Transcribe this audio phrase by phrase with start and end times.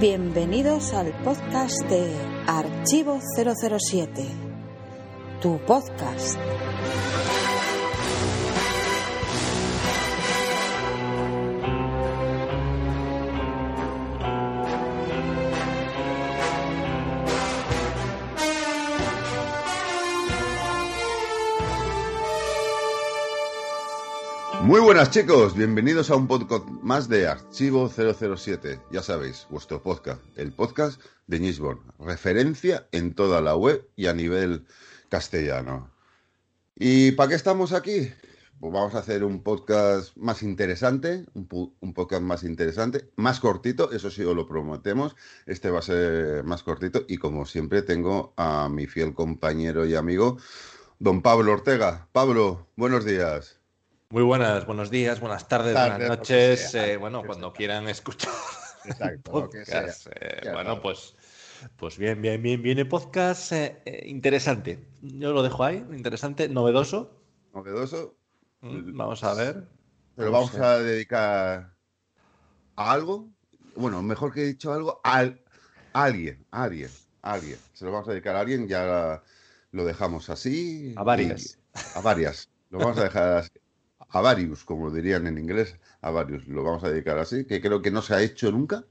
[0.00, 2.10] Bienvenidos al podcast de
[2.46, 4.24] Archivo 007,
[5.42, 6.38] tu podcast.
[25.00, 28.82] Buenas chicos, bienvenidos a un podcast más de Archivo 007.
[28.92, 34.12] Ya sabéis, vuestro podcast, el podcast de Nisborn, referencia en toda la web y a
[34.12, 34.66] nivel
[35.08, 35.90] castellano.
[36.74, 38.12] ¿Y para qué estamos aquí?
[38.60, 41.48] Pues vamos a hacer un podcast más interesante, un,
[41.80, 45.16] un podcast más interesante, más cortito, eso sí os lo prometemos.
[45.46, 49.94] Este va a ser más cortito y como siempre tengo a mi fiel compañero y
[49.94, 50.36] amigo,
[50.98, 52.06] don Pablo Ortega.
[52.12, 53.59] Pablo, buenos días.
[54.12, 56.70] Muy buenas, buenos días, buenas tardes, buenas noches.
[56.72, 57.56] sea, eh, bueno, cuando sea.
[57.56, 58.32] quieran escuchar
[58.84, 59.82] Exacto, lo que sea.
[59.82, 60.06] podcast.
[60.20, 61.14] eh, bueno, pues,
[61.76, 64.84] pues bien, bien, bien, viene podcast eh, interesante.
[65.00, 67.22] Yo lo dejo ahí, interesante, novedoso.
[67.54, 68.16] Novedoso.
[68.62, 69.68] Mm, Vamos a ver.
[70.16, 71.72] Pero vamos a dedicar
[72.76, 73.28] a algo.
[73.76, 75.40] Bueno, mejor que he dicho algo, al,
[75.92, 76.90] a alguien, a alguien,
[77.22, 77.58] a alguien.
[77.74, 79.22] Se lo vamos a dedicar a alguien, ya
[79.70, 80.94] lo dejamos así.
[80.96, 81.56] A varias.
[81.56, 82.48] y- a varias.
[82.70, 83.50] Lo vamos a dejar así.
[84.10, 86.46] A varios, como dirían en inglés, a varios.
[86.48, 88.84] Lo vamos a dedicar así, que creo que no se ha hecho nunca.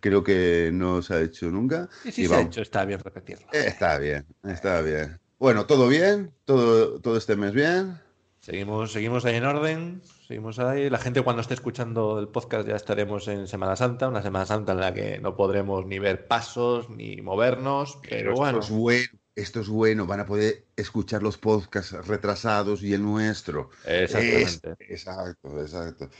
[0.00, 1.88] Creo que no se ha hecho nunca.
[2.04, 3.46] Y si Y se ha hecho, está bien repetirlo.
[3.52, 5.18] Eh, Está bien, está bien.
[5.38, 8.00] Bueno, todo bien, todo, todo este mes bien.
[8.40, 10.88] Seguimos, seguimos ahí en orden, seguimos ahí.
[10.88, 14.72] La gente cuando esté escuchando el podcast ya estaremos en Semana Santa, una Semana Santa
[14.72, 18.58] en la que no podremos ni ver pasos ni movernos, pero esto bueno.
[18.60, 23.70] es bueno, esto es bueno, van a poder escuchar los podcasts retrasados y el nuestro.
[23.84, 24.76] Exactamente.
[24.80, 26.10] Es- exacto, exacto.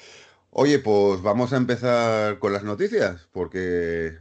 [0.50, 4.18] Oye, pues vamos a empezar con las noticias, porque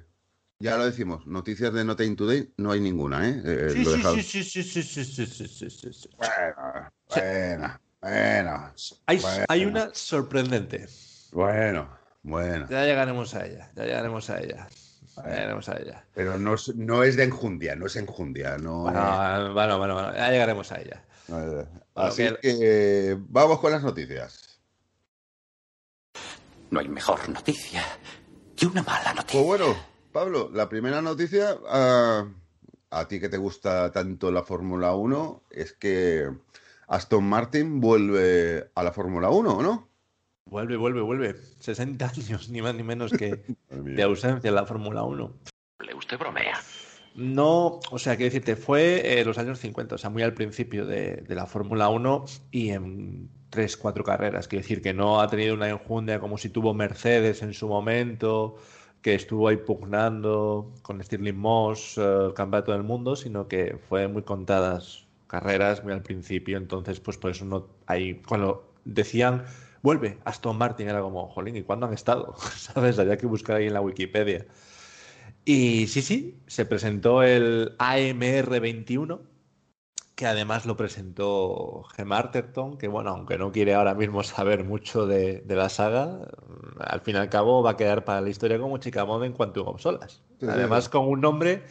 [0.59, 3.41] ya lo decimos, noticias de No Time Today no hay ninguna, ¿eh?
[3.45, 6.09] Eh, Sí, lo sí, dejamos- sí, sí, sí, sí, sí, sí, sí, sí, sí.
[6.17, 7.19] Bueno, Sí.
[7.21, 8.73] bueno, bueno,
[9.07, 9.45] Hay, Bueno.
[9.49, 10.87] hay una sorprendente.
[11.31, 11.89] bueno,
[12.23, 12.67] bueno.
[12.69, 14.67] Ya llegaremos a ella, ya llegaremos a ella.
[15.15, 15.35] Ya Bueno.
[15.35, 16.05] llegaremos a ella.
[16.13, 18.79] Pero no, es- no es de enjundia, no es enjundia, no.
[18.81, 21.03] Bueno, bueno, bueno, bueno, ya llegaremos a ella.
[21.27, 21.65] Bueno,
[21.95, 24.59] Así que- que vamos con las noticias.
[26.71, 27.83] No hay mejor noticia
[28.55, 29.39] que una mala noticia.
[29.41, 29.75] Pues bueno,
[30.11, 32.25] Pablo, la primera noticia, ah,
[32.91, 36.29] a ti que te gusta tanto la Fórmula 1, es que
[36.87, 39.89] Aston Martin vuelve a la Fórmula 1, ¿no?
[40.47, 41.35] Vuelve, vuelve, vuelve.
[41.59, 45.33] 60 años, ni más ni menos que de ausencia en la Fórmula 1.
[45.97, 46.59] Usted bromea.
[47.15, 50.85] No, o sea, quiero decirte, fue eh, los años 50, o sea, muy al principio
[50.85, 54.47] de, de la Fórmula 1 y en tres, cuatro carreras.
[54.47, 58.57] Quiero decir que no ha tenido una enjundia como si tuvo Mercedes en su momento,
[59.01, 64.07] que estuvo ahí pugnando con Stirling Moss eh, el campeonato del mundo, sino que fue
[64.07, 66.57] muy contadas carreras muy al principio.
[66.57, 68.15] Entonces, pues por eso no hay.
[68.27, 69.45] Cuando decían
[69.85, 72.35] vuelve Aston Martin, era como, jolín, ¿y cuándo han estado?
[72.57, 72.97] ¿Sabes?
[72.99, 74.47] Había que buscar ahí en la Wikipedia.
[75.45, 79.21] Y sí, sí, se presentó el AMR 21,
[80.15, 85.05] que además lo presentó Gem Arterton, que bueno, aunque no quiere ahora mismo saber mucho
[85.05, 86.07] de, de la saga,
[86.47, 89.33] mm, al fin y al cabo va a quedar para la historia como Chicamón en
[89.33, 90.23] Quantum of Solas.
[90.39, 90.89] Sí, Además sí.
[90.89, 91.63] con un nombre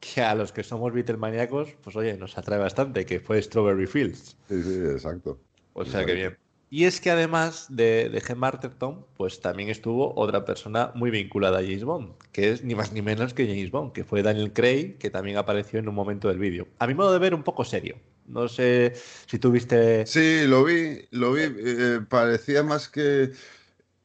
[0.00, 4.36] que a los que somos Beatlemaníacos, pues oye, nos atrae bastante, que fue Strawberry Fields.
[4.48, 5.38] Sí, sí, exacto.
[5.72, 6.49] O sea que bien.
[6.72, 11.58] Y es que además de, de Gem Arterton, pues también estuvo otra persona muy vinculada
[11.58, 14.52] a James Bond, que es ni más ni menos que James Bond, que fue Daniel
[14.52, 16.68] Craig, que también apareció en un momento del vídeo.
[16.78, 17.96] A mi modo de ver, un poco serio.
[18.26, 18.92] No sé
[19.26, 20.06] si tuviste.
[20.06, 21.42] Sí, lo vi, lo vi.
[21.44, 23.30] eh, parecía más que.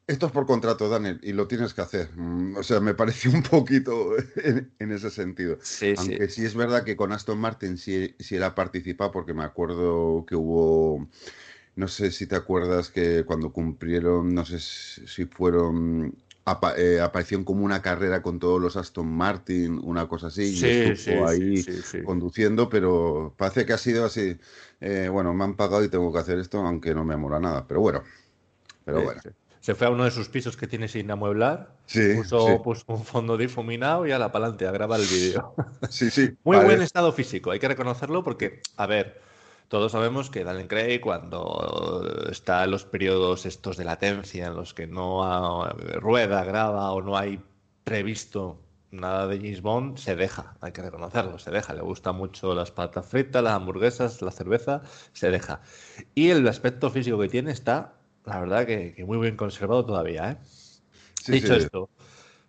[0.08, 2.12] Esto es por contrato, Daniel, y lo tienes que hacer.
[2.16, 5.58] Mm, O sea, me pareció un poquito en, en ese sentido.
[5.62, 5.96] Sí, sí.
[5.98, 10.26] Aunque sí es verdad que con Aston Martin sí, sí era participar, porque me acuerdo
[10.28, 11.10] que hubo,
[11.76, 17.44] no sé si te acuerdas que cuando cumplieron, no sé si fueron, apa- eh, aparecieron
[17.46, 21.28] como una carrera con todos los Aston Martin, una cosa así, y Sí, estuvo sí,
[21.28, 24.38] ahí sí, conduciendo, pero parece que ha sido así.
[24.80, 27.66] eh, bueno, me han pagado y tengo que hacer esto, aunque no me mola nada,
[27.68, 28.04] pero bueno,
[28.86, 29.22] pero bueno.
[29.60, 32.62] Se fue a uno de sus pisos que tiene sin amueblar, Sí, puso, sí.
[32.64, 35.56] puso un fondo difuminado y a la pa'lante a grabar el vídeo.
[35.90, 36.38] Sí, sí.
[36.44, 39.22] Muy buen estado físico, hay que reconocerlo porque, a ver,
[39.68, 44.74] todos sabemos que Daniel Craig cuando está en los periodos estos de latencia en los
[44.74, 47.42] que no ha- rueda, graba o no hay
[47.84, 51.74] previsto nada de James Bond, se deja, hay que reconocerlo, se deja.
[51.74, 54.82] Le gusta mucho las patatas fritas, las hamburguesas, la cerveza,
[55.14, 55.62] se deja.
[56.16, 57.96] Y el aspecto físico que tiene está,
[58.26, 60.38] la verdad, que, que muy bien conservado todavía, ¿eh?
[61.22, 61.54] Sí, Dicho sí.
[61.56, 61.90] esto,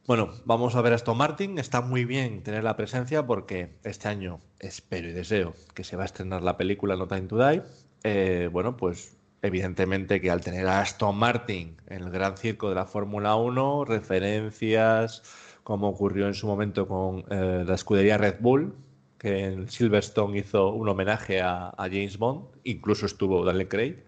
[0.07, 1.59] Bueno, vamos a ver a Aston Martin.
[1.59, 6.05] Está muy bien tener la presencia porque este año espero y deseo que se va
[6.05, 7.63] a estrenar la película No Time to Die.
[8.05, 12.77] Eh, bueno, pues evidentemente que al tener a Aston Martin en el gran circo de
[12.77, 15.25] la Fórmula 1, referencias,
[15.65, 18.77] como ocurrió en su momento con eh, la escudería Red Bull,
[19.19, 24.05] que en Silverstone hizo un homenaje a, a James Bond, incluso estuvo Daniel Craig,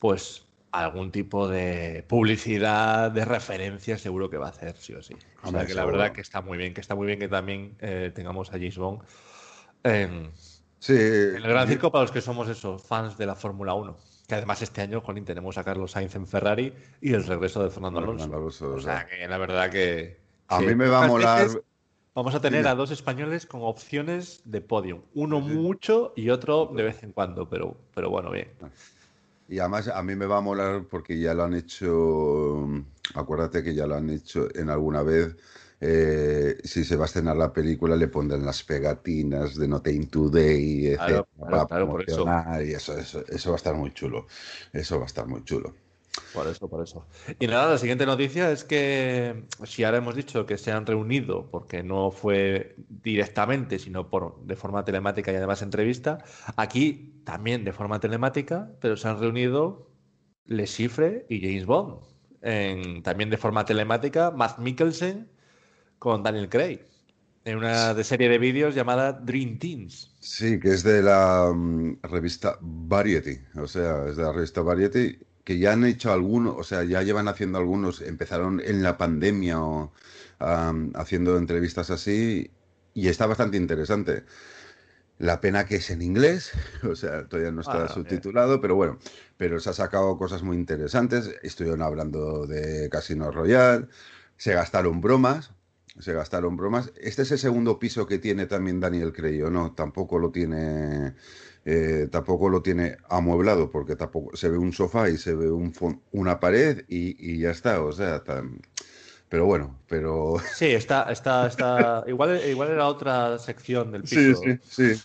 [0.00, 5.14] pues algún tipo de publicidad, de referencia, seguro que va a hacer, sí o sí.
[5.42, 7.76] O sea que la verdad que está muy bien, que está muy bien que también
[7.80, 9.02] eh, tengamos a James Bond
[9.84, 10.30] en,
[10.80, 13.96] Sí, en el Gran Circo para los que somos esos fans de la Fórmula 1.
[14.28, 17.70] Que además este año, Colin, tenemos a Carlos Sainz en Ferrari y el regreso de
[17.70, 18.24] Fernando Alonso.
[18.24, 20.20] Fernando Alonso, O sea que la verdad que.
[20.48, 21.44] A sí, mí me va a molar.
[21.44, 21.62] veces
[22.14, 25.02] Vamos a tener a dos españoles con opciones de podium.
[25.14, 28.48] Uno mucho y otro de vez en cuando, pero, pero bueno, bien.
[29.48, 32.66] Y además a mí me va a molar porque ya lo han hecho,
[33.14, 35.36] acuérdate que ya lo han hecho en alguna vez.
[35.80, 40.06] eh, si se va a estrenar la película le pondrán las pegatinas de No Time
[40.06, 42.34] Today, Claro, etcétera, claro, para claro, por eso.
[42.64, 44.26] y eso, eso, eso va a estar muy chulo.
[44.72, 45.74] Eso va a estar muy chulo.
[46.32, 47.06] Por eso, por eso.
[47.38, 51.50] Y nada, la siguiente noticia es que si ahora hemos dicho que se han reunido,
[51.50, 56.18] porque no fue directamente, sino por, de forma telemática y además entrevista,
[56.56, 59.90] aquí también de forma telemática, pero se han reunido
[60.44, 62.02] Le Chiffre y James Bond.
[63.02, 65.30] También de forma telemática, Matt Mikkelsen
[65.98, 66.80] con Daniel Craig.
[67.44, 70.14] En una de serie de vídeos llamada Dream Teams.
[70.20, 75.18] Sí, que es de la mm, revista Variety, o sea, es de la revista Variety,
[75.48, 79.62] que ya han hecho algunos, o sea, ya llevan haciendo algunos, empezaron en la pandemia
[79.62, 79.94] o
[80.38, 82.50] haciendo entrevistas así,
[82.92, 84.24] y está bastante interesante.
[85.16, 86.52] La pena que es en inglés,
[86.82, 88.98] o sea, todavía no está Ah, subtitulado, pero bueno,
[89.38, 91.30] pero se ha sacado cosas muy interesantes.
[91.42, 93.86] Estuvieron hablando de Casino Royale,
[94.36, 95.52] se gastaron bromas,
[95.98, 96.92] se gastaron bromas.
[97.00, 99.72] Este es el segundo piso que tiene también Daniel Craig, ¿o no?
[99.74, 101.14] Tampoco lo tiene,
[101.70, 105.72] eh, tampoco lo tiene amueblado, porque tampoco se ve un sofá y se ve un
[106.12, 108.60] una pared y, y ya está, o sea, tan-
[109.28, 112.04] pero bueno, pero Sí, está, está, está.
[112.06, 114.34] Igual, igual era otra sección del sí, piso.
[114.34, 115.02] sí, sí.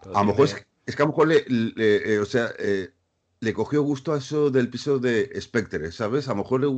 [0.00, 0.54] pero A lo mejor es,
[0.96, 2.90] que a lo mejor le, le- eh, o sea, eh,
[3.42, 6.28] le cogió gusto a eso del piso de Spectre, ¿sabes?
[6.28, 6.68] A lo mejor le,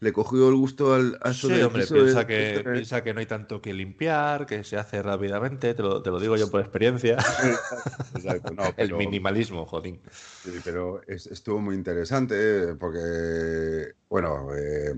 [0.00, 3.02] le cogió el gusto al, a eso Sí, del hombre, piso de piensa que, piensa
[3.02, 6.36] que no hay tanto que limpiar, que se hace rápidamente, te lo, te lo digo
[6.36, 7.24] yo por experiencia.
[8.14, 10.00] Exacto, no, El minimalismo, jodín.
[10.42, 14.94] Sí, pero es- estuvo muy interesante porque, bueno, eh,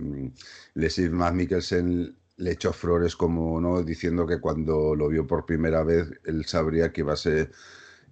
[0.75, 3.82] Leslie Matt Mikkelsen le echó flores como, ¿no?
[3.82, 7.52] Diciendo que cuando lo vio por primera vez, él sabría que iba a ser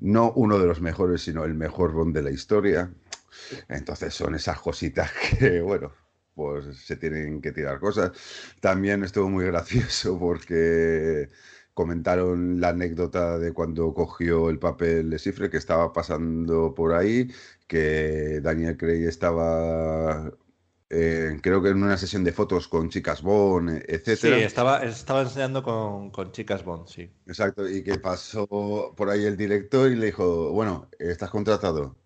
[0.00, 2.92] no uno de los mejores, sino el mejor Bond de la historia.
[3.68, 5.92] Entonces son esas cositas que, bueno,
[6.34, 8.12] pues se tienen que tirar cosas.
[8.60, 11.28] También estuvo muy gracioso porque
[11.74, 17.30] comentaron la anécdota de cuando cogió el papel de Cifre que estaba pasando por ahí,
[17.66, 20.32] que Daniel Craig estaba,
[20.94, 23.82] eh, creo que en una sesión de fotos con chicas Bond,
[24.12, 24.44] Sí, etcétera.
[24.44, 27.10] estaba, estaba enseñando con, con chicas Bond, sí.
[27.26, 28.46] Exacto, y que pasó
[28.96, 31.96] por ahí el director y le dijo, bueno, ¿estás contratado?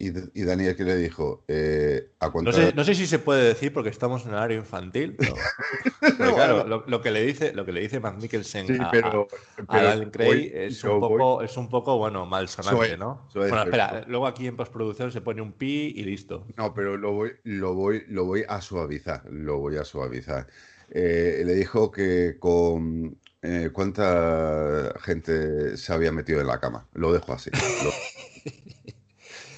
[0.00, 0.08] Y,
[0.40, 2.70] y Daniel que le dijo, eh, a No contratar.
[2.70, 5.34] sé, no sé si se puede decir porque estamos en horario infantil, pero,
[6.00, 8.88] pero claro, lo, lo que le dice, lo que le dice Matt Mikkelsen Sí, a,
[8.88, 9.28] a- pero,
[9.58, 12.98] a pero Daniel Craig voy- es un voy- poco, es un poco, bueno, malsonante, Soy-
[12.98, 13.28] ¿no?
[13.30, 16.46] soy, bueno, espera, luego aquí en postproducción se pone un pi y listo.
[16.56, 20.46] No, pero lo voy, lo voy, lo voy a suavizar, lo voy a suavizar.
[20.88, 26.86] Eh, le dijo que con eh, cuánta gente se había metido en la cama.
[26.94, 27.50] Lo dejo así.
[27.52, 27.90] Lo,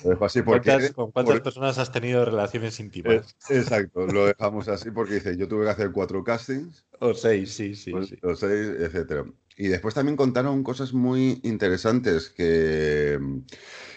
[0.04, 3.36] lo dejo así porque ¿Cuántas- ¿Con cuántas por- personas has tenido relaciones íntimas?
[3.50, 7.52] eh, exacto, lo dejamos así porque dice, yo tuve que hacer cuatro castings, O seis,
[7.52, 8.16] sí, sí, pues, sí.
[8.36, 9.24] seis, etcétera.
[9.56, 13.18] Y después también contaron cosas muy interesantes que,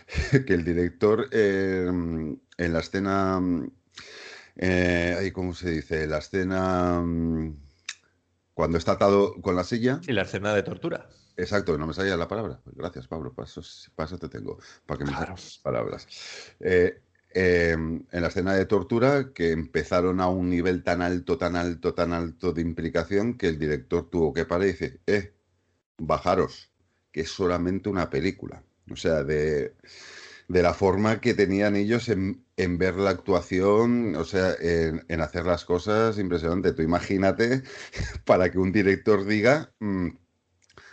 [0.45, 3.41] que el director eh, en la escena,
[4.57, 6.07] eh, ¿cómo se dice?
[6.07, 7.55] La escena mm,
[8.53, 9.99] cuando está atado con la silla.
[10.07, 11.07] Y la escena de tortura.
[11.37, 12.61] Exacto, no me salía la palabra.
[12.65, 13.33] Gracias, Pablo.
[13.33, 13.61] Paso,
[13.95, 15.31] paso te tengo para que me Claro.
[15.31, 16.07] las palabras.
[16.59, 17.01] Eh,
[17.33, 21.93] eh, en la escena de tortura, que empezaron a un nivel tan alto, tan alto,
[21.93, 25.33] tan alto de implicación, que el director tuvo que parar y dice, eh,
[25.97, 26.71] bajaros,
[27.11, 28.63] que es solamente una película.
[28.91, 29.75] O sea, de,
[30.47, 35.21] de la forma que tenían ellos en, en ver la actuación, o sea, en, en
[35.21, 36.73] hacer las cosas, impresionante.
[36.73, 37.63] Tú imagínate
[38.25, 40.09] para que un director diga, mm,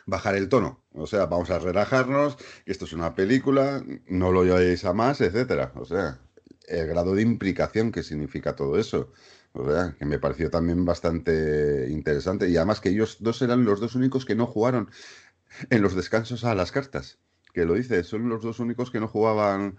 [0.07, 0.83] bajar el tono.
[0.93, 5.73] O sea, vamos a relajarnos, esto es una película, no lo llevéis a más, etcétera.
[5.77, 6.21] O sea,
[6.69, 9.13] el grado de implicación que significa todo eso.
[9.53, 12.49] O sea, que me pareció también bastante interesante.
[12.49, 14.91] Y además que ellos dos eran los dos únicos que no jugaron
[15.71, 17.19] en los descansos a las cartas.
[17.53, 19.79] Que lo dice, son los dos únicos que no jugaban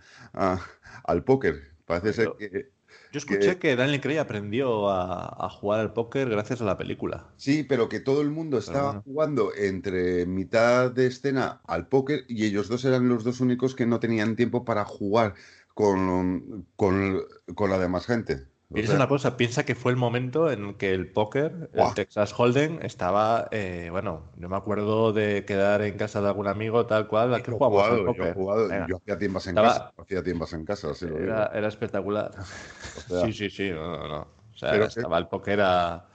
[1.04, 1.74] al póker.
[1.86, 2.72] Parece ser que
[3.14, 7.28] yo escuché que, Daniel Craig aprendió a, jugar al póker gracias a la película.
[7.38, 12.46] Sí, pero que todo el mundo estaba jugando entre mitad de escena al póker y
[12.46, 15.36] ellos dos eran los dos únicos que no tenían tiempo para jugar
[15.76, 17.22] con, con,
[17.54, 18.48] con la demás gente.
[18.74, 22.80] Piensa una cosa, piensa que fue el momento en que el póker, el Texas Hold'em,
[22.82, 27.42] estaba, eh, bueno, no me acuerdo de quedar en casa de algún amigo tal cual,
[27.44, 31.18] que jugado, Yo, jugado, yo hacía tiempos en casa, hacía tiempos en casa, así lo
[31.18, 32.32] era, era, espectacular.
[33.26, 34.28] sí, sí, sí, no, no, no.
[34.54, 36.06] O sea, estaba el póker a...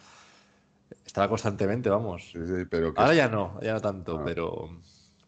[1.04, 2.30] Estaba constantemente, vamos.
[2.32, 4.22] Sí, sí, pero Ahora ya no, ya no tanto, ah.
[4.24, 4.68] pero...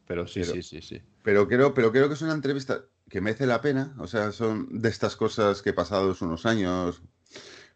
[0.07, 1.01] Pero sí, sí, sí, sí.
[1.23, 3.95] Pero creo, pero creo que es una entrevista que merece la pena.
[3.99, 7.03] O sea, son de estas cosas que pasados unos años,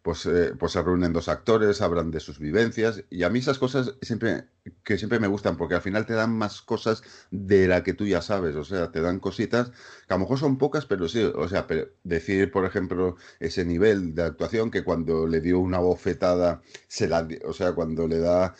[0.05, 3.59] pues, eh, pues se reúnen dos actores, hablan de sus vivencias y a mí esas
[3.59, 4.45] cosas siempre
[4.85, 8.07] que siempre me gustan porque al final te dan más cosas de la que tú
[8.07, 9.71] ya sabes, o sea, te dan cositas
[10.07, 11.67] que a lo mejor son pocas, pero sí, o sea,
[12.03, 17.27] decir, por ejemplo, ese nivel de actuación que cuando le dio una bofetada, se la,
[17.47, 18.55] o sea, cuando le da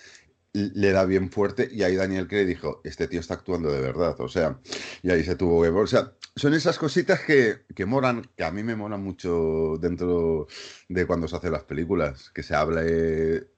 [0.55, 4.19] le da bien fuerte y ahí Daniel Craig dijo, este tío está actuando de verdad,
[4.21, 4.61] o sea,
[5.03, 5.69] y ahí se tuvo que...
[5.69, 10.49] O sea, son esas cositas que, que moran, que a mí me molan mucho dentro
[10.89, 13.49] de cuando se hacen las películas, que se hable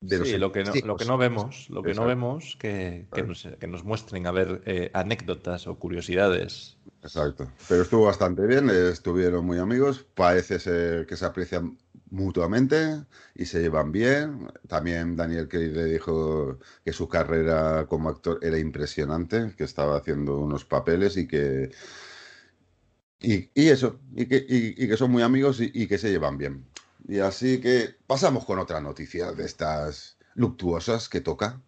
[0.00, 3.24] de sí, lo que no, lo que no vemos, lo que no vemos, que, que,
[3.24, 6.76] nos, que, nos, muestren a ver eh, anécdotas o curiosidades.
[7.02, 7.50] Exacto.
[7.68, 11.78] Pero estuvo bastante bien, estuvieron muy amigos, parece ser que se aprecian
[12.10, 14.48] mutuamente y se llevan bien.
[14.68, 20.38] También Daniel Craig le dijo que su carrera como actor era impresionante, que estaba haciendo
[20.38, 21.70] unos papeles y que...
[23.20, 26.64] Y, eso, y que, y, que, son muy amigos y, que se llevan bien.
[27.08, 31.60] Y así que pasamos con otra noticia de estas luctuosas que toca.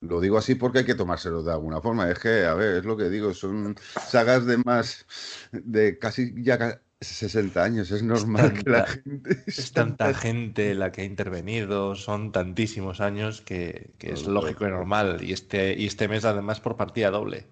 [0.00, 2.10] Lo digo así porque hay que tomárselo de alguna forma.
[2.10, 5.06] Es que, a ver, es lo que digo, son sagas de más,
[5.50, 9.42] de casi ya 60 años, es normal que la gente...
[9.46, 15.22] Es tanta gente la que ha intervenido, son tantísimos años que, es lógico y normal.
[15.22, 17.46] Y este, y este mes además por partida doble.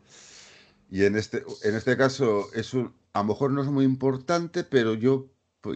[0.91, 2.75] Y en este, en este caso, es
[3.17, 5.31] a lo mejor no es muy importante, pero yo,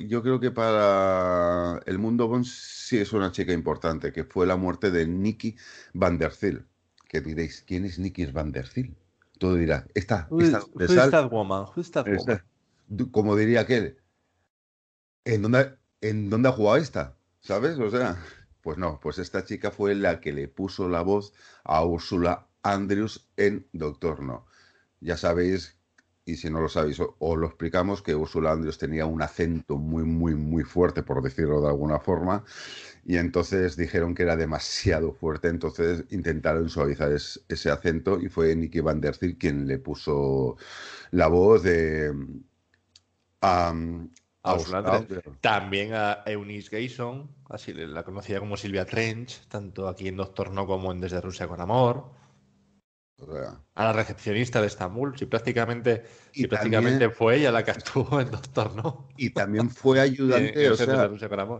[0.07, 4.57] yo creo que para el mundo Bond sí es una chica importante, que fue la
[4.57, 5.57] muerte de Nicky
[5.95, 6.67] Van der Zyl.
[7.09, 8.95] Que diréis, ¿quién es Nicky Van der Zyl?
[9.39, 11.65] Todo dirá, esta, esta, esta, woman?
[11.75, 12.43] woman?
[13.11, 13.97] como diría aquel,
[15.25, 17.17] ¿en dónde, ¿en dónde ha jugado esta?
[17.41, 17.79] ¿Sabes?
[17.79, 18.23] O sea,
[18.61, 21.33] pues no, pues esta chica fue la que le puso la voz
[21.65, 24.47] a Úrsula Andrews en Doctor No.
[25.01, 25.80] Ya sabéis,
[26.31, 30.05] y si no lo sabéis, os lo explicamos, que Úrsula Andrews tenía un acento muy,
[30.05, 32.45] muy, muy fuerte, por decirlo de alguna forma,
[33.05, 38.81] y entonces dijeron que era demasiado fuerte, entonces intentaron suavizar ese acento y fue Nicky
[38.81, 40.57] Van der Zyl quien le puso
[41.11, 42.13] la voz de
[43.41, 43.75] a,
[45.41, 50.67] También a Eunice Gayson, así la conocía como Silvia Trench, tanto aquí en Doctor No
[50.67, 52.21] como en Desde Rusia con Amor.
[53.75, 58.31] A la recepcionista de Estambul, si prácticamente, si prácticamente fue ella la que actuó en
[58.31, 59.09] Doctor No.
[59.17, 60.71] Y también fue ayudante,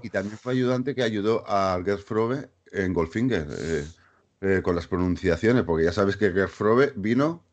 [0.03, 3.85] y también fue ayudante que ayudó a Gerd Frobe en Goldfinger eh,
[4.41, 7.45] eh, con las pronunciaciones, porque ya sabes que Gerd Frobe vino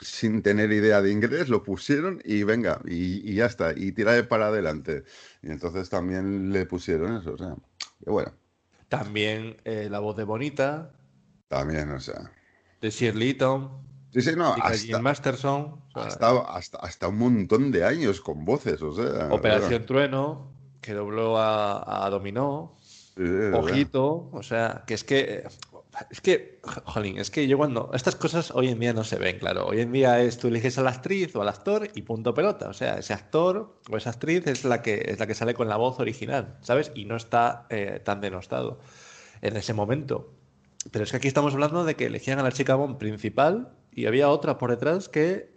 [0.00, 4.48] sin tener idea de inglés, lo pusieron y venga, y, ya está, y tira para
[4.48, 5.04] adelante.
[5.42, 7.54] Y entonces también le pusieron eso, o sea,
[8.04, 8.32] que bueno.
[8.88, 10.92] También eh, la voz de Bonita.
[11.48, 12.30] También, o sea.
[12.82, 13.38] De Shirley
[14.12, 15.80] Sí, sí, no, hasta, Masterson.
[15.94, 19.32] hasta, hasta, un montón de años con voces, o sea.
[19.32, 22.78] Operación Trueno, que dobló a, Dominó.
[23.54, 25.44] Ojito, o sea, que es que
[26.10, 27.90] es que, jolín, es que yo cuando.
[27.92, 29.66] Estas cosas hoy en día no se ven, claro.
[29.66, 32.68] Hoy en día es tú eliges a la actriz o al actor y punto pelota.
[32.68, 35.68] O sea, ese actor o esa actriz es la que, es la que sale con
[35.68, 36.92] la voz original, ¿sabes?
[36.94, 38.80] Y no está eh, tan denostado
[39.42, 40.32] en ese momento.
[40.90, 44.06] Pero es que aquí estamos hablando de que elegían a la chica Bond principal y
[44.06, 45.52] había otra por detrás que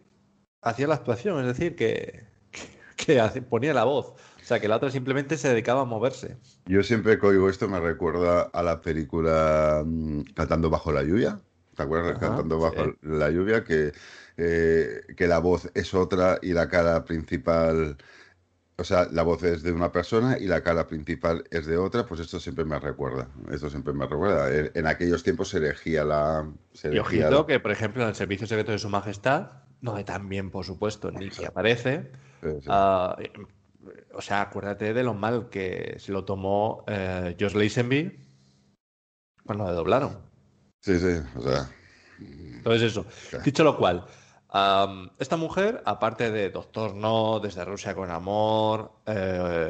[0.62, 2.26] hacía la actuación, es decir, que,
[2.96, 4.08] que ponía la voz.
[4.10, 6.38] O sea, que la otra simplemente se dedicaba a moverse.
[6.68, 11.40] Yo siempre que oigo esto me recuerda a la película mm, Cantando bajo la lluvia.
[11.76, 12.20] ¿Te acuerdas?
[12.20, 13.92] Cantando bajo la lluvia, que,
[14.38, 17.98] eh, que la voz es otra y la cara principal,
[18.78, 22.06] o sea, la voz es de una persona y la cara principal es de otra,
[22.06, 23.30] pues esto siempre me recuerda.
[23.50, 24.50] Esto siempre me recuerda.
[24.74, 26.52] En, aquellos tiempos se elegía la.
[26.84, 29.52] y ojito que, por ejemplo, en el Servicio Secreto de Su Majestad,
[29.82, 32.12] no bien, por supuesto, ni que aparece.
[32.68, 33.16] Ah,
[34.14, 38.20] o sea, acuérdate de lo mal que se lo tomó eh, Josh Lazenby
[39.46, 40.18] cuando le doblaron.
[40.82, 41.70] Sí, sí, o sea.
[42.20, 43.06] Entonces eso.
[43.44, 44.06] Dicho lo cual,
[45.20, 49.70] esta mujer, aparte de Doctor No, Desde Rusia con Amor, eh,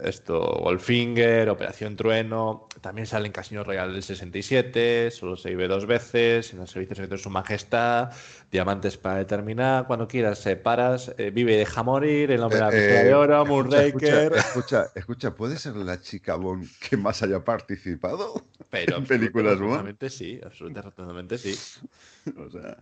[0.00, 5.86] esto, Goldfinger, Operación Trueno, también sale en Casino Royal del 67, solo se vive dos
[5.86, 8.10] veces, en el Servicio Secreto de Su Majestad,
[8.50, 12.70] Diamantes para determinar, cuando quieras separas, eh, Vive y deja morir, El hombre de la
[12.70, 17.22] Eh, pistola de oro, Moonraker, Escucha, escucha, escucha, ¿puede ser la chica Bond que más
[17.22, 18.44] haya participado?
[18.68, 19.64] pero en películas Bond.
[19.72, 21.54] absolutamente sí, absolutamente sí.
[22.36, 22.76] O sea,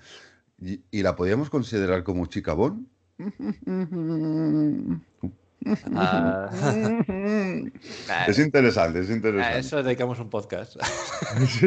[0.61, 2.87] ¿y, y la podíamos considerar como chica Bond?
[5.95, 6.49] Ah,
[8.29, 9.59] Es interesante, es a interesante.
[9.59, 10.77] eso dedicamos un podcast.
[11.49, 11.67] Sí,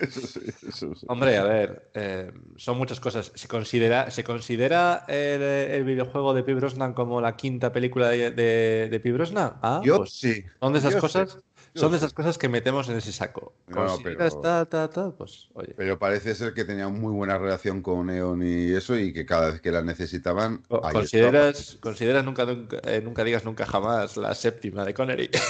[0.00, 1.06] Eso sí, eso sí.
[1.08, 3.32] Hombre, a ver, eh, son muchas cosas.
[3.34, 8.30] ¿Se considera, ¿se considera el, el videojuego de Pierce Brosnan como la quinta película de,
[8.30, 9.52] de, de Pierce Brosnan?
[9.62, 10.44] Ah, Yo pues sí.
[10.60, 11.38] son de esas yo cosas,
[11.74, 13.54] son de esas cosas que metemos en ese saco.
[13.66, 15.74] Pues, oye.
[15.76, 19.50] Pero parece ser que tenía muy buena relación con Eon y eso, y que cada
[19.50, 20.62] vez que la necesitaban.
[20.68, 25.30] ¿Consideras, consideras nunca, nunca, eh, nunca digas nunca jamás la séptima de Connery?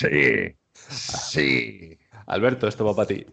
[0.00, 0.56] Sí,
[0.88, 1.98] sí.
[2.24, 3.26] Alberto, esto va para ti.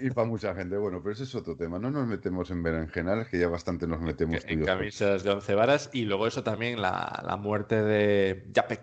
[0.00, 0.76] Y para mucha gente.
[0.76, 1.78] Bueno, pero ese es otro tema.
[1.78, 5.90] No nos metemos en berenjenales, que ya bastante nos metemos en camisas de once varas.
[5.92, 8.80] Y luego eso también, la, la muerte de Yapek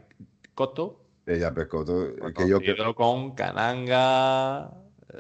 [0.56, 1.02] Koto.
[1.28, 4.72] Ella Pescoto, que yo creo- con Kananga.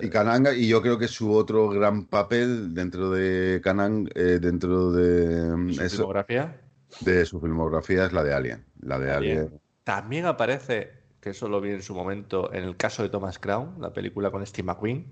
[0.01, 4.91] y Kananga, y yo creo que su otro gran papel dentro de Kanang, eh, dentro
[4.91, 6.61] de mm, su eso, filmografía.
[7.01, 8.65] de su filmografía es la de Alien.
[8.81, 9.37] La de Alien.
[9.39, 9.61] Alien.
[9.83, 13.75] También aparece, que eso lo vi en su momento, en el caso de Thomas Crown,
[13.79, 15.05] la película con Steve McQueen.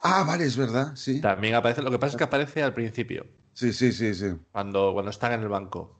[0.00, 1.20] Ah, vale, es verdad, sí.
[1.20, 4.34] También aparece, lo que pasa es que aparece al principio, Sí, sí, sí, sí.
[4.52, 5.97] cuando, cuando están en el banco.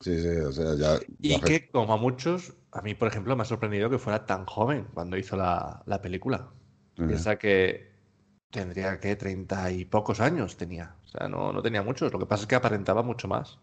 [0.00, 0.98] Sí, sí, o sea, ya.
[1.20, 4.26] Y ya- que, como a muchos, a mí, por ejemplo, me ha sorprendido que fuera
[4.26, 6.48] tan joven cuando hizo la, la película.
[7.06, 7.90] Piensa que
[8.50, 10.96] tendría que treinta y pocos años tenía.
[11.04, 12.12] O sea, no, no tenía muchos.
[12.12, 13.58] Lo que pasa es que aparentaba mucho más.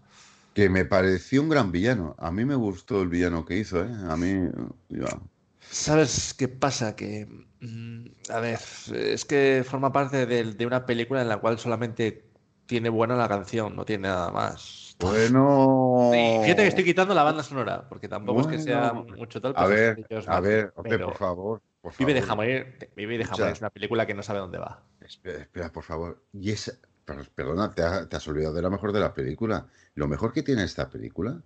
[0.54, 2.16] Que me pareció un gran villano.
[2.20, 3.90] A mí me gustó el villano que hizo, ¿eh?
[4.10, 4.50] A mí.
[4.90, 5.22] ya.
[5.70, 6.96] ¿Sabes qué pasa?
[6.96, 7.28] Que,
[7.60, 8.60] mm, a ver,
[8.94, 12.30] es que forma parte del- de, una película en la cual solamente
[12.66, 14.87] tiene buena la canción, no tiene nada más.
[15.00, 16.12] Bueno.
[16.14, 19.16] Y Fíjate que estoy quitando la banda sonora, porque tampoco es que sea Bueno.
[19.18, 19.54] mucho tal.
[19.56, 21.62] A ver, de George a ver, hombre, pero por favor.
[21.82, 22.22] Por Vive de.
[22.22, 23.44] Jamoner, Vive Escucha.
[23.44, 24.84] morir es una película que no sabe dónde va.
[25.02, 26.24] Espera, espera, por favor.
[26.34, 26.74] Y esa.
[27.06, 29.68] per- Perdona, te, ha- te has olvidado de la mejor de la película.
[29.96, 31.42] Lo mejor que tiene esta película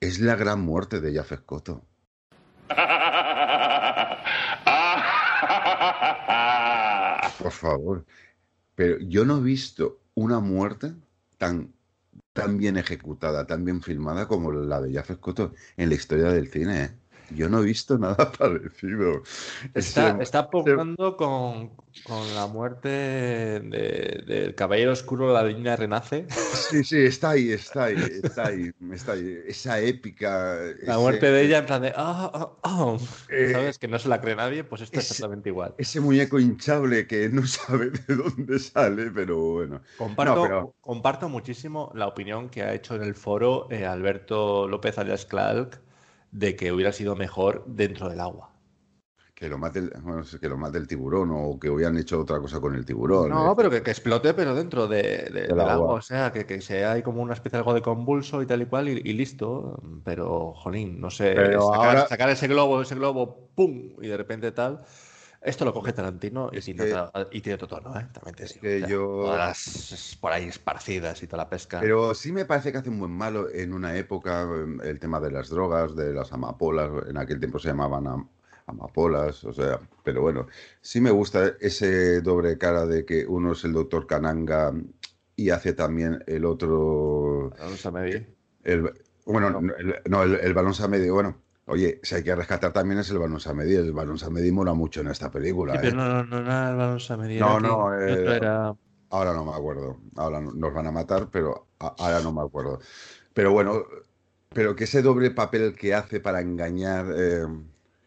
[0.00, 1.82] es la gran muerte de Jafet Koto.
[7.38, 8.04] Por favor.
[8.74, 10.92] Pero yo no he visto una muerte
[11.38, 11.72] tan,
[12.34, 16.48] tan bien ejecutada, tan bien filmada como la de Jafet Koto en la historia del
[16.50, 16.84] cine.
[16.84, 16.98] ¿eh?
[17.30, 19.22] Yo no he visto nada parecido.
[19.74, 21.70] Está, Ese- está pugnando con,
[22.04, 26.26] con la muerte de- del Caballero Oscuro, la niña renace.
[26.70, 29.38] Sí, sí, está ahí, está ahí, está ahí, está ahí.
[29.46, 30.56] Esa épica.
[30.82, 31.88] La ese- muerte de ella en plan de...
[33.30, 33.78] Eh, ¿Sabes?
[33.78, 35.74] Que no se la cree nadie, pues esto es exactamente igual.
[35.78, 39.80] Ese muñeco hinchable que no sabe de dónde sale, pero bueno.
[39.96, 44.68] Comparto, No, pero- comparto muchísimo la opinión que ha hecho en el foro eh, Alberto
[44.68, 45.80] López alias Clark
[46.34, 48.50] de que hubiera sido mejor dentro del agua.
[49.34, 52.38] Que lo mate el, bueno, que lo mate el tiburón o que hubieran hecho otra
[52.38, 53.30] cosa con el tiburón.
[53.30, 53.54] No, ¿eh?
[53.56, 55.72] pero que, que explote, pero dentro de, de- del agua.
[55.72, 55.92] agua.
[55.94, 58.62] O sea, que, que sea ahí como una especie de algo de convulso y tal
[58.62, 59.80] y cual y, y listo.
[60.04, 63.94] Pero, jolín, no sé, Pero sacar, ahora- sacar ese globo, ese globo, ¡pum!
[64.00, 64.82] Y de repente tal.
[65.44, 68.08] Esto lo coge Tarantino y, tiene, otra- y tiene otro tono, ¿eh?
[68.12, 68.60] También te digo.
[68.62, 71.80] que O sea, yo- todas las por ahí esparcidas y toda la pesca.
[71.80, 75.20] Pero sí me parece que hace un buen malo en una época em, el tema
[75.20, 78.28] de las drogas, de las amapolas, en aquel tiempo se llamaban am-
[78.66, 80.46] amapolas, o sea, pero bueno,
[80.80, 84.72] sí me gusta ese doble cara de que uno es el doctor Kananga
[85.36, 87.52] y hace también el otro,
[87.92, 88.34] medir.
[88.62, 88.90] el,
[89.26, 89.60] bueno, No.
[89.60, 93.10] no, el, no, el, el balón Samedi, bueno, oye, si hay que rescatar también es
[93.10, 95.92] el balón Samedi, el balón Samedi mola mucho en esta película, Sí, ¿eh?
[95.92, 97.40] no, no, no, no era el balón a medir.
[97.40, 98.76] No, no, eh, era.
[99.10, 100.00] Ahora no me acuerdo.
[100.16, 102.80] Ahora no- nos van a matar, pero ahora no me acuerdo.
[103.34, 103.84] Pero bueno,
[104.50, 107.46] pero que ese doble papel que hace para engañar, eh,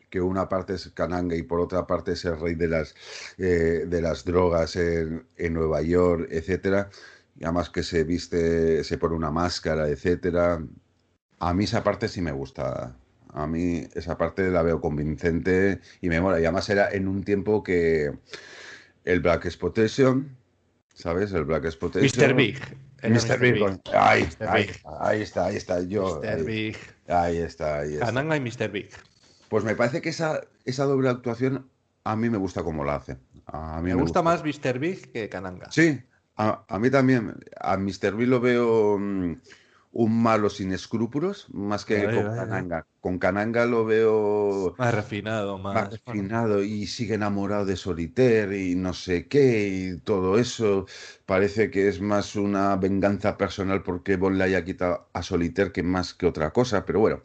[0.09, 2.95] que una parte es Kananga y por otra parte es el rey de las,
[3.37, 6.89] eh, de las drogas en, en Nueva York, etcétera,
[7.37, 10.63] y además que se viste, se pone una máscara, etcétera.
[11.39, 12.95] A mí esa parte sí me gusta.
[13.37, 16.39] A mí esa parte la veo convincente y me mola.
[16.39, 18.11] Y además era en un tiempo que
[19.05, 20.35] el Black Exploitation,
[20.95, 21.31] ¿sabes?
[21.33, 22.29] El Black Exploitation.
[22.29, 22.33] Mr.
[22.33, 22.59] Big.
[23.03, 23.39] Mr.
[23.39, 23.53] Big.
[23.53, 23.63] Big.
[23.93, 24.49] Ahí, Mr.
[24.49, 24.81] ahí, Big.
[24.99, 25.81] ahí está, ahí está.
[25.83, 26.27] Yo, Mr.
[26.29, 26.77] ahí, Big.
[27.07, 28.07] ahí está, ahí está.
[28.07, 28.71] Kananga y Mr.
[28.71, 28.89] Big.
[29.49, 31.69] Pues me parece que esa, esa doble actuación
[32.03, 33.17] a mí me gusta como la hace.
[33.45, 34.79] A mí Me gusta más Mr.
[34.79, 35.69] Big que Kananga.
[35.71, 36.01] Sí,
[36.37, 37.35] a, a mí también.
[37.61, 38.15] A Mr.
[38.15, 39.35] Bean lo veo mm,
[40.03, 42.31] un malo sin escrúpulos, más que con vale.
[42.31, 42.87] Kananga.
[43.01, 45.75] Con Kananga lo veo Más refinado, más.
[45.75, 50.85] más refinado y sigue enamorado de Solitaire y no sé qué y todo eso.
[51.25, 55.83] Parece que es más una venganza personal porque Bon le haya quitado a Solitaire que
[55.83, 57.23] más que otra cosa, pero bueno.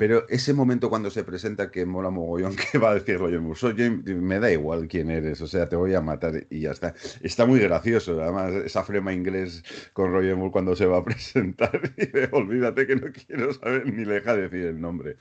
[0.00, 3.60] Pero ese momento cuando se presenta que mola mogollón, que va a decir Roger Moore,
[3.60, 6.70] soy James, me da igual quién eres, o sea, te voy a matar y ya
[6.70, 6.94] está.
[7.20, 11.78] Está muy gracioso, además, esa flema inglés con Roger Moore cuando se va a presentar
[11.98, 15.18] y de, olvídate que no quiero saber ni le deja decir el nombre.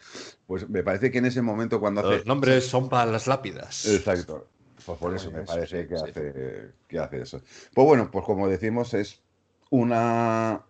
[0.48, 2.20] Pues me parece que en ese momento cuando hace...
[2.20, 3.86] Los nombres son para las lápidas.
[3.86, 4.48] Exacto.
[4.86, 7.42] Pues por eso me Eso, parece que, hace, que hace eso.
[7.74, 9.22] Pues bueno, pues como decimos, es
[9.72, 10.63] una,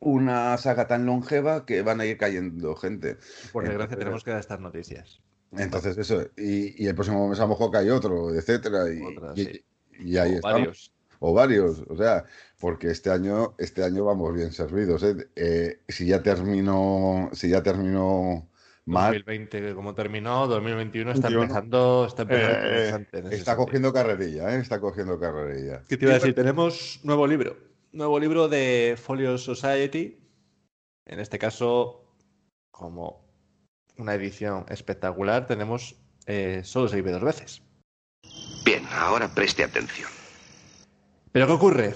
[0.00, 3.16] una saga tan longeva que van a ir cayendo gente.
[3.52, 5.20] Por desgracia, tenemos que dar estas noticias.
[5.56, 9.38] Entonces eso, y, y el próximo mes a lo mejor cae otro, etcétera, y, Otras,
[9.38, 9.64] y- sí.
[10.00, 10.52] y ahí O estamos.
[10.54, 10.92] varios.
[11.20, 12.24] O varios, o sea,
[12.58, 15.02] porque este año, este año vamos bien servidos.
[15.04, 15.14] ¿eh?
[15.36, 18.48] Eh, si ya terminó, si ya terminó
[18.84, 21.42] mal, 2020, que como terminó, 2021 está 21.
[21.44, 23.56] empezando, está empezando eh, interesante está sentido.
[23.56, 24.58] cogiendo carrerilla, ¿eh?
[24.60, 25.82] está cogiendo carrerilla.
[25.88, 26.34] ¿Qué te iba a decir?
[26.34, 27.56] Tenemos nuevo libro.
[27.94, 30.18] Nuevo libro de Folio Society.
[31.06, 32.04] En este caso,
[32.72, 33.24] como
[33.98, 35.94] una edición espectacular, tenemos
[36.26, 37.62] eh, Solo se vive dos veces.
[38.64, 40.10] Bien, ahora preste atención.
[41.30, 41.94] ¿Pero qué ocurre?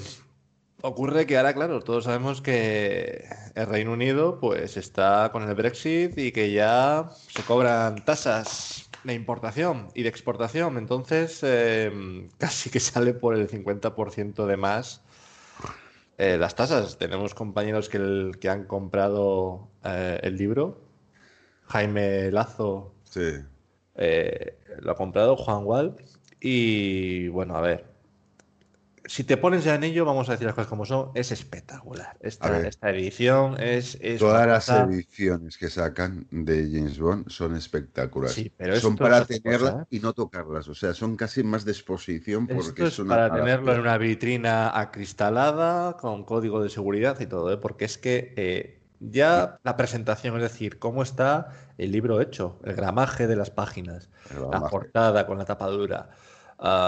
[0.82, 6.16] Ocurre que ahora, claro, todos sabemos que el Reino Unido pues está con el Brexit
[6.16, 10.78] y que ya se cobran tasas de importación y de exportación.
[10.78, 15.02] Entonces, eh, casi que sale por el 50% de más
[16.18, 16.98] eh, las tasas.
[16.98, 20.80] Tenemos compañeros que, el- que han comprado eh, el libro.
[21.66, 23.20] Jaime Lazo Sí.
[23.96, 25.96] eh, lo ha comprado Juan Wall.
[26.40, 27.86] Y bueno, a ver.
[29.08, 32.18] Si te pones ya en ello, vamos a decir las cosas como son, es espectacular.
[32.20, 38.34] Esta, esta edición es, es Todas las ediciones que sacan de James Bond son espectaculares.
[38.34, 39.96] Sí, pero esto son para tenerlas cosa, ¿eh?
[39.96, 40.68] y no tocarlas.
[40.68, 43.96] O sea, son casi más de exposición porque Esto es una para tenerlo en una
[43.96, 47.56] vitrina acristalada, con código de seguridad y todo, ¿eh?
[47.56, 52.74] porque es que eh, ya la presentación, es decir, cómo está el libro hecho, el
[52.74, 54.10] gramaje de las páginas,
[54.50, 56.10] la portada con la tapadura,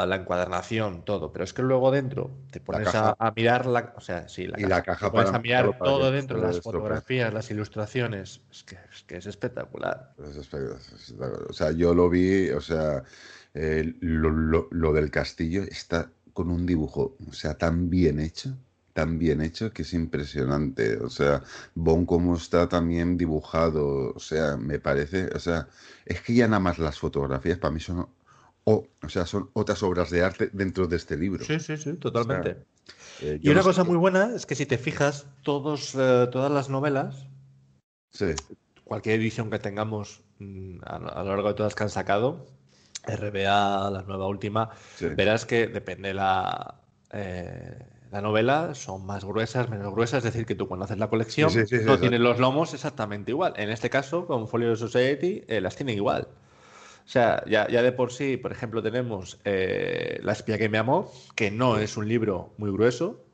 [0.07, 1.33] la encuadernación, todo.
[1.33, 3.17] Pero es que luego dentro te pones a, caja.
[3.19, 5.65] a mirar la, o sea, sí, la Y la caja te pones para a mirar
[5.79, 10.15] para todo dentro, las fotografías, las ilustraciones, es que es, que es espectacular.
[10.19, 11.47] Es espectacular.
[11.49, 13.03] O sea, yo lo vi, o sea,
[13.55, 18.57] eh, lo, lo- lo del castillo está con un dibujo, o sea, tan bien hecho,
[18.93, 20.99] tan bien hecho que es impresionante.
[20.99, 21.43] O sea,
[21.75, 25.69] Bon como está también dibujado, o sea, me parece, o sea,
[26.05, 28.09] es que ya nada más las fotografías para mí son,
[28.65, 31.45] o, o sea, son otras obras de arte dentro de este libro.
[31.45, 32.65] Sí, sí, sí, totalmente.
[33.23, 36.51] Eh, Y una no cosa muy buena es que si te fijas, todos, eh, todas
[36.51, 37.27] las novelas,
[38.13, 38.27] Sí,
[38.85, 42.47] cualquier edición que tengamos mm, a, a lo largo de todas que han sacado,
[43.07, 45.07] RBA, la nueva última, sí.
[45.07, 46.81] verás que depende la,
[47.13, 51.09] eh, la novela, son más gruesas, menos gruesas, es decir, que tú cuando haces la
[51.09, 53.55] colección Sí, sí, sí, sí, no tienes los lomos exactamente igual.
[53.57, 56.27] En este caso, con Folio Society, eh, las tienen igual.
[57.11, 60.79] O sea, ya, ya de por sí, por ejemplo, tenemos eh, La espía que me
[60.79, 63.25] amó, que no es un libro muy grueso,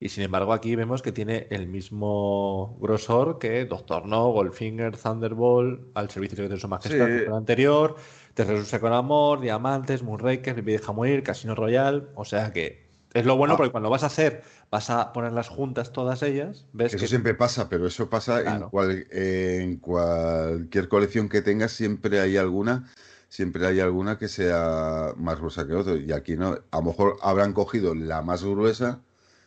[0.00, 5.90] y sin embargo aquí vemos que tiene el mismo grosor que Doctor No, Goldfinger, Thunderbolt,
[5.94, 7.24] Al servicio de su majestad, Sí.
[7.26, 7.96] el anterior,
[8.34, 12.81] Te resucita con amor, Diamantes, Moonraker, Vivi deja morir, Casino Royale, o sea que
[13.14, 13.56] es lo bueno Ah.
[13.56, 17.34] porque cuando vas a hacer, vas a ponerlas juntas todas ellas, ves Eso que siempre
[17.34, 18.70] pasa, pero eso pasa en, Claro.
[18.70, 22.90] cual- en cualquier colección que tengas, siempre hay alguna,
[23.28, 25.94] siempre hay alguna que sea más gruesa que otra.
[25.96, 29.00] Y aquí no, a lo mejor habrán cogido la más gruesa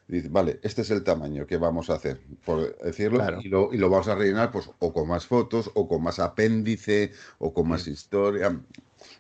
[0.08, 3.40] y dicen, vale, este es el tamaño que vamos a hacer, por decirlo, Claro.
[3.42, 6.20] y, lo, y lo vamos a rellenar pues o con más fotos, o con más
[6.20, 8.60] apéndice, o con más historia.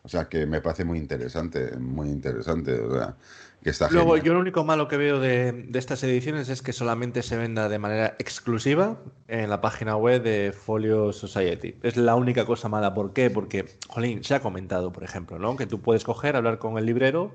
[0.03, 2.73] O sea que me parece muy interesante, muy interesante.
[2.79, 3.15] O sea,
[3.65, 4.25] que está Luego, genial.
[4.27, 7.67] yo lo único malo que veo de, de estas ediciones es que solamente se venda
[7.67, 11.75] de manera exclusiva en la página web de Folio Society.
[11.81, 12.93] Es la única cosa mala.
[12.93, 13.31] ¿Por qué?
[13.31, 15.55] Porque, jolín, se ha comentado, por ejemplo, ¿no?
[15.55, 17.33] Que tú puedes coger, hablar con el librero,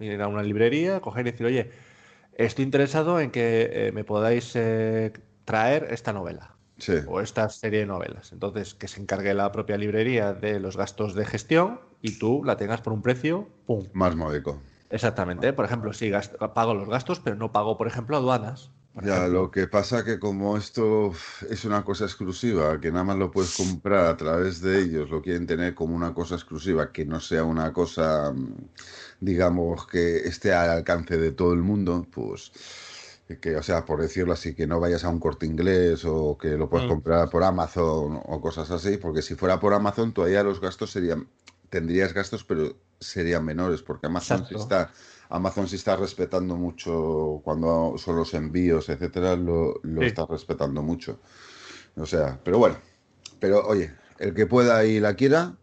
[0.00, 1.70] ir a una librería, coger y decir, oye,
[2.32, 5.12] estoy interesado en que eh, me podáis eh,
[5.44, 8.32] traer esta novela Sí, o esta serie de novelas.
[8.32, 12.56] Entonces, que se encargue la propia librería de los gastos de gestión y tú la
[12.56, 13.86] tengas por un precio, ¡pum!
[13.92, 14.62] más módico.
[14.90, 15.52] Exactamente.
[15.52, 16.10] Por ejemplo, sí,
[16.54, 18.70] pago los gastos, pero no pago, por ejemplo, aduanas.
[19.02, 21.12] Ya, lo que pasa que como esto
[21.48, 25.22] es una cosa exclusiva, que nada más lo puedes comprar a través de ellos, lo
[25.22, 28.54] quieren tener como una cosa exclusiva, que no sea una cosa, mm,
[29.20, 32.50] digamos, que esté al alcance de todo el mundo, pues
[33.36, 36.56] que, o sea, por decirlo así, que no vayas a un corte inglés o que
[36.56, 36.90] lo puedes mm.
[36.90, 41.28] comprar por Amazon o cosas así, porque si fuera por Amazon todavía los gastos serían,
[41.70, 44.90] tendrías gastos, pero serían menores, porque Amazon sí está
[45.30, 51.20] Amazon sí está respetando mucho cuando son los envíos, etcétera, lo, está respetando mucho.
[51.96, 52.78] O sea, pero bueno,
[53.38, 55.56] pero oye, el que pueda y la quiera,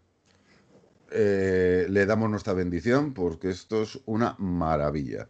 [1.11, 5.27] eh, le damos nuestra bendición porque esto es una maravilla,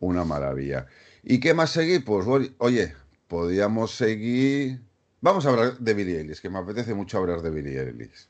[0.00, 0.86] una maravilla.
[1.22, 2.04] ¿Y qué más seguir?
[2.04, 2.26] Pues
[2.58, 2.94] oye,
[3.28, 4.80] podríamos seguir...
[5.20, 8.28] Vamos a hablar de Billy Ellis, que me apetece mucho hablar de Billy Ellis.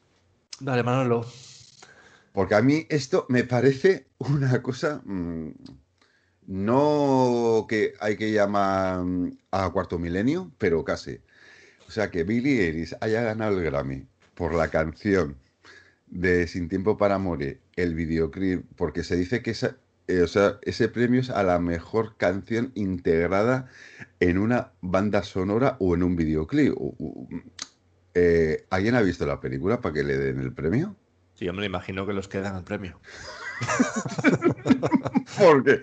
[0.60, 1.26] Dale, Manolo.
[2.36, 5.52] Porque a mí esto me parece una cosa mm,
[6.46, 11.18] no que hay que llamar mm, a cuarto milenio, pero casi.
[11.88, 15.38] O sea, que Billy Ellis haya ganado el Grammy por la canción
[16.08, 21.22] de Sin Tiempo para Morir, el videoclip, porque se dice que eh, sea, ese premio
[21.22, 23.70] es a la mejor canción integrada
[24.20, 26.74] en una banda sonora o en un videoclip.
[28.12, 30.96] Eh, ¿Alguien ha visto la película para que le den el premio?
[31.36, 32.98] Sí, yo me imagino que los quedan el premio.
[35.38, 35.82] porque,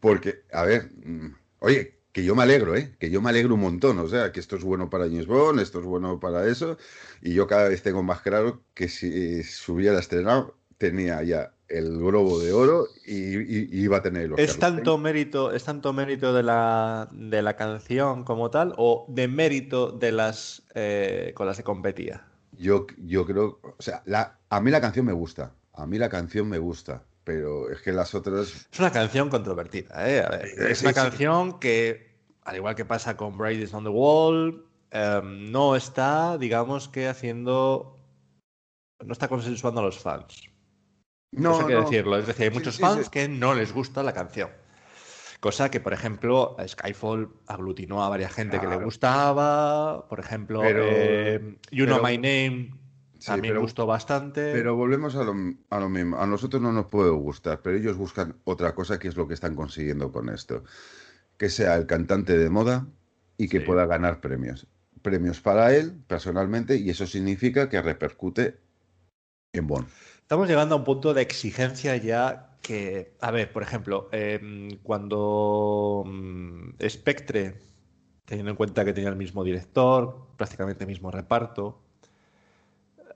[0.00, 2.94] porque, a ver, mm, oye, que yo me alegro, ¿eh?
[2.98, 5.60] Que yo me alegro un montón, o sea, que esto es bueno para James Bond,
[5.60, 6.76] esto es bueno para eso,
[7.22, 11.98] y yo cada vez tengo más claro que si se hubiera estrenado, tenía ya el
[11.98, 17.08] globo de oro y, iba a tener ¿Es tanto mérito, es tanto mérito de la,
[17.12, 22.26] de la canción como tal o de mérito de las eh, con las que competía?
[22.58, 26.08] Yo, yo creo, o sea, la, a mí la canción me gusta, a mí la
[26.08, 28.66] canción me gusta, pero es que las otras...
[28.70, 30.24] Es una canción controvertida, ¿eh?
[30.68, 35.76] es una canción que, al igual que pasa con Brady's on the Wall, em, no
[35.76, 37.96] está, digamos que haciendo...
[39.02, 40.50] No está consensuando a los fans.
[41.32, 42.18] No, sé qué decirlo.
[42.18, 44.50] Es decir, hay muchos fans que no les gusta la canción.
[45.38, 50.06] Cosa que, por ejemplo, Skyfall aglutinó a varias gente que le gustaba.
[50.06, 52.79] Por ejemplo, eh, You Know My Name
[53.24, 54.52] también me gustó bastante.
[54.52, 55.34] Pero volvemos a lo,
[55.70, 56.18] a lo, mismo.
[56.18, 59.34] A nosotros no nos puede gustar, pero ellos buscan otra cosa que es lo que
[59.34, 60.64] están consiguiendo con esto.
[61.36, 62.86] Que sea el cantante de moda
[63.36, 64.66] y que pueda ganar premios.
[65.02, 68.58] Premios para él, personalmente, y eso significa que repercute
[69.52, 69.88] en Bond.
[70.20, 76.04] Estamos llegando a un punto de exigencia ya que, a ver, por ejemplo, em, cuando
[76.06, 77.58] mm, Spectre,
[78.24, 81.82] teniendo en cuenta que tenía el mismo director, prácticamente el mismo reparto,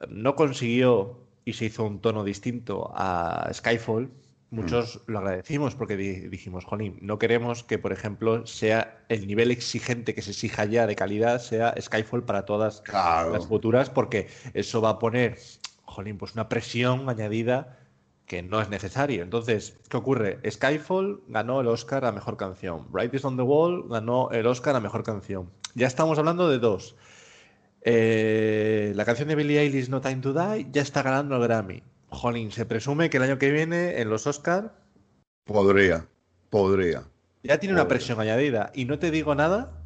[0.08, 4.10] no consiguió y se hizo un tono distinto a Skyfall,
[4.50, 5.12] muchos mm.
[5.12, 10.22] lo agradecimos porque dijimos, jolín, no queremos que, por ejemplo, sea el nivel exigente que
[10.22, 14.98] se exija ya de calidad, sea Skyfall para todas las futuras, porque eso va a
[14.98, 15.38] poner,
[15.84, 17.78] jolín, pues una presión añadida
[18.26, 19.22] que no es necesario.
[19.22, 20.38] Entonces, ¿qué ocurre?
[20.48, 22.86] Skyfall ganó el Oscar a Mejor Canción.
[22.90, 25.50] Bright is on the Wall ganó el Oscar a Mejor Canción.
[25.74, 26.96] Ya estamos hablando de dos.
[27.84, 31.82] Eh, la canción de Billie Eilish, No Time to Die, ya está ganando el Grammy.
[32.08, 34.70] Jolín, se presume que el año que viene en los Oscars...
[35.44, 36.06] Podría,
[36.48, 37.04] podría.
[37.42, 38.72] Ya tiene una presión añadida.
[38.74, 39.82] Y no te digo nada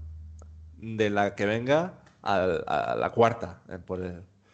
[0.76, 3.60] de la que venga a, la cuarta.
[3.68, 4.00] Eh, por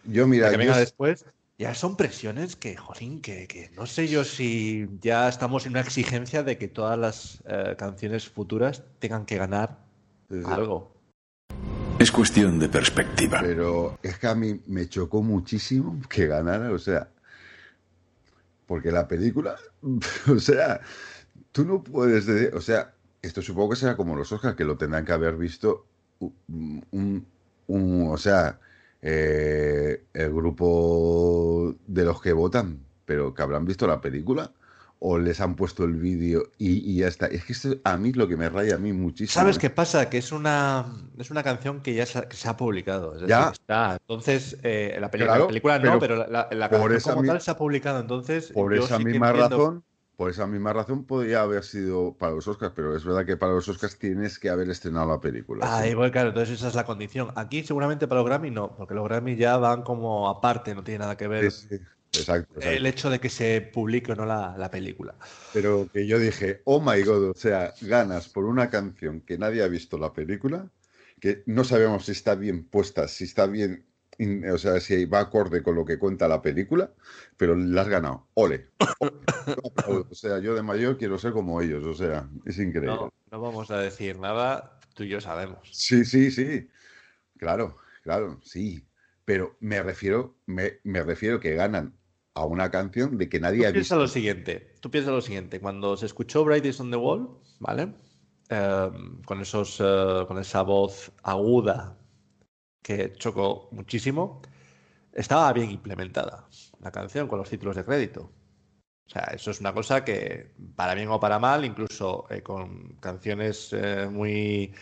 [0.04, 1.26] yo, mira, la que venga después
[1.58, 6.42] ya son presiones que, jolín, que, no sé yo si ya estamos en una exigencia
[6.42, 9.78] de que todas las eh, canciones futuras tengan que ganar
[10.46, 10.93] algo.
[11.98, 13.38] Es cuestión de perspectiva.
[13.40, 17.08] Pero es que a mí me chocó muchísimo que ganara, o sea,
[18.66, 19.56] porque la película,
[20.28, 20.80] o sea,
[21.52, 24.76] tú no puedes decir, o sea, esto supongo que será como los Oscars, que lo
[24.76, 25.86] tendrán que haber visto
[26.18, 27.26] un
[27.66, 28.58] o sea,
[29.00, 34.52] eh, el grupo de los que votan, pero que habrán visto la película
[35.06, 37.26] o les han puesto el vídeo y, ya está.
[37.26, 39.34] Es que esto a mí lo que me raya a mí muchísimo.
[39.38, 40.08] ¿Sabes qué pasa?
[40.08, 40.86] Que es una,
[41.18, 43.14] es una canción que ya se, ha publicado.
[43.26, 43.98] ya está.
[44.00, 48.00] Entonces, eh, la, película no, pero la, canción como tal se ha publicado.
[48.00, 49.84] Entonces, por esa misma razón
[50.16, 53.52] por esa misma razón podría haber sido para los Oscars, pero es verdad que para
[53.52, 55.66] los Oscars tienes que haber estrenado la película.
[55.68, 57.32] Ah, igual, claro, entonces esa es la condición.
[57.34, 61.00] Aquí seguramente para los Grammy no, porque los Grammy ya van como aparte, no tiene
[61.00, 61.52] nada que ver.
[62.16, 65.14] Exacto, El hecho de que se publique o no la, película.
[65.52, 69.62] Pero que yo dije, oh my god, o sea, ganas por una canción que nadie
[69.62, 70.70] ha visto la película,
[71.20, 73.84] que no sabemos si está bien puesta, si está bien
[74.52, 76.92] o sea, si va acorde con lo que cuenta la película,
[77.36, 78.28] pero la has ganado.
[78.34, 78.68] Ole.
[78.98, 79.12] Ole.
[80.10, 82.96] O sea, yo de mayor quiero ser como ellos, o sea, es increíble.
[82.96, 85.68] No, no vamos a decir nada, tú y yo sabemos.
[85.70, 86.68] Sí, sí, sí.
[87.36, 88.86] Claro, claro, sí.
[89.24, 91.94] Pero me refiero, me, me refiero que ganan
[92.34, 93.98] a una canción de que nadie Tú ha piensa visto.
[93.98, 97.94] lo siguiente, tú piensa lo siguiente, cuando se escuchó Bright is on the Wall, ¿vale?
[98.50, 98.90] Eh,
[99.24, 101.98] con esos, eh, con esa voz aguda
[102.82, 104.42] que chocó muchísimo,
[105.12, 106.48] estaba bien implementada
[106.80, 108.32] la canción con los títulos de crédito.
[109.06, 112.96] O sea, eso es una cosa que, para bien o para mal, incluso eh, con
[113.00, 114.74] canciones eh, muy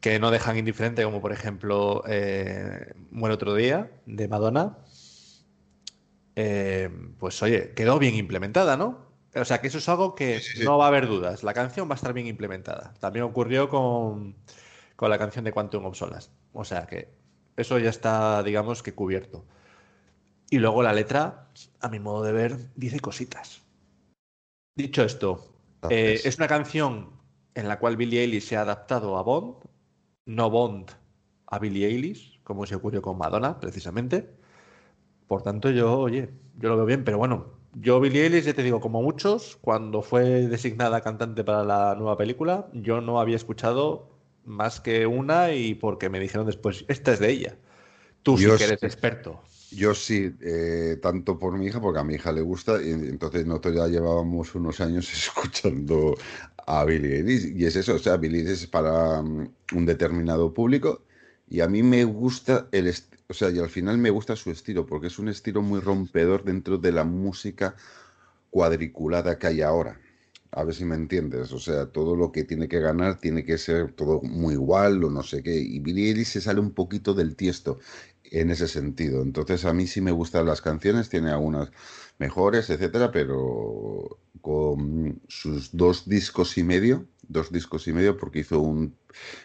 [0.00, 4.78] que no dejan indiferente, como por ejemplo eh, Muere otro día, de Madonna,
[6.40, 9.08] eh, pues oye, quedó bien implementada, ¿no?
[9.34, 10.64] O sea, que eso es algo que Sí, sí, sí.
[10.64, 11.42] no va a haber dudas.
[11.42, 12.94] La canción va a estar bien implementada.
[13.00, 14.36] También ocurrió con,
[14.94, 16.30] con la canción de Quantum of Solace.
[16.52, 17.08] O sea que
[17.56, 19.46] eso ya está, digamos, que cubierto.
[20.48, 23.62] Y luego la letra, a mi modo de ver, dice cositas.
[24.76, 25.52] Dicho esto,
[25.90, 27.10] eh, es una canción
[27.54, 29.56] en la cual Billie Eilish se ha adaptado a Bond,
[30.24, 30.92] no Bond
[31.48, 34.37] a Billie Eilish, como se ocurrió con Madonna, precisamente.
[35.28, 38.62] Por tanto, yo, oye, yo lo veo bien, pero bueno, yo Billie Eilish, ya te
[38.62, 44.08] digo, como muchos, cuando fue designada cantante para la nueva película, yo no había escuchado
[44.44, 47.58] más que una y porque me dijeron después, esta es de ella.
[48.22, 48.86] Tú Yo sí que eres sí.
[48.86, 49.40] experto.
[49.70, 53.46] Yo sí, eh, tanto por mi hija, porque a mi hija le gusta, y entonces
[53.46, 56.14] nosotros ya llevábamos unos años escuchando
[56.66, 60.54] a Billie Eilish, y es eso, o sea, Billie Eilish es para mm, un determinado
[60.54, 61.02] público,
[61.48, 62.88] y a mí me gusta el,
[63.30, 66.44] o sea, y al final me gusta su estilo, porque es un estilo muy rompedor
[66.44, 67.76] dentro de la música
[68.50, 70.00] cuadriculada que hay ahora.
[70.50, 73.58] A ver si me entiendes, o sea, todo lo que tiene que ganar tiene que
[73.58, 77.36] ser todo muy igual o no sé qué, y Eilish se sale un poquito del
[77.36, 77.78] tiesto
[78.24, 79.22] en ese sentido.
[79.22, 81.70] Entonces a mí sí me gustan las canciones, tiene algunas
[82.18, 88.60] mejores, etcétera, pero con sus dos discos y medio, dos discos y medio, porque hizo
[88.60, 88.96] un,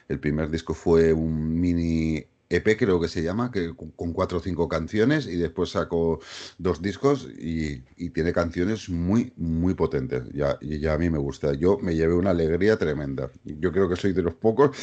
[0.07, 4.41] el primer disco fue un mini EP, creo que se llama, que con cuatro o
[4.41, 6.19] cinco canciones, y después sacó
[6.57, 10.23] dos discos y, y tiene canciones muy, muy potentes.
[10.33, 11.53] Ya, y ya a mí me gusta.
[11.53, 13.29] Yo me llevé una alegría tremenda.
[13.43, 14.75] Yo creo que soy de los pocos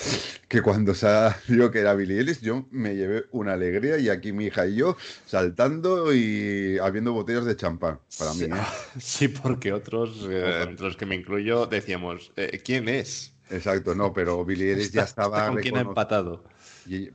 [0.48, 4.46] que cuando salió que era Billie Eilish, yo me llevé una alegría y aquí mi
[4.46, 8.44] hija y yo saltando y habiendo botellas de champán para mí.
[8.44, 8.48] ¿eh?
[9.00, 13.32] Sí, porque otros, eh, entre los que me incluyo, decíamos, eh, ¿quién es?
[13.50, 16.44] Exacto, no, pero Billie Eilish ya estaba con quién ha empatado.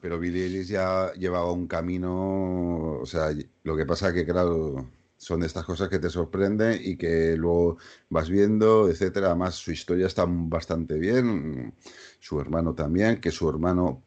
[0.02, 3.30] Pero Billie Eilish ya llevaba un camino, o sea,
[3.64, 7.78] lo que pasa que claro, son de estas cosas que te sorprenden y que luego
[8.10, 9.28] vas viendo, etcétera.
[9.28, 11.74] Además, su historia está bastante bien,
[12.20, 14.04] su hermano también, que su hermano,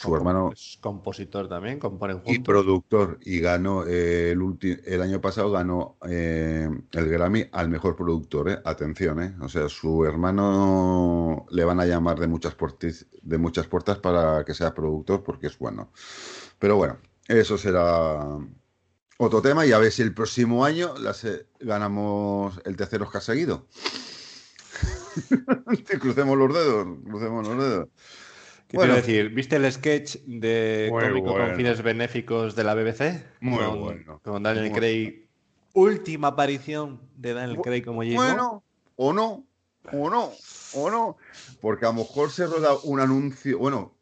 [0.00, 2.44] su hermano Es compositor también, componen y juntos.
[2.46, 8.50] productor y ganó eh, el el año pasado ganó eh, el Grammy al mejor productor
[8.50, 8.58] eh.
[8.64, 9.36] atención eh.
[9.40, 14.42] o sea su hermano le van a llamar de muchas puertas de muchas puertas para
[14.44, 15.92] que sea productor porque es bueno
[16.58, 16.96] pero bueno
[17.28, 18.38] eso será
[19.18, 23.20] otro tema y a ver si el próximo año las, eh, ganamos el tercer Oscar
[23.20, 23.66] seguido
[26.00, 28.19] crucemos los dedos crucemos los dedos ¿Qué
[28.72, 28.92] Bueno.
[28.94, 29.30] a decir?
[29.30, 31.46] ¿Viste el sketch de Muy cómico bueno.
[31.46, 33.24] con fines benéficos de la BBC?
[33.40, 34.20] Muy con, bueno.
[34.22, 35.26] Con Daniel Muy Craig.
[35.72, 38.64] Última aparición de Daniel Craig como James Bueno,
[38.96, 39.44] o no,
[39.92, 40.32] o no,
[40.74, 41.16] o no.
[41.60, 43.58] Porque a lo mejor se roda un anuncio.
[43.58, 43.94] Bueno,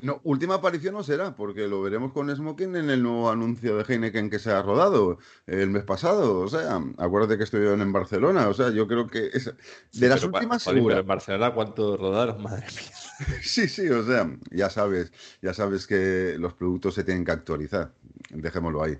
[0.00, 3.84] no, última aparición no será, porque lo veremos con Smoking en el nuevo anuncio de
[3.84, 6.40] Heineken que se ha rodado el mes pasado.
[6.40, 8.48] O sea, acuérdate que estuvieron en Barcelona.
[8.48, 9.52] O sea, yo creo que es
[9.92, 12.42] de las últimas pero en Barcelona, ¿cuánto rodaron?
[12.42, 12.90] Madre mía.
[13.42, 17.92] Sí, sí, o sea, ya sabes, ya sabes que los productos se tienen que actualizar.
[18.30, 18.98] Dejémoslo ahí.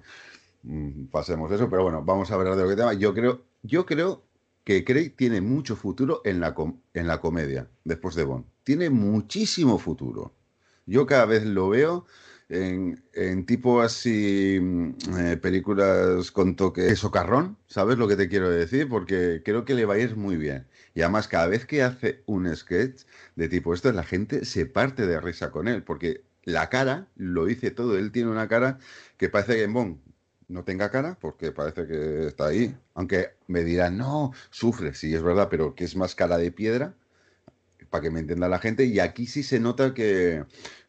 [0.63, 2.95] Mm, Pasemos eso, pero bueno, vamos a hablar de lo que tema.
[2.95, 4.23] Yo creo, yo creo
[4.65, 8.45] que Craig tiene mucho futuro en la, com- en la comedia, después de Bond.
[8.63, 10.33] Tiene muchísimo futuro.
[10.87, 12.07] Yo cada vez lo veo
[12.49, 18.89] en, tipo así, mm, eh, películas con toque socarrón, ¿sabes lo que te quiero decir?
[18.89, 20.67] Porque creo que le va a ir muy bien.
[20.95, 23.03] Y además, cada vez que hace un sketch
[23.37, 27.47] de tipo esto, la gente se parte de risa con él, porque la cara lo
[27.47, 27.97] dice todo.
[27.99, 28.79] Él tiene una cara
[29.17, 29.99] que parece que en Bond
[30.49, 32.77] no tenga cara, porque parece que está ahí.
[32.95, 36.95] Aunque me dirán, no, sufre, sí, es verdad, pero que es más cara de piedra,
[37.91, 38.85] para que me entienda la gente.
[38.85, 40.45] Y aquí sí se nota que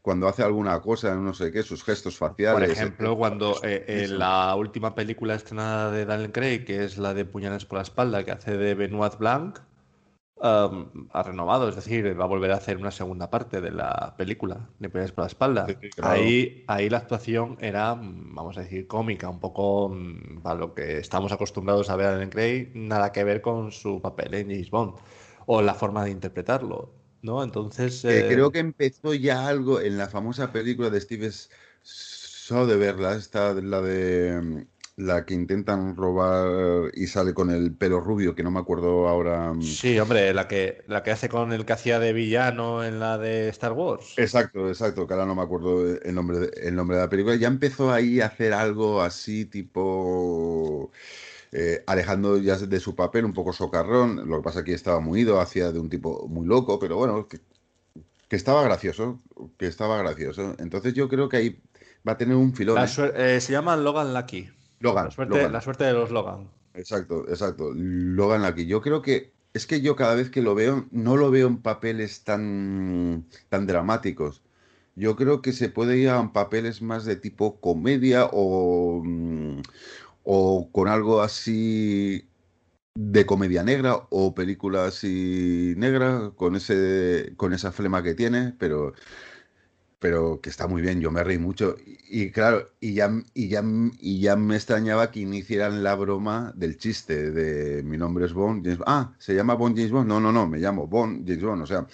[0.06, 2.54] cuando hace alguna cosa, no sé qué, sus gestos faciales.
[2.54, 4.18] Por ejemplo, cuando eh, en Eso.
[4.18, 8.24] la última película estrenada de Daniel Craig, que es la de Puñales por la espalda,
[8.24, 9.58] que hace de Benoit Blanc,
[10.36, 14.14] um, ha renovado, es decir, va a volver a hacer una segunda parte de la
[14.16, 15.66] película, Le pegáis por la espalda.
[15.66, 16.14] Sí, claro.
[16.14, 20.76] ahí, ahí la actuación era, mm, vamos a decir, cómica, un poco mm, para lo
[20.76, 24.50] que estamos acostumbrados a ver a Daniel Craig, nada que ver con su papel en
[24.50, 24.94] James Bond
[25.46, 27.44] o la forma de interpretarlo, ¿no?
[27.44, 28.04] Entonces...
[28.06, 31.32] Eh, eh, creo que empezó ya algo en la famosa película de Steve
[31.82, 34.66] Soderbergh, esta la de mm,
[34.98, 39.54] la que intentan robar y sale con el pelo rubio, que no me acuerdo ahora.
[39.54, 39.62] mm.
[39.62, 43.18] Sí, hombre, la que, la que hace con el que hacía de villano en la
[43.18, 44.14] de Star Wars.
[44.18, 47.36] Exacto, exacto, que ahora no me acuerdo el nombre de, el nombre de la película.
[47.36, 50.92] Ya empezó ahí a hacer algo así, tipo
[51.52, 54.30] eh, alejando ya de su papel, un poco socarrón.
[54.30, 56.98] Lo que pasa es que estaba muy ido, hacía de un tipo muy loco, pero
[56.98, 57.40] bueno, que,
[58.28, 59.22] que estaba gracioso,
[59.58, 60.56] que estaba gracioso.
[60.60, 61.62] Entonces yo creo que ahí
[62.08, 62.78] va a tener un filón.
[62.78, 63.12] ¿eh?
[63.16, 64.50] eh, se llama Logan Lucky.
[64.80, 65.54] Logan, La suerte, Logan.
[65.54, 66.50] la suerte de los Logan.
[66.74, 67.72] Exacto, exacto.
[67.74, 68.66] Logan aquí.
[68.66, 71.62] Yo creo que es que yo cada vez que lo veo, no lo veo en
[71.62, 74.44] papeles tan, tan dramáticos.
[74.96, 79.62] Yo creo que se puede ir a papeles más de tipo comedia o, mm,
[80.26, 82.28] o con algo así
[82.96, 88.94] de comedia negra o película así negra con ese, con esa flema que tiene, pero
[90.00, 91.78] pero que está muy bien, yo me reí mucho.
[91.84, 93.64] Y, y claro, y ya, y, ya,
[94.00, 98.64] y ya me extrañaba que iniciaran la broma del chiste de mi nombre es Bond.
[98.64, 100.08] James- ah, ¿se llama Bond James Bond?
[100.08, 101.62] No, no, no, me llamo Bond James Bond.
[101.64, 101.88] O sea,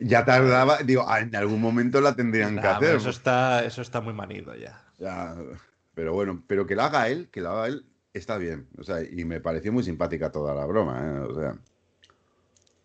[0.00, 2.96] ya tardaba, digo, ah, en algún momento la tendrían que hacer.
[2.96, 4.80] eso está, eso está muy manido ya.
[4.98, 5.36] Ya,
[5.98, 8.68] pero bueno, pero que lo haga él, que lo haga él, está bien.
[8.78, 11.18] O sea, y me pareció muy simpática toda la broma, ¿eh?
[11.28, 11.58] O sea,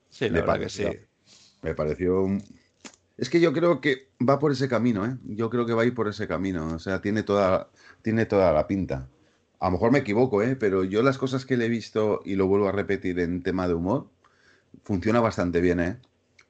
[0.09, 0.81] Sí, la que sí.
[0.83, 0.99] pareció.
[1.61, 2.25] me pareció...
[3.15, 5.15] Es que yo creo que va por ese camino, ¿eh?
[5.25, 6.73] Yo creo que va a ir por ese camino.
[6.73, 7.69] O sea, tiene toda,
[8.01, 9.07] tiene toda la pinta.
[9.59, 10.55] A lo mejor me equivoco, ¿eh?
[10.55, 13.67] Pero yo las cosas que le he visto, y lo vuelvo a repetir en tema
[13.67, 14.09] de humor,
[14.83, 15.99] funciona bastante bien, ¿eh?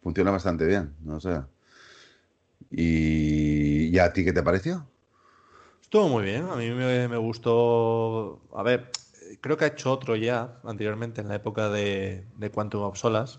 [0.01, 1.17] Funciona bastante bien, ¿no?
[1.17, 1.45] O sea...
[2.71, 4.87] ¿Y, ¿y a ti qué te pareció?
[5.93, 8.41] Estuvo muy bien, a mí me, me gustó.
[8.55, 8.89] A ver,
[9.41, 13.37] creo que ha hecho otro ya anteriormente en la época de, de Quantum of Solace.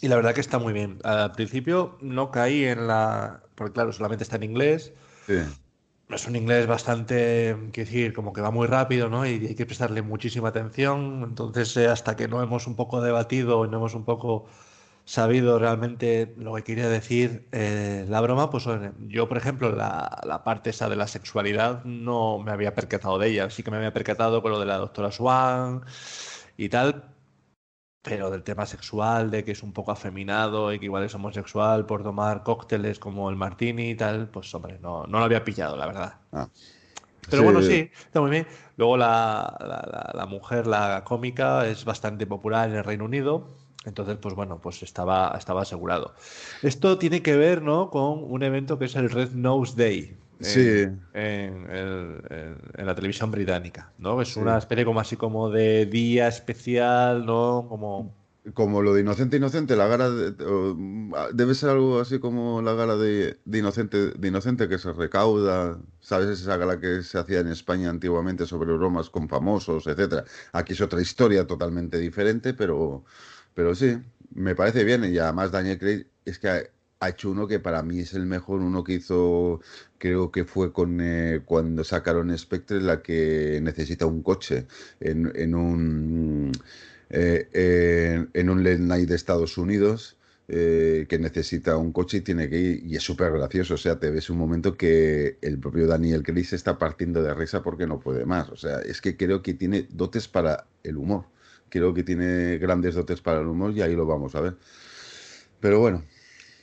[0.00, 1.00] Y la verdad que está muy bien.
[1.02, 3.42] Al principio no caí en la.
[3.56, 4.92] Porque claro, solamente está en inglés.
[5.26, 5.38] Sí.
[6.08, 9.26] Es un inglés bastante, quiero decir, como que va muy rápido, ¿no?
[9.26, 11.24] Y hay que prestarle muchísima atención.
[11.24, 14.46] Entonces, eh, hasta que no hemos un poco debatido y no hemos un poco
[15.06, 18.66] sabido realmente lo que quería decir eh, la broma, pues
[19.08, 23.28] yo, por ejemplo, la, la parte esa de la sexualidad no me había percatado de
[23.30, 23.50] ella.
[23.50, 25.82] Sí que me había percatado con lo de la doctora Swan
[26.58, 27.14] y tal,
[28.02, 31.86] pero del tema sexual, de que es un poco afeminado y que igual es homosexual
[31.86, 35.76] por tomar cócteles como el martini y tal, pues hombre, no, no lo había pillado,
[35.76, 36.14] la verdad.
[36.32, 36.48] Ah.
[37.30, 37.44] Pero Sí.
[37.44, 38.46] bueno, sí, está muy bien.
[38.76, 43.48] Luego la, la- la- la mujer, la cómica, es bastante popular en el Reino Unido.
[43.86, 46.14] Entonces, pues bueno, pues estaba, estaba asegurado.
[46.62, 47.88] Esto tiene que ver, ¿no?
[47.90, 50.16] Con un evento que es el Red Nose Day.
[50.38, 50.60] en- Sí.
[51.14, 54.20] En, el- en- en la televisión británica, ¿no?
[54.20, 54.40] Es Sí.
[54.40, 57.64] una especie como así como de día especial, ¿no?
[57.70, 58.12] Como
[58.54, 60.30] Como lo de Inocente Inocente, la gala de-
[61.32, 65.78] debe ser algo así como la gala de, de Inocente de Inocente que se recauda,
[66.00, 66.28] ¿sabes?
[66.28, 70.24] Esa gala que se hacía en España antiguamente sobre bromas con famosos, etcétera.
[70.52, 73.04] Aquí es otra historia totalmente diferente, pero,
[73.56, 73.96] pero sí,
[74.34, 75.04] me parece bien.
[75.04, 76.48] Y además Daniel Craig es que
[77.00, 79.60] ha, hecho uno que para mí es el mejor, uno que hizo,
[79.98, 84.66] creo que fue con eh, cuando sacaron Spectre, la que necesita un coche
[85.00, 86.52] en, en un
[87.10, 90.16] eh, en, un late de Estados Unidos
[90.48, 93.98] eh, que necesita un coche y tiene que ir, y es súper gracioso, o sea,
[93.98, 97.86] te ves un momento que el propio Daniel Craig se está partiendo de risa porque
[97.86, 101.24] no puede más, o sea, es que creo que tiene dotes para el humor,
[101.78, 104.56] creo que tiene grandes dotes para el humor y ahí lo vamos a ver.
[105.60, 106.04] Pero bueno,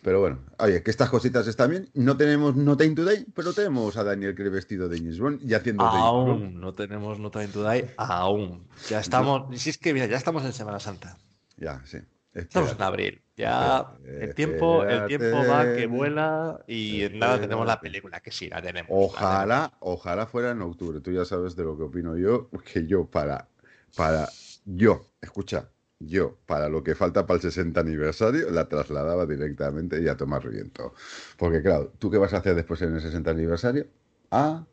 [0.04, 1.90] pero bueno, oye, que estas cositas están bien.
[1.94, 5.54] No tenemos No Time Today, pero tenemos a Daniel Craig vestido de James Bond y
[5.54, 6.30] haciendo de James Bond.
[6.30, 8.68] aún no tenemos No Time to Die, aún.
[8.90, 11.18] Ya estamos, si es que mira, ya estamos en Semana Santa.
[11.58, 12.00] Ya, sí.
[12.34, 13.22] Estamos en abril.
[13.36, 18.32] Ya Espérate, el tiempo, el tiempo va que vuela y nada tenemos la película, que
[18.32, 18.90] sí, la tenemos.
[18.90, 21.00] la Ojalá, ojalá fuera en octubre.
[21.00, 23.48] Tú ya sabes de lo que opino yo, que yo para,
[23.96, 24.28] para,
[24.66, 30.08] yo, escucha, yo, para lo que falta para el 60 aniversario, la trasladaba directamente y
[30.08, 30.94] a tomar viento.
[31.38, 33.88] Porque claro, ¿tú qué vas a hacer después en el 60 aniversario?
[34.32, 34.66] Ah,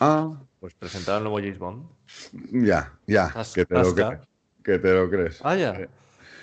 [0.00, 0.42] ah.
[0.60, 1.88] Pues presentar el nuevo James Bond.
[2.52, 4.20] ya, ya, Tas- que te lo crees.
[4.62, 5.40] Que te lo crees.
[5.42, 5.88] Vaya.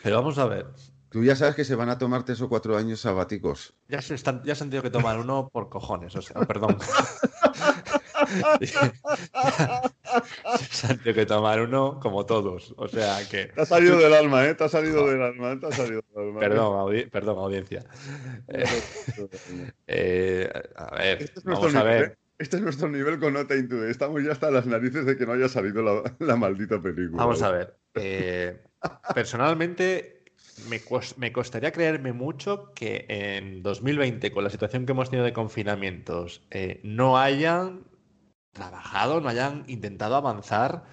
[0.02, 0.68] Pero vamos a ver.
[1.10, 3.76] Tú ya sabes que se van a tomar tres o cuatro años sabáticos.
[3.88, 6.78] Ya se, están, ya se han tenido que tomar uno por cojones, o sea, perdón.
[10.70, 12.74] se han tenido que tomar uno como todos.
[12.78, 13.46] O sea que.
[13.48, 14.56] Te ha salido del alma, ¿eh?
[14.56, 16.40] Te ha salido del alma, te ha salido del alma.
[16.40, 17.84] Perdón, audi- perdón audiencia.
[18.48, 18.64] Eh,
[19.88, 22.12] eh, a ver, Este es, vamos nuestro a nivel, ver.
[22.12, 22.18] ¿eh?
[22.40, 23.86] este es nuestro nivel con Nota Into.
[23.88, 27.24] Estamos ya hasta las narices de que no haya salido la, la maldita película.
[27.24, 27.78] Vamos a ver.
[27.96, 28.62] eh,
[29.14, 30.24] personalmente,
[30.70, 30.82] me,
[31.18, 36.46] me costaría creerme mucho que en 2020, con la situación que hemos tenido de confinamientos,
[36.52, 37.84] eh, no hayan
[38.54, 40.84] trabajado, no hayan intentado avanzar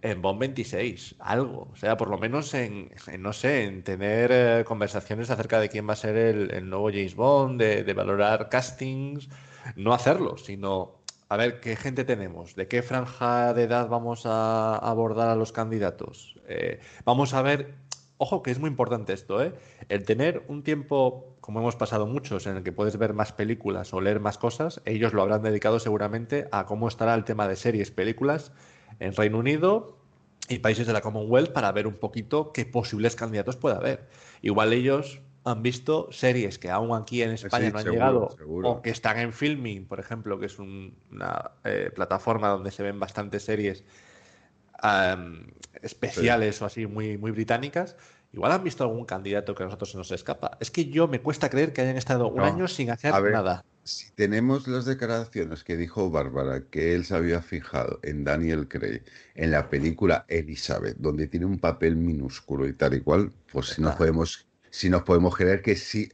[0.00, 1.68] en Bond 26, algo.
[1.72, 5.88] O sea, por lo menos en, no sé, en tener eh, conversaciones acerca de quién
[5.88, 9.28] va a ser el, el nuevo James Bond, de, de valorar castings,
[9.76, 14.76] no hacerlo, sino a ver qué gente tenemos, de qué franja de edad vamos a
[14.76, 16.36] abordar a los candidatos.
[16.46, 17.74] Eh, vamos a ver,
[18.22, 19.52] ojo que es muy importante esto, ¿eh?
[19.88, 23.92] el tener un tiempo, como hemos pasado muchos, en el que puedes ver más películas
[23.92, 27.56] o leer más cosas, ellos lo habrán dedicado seguramente a cómo estará el tema de
[27.56, 28.52] series, películas
[29.00, 29.98] en Reino Unido
[30.48, 34.08] y países de la Commonwealth para ver un poquito qué posibles candidatos puede haber.
[34.40, 38.30] Igual ellos han visto series que aún aquí en España Sí, no han seguro, llegado
[38.36, 38.68] seguro.
[38.70, 42.84] o que están en Filming, por ejemplo, que es un- una eh, plataforma donde se
[42.84, 43.82] ven bastantes series
[45.80, 47.96] especiales o así muy, muy británicas.
[48.32, 50.56] Igual han visto algún candidato que a nosotros se nos escapa.
[50.58, 53.20] Es que yo me cuesta creer que hayan estado un No, año sin hacer a
[53.20, 53.64] ver, nada.
[53.84, 59.02] Si tenemos las declaraciones que dijo Bárbara, que él se había fijado en Daniel Craig,
[59.34, 63.82] en la película Elizabeth, donde tiene un papel minúsculo y tal y cual, pues si
[63.82, 66.10] nos podemos, si nos podemos creer que sí.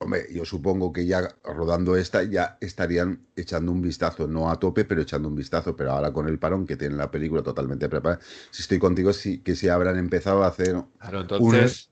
[0.00, 4.84] Hombre, yo supongo que ya rodando esta ya estarían echando un vistazo, no a tope,
[4.84, 5.74] pero echando un vistazo.
[5.74, 8.20] Pero ahora con el parón que tiene la película totalmente preparada,
[8.52, 10.76] si estoy contigo, sí que sí habrán empezado a hacer
[11.12, 11.90] entonces,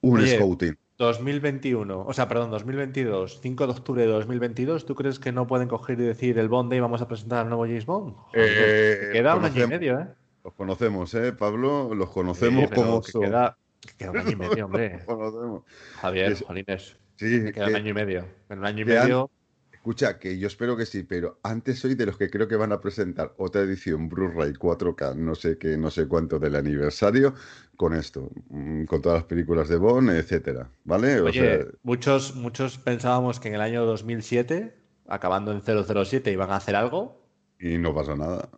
[0.00, 0.78] un Oye, scouting.
[0.98, 5.66] 2021, o sea, perdón, 2022, 5 de octubre de 2022, ¿tú crees que no pueden
[5.66, 8.14] coger y decir el Bond Day y vamos a presentar al nuevo James Bond?
[8.32, 10.06] Eh, que queda un año y medio, ¿eh?
[10.44, 11.94] Los conocemos, ¿eh, Pablo?
[11.94, 15.02] Los conocemos como que queda, que queda un año y medio, Los hombre.
[15.04, 15.62] conocemos.
[16.00, 18.24] Javier, Es- Jolines, Sí, que queda que- un año y medio.
[18.48, 19.30] En un año y han- medio,
[19.72, 22.72] escucha, que yo espero que sí, pero antes soy de los que creo que van
[22.72, 27.34] a presentar otra edición Blu-ray 4K, no sé qué, no sé cuánto del aniversario,
[27.76, 31.20] con esto, mm, con todas las películas de Bond, etcétera, ¿vale?
[31.20, 34.74] O oye, sea, muchos, muchos pensábamos que en el año 2007,
[35.06, 37.20] acabando en 007, iban a hacer algo.
[37.58, 38.48] y no pasa nada.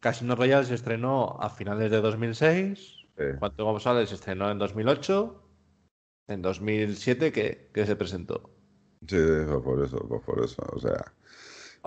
[0.00, 2.96] Casino Royale se estrenó a finales de 2006.
[3.16, 5.42] Eh, Quantum of Solace se estrenó en 2008.
[6.30, 8.50] En 2007, ¿qué, qué se presentó?
[9.08, 9.16] sí,
[9.46, 11.14] pues por eso, pues por eso, o sea,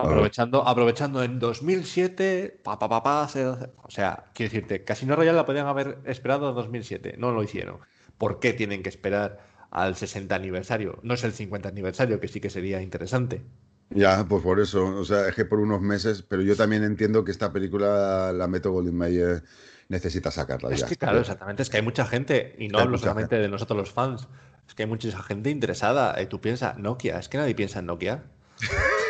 [0.06, 2.26] Aprovechando, aprovechando en 2007,
[2.64, 3.46] pa, pa, pa, pa, se-
[3.88, 7.78] o sea, quiero decirte, Casino Royale la podían haber esperado en 2007, no lo hicieron.
[8.18, 9.38] ¿Por qué tienen que esperar
[9.70, 10.98] al 60 aniversario?
[11.04, 13.44] No es el 50 aniversario, que sí que sería interesante.
[13.90, 17.24] ya, pues por eso, o sea, es que por unos meses, pero yo también entiendo
[17.24, 19.44] que esta película, la Metro Goldwyn Mayer,
[19.94, 20.86] necesita sacarla Es ya.
[20.86, 23.78] que, claro, exactamente, es que hay mucha gente, y no Hay hablo solamente de nosotros
[23.78, 24.28] los fans,
[24.68, 26.14] es que hay mucha gente interesada.
[26.20, 28.24] Eh, tú piensas, Nokia, es que nadie piensa en Nokia.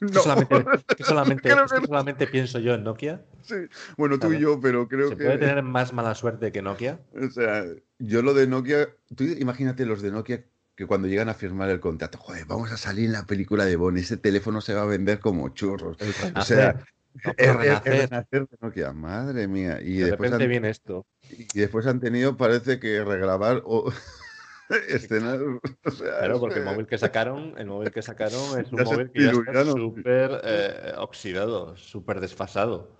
[0.00, 0.20] No.
[0.20, 0.64] solamente,
[0.96, 1.68] que solamente- que no.
[1.68, 3.22] solamente pienso yo en Nokia.
[3.42, 3.54] Sí,
[3.96, 4.42] Bueno, tú y Claro.
[4.56, 5.24] yo, pero creo ¿Se que...
[5.24, 6.98] puede tener más mala suerte que Nokia?
[7.14, 7.64] O sea,
[8.00, 10.42] yo lo de Nokia, tú imagínate los de Nokia
[10.74, 13.76] que cuando llegan a firmar el contrato, joder, vamos a salir en la película de
[13.76, 15.96] Bond, ese teléfono se va a vender como churros.
[16.34, 16.82] O sea,
[17.24, 18.48] no, el, renacer.
[18.48, 19.80] de Nokia, madre mía.
[19.80, 21.06] Y De después, repente han, viene esto.
[21.28, 23.92] y después han tenido, parece que regrabar o
[24.88, 25.38] escenas.
[25.84, 29.10] O sea, Claro, porque el móvil que sacaron, el móvil que sacaron es un móvil
[29.10, 32.96] que ya está súper eh, oxidado, súper desfasado.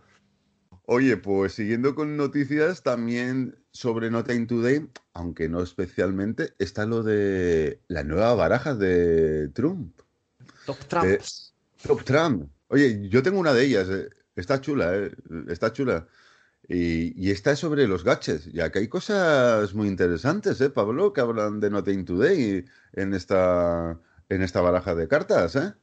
[0.85, 7.03] Oye, pues siguiendo con noticias, también sobre Nota in Today, aunque no especialmente, está lo
[7.05, 9.97] de la nueva baraja de Trump.
[10.67, 11.55] Top Trumps.
[11.83, 12.51] Top Trump.
[12.73, 13.89] Oye, yo tengo una de ellas.
[13.91, 14.09] eh.
[14.35, 15.13] Está chula, eh.
[15.49, 16.09] Está chula.
[16.69, 18.47] Y, y esta es sobre los gadgets.
[18.49, 21.13] Y aquí hay cosas muy interesantes, ¿eh, Pablo?
[21.13, 22.65] Que hablan de Nothing Today
[22.95, 25.75] en esta, en esta baraja de cartas, ¿eh?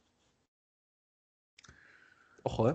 [2.42, 2.74] Ojo, ¿eh?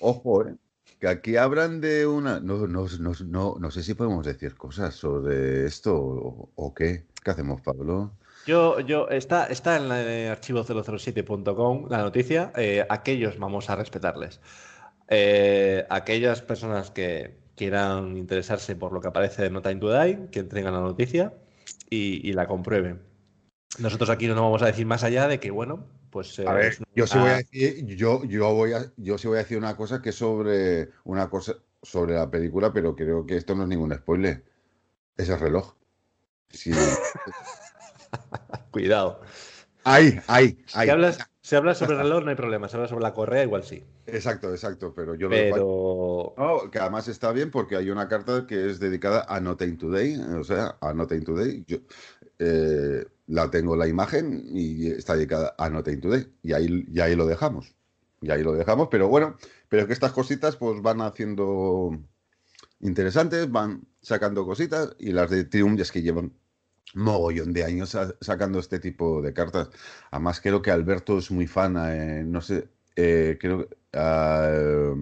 [0.00, 0.56] Ojo, ¿eh?
[1.00, 2.40] Que aquí hablan de una...
[2.40, 7.06] No, no, no, no, no sé si podemos decir cosas sobre esto o, o qué.
[7.24, 8.18] ¿Qué hacemos, Pablo?
[8.48, 12.50] Yo, yo, está, está en el archivo 007.com la noticia.
[12.56, 14.40] eh, aquellos vamos a respetarles.
[15.06, 20.38] Eh, aquellas personas que quieran interesarse por lo que aparece en Nota in Today, que
[20.40, 21.34] entregan la noticia
[21.90, 23.02] y, y la comprueben.
[23.80, 26.38] Nosotros aquí no nos vamos a decir más allá de que, bueno, pues.
[26.38, 29.28] A eh, ver, es yo sí voy a decir, yo, yo voy a, yo sí
[29.28, 33.26] voy a decir una cosa que es sobre una cosa sobre la película, pero creo
[33.26, 34.42] que esto no es ningún spoiler.
[35.18, 35.74] Es el reloj.
[36.48, 36.72] Sí.
[38.70, 39.20] Cuidado.
[39.84, 40.86] Ahí, ahí, ahí.
[40.86, 43.42] Si hablas, si hablas sobre el reloj no hay problema, si hablas sobre la correa
[43.42, 43.82] igual sí.
[44.06, 48.46] Exacto, exacto, pero yo lo Pero No, que además está bien porque hay una carta
[48.46, 51.64] que es dedicada a Nothing Today, o sea, a Nothing Today.
[51.66, 51.78] Yo
[52.38, 56.26] eh, la tengo la imagen y está dedicada a Nothing Today.
[56.42, 57.74] Y ahí, y ahí lo dejamos.
[58.20, 59.36] Y ahí lo dejamos, pero bueno,
[59.68, 61.98] pero que estas cositas pues van haciendo
[62.80, 66.32] interesantes, van sacando cositas y las de Triumph es que llevan
[66.94, 69.70] mogollón de años sa- sacando este tipo de cartas.
[70.10, 73.76] Además creo que Alberto es muy fan, eh, no sé, eh, creo que...
[73.94, 74.94] ah,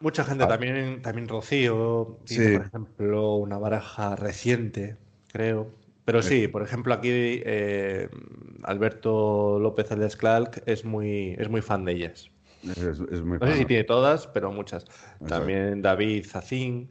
[0.00, 0.48] mucha gente Ah.
[0.48, 2.52] también, también Rocío, tiene, Sí.
[2.58, 4.96] por ejemplo, una baraja reciente,
[5.32, 5.70] creo.
[6.04, 8.08] Pero sí, por ejemplo, aquí eh,
[8.64, 12.30] Alberto López alias Clark es muy, es muy fan de ellas.
[12.62, 14.84] es, es muy No sé si tiene todas, pero muchas.
[15.28, 16.90] También David Zacín,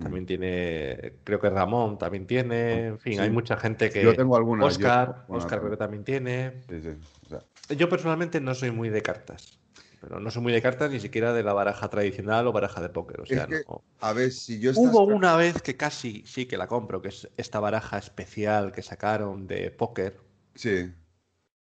[0.00, 3.20] también tiene, creo que Ramón también tiene, en fin, Sí.
[3.20, 4.02] hay mucha gente que...
[4.02, 6.62] Yo tengo algunas, yo- Oscar, bueno, Oscar creo que también tiene.
[6.68, 6.88] Sí, sí,
[7.26, 9.58] o sea, Yo personalmente no soy muy de cartas,
[10.00, 12.90] pero no soy muy de cartas ni siquiera de la baraja tradicional o baraja de
[12.90, 13.82] póker, o Es sea, que no.
[14.00, 17.28] A ver, si yo Hubo una vez que casi sí que la compro, que es
[17.36, 20.18] esta baraja especial que sacaron de póker.
[20.54, 20.92] Sí,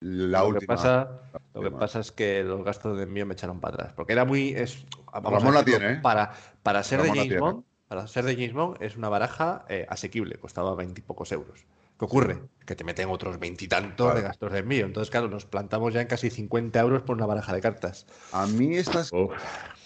[0.01, 0.59] la lo última.
[0.59, 1.21] que pasa,
[1.53, 4.25] lo que pasa es que los gastos de envío me echaron para atrás, porque era
[4.25, 5.99] muy es vamos a Ramón la tiene, ¿eh?
[6.01, 6.33] para
[6.63, 7.39] para ser de Ramón la James.
[7.39, 11.65] Bond, para ser de James Bond es una baraja eh, asequible, costaba veintipocos euros.
[11.97, 12.39] ¿Qué ocurre?
[12.65, 14.15] Que te meten otros veintitantos Claro.
[14.19, 14.85] de gastos de envío.
[14.85, 18.05] Entonces, claro, nos plantamos ya en casi 50 euros por una baraja de cartas.
[18.33, 19.11] A mí estas,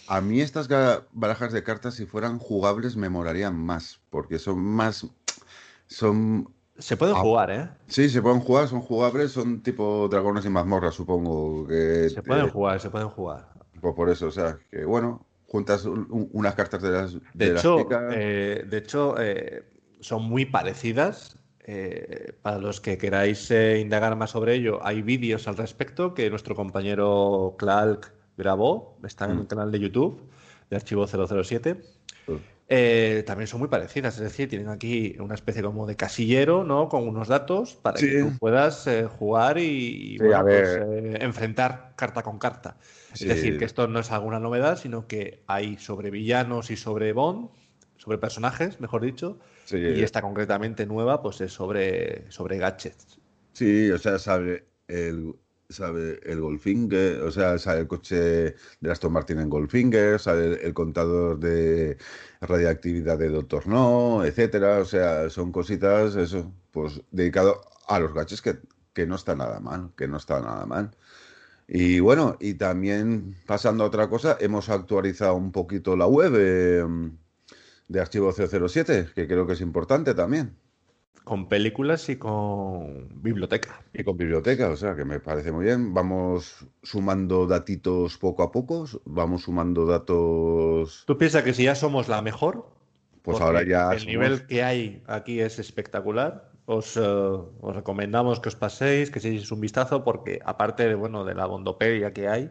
[0.08, 0.68] a mí estas
[1.12, 5.06] barajas de cartas, si fueran jugables, me molarían más, porque son más,
[5.88, 7.20] son, Se pueden Ah.
[7.20, 7.70] jugar, ¿eh?
[7.88, 12.46] sí, se pueden jugar, son jugables, son tipo dragones y mazmorras, supongo que, Se pueden
[12.48, 13.50] eh, jugar, se pueden jugar.
[13.82, 17.20] pues por eso, o sea, que bueno, juntas un- un- unas cartas de las, De
[17.34, 19.64] de hecho, eh, de hecho eh,
[20.00, 21.36] son muy parecidas.
[21.72, 26.56] Eh, para los que queráis indagar más sobre ello, hay vídeos al respecto que nuestro
[26.56, 28.98] compañero Clark grabó.
[29.04, 29.46] Está en el Mm.
[29.48, 30.22] canal de YouTube
[30.70, 31.82] de Archivo 007.
[32.28, 32.34] Mm.
[32.72, 36.88] Eh, también son muy parecidas, es decir, tienen aquí una especie como de casillero, ¿no?
[36.88, 38.08] Con unos datos para Sí.
[38.08, 42.38] que tú puedas eh, jugar y, y, Sí, bueno, a pues, eh, enfrentar carta con
[42.38, 42.78] carta.
[43.14, 43.24] Sí.
[43.24, 47.12] Es decir, que esto no es alguna novedad, sino que hay sobre villanos y sobre
[47.12, 47.50] Bond,
[47.98, 49.40] sobre personajes, mejor dicho,
[49.72, 53.20] y esta concretamente nueva, pues es sobre, sobre gadgets.
[53.54, 55.34] Sí, o sea, sabe el,
[55.70, 60.54] sabe el Goldfinger, o sea, sabe el coche de Aston Martin en Goldfinger, sabe el,
[60.62, 61.98] el contador de
[62.42, 64.80] radiactividad de Doctor No, etcétera.
[64.80, 68.60] O sea, son cositas, eso, pues dedicado a los gaches que,
[68.94, 70.96] que no está nada mal, que no está nada mal.
[71.68, 76.84] Y bueno, y también pasando a otra cosa, hemos actualizado un poquito la web eh,
[77.88, 80.56] de Archivo 007, que creo que es importante también.
[81.24, 83.84] Con películas y con biblioteca.
[83.94, 85.94] Y con biblioteca, o sea, que me parece muy bien.
[85.94, 91.04] Vamos sumando datitos poco a poco, vamos sumando datos.
[91.06, 92.70] ¿Tú piensas que si ya somos la mejor?
[93.22, 96.50] Pues ahora ya El somos- nivel que hay aquí es espectacular.
[96.66, 101.26] Os, eh, os recomendamos que os paséis, que echéis un vistazo, porque aparte de, bueno,
[101.26, 102.50] de la bondopedia que hay,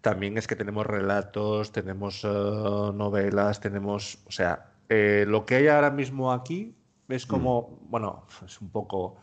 [0.00, 5.68] también es que tenemos relatos, tenemos eh, novelas, tenemos, o sea, eh, lo que hay
[5.68, 6.74] ahora mismo aquí
[7.08, 9.16] es como, bueno, es un poco,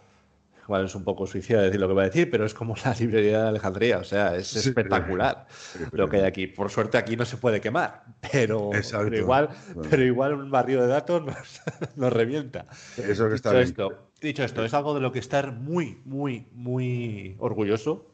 [0.67, 2.93] bueno, es un poco suicida decir lo que va a decir, pero es como la
[2.93, 4.59] librería de Alejandría, o sea, es Sí.
[4.69, 5.47] espectacular
[5.91, 6.47] lo que hay aquí.
[6.47, 8.69] Por suerte aquí no se puede quemar, pero,
[9.13, 9.89] igual, Bueno.
[9.89, 11.61] pero igual un barrio de datos nos,
[11.97, 12.67] nos revienta.
[12.97, 13.67] Eso que está Dicho bien.
[13.67, 18.05] esto, dicho esto, es algo de lo que estar muy, muy, muy orgulloso.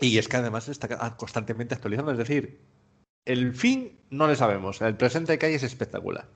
[0.00, 2.10] Y es que además está constantemente actualizando.
[2.12, 2.60] Es decir,
[3.24, 4.82] el fin no le sabemos.
[4.82, 6.26] El presente que hay es espectacular.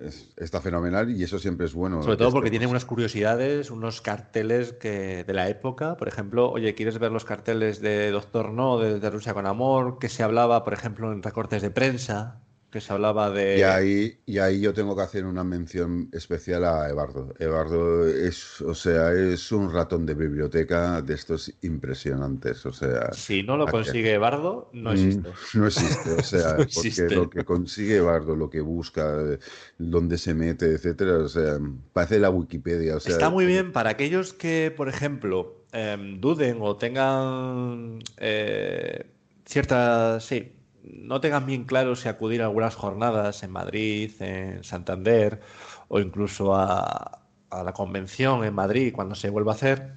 [0.00, 2.02] Es- está fenomenal y eso siempre es bueno.
[2.02, 5.96] Sobre todo que porque tiene unas curiosidades, unos carteles que de la época.
[5.96, 9.98] Por ejemplo, oye, ¿quieres ver los carteles de Doctor No, de, de Rusia con Amor?
[9.98, 12.43] Que se hablaba, por ejemplo, en recortes de prensa,
[12.74, 13.58] que se hablaba de...
[13.58, 17.32] Y ahí, y ahí yo tengo que hacer una mención especial a Evardo.
[17.38, 22.66] Evardo es, o sea, es un ratón de biblioteca de estos impresionantes.
[22.66, 25.30] O sea, Si no lo consigue Bardo, no Mm, existe.
[25.54, 27.10] No existe, o sea, No porque existe.
[27.10, 29.38] lo que consigue Bardo, lo que busca, eh,
[29.78, 31.58] dónde se mete, etcétera, o sea,
[31.92, 36.58] parece la Wikipedia, o sea, Está muy bien para aquellos que, por ejemplo, em, duden
[36.60, 39.06] o tengan eh,
[39.44, 40.52] ciertas, sí,
[40.84, 45.40] no tengan bien claro si acudir a algunas jornadas en Madrid, en Santander
[45.88, 47.20] o incluso a,
[47.50, 49.92] la convención en Madrid cuando se vuelva a hacer.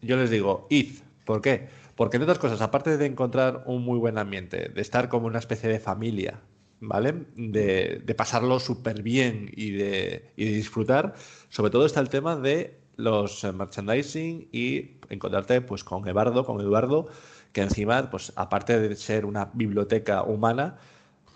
[0.00, 1.00] Yo les digo, id.
[1.24, 1.68] ¿Por qué?
[1.94, 5.38] Porque entre otras cosas, aparte de encontrar un muy buen ambiente, de estar como una
[5.38, 6.40] especie de familia,
[6.80, 7.26] ¿vale?
[7.36, 11.14] De, pasarlo súper bien y de, y de disfrutar,
[11.48, 17.08] sobre todo está el tema de los merchandising y encontrarte pues con Eduardo, con Eduardo,
[17.52, 20.78] que encima, pues aparte de ser una biblioteca humana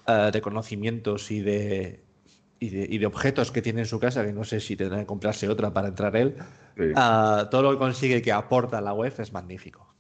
[0.06, 2.00] eh, de conocimientos y de,
[2.58, 5.48] y de, objetos que tiene en su casa, que no sé si tendrá que comprarse
[5.48, 6.36] otra para entrar él,
[6.94, 9.94] ah, todo lo que consigue que aporta la web es magnífico.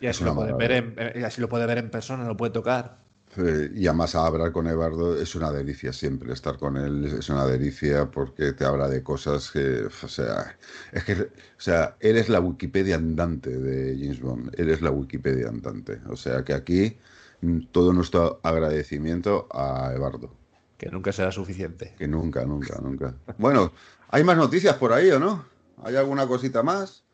[0.00, 2.52] Y así lo, puede ver en, eh, así lo puede ver en persona, lo puede
[2.52, 2.98] tocar.
[3.36, 8.10] Y además hablar con Eduardo es una delicia siempre, estar con él es una delicia
[8.10, 10.56] porque te habla de cosas que, o sea,
[10.92, 14.90] es que, o sea, él es la Wikipedia andante de James Bond, él es la
[14.90, 16.98] Wikipedia andante, o sea que aquí
[17.40, 20.30] mm, todo nuestro agradecimiento a Eduardo.
[20.76, 21.94] Que nunca será suficiente.
[21.96, 23.14] Que nunca, nunca, nunca.
[23.38, 23.72] Bueno,
[24.08, 25.44] ¿hay más noticias por ahí o no?
[25.84, 27.04] ¿Hay alguna cosita más?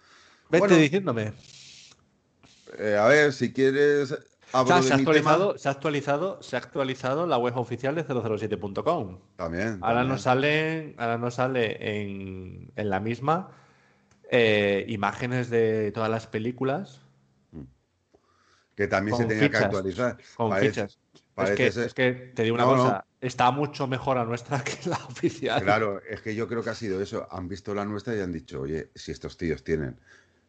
[0.50, 1.32] Vete diciéndome.
[2.78, 4.16] Eh, a ver, si quieres.
[4.50, 9.18] Se, ha actualizado, se, ha actualizado, se ha actualizado la web oficial de 007.com.
[9.36, 9.78] También.
[9.82, 13.50] Ahora no sale, ahora no sale en, la misma
[14.30, 17.02] eh, imágenes de todas las películas.
[18.74, 20.16] Que también se tenía que actualizar.
[20.36, 20.98] Con fichas.
[21.46, 25.62] Es que, te digo una cosa, está mucho mejor a nuestra que la oficial.
[25.62, 27.28] Claro, es que yo creo que ha sido eso.
[27.30, 30.00] Han visto la nuestra y han dicho, oye, si estos tíos tienen,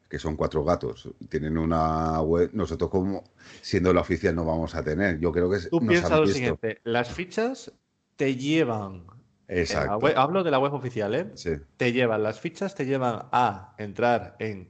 [0.09, 3.23] que son cuatro gatos, tienen una web, nosotros como
[3.61, 5.19] siendo la oficial no vamos a tener.
[5.19, 7.71] Yo creo que Tú piensas lo siguiente, las fichas
[8.15, 9.05] te llevan...
[9.47, 10.07] Exacto.
[10.15, 11.31] hablo de la web oficial, ¿eh?
[11.33, 11.51] Sí.
[11.77, 14.69] Te llevan, las fichas te llevan a entrar en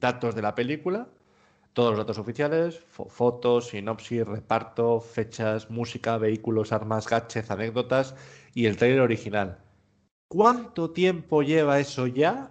[0.00, 1.08] datos de la película
[1.78, 8.16] todos los datos oficiales, fotos, sinopsis, reparto, fechas, música, vehículos, armas, gadgets, anécdotas
[8.52, 9.58] y el trailer original.
[10.26, 12.50] ¿Cuánto tiempo lleva eso ya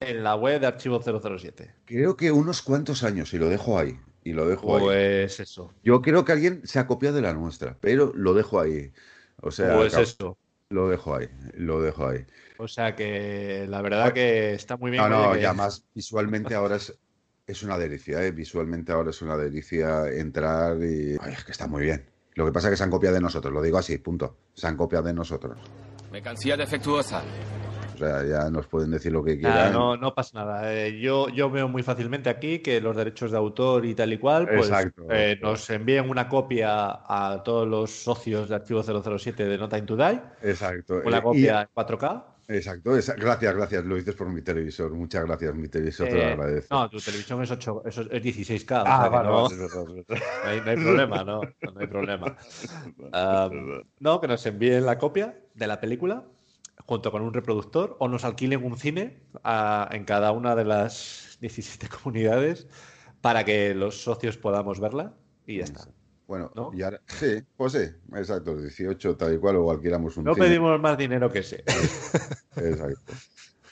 [0.00, 1.74] en la web de Archivo 007?
[1.84, 3.98] Creo que unos cuantos años y lo dejo ahí.
[4.24, 5.72] Y lo dejo pues eso.
[5.84, 8.92] Yo creo que alguien se ha copiado de la nuestra, pero lo dejo ahí.
[9.40, 10.36] O sea, pues eso.
[10.68, 12.26] Lo dejo ahí, lo dejo ahí.
[12.58, 15.08] O sea que la verdad que está muy bien.
[15.08, 16.98] No, no, ya más visualmente ahora es
[17.46, 18.32] es una delicia, ¿eh?
[18.32, 21.16] visualmente ahora es una delicia entrar y...
[21.20, 22.04] Ay, es que está muy bien.
[22.34, 24.36] Lo que pasa es que se han copiado de nosotros, lo digo así, punto.
[24.52, 25.56] Se han copiado de nosotros.
[26.10, 27.22] Mercancía defectuosa.
[27.96, 29.72] O sea, ya nos pueden decir lo que quieran.
[29.72, 30.72] no, no pasa nada.
[30.72, 34.18] Eh, yo, yo veo muy fácilmente aquí que los derechos de autor y tal y
[34.18, 34.70] cual, pues
[35.10, 39.82] eh, nos envíen una copia a todos los socios de Archivo 007 de No Time
[39.82, 40.20] to Die.
[40.42, 41.00] Exacto.
[41.04, 42.24] Una copia en 4K.
[42.48, 46.32] Exacto, gracias, gracias, lo dices por mi televisor, muchas gracias, mi televisor te lo eh,
[46.32, 46.74] agradezco.
[46.76, 48.84] No, tu televisión es, 8, es 16K.
[48.86, 49.48] Ah, vale, no,
[50.44, 52.36] hay, no, hay, problema, no, no hay problema.
[53.98, 56.24] no, que nos envíen la copia de la película
[56.84, 59.22] junto con un reproductor o nos alquilen un cine
[59.90, 62.66] en cada una de las 17 comunidades
[63.20, 65.14] para que los socios podamos verla
[65.46, 65.88] y ya está.
[66.26, 70.34] Bueno, y ahora, sí, pues sí, exacto, 18 tal y cual, o alquilamos un No
[70.34, 71.62] pedimos más dinero que ese.
[72.56, 73.12] exacto.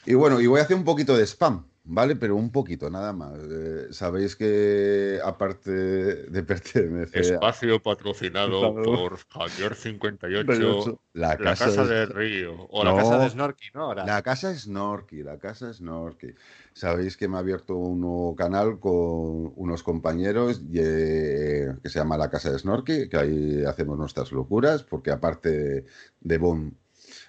[0.07, 2.17] Y bueno, y voy a hacer un poquito de spam, ¿vale?
[2.17, 3.39] Pero un poquito, nada más.
[3.39, 7.21] Eh, Sabéis que aparte de pertenecer...
[7.21, 12.67] Espacio patrocinado por Javier 58, la, casa, de Río.
[12.71, 13.95] O la casa de Snorky, ¿no?
[13.95, 16.29] La casa Snorky, la casa Snorky.
[16.73, 22.17] Sabéis que me ha abierto un nuevo canal con unos compañeros eh, que se llama
[22.17, 25.85] La Casa de Snorky, que ahí hacemos nuestras locuras, porque aparte
[26.21, 26.77] de Bon,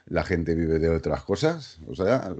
[0.08, 1.80] la gente vive de otras cosas.
[1.88, 2.34] O sea,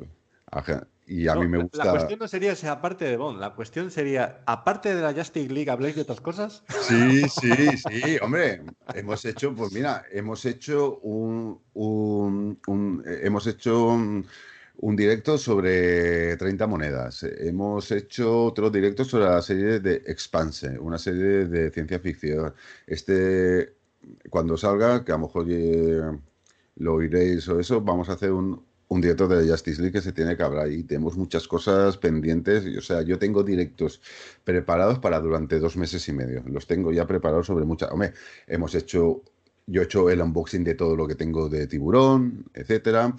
[1.08, 1.86] y a mí me gusta.
[1.86, 5.54] La cuestión no sería si aparte de Bond, la cuestión sería, aparte de la Justice
[5.54, 6.64] League, ¿habláis de otras cosas?
[6.82, 8.62] Sí, sí, sí, hombre.
[8.94, 14.26] Hemos hecho, pues mira, hemos hecho un, un, hemos hecho un,
[14.78, 17.24] un directo sobre 30 monedas.
[17.24, 22.54] Hemos hecho otro directo sobre la serie de Expanse, una serie de ciencia ficción.
[22.88, 23.76] Este,
[24.30, 25.46] cuando salga, que a lo mejor
[26.78, 30.12] lo oiréis o eso, vamos a hacer un, un directo de Justice League que se
[30.12, 32.66] tiene que hablar y tenemos muchas cosas pendientes.
[32.78, 34.02] O sea, yo tengo directos
[34.44, 36.44] preparados para durante dos meses y medio.
[36.48, 37.92] Los tengo ya preparados sobre muchas.
[37.92, 38.14] Hombre,
[38.48, 39.24] hemos hecho
[39.68, 43.16] yo he hecho el unboxing de todo lo que tengo de tiburón, etcétera.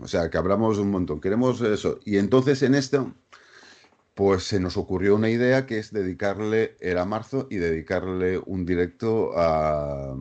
[0.00, 1.20] O sea, que hablamos un montón.
[1.20, 2.00] Queremos eso.
[2.04, 3.14] Y entonces en esto,
[4.14, 9.32] pues se nos ocurrió una idea que es dedicarle, era marzo, y dedicarle un directo
[9.36, 10.16] a,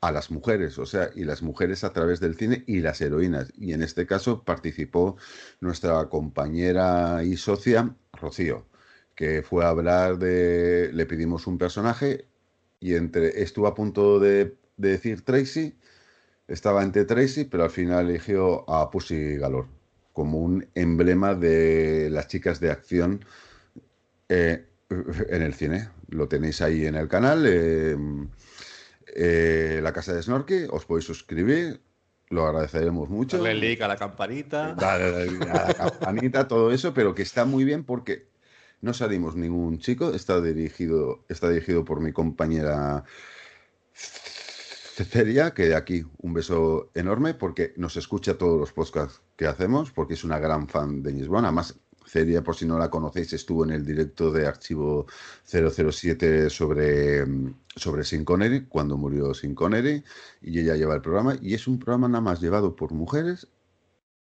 [0.00, 3.52] a las mujeres, o sea, y las mujeres a través del cine y las heroínas.
[3.58, 5.16] Y en este caso participó
[5.60, 8.66] nuestra compañera y socia, Rocío,
[9.14, 12.26] que fue a hablar de, le pedimos un personaje
[12.80, 15.76] y entre estuvo a punto de, decir Tracy,
[16.46, 19.68] estaba entre Tracy, pero al final eligió a Pussy Galore
[20.12, 23.24] como un emblema de las chicas de acción
[24.28, 25.90] eh, en el cine.
[26.08, 27.44] Lo tenéis ahí en el canal.
[27.46, 27.96] Eh,
[29.20, 31.80] eh, la casa de Snorky, os podéis suscribir
[32.30, 33.38] lo agradeceremos mucho.
[33.38, 34.74] Darle like a la campanita.
[34.74, 38.28] Darle a la campanita, todo eso, pero que está muy bien porque
[38.80, 43.04] no salimos ningún chico, está dirigido, está dirigido por mi compañera
[43.92, 49.90] Cecelia, que de aquí un beso enorme porque nos escucha todos los podcasts que hacemos,
[49.90, 53.64] porque es una gran fan de James Además, Celia, por si no la conocéis, estuvo
[53.64, 55.06] en el directo de Archivo
[55.44, 57.24] 007 sobre,
[57.78, 60.04] sobre Sin Connery, cuando murió Sin Connery,
[60.40, 63.48] y ella lleva el programa, y es un programa nada más llevado por mujeres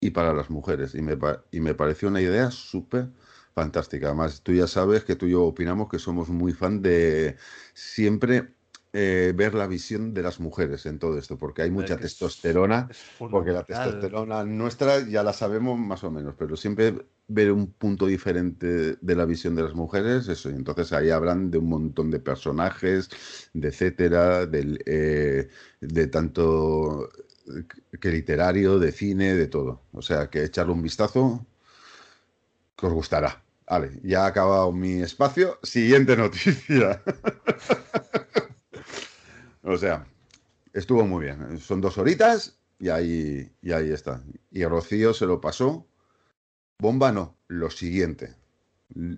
[0.00, 1.18] y para las mujeres, y me,
[1.50, 3.10] y me pareció una idea súper
[3.54, 4.08] fantástica.
[4.08, 7.36] Además, tú ya sabes que tú y yo opinamos que somos muy fan de
[7.74, 8.54] siempre
[8.92, 12.88] eh, ver la visión de las mujeres en todo esto, porque hay mucha testosterona,
[13.18, 18.06] porque la testosterona nuestra ya la sabemos más o menos, pero siempre ver un punto
[18.06, 22.10] diferente de la visión de las mujeres, eso, y entonces ahí hablan de un montón
[22.10, 23.10] de personajes,
[23.52, 25.48] de etcétera, del, eh,
[25.80, 27.08] de tanto
[28.00, 29.82] que literario, de cine, de todo.
[29.92, 31.46] O sea, que echarle un vistazo
[32.76, 33.42] que os gustará.
[33.68, 35.58] Vale, ya ha acabado mi espacio.
[35.62, 37.02] Siguiente noticia.
[39.62, 40.06] O sea,
[40.72, 41.58] estuvo muy bien.
[41.58, 44.22] Son dos horitas y ahí, y ahí está.
[44.50, 45.86] Y Rocío se lo pasó.
[46.78, 48.34] Bomba no, lo siguiente.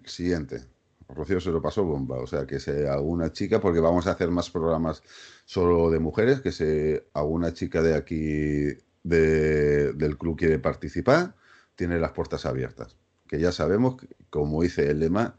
[0.04, 0.64] Siguiente.
[1.08, 2.18] Rocío se lo pasó bomba.
[2.18, 5.02] O sea, que sea alguna chica, porque vamos a hacer más programas
[5.44, 8.66] solo de mujeres, que se alguna chica de aquí
[9.02, 11.34] del club quiere participar,
[11.74, 12.96] tiene las puertas abiertas.
[13.28, 13.96] Que ya sabemos,
[14.30, 15.36] como dice el lema,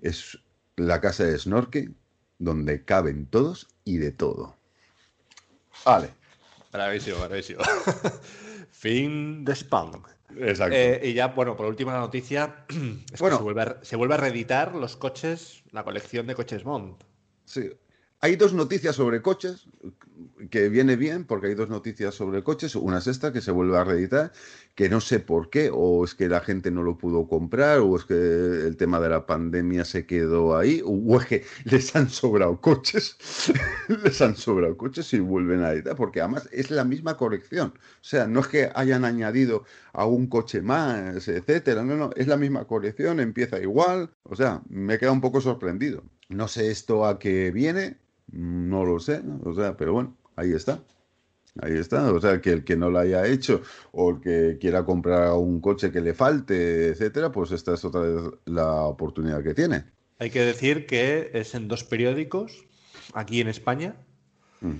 [0.00, 0.38] es
[0.76, 1.90] la casa de Snorke,
[2.38, 4.56] donde caben todos y de todo.
[5.84, 6.10] Vale.
[6.72, 7.62] Bravísimo, bravísimo.
[8.70, 10.02] fin de spam.
[10.38, 10.76] Exacto.
[10.76, 12.66] Eh, y ya, bueno, por última noticia,
[13.12, 16.64] es bueno, se, vuelve a, se vuelve a reeditar los coches, la colección de coches
[16.64, 16.96] Bond.
[17.44, 17.70] Sí,
[18.26, 19.68] hay dos noticias sobre coches
[20.50, 22.74] que viene bien porque hay dos noticias sobre coches.
[22.74, 24.32] Una es esta que se vuelve a reeditar,
[24.74, 27.96] que no sé por qué, o es que la gente no lo pudo comprar, o
[27.96, 32.10] es que el tema de la pandemia se quedó ahí, o es que les han
[32.10, 33.16] sobrado coches,
[34.04, 37.74] les han sobrado coches y vuelven a editar, porque además es la misma colección.
[37.76, 42.26] O sea, no es que hayan añadido a un coche más, etcétera, no, no, es
[42.26, 44.10] la misma colección, empieza igual.
[44.24, 46.02] O sea, me he quedado un poco sorprendido.
[46.28, 47.98] No sé esto a qué viene,
[48.32, 50.80] no lo sé, o sea, pero bueno, ahí está.
[51.62, 53.62] Ahí está, o sea, que el que no lo haya hecho
[53.92, 58.02] o el que quiera comprar un coche que le falte, etcétera, pues esta es otra
[58.02, 59.84] vez la oportunidad que tiene.
[60.18, 62.66] Hay que decir que es en dos periódicos,
[63.14, 63.96] aquí en España.
[64.60, 64.74] Mm.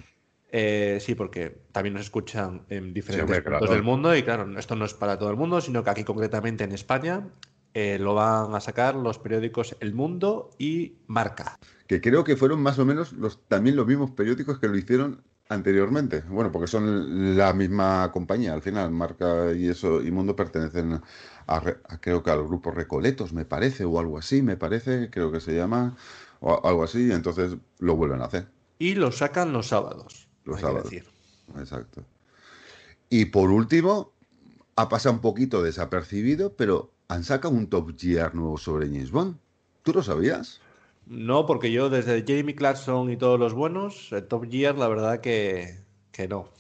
[0.53, 4.84] Eh, sí, porque también nos escuchan en diferentes puntos del mundo y claro, esto no
[4.84, 7.28] es para todo el mundo, sino que aquí concretamente en España
[7.74, 11.59] eh, lo van a sacar los periódicos El Mundo y Marca.
[11.87, 15.22] Que creo que fueron más o menos los, también los mismos periódicos que lo hicieron
[15.49, 16.22] anteriormente.
[16.28, 18.91] Bueno, porque son la misma compañía al final.
[18.91, 21.01] Marca y eso y Mundo pertenecen
[21.47, 21.62] a,
[22.01, 25.55] creo que al grupo Recoletos, me parece, o algo así, me parece, creo que se
[25.55, 25.97] llama,
[26.41, 27.12] o algo así.
[27.12, 28.49] Entonces lo vuelven a hacer.
[28.78, 30.28] Y lo sacan los sábados.
[30.45, 30.93] Los sábados.
[31.59, 32.05] Exacto.
[33.09, 34.12] Y por último,
[34.74, 39.37] ha pasado un poquito desapercibido, pero han sacado un Top Gear nuevo sobre James Bond.
[39.82, 40.61] ¿Tú lo sabías?
[41.07, 45.21] No, porque yo desde Jamie Clarkson y todos los buenos, el Top Gear, la verdad
[45.21, 45.79] que,
[46.11, 46.51] que no.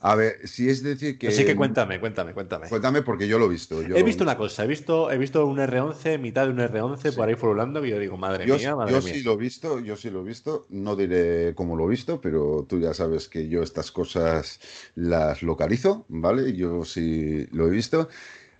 [0.00, 1.28] A ver, si es decir que.
[1.28, 2.68] Así que cuéntame, cuéntame, cuéntame.
[2.68, 3.82] Cuéntame porque yo lo he visto.
[3.82, 7.28] he visto una cosa, he visto, he visto un R11, mitad de un R11 por
[7.28, 10.10] ahí volando y yo digo, madre mía, madre yo sí lo he visto, yo sí
[10.10, 10.66] lo he visto.
[10.70, 14.60] No diré cómo lo he visto, pero tú ya sabes que yo estas cosas
[14.94, 16.54] las localizo, ¿vale?
[16.54, 18.08] Yo sí lo he visto.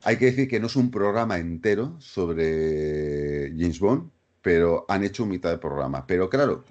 [0.03, 4.11] Hay que decir que no es un programa entero sobre James Bond,
[4.47, 6.07] pero han hecho mitad de programa.
[6.07, 6.65] Pero claro,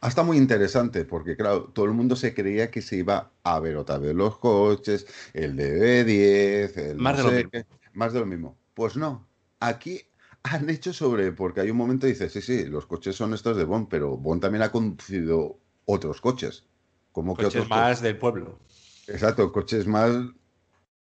[0.00, 3.76] hasta muy interesante, porque claro, todo el mundo se creía que se iba a ver
[3.78, 7.50] otra vez los coches, el DB10, el más, de lo mismo.
[7.94, 8.56] más de lo mismo.
[8.74, 9.26] Pues no,
[9.58, 10.02] aquí
[10.44, 13.56] han hecho sobre, porque hay un momento que dice, sí, sí, los coches son estos
[13.56, 16.62] de Bond, pero Bond también ha conducido otros coches.
[17.10, 18.60] Como coches que otros más del pueblo.
[19.08, 20.12] Exacto, coches más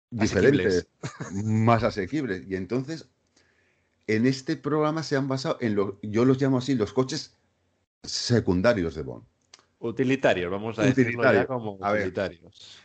[0.09, 0.89] diferentes,
[1.45, 2.45] más asequibles.
[2.49, 3.11] Y entonces,
[4.07, 7.37] en este programa se han basado en lo, yo los llamo así, los coches
[8.03, 9.25] secundarios de Bond.
[9.79, 12.79] Utilitarios, vamos a decirlo ya como utilitarios.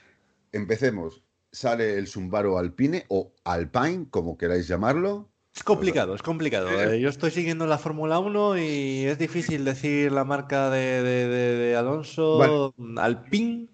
[0.52, 1.22] empecemos.
[1.52, 5.30] Sale el Subaru Alpine o Alpine, como queráis llamarlo.
[5.56, 6.70] Es complicado, es complicado.
[6.70, 12.74] Eh, yo estoy siguiendo la Fórmula 1 y es difícil decir la marca de, Alonso.
[12.98, 13.68] Alpine.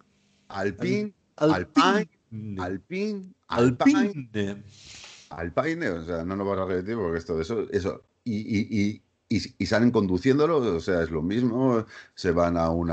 [0.48, 1.14] Alpine.
[1.36, 2.10] Alpine.
[2.32, 2.56] Alpine.
[2.60, 3.34] Alpine.
[3.48, 4.64] Alpine.
[5.36, 8.04] O sea, no nos vas a repetir porque esto, eso, eso.
[8.24, 12.92] Y, y, salen conduciéndolo, o sea, es lo mismo, se van a un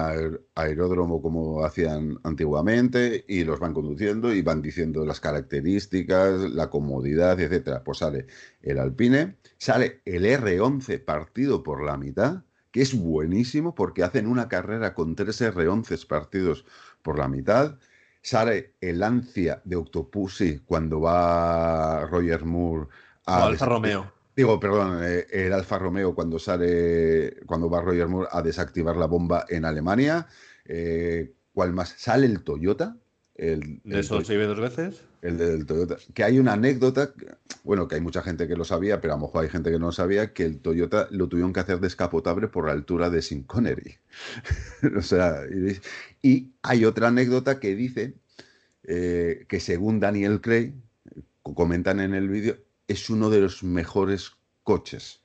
[0.55, 7.39] aeródromo como hacían antiguamente y los van conduciendo y van diciendo las características, la comodidad,
[7.41, 7.85] etcétera.
[7.85, 8.27] Pues sale
[8.63, 14.49] el Alpine, sale el R11 partido por la mitad, que es buenísimo porque hacen una
[14.49, 16.65] carrera con tres R11 partidos
[17.03, 17.79] por la mitad.
[18.23, 22.89] Sale el Ancia de Octopussy cuando va Roger Moore
[23.27, 28.29] a Alfa Romeo Digo, perdón, eh, el Alfa Romeo cuando sale, cuando va Roger Moore
[28.31, 30.27] a desactivar la bomba en Alemania.
[30.65, 31.95] Eh, ¿Cuál más?
[31.99, 32.97] Sale el Toyota.
[33.41, 35.01] El, ¿De eso se ve dos veces?
[35.23, 35.97] El del Toyota.
[36.13, 37.15] Que hay una anécdota,
[37.65, 39.79] bueno, que hay mucha gente que lo sabía, pero a lo mejor hay gente que
[39.79, 43.23] no lo sabía, que el Toyota lo tuvieron que hacer descapotable por la altura de
[43.23, 43.97] Sin Connery.
[44.95, 45.41] o sea,
[46.23, 48.13] y, hay otra anécdota que dice
[48.83, 50.75] eh, que según Daniel Craig,
[51.43, 54.33] comentan en el vídeo, es uno de los mejores
[54.65, 55.23] coches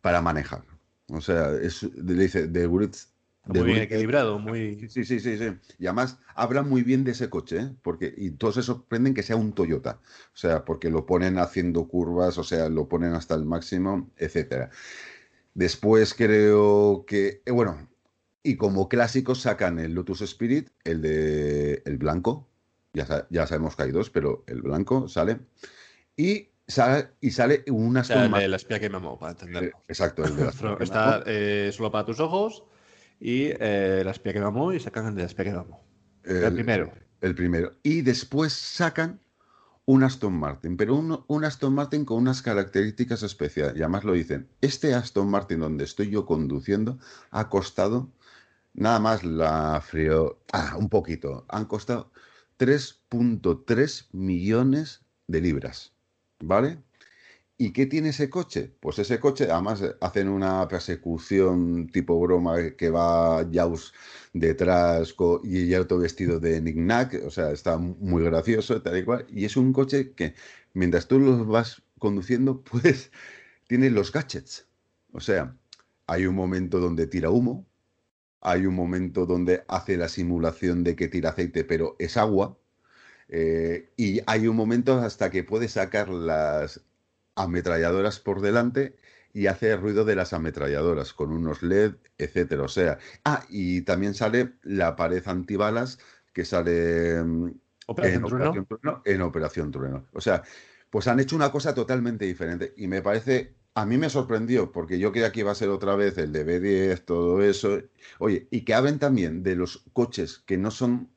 [0.00, 0.64] para manejar.
[1.06, 3.13] O sea, es, le dice, de Brits.
[3.46, 4.88] Muy bien equilibrado, muy...
[4.88, 5.50] Sí, sí, sí, sí.
[5.78, 7.70] Y además habla muy bien de ese coche, ¿eh?
[7.82, 10.00] porque y todos se sorprenden que sea un Toyota.
[10.02, 14.70] O sea, porque lo ponen haciendo curvas, o sea, lo ponen hasta el máximo, etcétera.
[15.54, 17.88] Después creo que, eh, bueno,
[18.42, 22.48] y como clásico sacan el Lotus Spirit, el de el blanco.
[22.92, 25.40] Ya, ya sabemos que hay dos, pero el blanco sale.
[26.16, 26.48] Y
[27.20, 28.50] y sale un Aston Martin.
[28.50, 29.68] la espía que mamó, para entenderlo.
[29.68, 30.48] Eh, exacto, el de
[30.80, 32.64] Está eh, solo para tus ojos
[33.20, 35.82] y eh, la espía que y sacan la espía que mamó.
[36.24, 36.92] El, primero.
[37.20, 37.72] El primero.
[37.82, 39.20] Y después sacan
[39.86, 43.76] un Aston Martin, pero un, Aston Martin con unas características especiales.
[43.76, 46.98] Y además lo dicen, este Aston Martin donde estoy yo conduciendo
[47.30, 48.10] ha costado
[48.72, 52.10] nada más la frío, ah, un poquito, han costado
[52.58, 55.92] 3.3 millones de libras.
[56.40, 56.78] ¿Vale?
[57.56, 58.72] ¿Y qué tiene ese coche?
[58.80, 63.94] Pues ese coche, además, hacen una persecución tipo broma que va Jaws
[64.32, 69.26] detrás y ya todo vestido de knick o sea, está muy gracioso, tal y cual.
[69.30, 70.34] Y es un coche que,
[70.72, 73.12] mientras tú lo vas conduciendo, pues
[73.68, 74.66] tiene los gadgets.
[75.12, 75.56] O sea,
[76.06, 77.66] hay un momento donde tira humo,
[78.40, 82.58] hay un momento donde hace la simulación de que tira aceite, pero es agua.
[83.28, 86.84] Eh, y hay un momento hasta que puede sacar las
[87.36, 88.96] ametralladoras por delante
[89.32, 92.62] y hace ruido de las ametralladoras con unos LED, etcétera.
[92.62, 95.98] O sea, ah, y también sale la pared antibalas
[96.32, 97.46] que sale mm,
[97.98, 100.06] en, Operación Trueno, en Operación Trueno.
[100.12, 100.42] O sea,
[100.88, 105.00] pues han hecho una cosa totalmente diferente y me parece, a mí me sorprendió porque
[105.00, 107.80] yo creía que iba a ser otra vez el de B10, todo eso.
[108.20, 111.10] Oye, y que hablen también de los coches que no son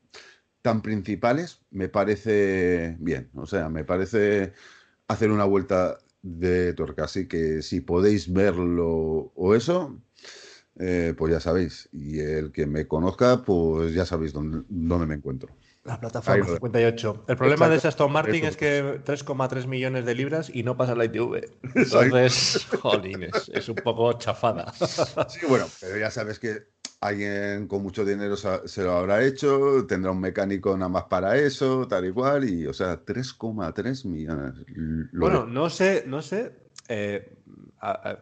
[0.63, 3.29] tan principales, me parece bien.
[3.35, 4.53] O sea, me parece
[5.07, 7.05] hacer una vuelta de tuerca.
[7.05, 10.01] Así que si podéis verlo o eso,
[10.79, 11.89] eh, pues ya sabéis.
[11.91, 15.49] Y el que me conozca, pues ya sabéis dónde, dónde me encuentro.
[15.87, 17.25] La plataforma 58.
[17.29, 20.95] El problema de ese Aston Martin es que 3,3 millones de libras y no pasa
[20.95, 21.49] la ITV.
[21.75, 24.73] Entonces, jolines, es un poco chafada.
[25.29, 26.67] Sí, bueno, pero ya sabes que
[26.99, 31.87] alguien con mucho dinero se lo habrá hecho, tendrá un mecánico nada más para eso,
[31.87, 34.53] tal y cual, y o sea, 3,3 millones.
[35.13, 36.53] bueno, no sé, no sé,
[36.89, 37.37] eh,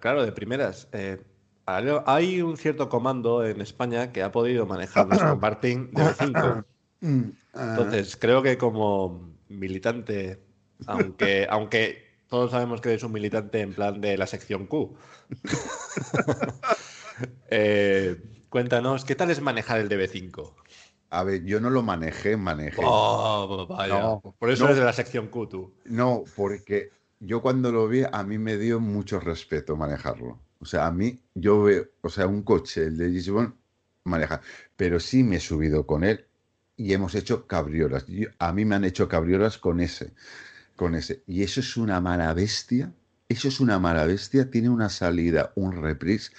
[0.01, 1.21] claro, de primeras, eh,
[1.65, 6.65] hay un cierto comando en España que ha podido manejar nuestro Martin de 5
[7.53, 10.43] Entonces, creo que como militante,
[10.88, 14.95] aunque, aunque todos sabemos que eres un militante en plan de la sección Q.
[17.49, 20.53] eh, Cuéntanos, ¿qué tal es manejar el DB5?
[21.10, 22.84] A ver, yo no lo manejé, manejé.
[22.86, 24.18] Oh, vaya.
[24.39, 25.74] Por eso eres de la sección Q, tú.
[25.84, 26.89] No, porque
[27.20, 30.39] yo cuando lo vi, a mí me dio mucho respeto manejarlo.
[30.60, 33.58] O sea, a mí, yo veo, o sea, un coche, el de Gisbon,
[34.06, 34.39] maneja.
[34.78, 36.26] Pero sí me he subido con él
[36.78, 38.06] y hemos hecho cabriolas.
[38.39, 40.14] a mí me han hecho cabriolas con ese,
[40.78, 41.24] con ese.
[41.28, 42.93] Y eso es una mala bestia.
[43.28, 44.49] Eso es una mala bestia.
[44.49, 46.32] Tiene una salida, un reprise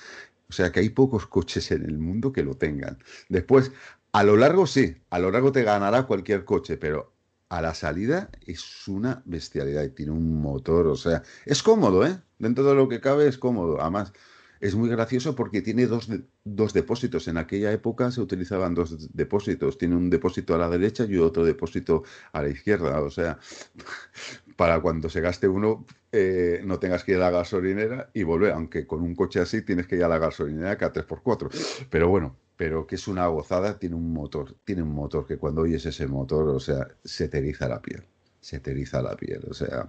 [0.49, 2.99] o sea que hay pocos coches en el mundo que lo tengan.
[3.29, 3.73] Después,
[4.13, 7.13] a lo largo sí, a lo largo te ganará cualquier coche, pero
[7.49, 12.21] a la salida es una bestialidad y tiene un motor, o sea, es cómodo, ¿eh?
[12.39, 13.81] Dentro de lo que cabe es cómodo.
[13.81, 14.13] Además,
[14.61, 16.09] es muy gracioso porque tiene dos,
[16.45, 17.29] dos depósitos.
[17.29, 19.79] En aquella época se utilizaban dos depósitos.
[19.79, 23.01] Tiene un depósito a la derecha y otro depósito a la izquierda.
[23.01, 23.39] O sea,
[24.57, 28.53] para cuando se gaste uno eh, no tengas que ir a la gasolinera y volver,
[28.53, 31.87] aunque con un coche así tienes que ir a la gasolinera cada 3x4.
[31.91, 35.63] Pero bueno, pero que es una gozada, tiene un motor, tiene un motor que cuando
[35.63, 38.05] oyes ese motor, o sea, se te la piel,
[38.41, 39.89] se te la piel, o sea.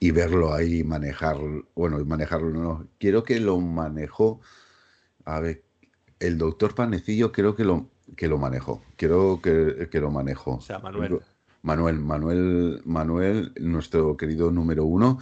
[0.00, 1.36] Y verlo ahí manejar,
[1.74, 4.40] bueno, manejarlo no, quiero que lo manejó,
[5.24, 5.62] a ver,
[6.20, 10.56] el doctor Panecillo creo que lo, que lo manejó, quiero que, que lo manejó.
[10.56, 11.20] O sea, Manuel.
[11.62, 15.20] Manuel, Manuel, Manuel, nuestro querido número uno,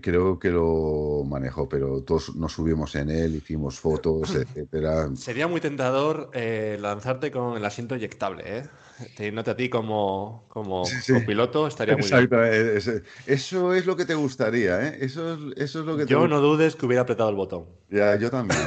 [0.00, 5.10] creo que lo manejó, pero todos nos subimos en él, hicimos fotos, etcétera.
[5.16, 8.68] Sería muy tentador eh, lanzarte con el asiento eyectable, ¿eh?
[9.16, 10.84] Teniéndote a ti como, como,
[11.26, 12.22] piloto, estaría muy bien.
[12.22, 14.98] Exacto, eso es lo que te gustaría, ¿eh?
[15.00, 17.66] Eso es, eso es lo que Yo no dudes que hubiera apretado el botón.
[17.90, 18.60] Ya, yo también.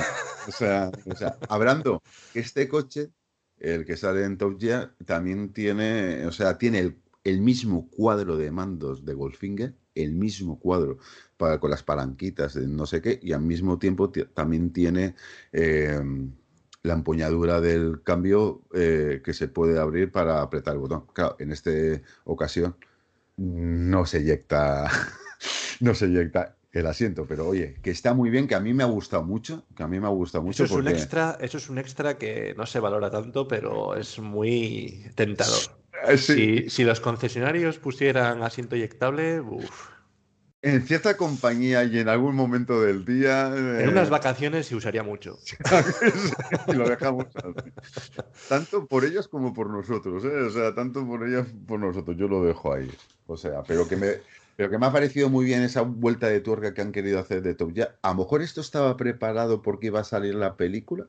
[0.47, 2.01] o sea, o sea, hablando,
[2.33, 3.11] este coche,
[3.57, 8.35] el que sale en Top Gear, también tiene, o sea, tiene el, el mismo cuadro
[8.35, 9.73] de mandos de Goldfinger
[10.03, 10.97] el mismo cuadro
[11.37, 15.15] para, con las palanquitas de no sé qué y al mismo tiempo también tiene
[15.51, 16.31] em,
[16.83, 21.05] la empuñadura del cambio eh, que se puede abrir para apretar el botón.
[21.13, 21.71] Claro, en esta
[22.25, 22.75] ocasión
[23.37, 24.89] no se eyecta,
[25.81, 28.83] no se eyecta el asiento, pero oye, que está muy bien, que a mí me
[28.83, 30.63] ha gustado mucho, que a mí me ha gustado mucho.
[30.63, 34.19] Eso es un extra, eso es un extra que no se valora tanto, pero es
[34.19, 35.59] muy tentador.
[36.07, 39.41] Eh, si, los concesionarios pusieran asiento eyectable,
[40.61, 43.47] En cierta compañía y en algún momento del día.
[43.47, 45.39] En unas eh, vacaciones se usaría mucho.
[46.67, 47.25] lo dejamos
[48.47, 50.41] Tanto por ellos como por nosotros, ¿eh?
[50.41, 52.15] O sea, tanto por ellos como por nosotros.
[52.17, 52.91] Yo lo dejo ahí.
[53.25, 54.07] O sea, pero que me.
[54.57, 57.43] Pero que me ha parecido muy bien esa vuelta de tuerca que han querido hacer
[57.43, 61.07] de Top ya A lo mejor esto estaba preparado porque iba a salir la película.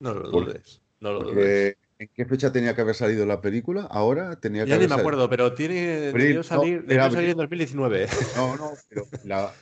[0.00, 0.80] No lo dudes.
[1.00, 1.76] No lo dudes.
[1.98, 3.82] ¿En qué fecha tenía que haber salido la película?
[3.82, 8.08] Ahora tenía que ya ni me acuerdo, pero tiene debió salir, salir en 2019.
[8.36, 9.52] No, no, pero la,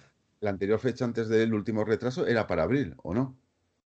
[0.48, 3.36] anterior fecha antes del último retraso era para abril, ¿o no?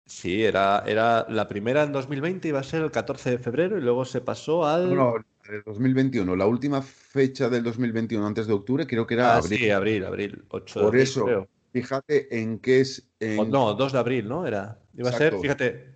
[0.06, 3.82] Sí, era, era la primera en 2020 iba a ser el 14 de febrero y
[3.82, 4.94] luego se pasó al.
[4.94, 5.14] No,
[5.48, 6.36] el 2021.
[6.36, 9.58] La última fecha del 2021 antes de octubre creo que era ah, abril.
[9.58, 10.44] Sí, abril, abril.
[10.48, 13.08] 8 Por eso, fíjate en qué es.
[13.20, 14.46] No, 2 de abril, ¿no?
[14.46, 14.80] Era.
[14.96, 15.94] Iba a ser, fíjate,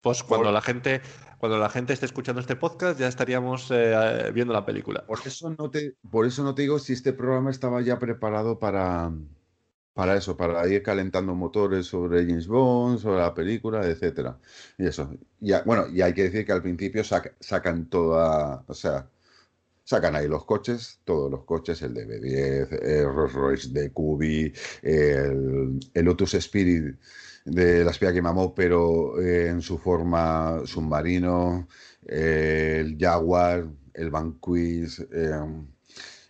[0.00, 1.00] pues cuando la gente
[1.38, 5.04] cuando la gente esté escuchando este podcast ya estaríamos eh, viendo la película.
[5.04, 8.60] Por eso no te, por eso no te digo si este programa estaba ya preparado
[8.60, 9.12] para,
[9.94, 14.38] para eso, para ir calentando motores sobre James Bond, sobre la película, etcétera.
[14.78, 15.10] Y eso.
[15.40, 19.08] Ya, bueno, y hay que decir que al principio sacan toda, o sea,
[19.84, 25.80] sacan ahí los coches, todos los coches, el DB10, el Rolls Royce de Cubi, el,
[25.94, 26.96] el Lotus Spirit
[27.44, 31.68] de la espía que mamó, pero eh, en su forma submarino,
[32.06, 35.04] el Jaguar, el Vanquish,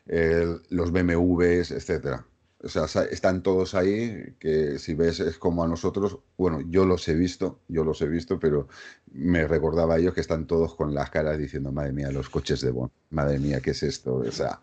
[0.07, 2.27] eh, los BMWs, etcétera.
[2.65, 7.07] O sea, están todos ahí, que si ves es como a nosotros, bueno, yo los
[7.09, 8.67] he visto, yo los he visto, pero
[9.13, 12.61] me recordaba a ellos que están todos con las caras diciendo, madre mía, los coches
[12.61, 14.17] de Bon, madre mía, ¿qué es esto?
[14.17, 14.61] O sea,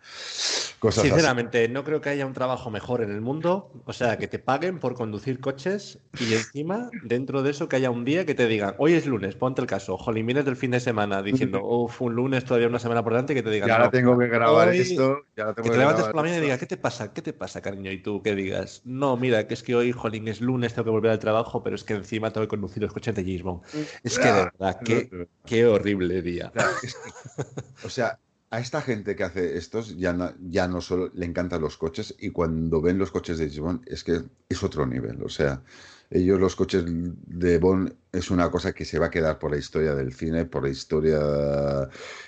[0.79, 4.27] cosas Sinceramente, no creo que haya un trabajo mejor en el mundo, o sea, que
[4.27, 8.35] te paguen por conducir coches y encima, dentro de eso, que haya un día que
[8.35, 11.61] te digan, hoy es lunes, ponte el caso, jolín, vienes del fin de semana diciendo,
[11.63, 14.27] uff, un lunes, todavía una semana por delante, que te digan, ya ahora tengo que
[14.27, 17.13] grabar esto, ya tengo que, te levantes por la mañana y digas, ¿qué te pasa?
[17.13, 17.89] ¿Qué te pasa, cariño?
[17.91, 20.91] y tú que digas, no, mira, que es que hoy, jolín, es lunes, tengo que
[20.91, 23.61] volver al trabajo, pero es que encima tengo que conducir los coches de Gisbon.
[24.03, 26.51] Es que de verdad, qué, qué horrible día.
[27.83, 28.19] o sea,
[28.51, 32.15] a esta gente que hace estos ya no, ya no solo le encantan los coches
[32.19, 35.21] y cuando ven los coches de Gisbon es que es otro nivel.
[35.23, 35.61] O sea,
[36.09, 39.57] ellos los coches de Bond es una cosa que se va a quedar por la
[39.57, 41.19] historia del cine, por la historia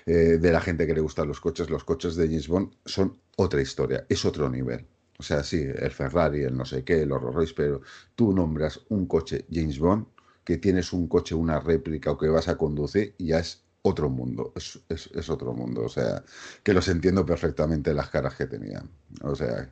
[0.05, 1.69] eh, de la gente que le gustan los coches.
[1.69, 4.85] Los coches de James Bond son otra historia, es otro nivel.
[5.21, 7.81] O sea, sí, el Ferrari, el no sé qué, el Rolls Royce, pero
[8.15, 10.07] tú nombras un coche James Bond,
[10.43, 14.09] que tienes un coche, una réplica o que vas a conducir y ya es otro
[14.09, 15.83] mundo, es, es, otro mundo.
[15.83, 16.23] O sea,
[16.63, 18.89] que los entiendo perfectamente las caras que tenían.
[19.21, 19.69] O sea,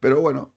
[0.00, 0.52] pero bueno,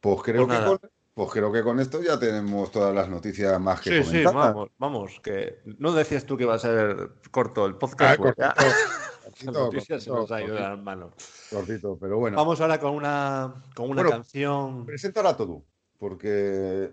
[0.00, 0.80] pues creo pues que con,
[1.12, 4.70] pues creo que con esto ya tenemos todas las noticias más que sí, Sí, vamos,
[4.78, 8.22] vamos, que no decías tú que iba a ser corto el podcast.
[8.40, 8.54] Ah,
[9.36, 11.12] se nos ha ido de las manos.
[11.50, 12.36] Cortito, pero bueno.
[12.36, 14.86] Vamos ahora con una, con una canción.
[14.86, 15.64] Preséntala tú,
[15.98, 16.90] porque,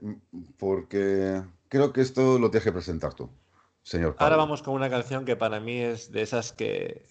[0.57, 3.29] porque creo que esto lo tienes que presentar tú,
[3.81, 4.15] señor.
[4.19, 7.05] Ahora vamos con una canción que para mí es de esas que,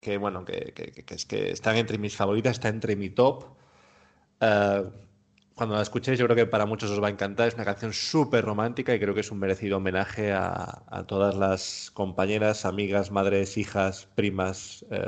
[0.00, 3.44] que bueno, que, que, es que están entre mis favoritas, está entre mi top.
[4.40, 4.90] Uh,
[5.58, 7.48] cuando la escuchéis, yo creo que para muchos os va a encantar.
[7.48, 11.90] Es una canción súper romántica y creo que es un merecido homenaje a, todas las
[11.92, 15.02] compañeras, amigas, madres, hijas, primas, eh,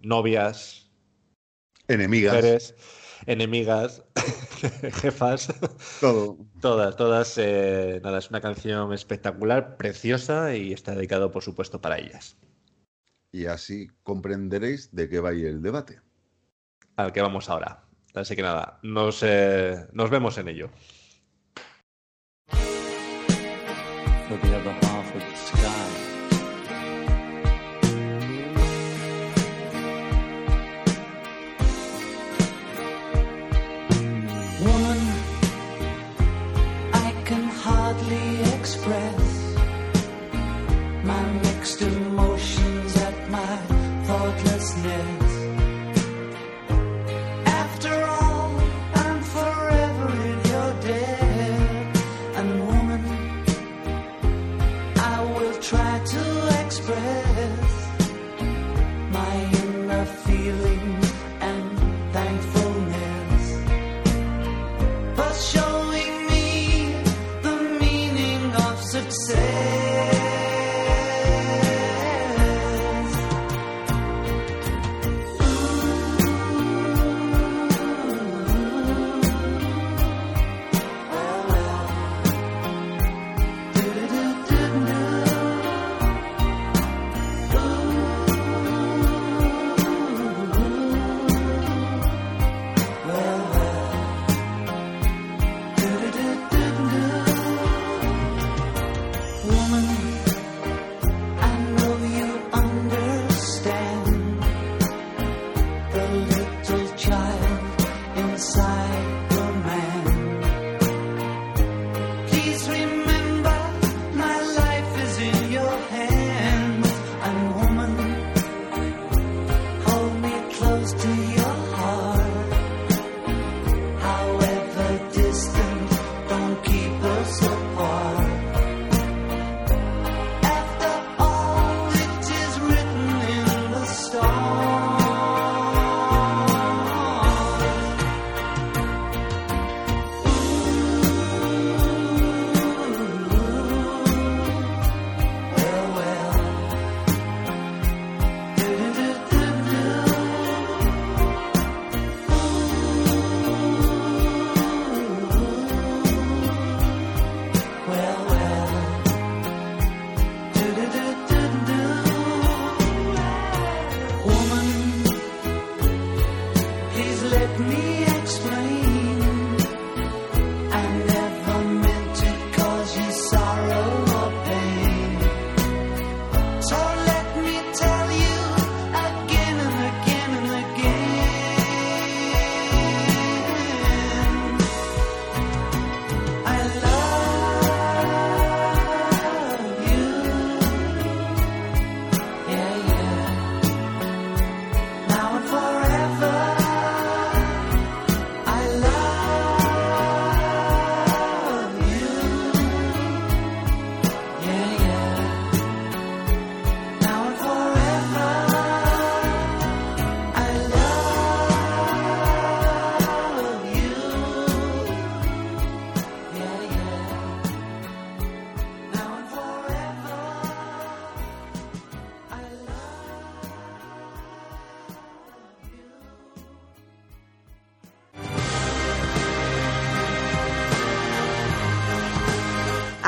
[0.00, 0.90] novias,
[1.88, 2.34] enemigas.
[2.34, 2.74] Mujeres,
[3.26, 4.02] enemigas,
[5.02, 5.54] jefas.
[6.00, 6.38] Todo.
[6.62, 7.36] Todas, todas.
[7.36, 12.38] Eh, nada, es una canción espectacular, preciosa y está dedicado, por supuesto, para ellas.
[13.30, 16.00] Y así comprenderéis de qué va a ir el debate.
[16.96, 17.85] al que vamos ahora.
[18.16, 20.70] Así que nada, nos, eh, nos vemos en ello.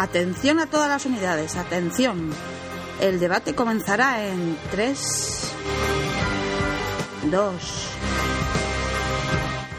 [0.08, 2.30] Atención a todas las unidades, atención.
[2.98, 5.54] El debate comenzará en 3,
[7.30, 7.90] 2,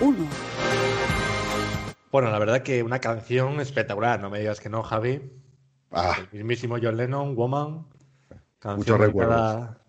[0.02, 0.18] 1.
[2.12, 5.20] Bueno, la verdad que una canción espectacular, no me digas que no, Javi.
[5.92, 6.16] Ah.
[6.20, 7.88] El mismísimo John Lennon, Woman.
[8.60, 9.36] Canción recuerdos.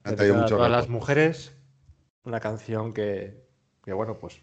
[0.05, 1.55] a todas las mujeres.
[2.25, 3.47] Una canción que,
[3.85, 4.41] que, bueno, pues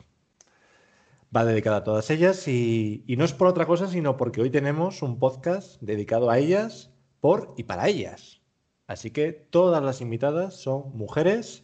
[1.36, 5.02] va dedicada a todas ellas y, no es por otra cosa, sino porque hoy tenemos
[5.02, 8.41] un podcast dedicado a ellas, por y para ellas.
[8.88, 11.64] Así que todas las invitadas son mujeres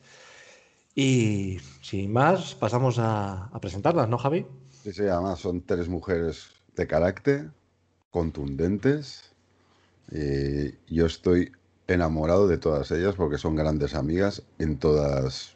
[0.95, 4.45] y sin más pasamos a, presentarlas, ¿no, Javi?
[4.69, 7.51] Sí, sí, además son tres mujeres de carácter,
[8.11, 9.31] contundentes
[10.11, 11.51] y yo estoy
[11.87, 15.52] enamorado de todas ellas porque son grandes amigas en todas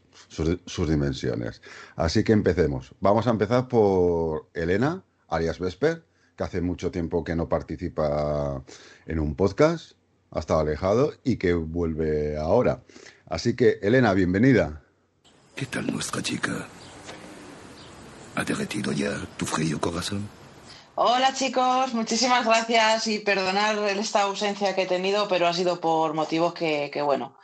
[0.66, 1.62] sus, dimensiones.
[1.96, 2.94] Así que empecemos.
[3.00, 6.04] Vamos a empezar por Elena, alias Vesper,
[6.36, 8.64] que hace mucho tiempo que no participa
[9.06, 9.94] en un podcast,
[10.32, 12.84] ha estado alejado y que vuelve ahora.
[13.26, 14.84] Así que, Elena, bienvenida.
[15.56, 16.68] ¿Qué tal nuestra chica?
[18.36, 20.30] ¿Ha derretido ya tu frío corazón?
[21.00, 26.16] Hola chicos, muchísimas gracias y perdonar esta ausencia que he tenido, pero ha sido por
[26.16, 27.38] motivos que, que bueno,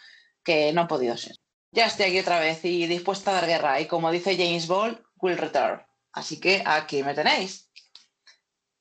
[0.43, 1.35] que no ha podido ser.
[1.73, 3.81] Ya estoy aquí otra vez y dispuesta a dar guerra.
[3.81, 5.81] Y como dice James Ball, will return.
[6.13, 7.69] Así que aquí me tenéis.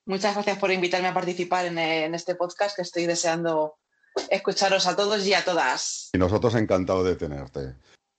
[0.05, 3.79] Muchas gracias por invitarme a participar en, en este podcast que estoy deseando
[4.31, 6.11] escucharos a todos y a todas.
[6.13, 7.77] Y nosotros encantados de tenerte.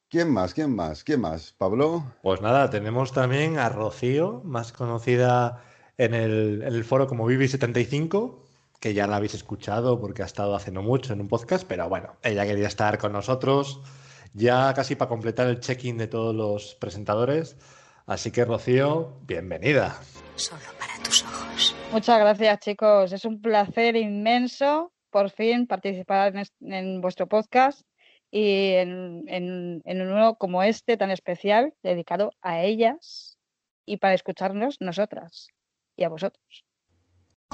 [0.09, 0.53] ¿Quién más?
[0.53, 1.03] ¿Quién más?
[1.03, 1.53] ¿Quién más?
[1.53, 2.03] ¿Pablo?
[2.21, 5.63] Pues nada, tenemos también a Rocío, más conocida
[5.97, 8.39] en el, foro como Vivi75,
[8.79, 11.89] que ya la habéis escuchado porque ha estado hace no mucho en un podcast, pero
[11.89, 13.79] bueno, ella quería estar con nosotros
[14.34, 17.57] ya casi para completar el check-in de todos los presentadores.
[18.05, 19.95] Así que Rocío, bienvenida.
[20.35, 21.76] Solo para tus ojos.
[21.91, 27.81] Muchas gracias chicos, es un placer inmenso por fin participar en vuestro podcast
[28.31, 33.38] y en, en, uno como este tan especial dedicado a ellas
[33.85, 35.49] y para escucharnos nosotras
[35.95, 36.65] y a vosotros.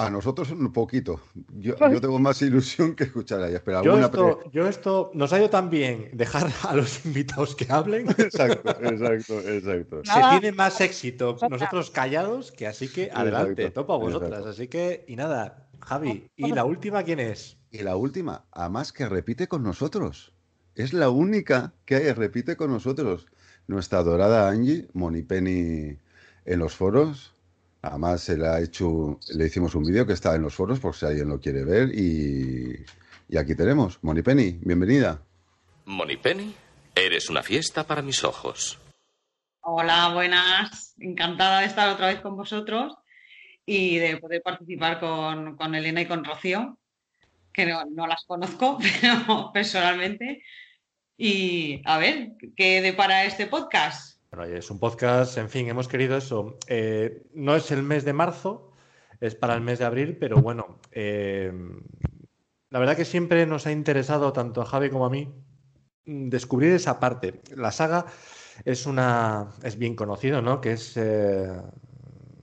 [0.00, 1.20] A nosotros un poquito.
[1.58, 3.60] Yo, yo tengo más ilusión que escuchar a ellas.
[3.64, 7.66] Pero yo, esto, yo esto nos ha ido tan bien dejar a los invitados que
[7.68, 8.08] hablen.
[8.18, 10.02] Exacto, exacto, exacto.
[10.04, 14.46] Se tiene más éxito nosotros callados que así que adelante, topa a vosotras.
[14.46, 17.58] Así que, y nada, Javi, ¿y la última quién es?
[17.70, 20.32] Y la última, además que repite con nosotros.
[20.74, 23.26] Es la única que repite con nosotros.
[23.66, 24.88] Nuestra adorada Angie,
[25.28, 25.98] Penny
[26.46, 27.34] en los foros.
[27.82, 30.94] Además, se le, ha hecho, le hicimos un vídeo que está en los foros por
[30.94, 31.94] si alguien lo quiere ver.
[31.94, 32.84] Y,
[33.28, 35.22] y aquí tenemos, Penny, bienvenida.
[36.22, 36.54] Penny,
[36.94, 38.78] eres una fiesta para mis ojos.
[39.60, 40.94] Hola, buenas.
[40.98, 42.94] Encantada de estar otra vez con vosotros
[43.64, 46.76] y de poder participar con, con Elena y con Rocío
[47.52, 50.42] que no, las conozco pero, personalmente.
[51.16, 54.09] Y a ver, ¿qué depara este podcast?
[54.32, 56.56] Bueno, es un podcast, en fin, hemos querido eso.
[56.68, 58.70] Eh, no es el mes de marzo,
[59.20, 61.52] es para el mes de abril, pero bueno, eh,
[62.70, 65.34] la verdad que siempre nos ha interesado tanto a Javi como a mí
[66.04, 67.40] descubrir esa parte.
[67.56, 68.06] La saga
[68.64, 70.60] es una es bien conocido, ¿no?
[70.60, 71.50] Que es eh,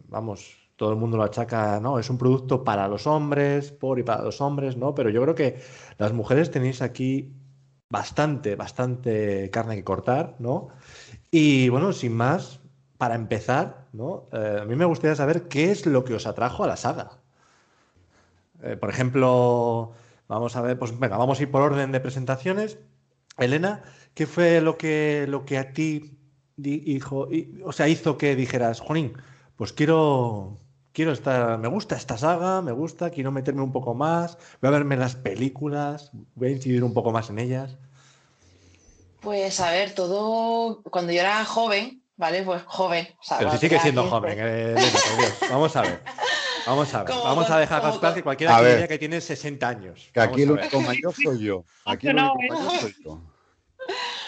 [0.09, 4.03] vamos, todo el mundo lo achaca, no, es un producto para los hombres, por y
[4.03, 4.93] para los hombres, ¿no?
[4.93, 5.61] Pero yo creo que
[5.97, 7.34] las mujeres tenéis aquí
[7.89, 10.69] bastante, bastante carne que cortar, ¿no?
[11.31, 12.59] Y bueno, sin más,
[12.97, 14.27] para empezar, ¿no?
[14.31, 17.19] Eh, a mí me gustaría saber qué es lo que os atrajo a la saga.
[18.63, 19.93] Eh, por ejemplo,
[20.27, 22.79] vamos a ver, pues venga, vamos a ir por orden de presentaciones.
[23.37, 23.83] Elena,
[24.13, 26.17] ¿qué fue lo que, lo que a ti
[26.55, 27.29] dijo,
[27.63, 29.13] o sea, hizo que dijeras, Juanín,
[29.55, 30.57] pues quiero,
[30.91, 34.71] quiero estar, me gusta esta saga, me gusta, quiero meterme un poco más, voy a
[34.71, 37.77] verme las películas, voy a incidir un poco más en ellas.
[39.22, 42.44] Pues a ver, todo, cuando yo era joven, ¿vale?
[42.44, 43.07] Pues joven.
[43.38, 44.76] Pero si sigue siendo joven, eh,
[45.49, 46.03] vamos a ver.
[46.65, 50.10] Vamos a ver, vamos a dejar las que cualquiera que que tiene 60 años.
[50.14, 51.64] Que aquí el único mayor soy yo.
[51.85, 53.22] Aquí el único mayor soy yo.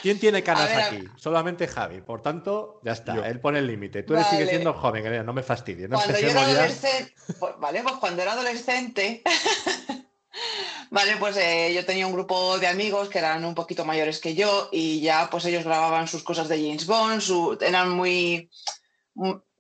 [0.02, 1.04] ¿Quién tiene canas aquí?
[1.18, 2.02] Solamente Javi.
[2.02, 3.28] Por tanto, ya está.
[3.28, 4.04] Él pone el límite.
[4.04, 5.90] Tú eres sigues siendo joven, no me fastidies.
[5.90, 9.22] cuando yo era adolescente, pues, vale, pues cuando era adolescente,
[10.90, 14.36] vale, pues eh, yo tenía un grupo de amigos que eran un poquito mayores que
[14.36, 18.50] yo y ya, pues ellos grababan sus cosas de James Bond, eran muy,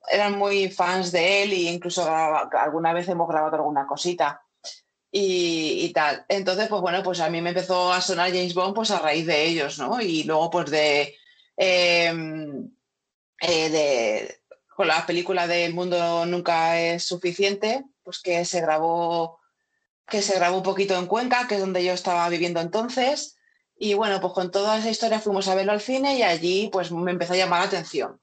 [0.10, 4.42] eran muy fans de él e incluso alguna vez hemos grabado alguna cosita
[5.12, 6.26] y, tal.
[6.28, 9.26] Entonces, pues bueno, pues a mí me empezó a sonar James Bond pues a raíz
[9.26, 10.00] de ellos, ¿no?
[10.02, 11.16] Y luego pues de,
[11.58, 12.72] em,
[13.42, 14.40] eh, de
[14.76, 19.39] con la película de El mundo nunca es suficiente, pues que se grabó
[20.10, 23.38] que se grabó un poquito en Cuenca, que es donde yo estaba viviendo entonces.
[23.78, 26.92] Y bueno, pues con toda esa historia fuimos a verlo al cine y allí pues
[26.92, 28.20] me empezó a llamar la atención.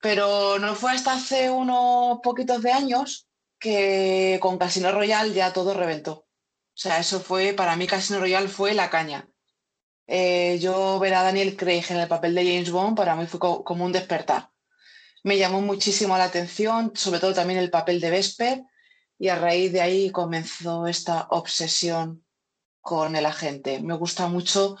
[0.00, 3.26] Pero no fue hasta hace unos poquitos de años
[3.58, 6.12] que con Casino Royale ya todo reventó.
[6.12, 9.28] O sea, eso fue, para mí Casino Royale fue la caña.
[10.06, 13.40] Eh, yo ver a Daniel Craig en el papel de James Bond para mí fue
[13.40, 14.50] como un despertar.
[15.22, 18.62] Me llamó muchísimo la atención, sobre todo también el papel de Vesper,
[19.18, 22.24] y a raíz de ahí comenzó esta obsesión
[22.80, 23.80] con el agente.
[23.80, 24.76] Me gusta mucho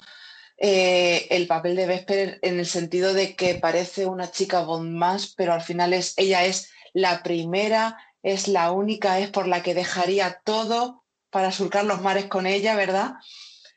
[0.56, 5.34] eh, el papel de Vesper en el sentido de que parece una chica Bond más,
[5.34, 9.74] pero al final es, ella es la primera es la única, es por la que
[9.74, 13.16] dejaría todo para surcar los mares con ella, ¿verdad?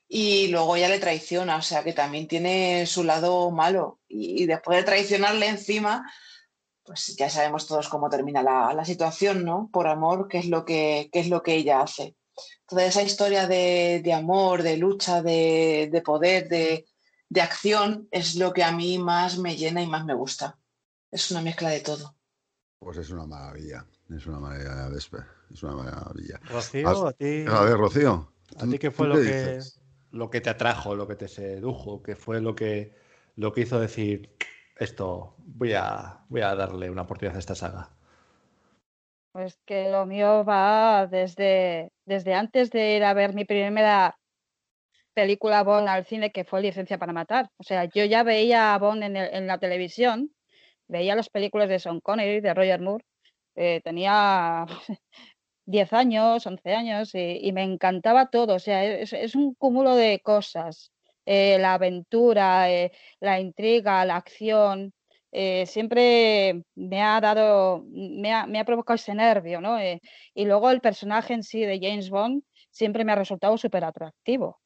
[0.07, 3.99] Y luego ella le traiciona, o sea que también tiene su lado malo.
[4.07, 6.09] Y, después de traicionarle encima,
[6.87, 9.69] pues ya sabemos todos cómo termina la, situación, ¿no?
[9.73, 12.15] Por amor, qué es lo que, es lo que ella hace.
[12.65, 16.85] Toda esa historia de, amor, de lucha, de, de poder, de,
[17.27, 20.57] de acción, es lo que a mí más me llena y más me gusta.
[21.11, 22.15] Es una mezcla de todo.
[22.79, 23.85] Pues es una maravilla.
[24.15, 25.25] Es una maravilla, Vesper.
[25.51, 26.39] Es una maravilla.
[26.49, 27.45] Rocío, a ti.
[27.49, 28.31] A ver, Rocío.
[28.57, 29.59] ¿A ti qué fue lo que,
[30.11, 32.01] lo que te atrajo, lo que te sedujo?
[32.01, 32.95] ¿Qué fue lo que,
[33.35, 34.37] lo que hizo decir
[34.79, 37.89] esto, voy a, voy a darle una oportunidad a esta saga?
[39.31, 44.17] Pues que lo mío va desde, desde antes de ir a ver mi primera
[45.17, 47.49] película Bond al cine, que fue Licencia para Matar.
[47.57, 50.31] O sea, yo ya veía a Bond en, la televisión,
[50.87, 53.03] veía las películas de Sean Connery, de Roger Moore,
[53.55, 54.65] eh, tenía
[55.65, 58.53] 10 años, 11 años, y, me encantaba todo.
[58.55, 60.91] O sea, es, un cúmulo de cosas.
[61.27, 64.93] Eh, la aventura, eh, la intriga, la acción,
[65.65, 69.77] siempre me ha dado, me ha, me ha provocado ese nervio, ¿no?
[70.33, 72.41] y luego el personaje en sí de James Bond
[72.71, 74.59] siempre me ha resultado súper atractivo.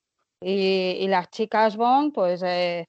[0.43, 2.87] Y, las chicas Bond, pues eh,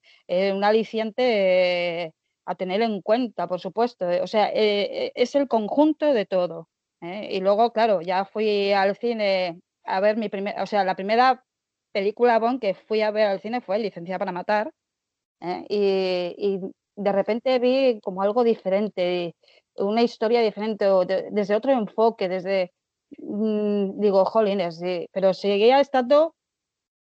[0.54, 2.12] un aliciente eh,
[2.46, 4.06] a tener en cuenta, por supuesto.
[4.22, 6.68] O sea, eh, es el conjunto de todo.
[7.00, 11.44] Y luego, claro, ya fui al cine a ver mi primera, o sea, la primera
[11.92, 14.72] película Bond que fui a ver al cine fue Licencia para Matar.
[15.68, 16.58] Y,
[16.94, 19.34] de repente vi como algo diferente,
[19.76, 20.86] una historia diferente,
[21.30, 22.72] desde otro enfoque, desde,
[23.18, 24.80] mm, digo, jolines,
[25.12, 26.34] pero seguía estando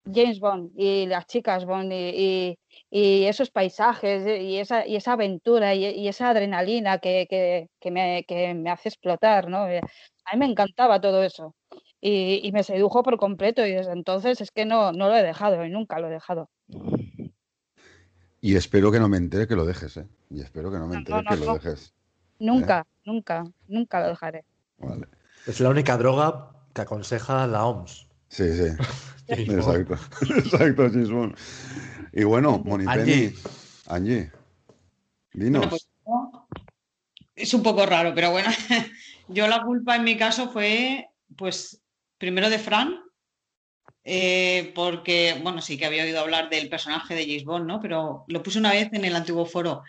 [0.05, 2.57] James Bond y las chicas Bond y,
[2.91, 9.67] esos paisajes y esa, y esa aventura y, esa adrenalina que, me, hace explotar, ¿no?
[9.67, 9.81] Eh,
[10.25, 11.55] a mí me encantaba todo eso
[12.01, 15.63] y, me sedujo por completo y desde entonces es que no, no lo he dejado
[15.63, 16.49] y nunca lo he dejado.
[18.41, 20.07] Y espero que no me entere que lo dejes, ¿eh?
[20.31, 21.93] Y espero que no me entere que lo dejes.
[22.39, 22.99] Nunca, ¿eh?
[23.05, 24.45] nunca, nunca lo dejaré.
[25.45, 28.07] Es la única droga que aconseja la OMS.
[28.29, 28.73] Sí, sí.
[29.27, 29.93] exacto.
[30.35, 31.35] exacto, James
[32.13, 33.33] Y bueno, Monipenny,
[33.87, 34.31] Angie,
[35.33, 35.67] dinos.
[35.67, 35.87] Pues,
[37.35, 38.49] es un poco raro, pero bueno,
[39.27, 41.80] yo la culpa en mi caso fue, pues,
[42.21, 43.01] primero de Fran,
[44.03, 47.81] eh, porque, bueno, sí que había oído hablar del personaje de James Bond, ¿no?
[47.81, 49.81] Pero lo puse una vez en el antiguo foro,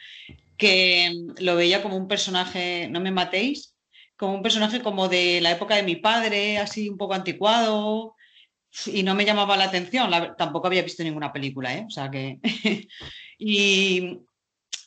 [0.56, 3.76] que lo veía como un personaje, no me matéis,
[4.16, 8.14] como un personaje como de la época de mi padre, así un poco anticuado,
[8.86, 11.84] y no me llamaba la atención, tampoco había visto ninguna película, ¿eh?
[11.86, 12.38] O sea que...
[13.38, 14.20] y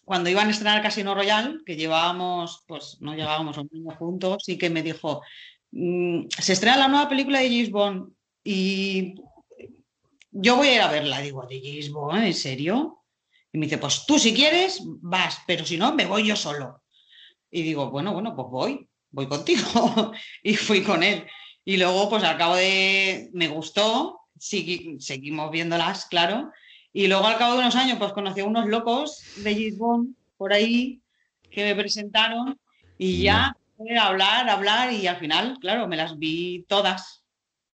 [0.03, 4.57] cuando iban a estrenar Casino Royal, que llevábamos, pues no llevábamos un año juntos, y
[4.57, 5.21] que me dijo,
[5.75, 8.11] mm, se estrena la nueva película de James Bond
[8.43, 9.15] y
[10.31, 11.21] yo voy a ir a verla.
[11.21, 12.23] Digo, ¿de James Bond?
[12.23, 13.03] ¿En serio?
[13.51, 16.81] Y me dice, pues tú si quieres, vas, pero si no, me voy yo solo.
[17.49, 20.11] Y digo, bueno, bueno, pues voy, voy contigo.
[20.43, 21.25] y fui con él.
[21.63, 26.51] Y luego, pues al cabo de, me gustó, seguimos viéndolas, claro.
[26.91, 30.53] Y luego al cabo de unos años, pues conocí a unos locos de Gisbon por
[30.53, 31.01] ahí
[31.49, 32.59] que me presentaron
[32.97, 33.55] y ya
[33.99, 37.23] hablar, hablar y al final, claro, me las vi todas.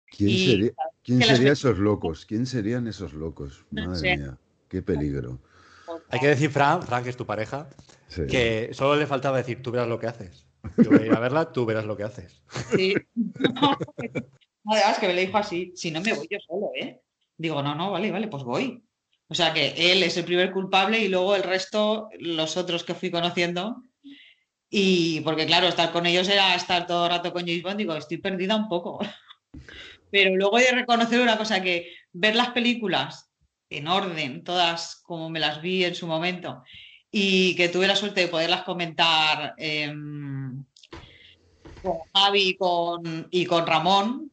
[0.09, 0.73] ¿Quién
[1.05, 2.25] sería, esos locos?
[2.25, 3.65] ¿Quién serían esos locos?
[3.71, 5.39] Madre mía, qué peligro.
[6.09, 7.69] Hay que decir, Fran, Fran, que es tu pareja,
[8.29, 10.45] que solo le faltaba decir, tú verás lo que haces.
[10.77, 12.41] Yo voy a ir a verla, tú verás lo que haces.
[12.75, 12.95] Sí.
[14.61, 17.01] No, además que me lo dijo así, si no me voy yo solo, ¿eh?
[17.37, 18.83] Digo, no, no, vale, vale, pues voy.
[19.29, 22.93] O sea que él es el primer culpable y luego el resto, los otros que
[22.93, 23.83] fui conociendo.
[24.69, 27.95] Y porque claro, estar con ellos era estar todo el rato con James Bond, digo,
[27.95, 28.99] estoy perdida un poco.
[30.11, 33.31] Pero luego he de reconocer una cosa, que ver las películas
[33.69, 36.63] en orden, todas como me las vi en su momento,
[37.11, 40.63] y que tuve la suerte de poderlas comentar em,
[41.81, 42.57] con Javi
[43.31, 44.31] y con, Ramón,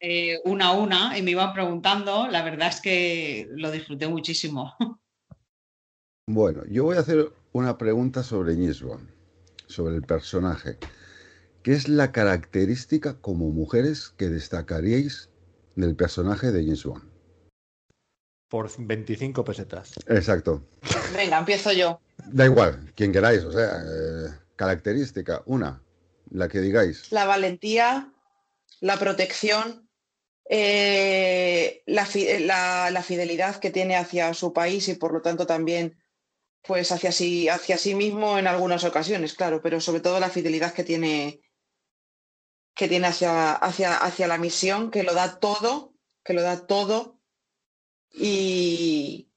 [0.00, 4.74] eh, una a una, y me iban preguntando, la verdad es que lo disfruté muchísimo.
[6.28, 9.15] Bueno, yo voy a hacer una pregunta sobre Nisbon,
[9.66, 10.78] sobre el personaje.
[11.62, 15.30] ¿Qué es la característica como mujeres que destacaríais
[15.74, 17.16] del personaje de Nisbon?
[18.48, 19.92] por 25 pesetas.
[20.06, 20.62] Exacto.
[21.14, 22.00] Venga, empiezo yo.
[22.26, 25.82] Da igual, quien queráis, o sea, eh, característica, una,
[26.30, 27.10] la que digáis.
[27.12, 28.12] La valentía,
[28.80, 29.88] la protección,
[30.48, 35.98] eh, la, fidelidad que tiene hacia su país y por lo tanto también
[36.66, 40.72] pues hacia sí, hacia sí mismo en algunas ocasiones, claro, pero sobre todo la fidelidad
[40.72, 41.40] que tiene
[42.74, 47.18] que tiene hacia, hacia, hacia la misión, que lo da todo, que lo da todo
[48.12, 49.30] y,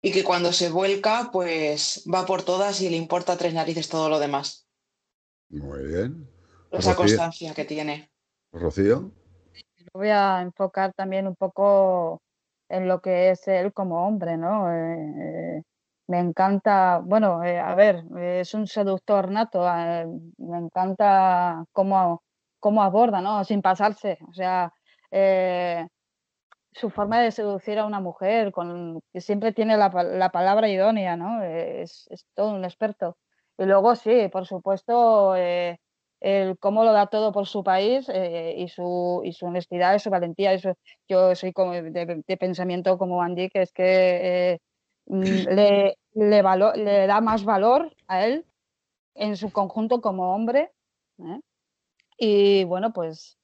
[0.00, 4.08] y que cuando se vuelca, pues va por todas y le importa tres narices todo
[4.08, 4.66] lo demás.
[5.50, 6.30] Muy bien.
[6.70, 8.10] Esa constancia que tiene.
[8.52, 9.12] Rocío.
[9.92, 12.22] Voy a enfocar también un poco
[12.68, 14.72] en lo que es él como hombre, ¿no?
[14.72, 15.62] Eh,
[16.08, 20.06] me encanta, bueno, eh, a ver, es un seductor nato, eh,
[20.38, 22.22] me encanta cómo,
[22.60, 23.44] cómo aborda, ¿no?
[23.44, 24.72] Sin pasarse, o sea,
[26.76, 31.16] su forma de seducir a una mujer, con, que siempre tiene la, la palabra idónea,
[31.16, 31.42] ¿no?
[31.42, 33.16] Es, es, todo un experto.
[33.58, 35.78] Y luego, sí, por supuesto, eh,
[36.20, 40.00] el cómo lo da todo por su país eh, y, su, y su honestidad y
[40.00, 40.52] su valentía.
[40.52, 40.74] Eso,
[41.08, 44.60] yo soy como de, de pensamiento como Andy, que es que
[45.06, 48.44] mm, le, le, da más valor a él
[49.14, 50.72] en su conjunto como hombre.
[51.18, 51.40] ¿eh?
[52.18, 53.38] Y bueno, pues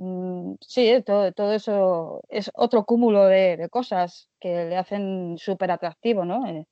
[0.00, 6.24] Mm, sí, todo, todo, eso es otro cúmulo de, cosas que le hacen súper atractivo,
[6.24, 6.46] ¿no?
[6.46, 6.66] Eh,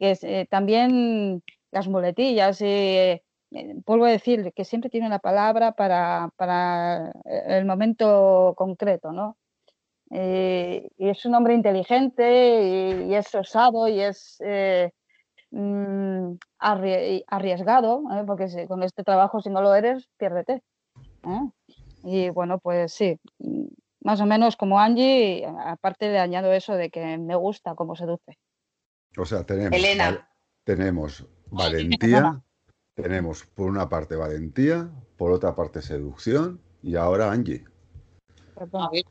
[0.00, 3.22] eh, también las muletillas, eh,
[3.86, 9.36] vuelvo a decir que siempre tiene una palabra para, para el momento concreto, ¿no?
[10.14, 14.38] Y es un hombre inteligente y, y es osado y es
[15.50, 20.62] mm, arriesgado, porque con este trabajo si no lo eres, piérdete.
[22.04, 23.18] Y bueno, pues sí,
[24.02, 28.38] más o menos como Angie, aparte le añado eso de que me gusta cómo seduce.
[29.16, 30.28] O sea, tenemos, Elena.
[30.64, 32.42] tenemos valentía,
[32.94, 37.64] tenemos por una parte valentía, por otra parte seducción y ahora Angie.
[38.56, 39.04] A ver,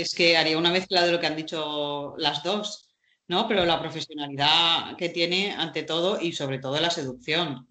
[0.00, 2.94] es que haría una mezcla de lo que han dicho las dos,
[3.28, 3.48] ¿no?
[3.48, 7.66] Pero la profesionalidad que tiene ante todo y sobre todo la seducción.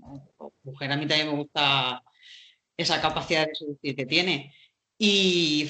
[0.64, 2.04] Mujer, a mí también me gusta
[2.76, 4.54] esa capacidad de seducir que tiene.
[4.98, 5.70] Y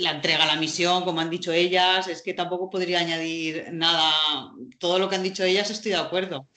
[0.00, 4.12] la entrega a la misión, como han dicho ellas, es que tampoco podría añadir nada.
[4.78, 6.48] Todo lo que han dicho ellas estoy de acuerdo.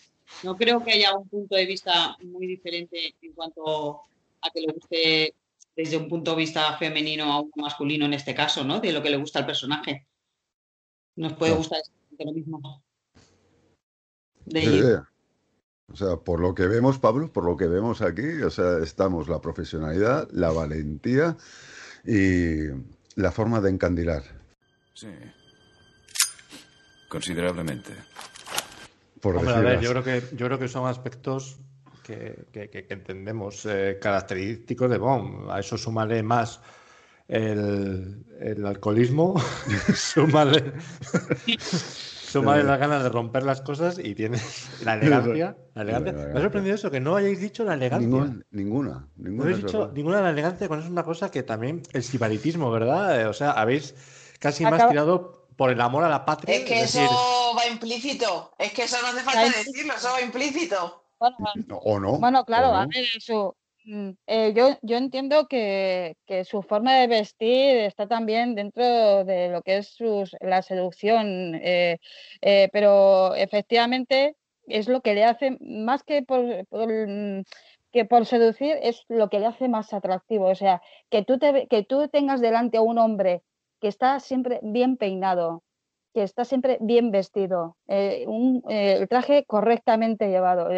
[0.41, 4.01] No creo que haya un punto de vista muy diferente en cuanto
[4.41, 5.35] a que le guste
[5.83, 8.79] desde un punto de vista femenino a un masculino en este caso, ¿no?
[8.79, 10.07] De lo que le gusta al personaje.
[11.15, 11.79] Nos puede gustar
[12.19, 12.83] lo mismo.
[14.45, 15.01] De
[15.91, 19.27] o sea, por lo que vemos, Pablo, por lo que vemos aquí, o sea, estamos
[19.27, 21.35] la profesionalidad, la valentía
[22.05, 22.67] y
[23.15, 24.23] la forma de encandilar.
[24.93, 25.09] Sí.
[27.09, 27.91] Considerablemente.
[29.19, 31.59] Por Hombre, a ver, yo creo, que, yo creo que son aspectos
[32.51, 35.49] que, que, que entendemos eh, característicos de Bond.
[35.49, 36.61] A eso súmale más
[37.27, 39.41] el, el alcoholismo,
[39.95, 40.73] súmale
[42.31, 45.57] Súmale las ganas de romper las cosas y tienes la elegancia.
[45.75, 46.13] La elegancia.
[46.13, 48.07] Me ha sorprendido eso, que no hayáis dicho la elegancia.
[48.07, 48.45] ninguna.
[48.51, 51.83] Ninguna, no habéis dicho ninguna de la elegancia, con eso es una cosa que también.
[51.91, 53.19] El sibaritismo, ¿verdad?
[53.19, 53.95] Eh, o sea, habéis
[54.39, 56.55] casi más tirado por el amor a la patria.
[56.55, 58.53] Es que eso va implícito.
[58.57, 61.00] Es que eso no hace falta decirlo, eso va implícito.
[61.83, 62.19] O no.
[62.19, 67.07] Bueno, claro, a ver, eso Mm, eh, yo, yo entiendo que, que, su forma de
[67.07, 71.97] vestir está también dentro de lo que es sus, la seducción, eh,
[72.41, 74.35] eh, pero efectivamente
[74.67, 76.41] es lo que le hace, más que por,
[76.71, 77.43] mm,
[77.91, 80.47] que por seducir, es lo que le hace más atractivo.
[80.47, 83.41] O sea, que tú, te, que tú tengas delante a un hombre
[83.79, 85.63] que está siempre bien peinado,
[86.13, 87.77] que está siempre bien vestido,
[88.27, 90.69] un, el traje correctamente llevado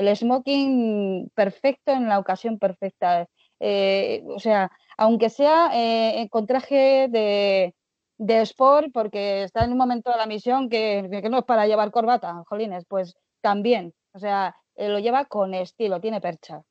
[0.00, 3.28] el smoking perfecto en la ocasión perfecta.
[3.60, 7.74] Eh, o sea, aunque sea eh, con traje de,
[8.16, 11.66] de, sport, porque está en un momento de la misión que, que, no es para
[11.66, 13.94] llevar corbata, jolines, pues también.
[14.12, 16.62] O sea, eh, lo lleva con estilo, tiene percha.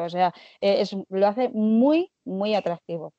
[0.00, 3.14] O sea, eh, es, lo hace muy, muy atractivo.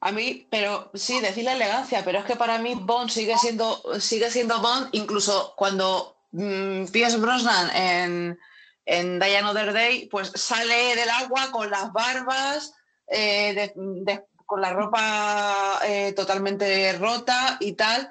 [0.00, 3.80] A mí, pero sí, decir la elegancia, pero es que para mí Bond sigue siendo,
[4.00, 8.38] sigue siendo Bond incluso cuando Mm, Pierce Brosnan en,
[8.84, 12.72] en Die Another Day, pues sale del agua con las barbas,
[13.06, 13.72] eh,
[14.44, 18.08] con la ropa eh, totalmente rota y tal.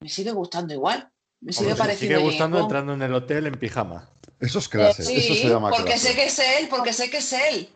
[0.00, 1.08] Me sigue gustando igual.
[1.40, 2.16] Me sigue pareciendo.
[2.16, 4.08] sigue gustando entrando en el hotel en pijama.
[4.38, 5.02] Eso es clase.
[5.02, 7.68] eso se llama porque sé que es él, porque sé que es él.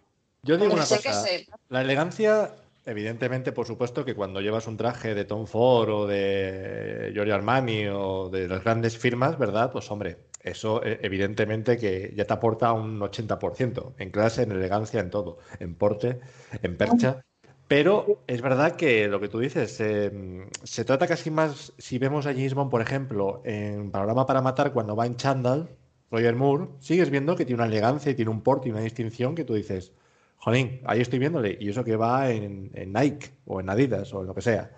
[0.43, 1.25] Yo digo una cosa.
[1.69, 2.53] La elegancia
[2.89, 7.89] Evidentemente, por supuesto, que cuando llevas un traje de Tom Ford o de Giorgio Armani
[7.89, 9.73] o de las grandes firmas, ¿verdad?
[9.73, 15.01] Pues hombre, eso eh, evidentemente que ya te aporta un 80% en clase, en elegancia,
[15.01, 16.21] en todo, en porte,
[16.63, 17.25] en percha.
[17.67, 22.25] Pero es verdad que lo que tú dices, eh, se trata casi más, si vemos
[22.27, 25.69] a Bond, por ejemplo, en Panorama para Matar, cuando va en Chandal,
[26.13, 29.35] Roger Moore, sigues viendo que tiene una elegancia y tiene un porte y una distinción
[29.35, 29.93] que tú dices,
[30.39, 31.57] Jolín, ahí estoy viéndole.
[31.61, 34.71] Y eso que va en, Nike o en Adidas o en lo que sea.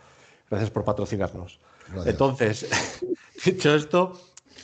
[0.48, 1.60] Gracias por patrocinarnos.
[2.06, 2.66] Entonces,
[3.44, 4.18] dicho esto,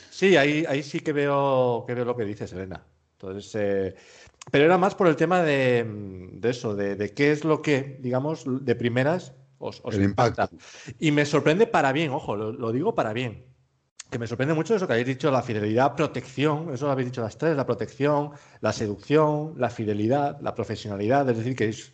[0.09, 2.83] sí, ahí, ahí sí que veo, que veo lo que dices, Elena.
[3.13, 3.95] Entonces, eh,
[4.51, 8.75] pero era más por el tema de, eso, de, qué es lo que, digamos, de
[8.75, 10.49] primeras os, impacta.
[10.99, 13.54] Y me sorprende para bien, ojo, lo digo para bien
[14.09, 17.21] que me sorprende mucho eso que habéis dicho, la fidelidad, protección, eso lo habéis dicho
[17.21, 21.93] las tres, la protección, la seducción, la fidelidad, la profesionalidad, es decir, que es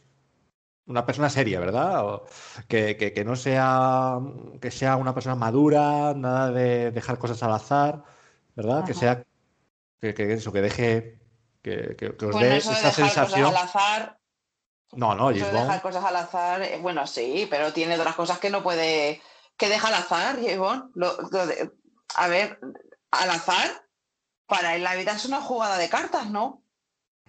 [0.86, 2.22] una persona seria, ¿verdad?
[2.68, 4.20] que, no sea
[4.60, 8.04] que sea una persona madura, nada de dejar cosas al azar,
[8.56, 8.84] ¿verdad?
[8.86, 9.24] Que sea
[10.00, 11.20] que, eso, que deje
[11.62, 13.46] que, os dé esa sensación.
[13.46, 14.20] al azar,
[14.94, 18.50] no, no, eso dejar cosas al azar, eh, bueno, sí, pero tiene otras cosas que
[18.50, 19.22] no puede
[19.58, 20.40] que deja al azar,
[22.16, 22.60] a ver,
[23.12, 23.86] al azar
[24.46, 26.64] para él la vida es una jugada de cartas, ¿no?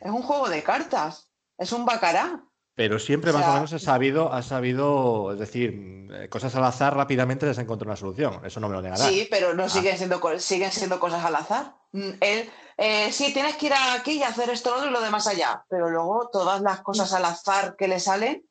[0.00, 2.44] Es un juego de cartas, es un bacará.
[2.74, 6.96] Pero siempre más o menos ha sabido, ha sabido, es decir, eh, cosas al azar
[6.96, 8.40] rápidamente les encontrado una solución.
[8.44, 9.04] Eso no me lo negará.
[9.04, 9.68] Sí, pero no ah.
[9.68, 11.76] siguen siendo, siguen siendo cosas al azar.
[11.92, 15.64] Mm, él, eh, sí, tienes que ir aquí y hacer esto y lo demás allá.
[15.68, 18.42] Pero luego todas las cosas al azar que le salen,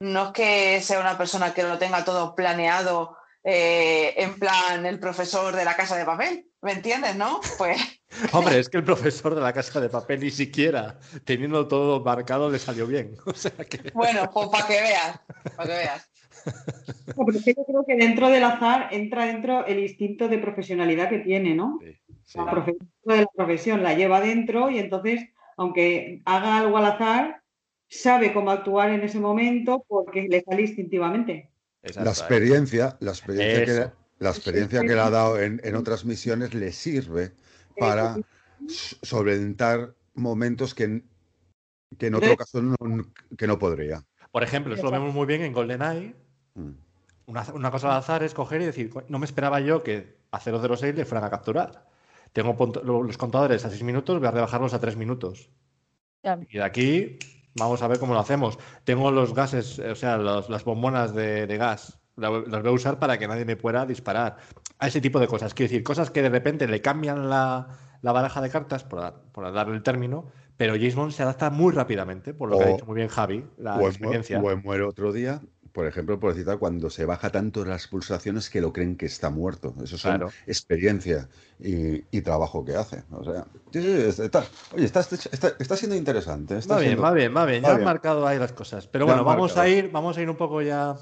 [0.00, 3.16] no es que sea una persona que lo tenga todo planeado
[3.48, 7.40] eh, en plan el profesor de la casa de papel, ¿me entiendes, no?
[7.56, 7.78] Pues...
[8.32, 12.50] Hombre, es que el profesor de la casa de papel ni siquiera, teniendo todo marcado,
[12.50, 13.14] le salió bien.
[13.94, 15.20] Bueno, pues para que veas,
[15.56, 16.10] para que veas.
[17.46, 21.78] yo creo que dentro del azar entra dentro el instinto de profesionalidad que tiene, ¿no?
[22.34, 25.24] La profesión de la profesión la lleva dentro y entonces,
[25.56, 27.42] aunque haga algo al azar,
[27.88, 31.52] sabe cómo actuar en ese momento porque le sale instintivamente
[31.94, 36.72] la experiencia, la experiencia, que, la experiencia que le ha dado en, otras misiones le
[36.72, 37.32] sirve
[37.78, 38.16] para
[39.02, 41.02] solventar momentos que,
[41.98, 42.76] que en otro caso no,
[43.36, 44.04] que no podría.
[44.32, 46.14] Por ejemplo, eso lo vemos muy bien en GoldenEye.
[46.54, 46.70] Mm.
[47.26, 50.40] Una, una, cosa al azar es coger y decir, no me esperaba yo que a
[50.40, 51.86] 006 le fueran a capturar.
[52.32, 52.54] Tengo
[52.84, 55.50] los contadores a 6 minutos, voy a rebajarlos a 3 minutos.
[56.48, 57.18] Y de aquí
[57.58, 58.58] Vamos a ver cómo lo hacemos.
[58.84, 61.98] Tengo los gases, o sea, las bombonas de, gas.
[62.16, 64.36] Las voy a usar para que nadie me pueda disparar.
[64.78, 65.54] A ese tipo de cosas.
[65.54, 67.68] Quiero decir, cosas que de repente le cambian la,
[68.02, 70.26] baraja de cartas, por, darle el término,
[70.56, 73.80] pero James se adapta muy rápidamente, por lo que ha dicho muy bien Javi, la
[73.82, 74.38] experiencia.
[74.38, 75.40] o muere otro día
[75.76, 79.28] por ejemplo, por citar, cuando se baja tanto las pulsaciones que lo creen que está
[79.28, 79.74] muerto.
[79.84, 81.28] Eso es experiencia
[81.60, 83.02] y, trabajo que hace.
[83.10, 83.44] O sea,
[84.24, 86.54] está, oye, está, siendo interesante.
[86.66, 87.62] va bien, va bien, va bien.
[87.62, 88.86] Ya han marcado ahí las cosas.
[88.86, 90.96] Pero bueno, vamos a ir, vamos a ir un poco ya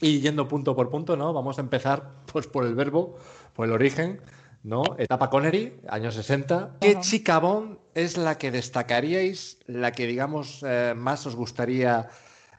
[0.00, 1.32] y yendo punto por punto, ¿no?
[1.32, 3.18] Vamos a empezar pues por el verbo,
[3.54, 4.20] por el origen.
[4.62, 4.84] ¿no?
[4.98, 6.76] Etapa Connery, años 60.
[6.80, 12.08] ¿Qué chica Bond es la que destacaríais, la que, digamos, eh, más os gustaría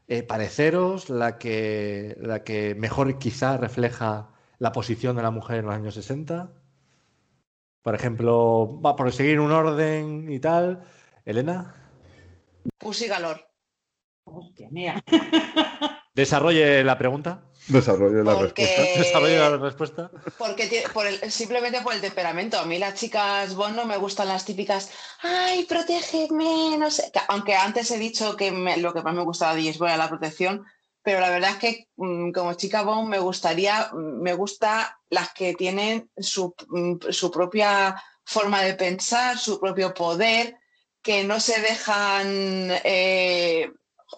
[0.08, 4.30] eh, pareceros, la que, la que mejor quizá refleja
[4.60, 6.52] la posición de la mujer en los años 60.
[7.82, 10.84] Por ejemplo, va por seguir un orden y tal.
[11.26, 11.76] Elena.
[12.78, 13.48] Pussy Galor.
[14.26, 15.02] Hostia mía.
[16.14, 17.47] Desarrolle la pregunta.
[17.68, 18.82] Desarrolle la respuesta.
[18.98, 20.12] Desarrolle la respuesta.
[20.38, 22.58] Porque por simplemente por el temperamento.
[22.58, 24.90] A mí las chicas Bond no me gustan las típicas,
[25.22, 27.12] ay, protégeme, no sé.
[27.28, 30.66] Aunque antes he dicho que lo que más me gustaba de James era la protección,
[31.02, 35.34] pero la verdad es que mm, como chica Bond me gustaría, mm, me gusta las
[35.34, 40.58] que tienen su, mm, su propia forma de pensar, su propio poder,
[41.02, 42.28] que no se dejan
[42.84, 43.72] eh,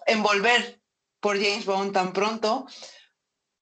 [0.06, 0.80] envolver
[1.20, 2.66] por James Bond tan pronto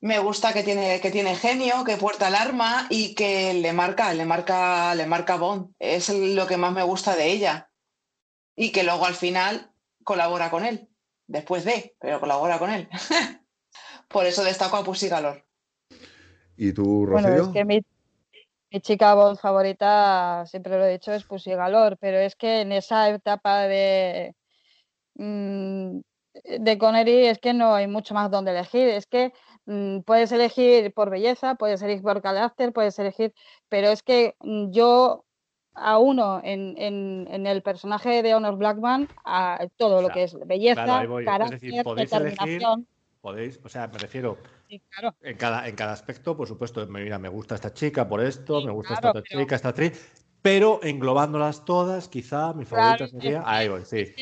[0.00, 4.14] me gusta que tiene, que tiene genio, que puerta el arma y que le marca,
[4.14, 5.74] le marca, le marca Bond.
[5.78, 7.70] Es lo que más me gusta de ella.
[8.54, 9.72] Y que luego al final
[10.04, 10.88] colabora con él.
[11.26, 12.88] Después de, pero colabora con él.
[14.08, 15.44] Por eso destaco a Pussy Galor.
[16.56, 17.28] ¿Y tú, Rocío?
[17.28, 17.82] Bueno, es que mi,
[18.80, 23.10] chica Bond favorita, siempre lo he dicho, es Pussy Galor, pero es que en esa
[23.10, 24.34] etapa de,
[25.14, 25.98] mm,
[26.58, 28.88] de Connery es que no hay mucho más donde elegir.
[28.88, 29.32] Es que
[30.05, 33.35] puedes elegir por belleza, puedes elegir por carácter, puedes elegir,
[33.69, 35.24] pero es que mm, yo
[35.74, 41.85] a uno en, el personaje de Honor Blackman, a todo lo que es belleza, carácter,
[41.97, 42.86] determinación.
[43.20, 44.39] podéis, o sea, me refiero
[44.69, 48.73] en, cada, en cada aspecto, por supuesto, mira, me gusta esta chica por esto, me
[48.73, 50.12] gusta esta chica, esta actriz,
[50.43, 53.43] pero englobándolas todas, quizá mi favorita sería.
[53.45, 54.12] Ahí voy, sí.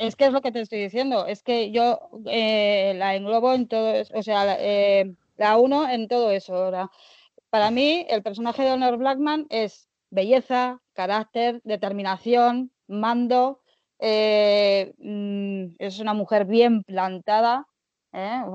[0.00, 3.68] Es que es lo que te estoy diciendo, es que yo eh, la englobo en
[3.68, 6.72] todo, o sea, eh, la uno en todo eso.
[7.50, 13.60] Para mí, el personaje de Honor Blackman es belleza, carácter, determinación, mando.
[13.98, 17.66] Eh, mm, es una mujer bien plantada,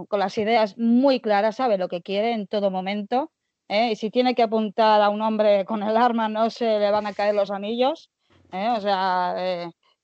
[0.07, 3.31] con las ideas muy claras, sabe lo que quiere en todo momento.
[3.69, 7.05] Y si tiene que apuntar a un hombre con el arma, no se le van
[7.05, 8.09] a caer los anillos.
[8.51, 9.35] O sea,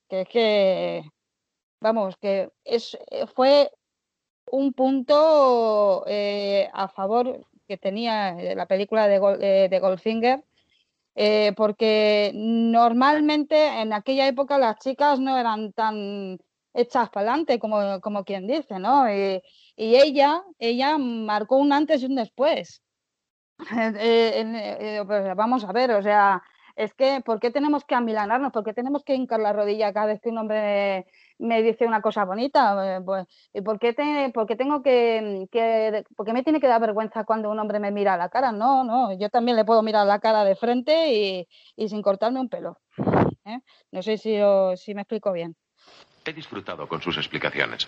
[0.07, 1.03] que es que
[1.81, 3.71] vamos, que es, eh, fue
[4.51, 10.43] un punto eh, a favor que tenía eh, la película de, de Goldfinger,
[11.57, 16.39] porque normalmente en aquella época las chicas no eran tan
[16.73, 19.11] hechas para adelante, como, como quien dice, ¿no?
[19.13, 19.41] Y,
[19.75, 22.81] ella, ella marcó un antes y un después.
[23.99, 26.41] Eh, pues vamos a ver, o sea,
[26.75, 28.51] es que, ¿por qué tenemos que amilanarnos?
[28.51, 31.05] ¿Por qué tenemos que hincar la rodilla cada vez que un hombre
[31.41, 32.97] me dice una cosa bonita?
[32.97, 36.59] Eh, pues, ¿Y por qué, te, por qué tengo que, que, por qué me tiene
[36.59, 38.51] que dar vergüenza cuando un hombre me mira a la cara?
[38.51, 42.39] No, no, yo también le puedo mirar la cara de frente y, y sin cortarme
[42.39, 42.79] un pelo.
[43.45, 43.59] ¿eh?
[43.91, 44.37] No sé si,
[44.75, 45.55] si me explico bien.
[46.25, 47.87] He disfrutado con sus explicaciones.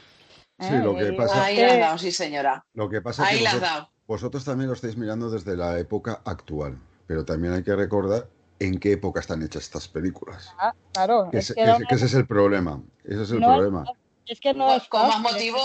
[0.60, 1.46] Sí, lo que pasa.
[1.46, 2.66] Ahí la has dado, sí, señora.
[2.74, 3.90] Lo que pasa Ahí es que la has vosotros, dado.
[4.08, 6.78] vosotros también lo estáis mirando desde la época actual,
[7.08, 8.28] pero también hay que recordar
[8.68, 10.54] en qué época están hechas estas películas.
[10.60, 11.30] Ah, claro.
[11.32, 12.82] Que, es ese, que que no- ese- que ese es el problema.
[13.04, 13.84] Ese es el no- problema.
[14.26, 15.60] es que no es Con más motivo,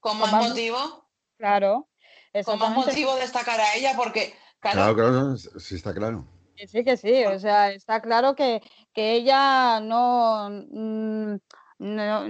[0.00, 0.78] con Con más motivo,
[1.38, 1.88] Claro.
[2.44, 6.26] con más motivo destacar a ella porque, Claro, claro, claro, sí está claro.
[6.54, 8.60] Que sí, que sí, o sea, está claro que,
[8.92, 12.26] que ella no, no,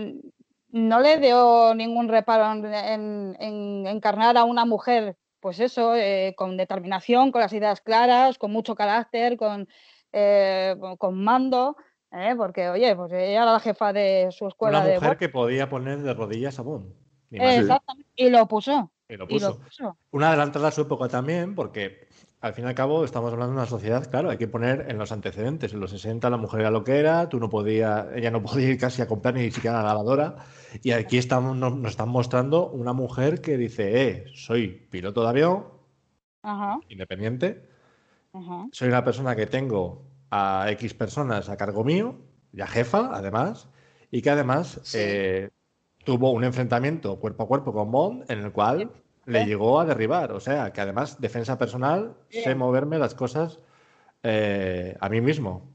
[0.68, 6.34] no le dio ningún reparo en, en- en encarnar a una mujer, pues eso, eh,
[6.36, 9.68] con determinación, con las ideas claras, con mucho carácter, con,
[10.12, 11.76] eh, con- mando,
[12.12, 12.34] ¿eh?
[12.36, 15.98] porque, oye, pues ella era la jefa de su escuela Una mujer que podía poner
[16.00, 16.92] de rodillas a Bond.
[17.30, 17.56] más.
[17.58, 18.90] Exactamente, y lo puso.
[19.08, 19.96] Y lo y lo puso.
[20.12, 22.08] Una adelantada a su época también, porque
[22.40, 24.98] al fin y al cabo estamos hablando de una sociedad, claro, hay que poner en
[24.98, 25.72] los antecedentes.
[25.74, 28.68] En los 60 la mujer era lo que era, tú no podías, ella no podía
[28.70, 30.36] ir casi a comprar ni siquiera a la lavadora.
[30.82, 35.28] Y aquí estamos, nos, nos están mostrando una mujer que dice, eh, soy piloto de
[35.28, 35.66] avión,
[36.42, 37.68] Ajá, independiente,
[38.32, 38.68] ajá.
[38.72, 42.16] soy una persona que tengo a X personas a cargo mío,
[42.52, 43.68] ya jefa, además,
[44.10, 45.50] y que además eh,
[46.04, 48.90] tuvo un enfrentamiento cuerpo a cuerpo con Bond en el cual
[49.26, 50.32] le llegó a derribar.
[50.32, 53.60] O sea, que además, defensa personal, sé moverme las cosas
[54.22, 55.70] eh, a mí mismo.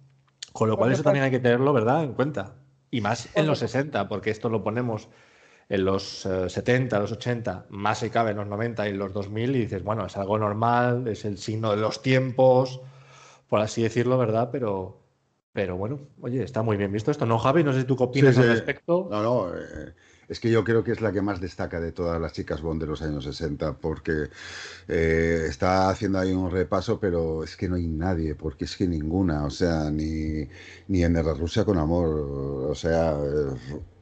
[0.51, 2.55] Con lo cual, eso también hay que tenerlo, ¿verdad?, en cuenta.
[2.91, 5.09] Y más en los 60, porque esto lo ponemos
[5.69, 9.55] en los eh, 70, los 80, más se cabe en los 90 y los 2000,
[9.55, 12.81] y dices, bueno, es algo normal, es el signo de los tiempos,
[13.47, 14.49] por así decirlo, ¿verdad?
[14.51, 15.01] Pero,
[15.53, 17.63] pero bueno, oye, está muy bien visto esto, ¿no, Javi?
[17.63, 18.41] No sé si tú qué opinas Sí, sí.
[18.41, 19.07] al respecto.
[19.09, 19.93] No, no, eh,
[20.27, 22.81] es que yo creo que es la que más destaca de todas las chicas Bond
[22.81, 24.29] de los años 60, porque
[24.87, 28.87] eh, está haciendo ahí un repaso, pero es que no hay nadie, porque es que
[28.87, 30.47] ninguna, o sea, ni,
[30.87, 32.07] ni en Guerra Rusia con Amor,
[32.71, 33.55] o sea, eh,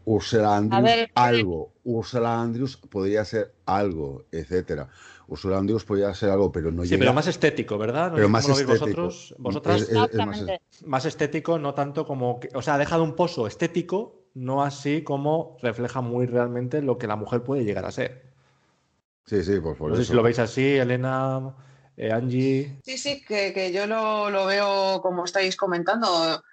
[0.06, 4.90] Ursula Andrews, ver, algo, Ursula Andrews podría ser algo, etcétera.
[5.28, 7.00] Ursula Andrews podría ser algo, pero no Sí, llega.
[7.00, 8.10] pero más estético, ¿verdad?
[8.10, 9.02] No pero más cómo lo veis estético.
[9.04, 9.82] vosotros, vosotras.
[9.84, 12.40] Es- es- es más estético, no tanto como.
[12.40, 16.98] que- o sea, ha dejado un pozo estético, no así como refleja muy realmente lo
[16.98, 18.34] que la mujer puede llegar a ser.
[19.26, 21.56] Sí, sí, pues por no sé si lo veis así, Elena,
[21.96, 22.80] eh, Angie.
[22.84, 26.44] Sí, sí, que, que yo lo, lo veo como estáis comentando.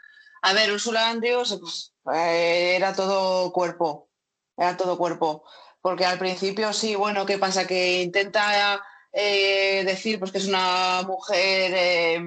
[0.42, 4.08] A ver, Úrsula Andrews pues, eh, era todo cuerpo,
[4.56, 5.44] era todo cuerpo.
[5.80, 7.66] Porque al principio sí, bueno, ¿qué pasa?
[7.66, 12.22] Que intenta eh, decir pues, que es una mujer eh,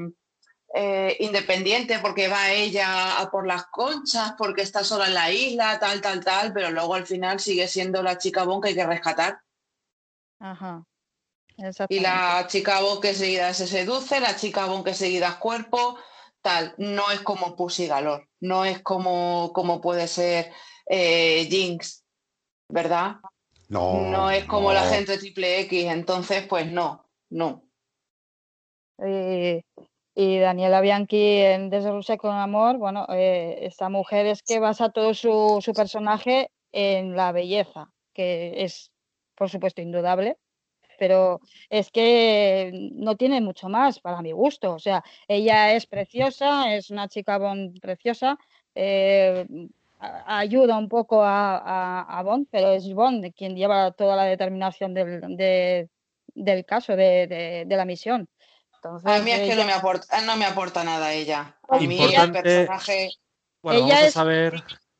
[0.75, 5.79] eh, independiente porque va ella a por las conchas, porque está sola en la isla,
[5.79, 8.87] tal, tal, tal, pero luego al final sigue siendo la chica bon que hay que
[8.87, 9.39] rescatar.
[10.39, 10.83] Ajá.
[11.89, 15.99] Y la chica bon que seguida se seduce, la chica bon que seguida es cuerpo,
[16.43, 16.75] tal.
[16.77, 20.51] No es como Pussy Galore, no es como, como puede ser
[20.85, 22.05] eh, Jinx,
[22.69, 23.15] ¿verdad?
[23.69, 27.63] No, No es como la gente triple X, entonces pues no, no.
[28.99, 29.63] Y,
[30.13, 34.89] y Daniela Bianchi en Desde Rusia con Amor, bueno, eh, esta mujer es que basa
[34.89, 38.91] todo su, su personaje en la belleza, que es,
[39.35, 40.37] por supuesto, indudable,
[40.99, 41.39] pero
[41.69, 44.73] es que no tiene mucho más para mi gusto.
[44.73, 48.37] O sea, ella es preciosa, es una chica Bond preciosa,
[48.75, 49.45] eh,
[50.25, 54.93] ayuda un poco a, a- a Bond, pero es Bond quien lleva toda la determinación
[54.93, 55.89] del, de-
[56.35, 58.27] del caso, de, de- de la misión.
[58.75, 61.55] Entonces, A mí es que no me aporta, no me aporta nada ella.
[61.69, 63.11] A mí el Importante- personaje...
[63.61, 64.51] Bueno, Ella vamos a es-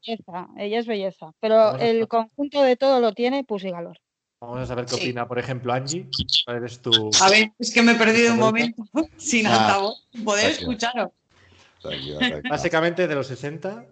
[0.05, 3.99] belleza, ella es belleza, pero el conjunto de todo lo tiene Pussy Galore.
[4.43, 5.03] Vamos a saber qué Sí.
[5.03, 6.05] opina, por ejemplo, Angie.
[6.43, 7.09] ¿Cuál eres tu.
[7.21, 8.83] A ver, es que me he perdido un momento
[9.17, 9.55] sin Ah.
[9.55, 11.11] altavoz, poder escucharos.
[12.49, 13.85] Básicamente de los 60,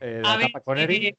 [0.00, 1.06] eh, la A ver, etapa Connery.
[1.06, 1.16] eh,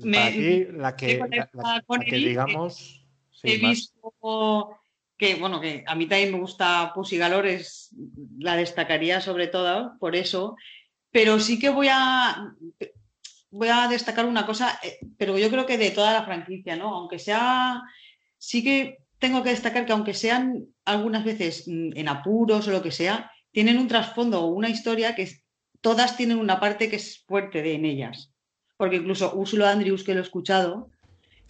[0.00, 3.02] me- para ti, la que, la- la- la que digamos.
[3.32, 4.78] sí, He más- visto
[5.16, 7.90] que, bueno, que a mí también me gusta Pussy Galore, es,
[8.38, 10.56] la destacaría sobre todo por eso,
[11.10, 12.52] pero sí que voy a,
[13.56, 16.94] voy a destacar una cosa, eh, pero yo creo que de toda la franquicia, ¿no?
[16.94, 17.82] Aunque sea,
[18.38, 22.82] sí que tengo que destacar que aunque sean algunas veces mm, en apuros o lo
[22.82, 25.42] que sea, tienen un trasfondo o una historia que es-
[25.80, 28.32] todas tienen una parte que es fuerte de, en ellas.
[28.78, 30.90] porque incluso Ursula Andrews, que lo he escuchado,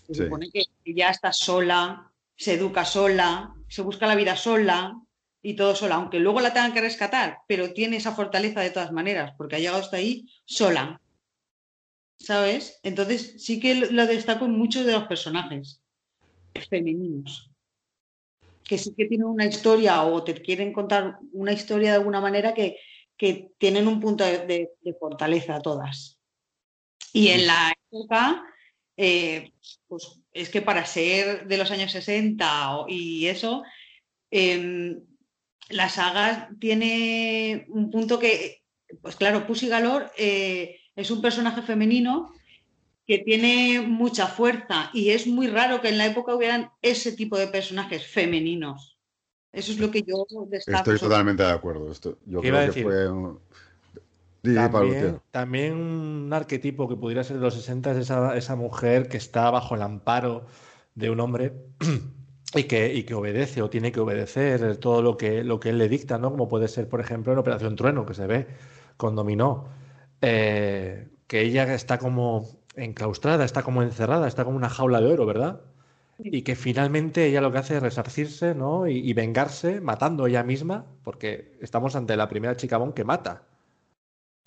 [0.07, 0.63] se supone que
[0.95, 4.95] ya está sola, se educa sola, se busca la vida sola
[5.43, 8.93] y todo sola, aunque luego la tengan que rescatar, pero tiene esa fortaleza de todas
[8.93, 11.01] maneras, porque ha llegado hasta ahí sola.
[12.19, 12.81] ¿Sabes?
[12.83, 15.83] Entonces sí que lo destaco en muchos de los personajes
[16.71, 17.51] femeninos
[18.67, 22.53] que sí que tienen una historia o te quieren contar una historia de alguna manera
[22.55, 22.79] que,
[23.59, 24.71] tienen un punto de,
[25.01, 26.19] fortaleza todas.
[27.15, 28.45] Y en la época,
[28.95, 29.53] eh,
[29.87, 33.63] pues es que para ser de los años 60 y eso,
[34.31, 35.01] em,
[35.71, 38.63] la saga tiene un punto que,
[39.01, 42.33] pues claro, Pussy Galore eh, es un personaje femenino
[43.07, 47.39] que tiene mucha fuerza y es muy raro que en la época hubieran ese tipo
[47.39, 48.99] de personajes femeninos.
[49.53, 50.91] Eso es lo que yo destaco.
[50.91, 51.91] Estoy totalmente de acuerdo.
[51.91, 53.09] Esto, yo creo que fue
[55.31, 59.75] también, un arquetipo que pudiera ser de los 60 es esa, mujer que está bajo
[59.75, 60.47] el amparo
[60.95, 61.53] de un hombre
[62.55, 65.79] y que, y que, obedece o tiene que obedecer todo lo que, lo que él
[65.79, 66.31] le dicta, ¿no?
[66.31, 68.47] Como puede ser, por ejemplo, en Operación Trueno, que se ve
[68.97, 69.69] con Dominó.
[70.21, 75.27] Eh, que ella está como enclaustrada, está como encerrada, está como una jaula de oro,
[75.27, 75.61] ¿verdad?
[76.19, 78.87] Y que finalmente ella lo que hace es resarcirse, ¿no?
[78.87, 83.43] Y, vengarse, matando ella misma, porque estamos ante la primera chica que mata.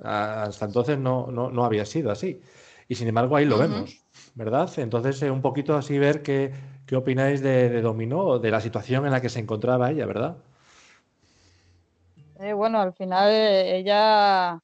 [0.02, 2.42] Hasta entonces no, no, había sido así.
[2.88, 4.70] Y sin embargo ahí lo vemos, ¿verdad?
[4.78, 6.52] Entonces eh, un poquito así ver qué,
[6.88, 10.38] qué opináis de, de Dominó, de la situación en la que se encontraba ella, ¿verdad?
[12.40, 14.62] Eh, bueno, al final eh, ella,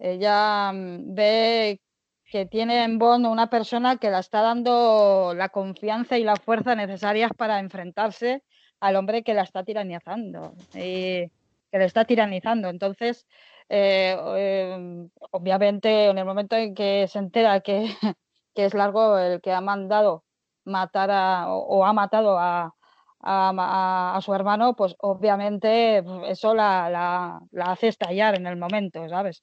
[0.00, 1.80] ella mm, ve
[2.24, 6.74] que tiene en Bond una persona que la está dando la confianza y la fuerza
[6.74, 8.44] necesarias para enfrentarse
[8.80, 11.28] al hombre que la está tiranizando y
[11.70, 12.68] que le está tiranizando.
[12.68, 13.26] Entonces,
[13.68, 17.84] eh, eh, obviamente, en el momento en que se entera que,
[18.54, 20.24] es Largo el que ha mandado
[20.64, 21.10] matar
[21.48, 22.74] o, ha matado a,
[24.22, 26.90] su hermano, pues obviamente eso la,
[27.52, 29.42] la, hace estallar en el momento, ¿sabes?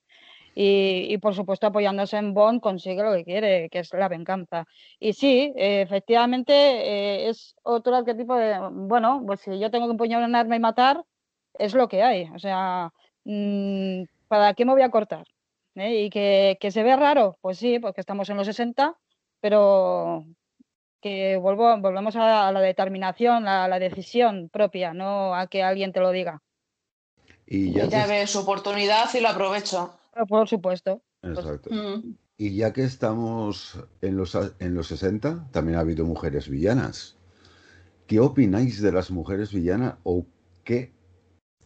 [0.59, 4.65] Y, por supuesto apoyándose en Bond consigue lo que quiere, que es la venganza.
[4.99, 10.23] Y sí, efectivamente eh, es otro arquetipo de, bueno, pues si yo tengo que empuñar
[10.23, 11.03] un arma y matar,
[11.53, 12.31] es lo que hay.
[12.33, 12.91] O sea,
[13.23, 15.27] mm, ¿para qué me voy a cortar?
[15.75, 16.05] ¿Eh?
[16.05, 18.95] Y que, se ve raro, pues sí, porque estamos en los 60,
[19.39, 20.25] pero
[21.01, 25.99] que vuelvo, volvemos a, la determinación, a la decisión propia, no a que alguien te
[25.99, 26.41] lo diga.
[27.45, 29.93] Y ya, ve su oportunidad y lo aprovecho.
[30.25, 31.01] Por supuesto.
[31.21, 31.69] Exacto.
[31.71, 32.15] Mm.
[32.37, 37.17] Y ya que estamos en los, en los 60, también ha habido mujeres villanas.
[38.05, 40.25] ¿Qué opináis de las mujeres villanas o
[40.63, 40.93] qué,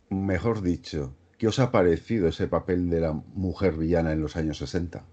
[0.10, 4.58] mejor dicho, qué os ha parecido ese papel de la mujer villana en los años
[4.58, 5.04] 60?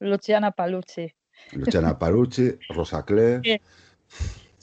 [0.00, 1.12] Luciana Palucci.
[1.52, 3.60] Luciana Palucci, Rosa Clare.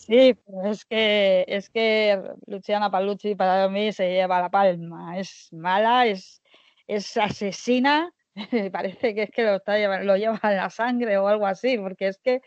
[0.06, 0.36] Sí,
[0.66, 5.18] es que, es que Luciana Palucci para mí se lleva la palma.
[5.18, 6.42] Es mala, es,
[6.88, 8.14] es asesina,
[8.74, 12.08] parece que es que lo, está lo lleva en la sangre o algo así, porque
[12.08, 12.42] es que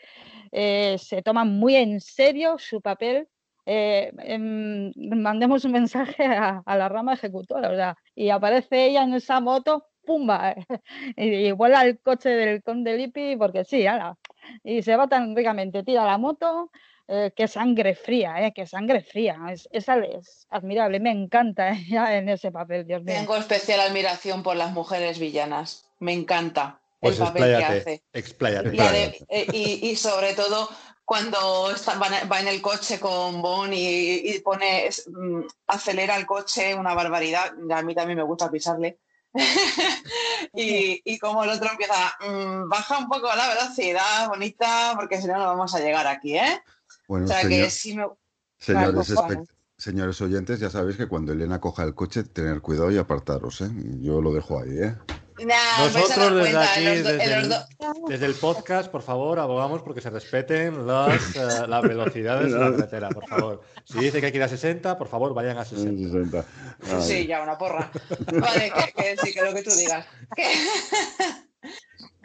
[0.52, 3.26] eh, se toma muy en serio su papel.
[3.64, 9.40] Eh, em, mandemos un mensaje a, la rama ejecutora, o y aparece ella en esa
[9.40, 10.54] moto, ¡pumba!
[11.16, 14.18] y, vuela el coche del conde Lippi, porque sí, ala,
[14.62, 16.70] y se va tan ricamente, tira la moto,
[17.08, 19.38] eh, qué sangre fría, eh, qué sangre fría.
[19.50, 19.86] Es, es,
[20.50, 23.14] admirable, me encanta eh, en ese papel, Dios mío.
[23.14, 28.02] Tengo especial admiración por las mujeres villanas, me encanta el pues papel que hace.
[28.12, 29.26] Expláyate.
[29.28, 30.68] Eh, y, y, sobre todo
[31.04, 36.94] cuando está, va, en el coche con Bon y, pone, mm, acelera el coche una
[36.94, 38.98] barbaridad, a mí también me gusta pisarle.
[40.54, 45.28] y, y, como el otro empieza, mm, baja un poco la velocidad, bonita, porque si
[45.28, 46.62] no, no vamos a llegar aquí, ¿eh?
[47.06, 47.26] Bueno,
[49.78, 53.70] señores, oyentes, ya sabéis que cuando Elena coja el coche, tener cuidado y apartaros, ¿eh?
[54.00, 54.96] Yo lo dejo ahí, ¿eh?
[55.44, 56.84] Nosotros desde aquí,
[58.08, 62.70] desde, el, podcast, por favor, abogamos porque se respeten las, uh, las velocidades de la
[62.70, 63.60] carretera, por favor.
[63.84, 66.44] Si dice que hay que ir a 60, por favor, vayan a 60.
[67.02, 67.90] Sí, ya, una porra.
[68.32, 70.06] Vale, que, sí, que lo que tú digas.
[70.34, 70.44] que,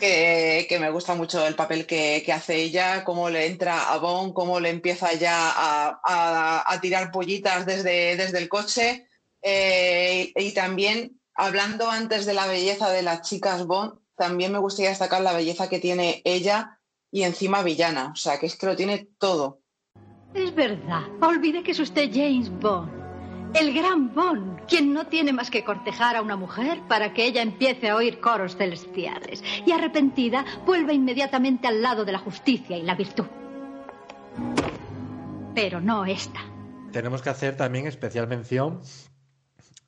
[0.02, 4.70] me gusta mucho el papel que, hace ella, cómo le entra a Bon, cómo le
[4.70, 9.08] empieza ya a, tirar pollitas desde, desde el coche.
[9.42, 14.90] Eh, y, también, hablando antes de la belleza de las chicas Bond, también me gustaría
[14.90, 16.80] destacar la belleza que tiene ella
[17.12, 18.12] y encima villana.
[18.14, 19.62] O sea, que es que lo tiene todo.
[20.34, 22.90] Es verdad, olvide que es usted James Bond,
[23.56, 24.61] el gran Bond.
[24.72, 28.22] Quien no tiene más que cortejar a una mujer para que ella empiece a oír
[28.22, 33.26] coros celestiales y arrepentida vuelva inmediatamente al lado de la justicia y la virtud.
[35.54, 36.40] Pero no esta.
[36.94, 38.80] Tenemos que hacer también especial mención,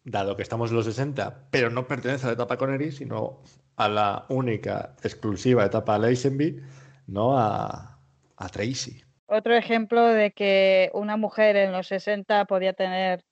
[0.03, 3.41] dado que estamos en los 60, pero no pertenece a la etapa Connery, sino
[3.77, 6.61] a la única exclusiva etapa Lazenby,
[7.07, 7.38] ¿no?
[7.39, 7.99] A,
[8.35, 9.01] a Tracy.
[9.27, 13.23] Otro ejemplo de que una mujer en los 60 podía tener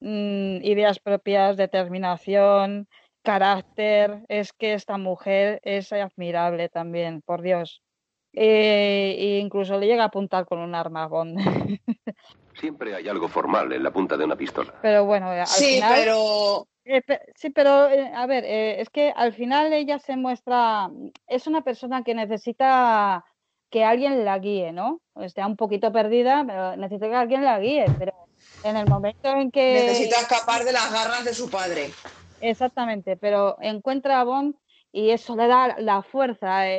[0.00, 2.88] mm, ideas propias, determinación,
[3.22, 7.82] carácter, es que esta mujer es admirable también, por Dios.
[8.32, 11.38] Eh, e incluso le llega a apuntar con un arma Bond.
[12.54, 14.74] Siempre hay algo formal en la punta de una pistola.
[14.80, 17.02] Pero bueno, al Sí, final, pero eh,
[17.34, 20.88] sí, pero eh, a ver, eh, es que al final ella se muestra,
[21.26, 23.24] es una persona que necesita
[23.70, 25.00] que alguien la guíe, ¿no?
[25.16, 27.86] Está un poquito perdida, pero necesita que alguien la guíe.
[27.98, 28.25] Pero
[28.62, 31.90] en el momento en que necesita escapar de las garras de su padre.
[32.40, 34.54] Exactamente, pero encuentra a Bond
[34.92, 36.78] y eso le da la fuerza, eh,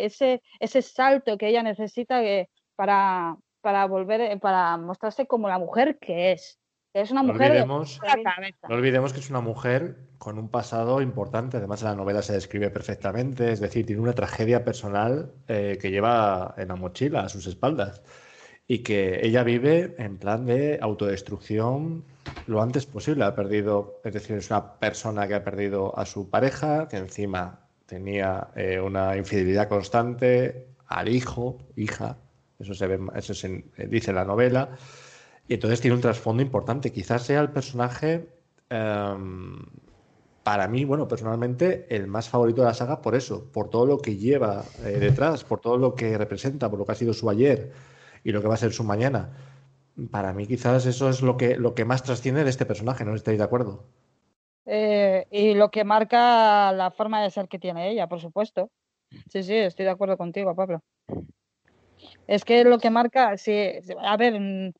[0.00, 5.48] eh, ese, ese salto que ella necesita que- para, para volver, eh, para mostrarse como
[5.48, 6.58] la mujer que es.
[6.92, 8.68] Que es una No mujer de olvidemos, la cabeza.
[8.68, 11.56] no olvidemos que es una mujer con un pasado importante.
[11.56, 13.50] Además, en la novela se describe perfectamente.
[13.50, 18.00] Es decir, tiene una tragedia personal eh, que lleva en la mochila, a sus espaldas.
[18.66, 22.04] Y que ella vive en plan de autodestrucción
[22.46, 23.24] lo antes posible.
[23.24, 27.60] Ha perdido, es decir, es una persona que ha perdido a su pareja, que encima
[27.86, 32.16] tenía eh, una infidelidad constante al hijo, hija.
[32.58, 34.70] Eso se ve, eso se dice en la novela.
[35.48, 36.92] Y entonces tiene un trasfondo importante.
[36.92, 38.28] Quizás sea el personaje,
[38.70, 39.58] em,
[40.42, 43.98] para mí, bueno, personalmente, el más favorito de la saga por eso, por todo lo
[43.98, 47.28] que lleva eh, detrás, por todo lo que representa, por lo que ha sido su
[47.28, 47.72] ayer
[48.24, 49.30] y lo que va a ser su mañana.
[50.10, 53.14] Para mí, quizás eso es lo que, lo que más trasciende de este personaje, ¿no
[53.14, 53.84] estáis de acuerdo?
[54.66, 58.70] Eh, y lo que marca la forma de ser que tiene ella, por supuesto.
[59.30, 60.82] Sí, sí, estoy de acuerdo contigo, Pablo.
[62.26, 63.52] Es que lo que marca, sí,
[64.02, 64.72] a ver, mm,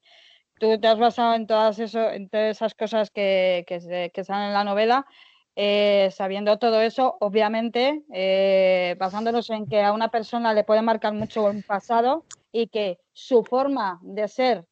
[0.58, 4.54] tú te has basado en todas eso, en todas esas cosas que, que, salen en
[4.54, 5.06] la novela,
[5.54, 11.12] eh, sabiendo todo eso, obviamente, eh, basándonos en que a una persona le puede marcar
[11.12, 12.24] mucho un pasado
[12.54, 14.64] y que su forma de ser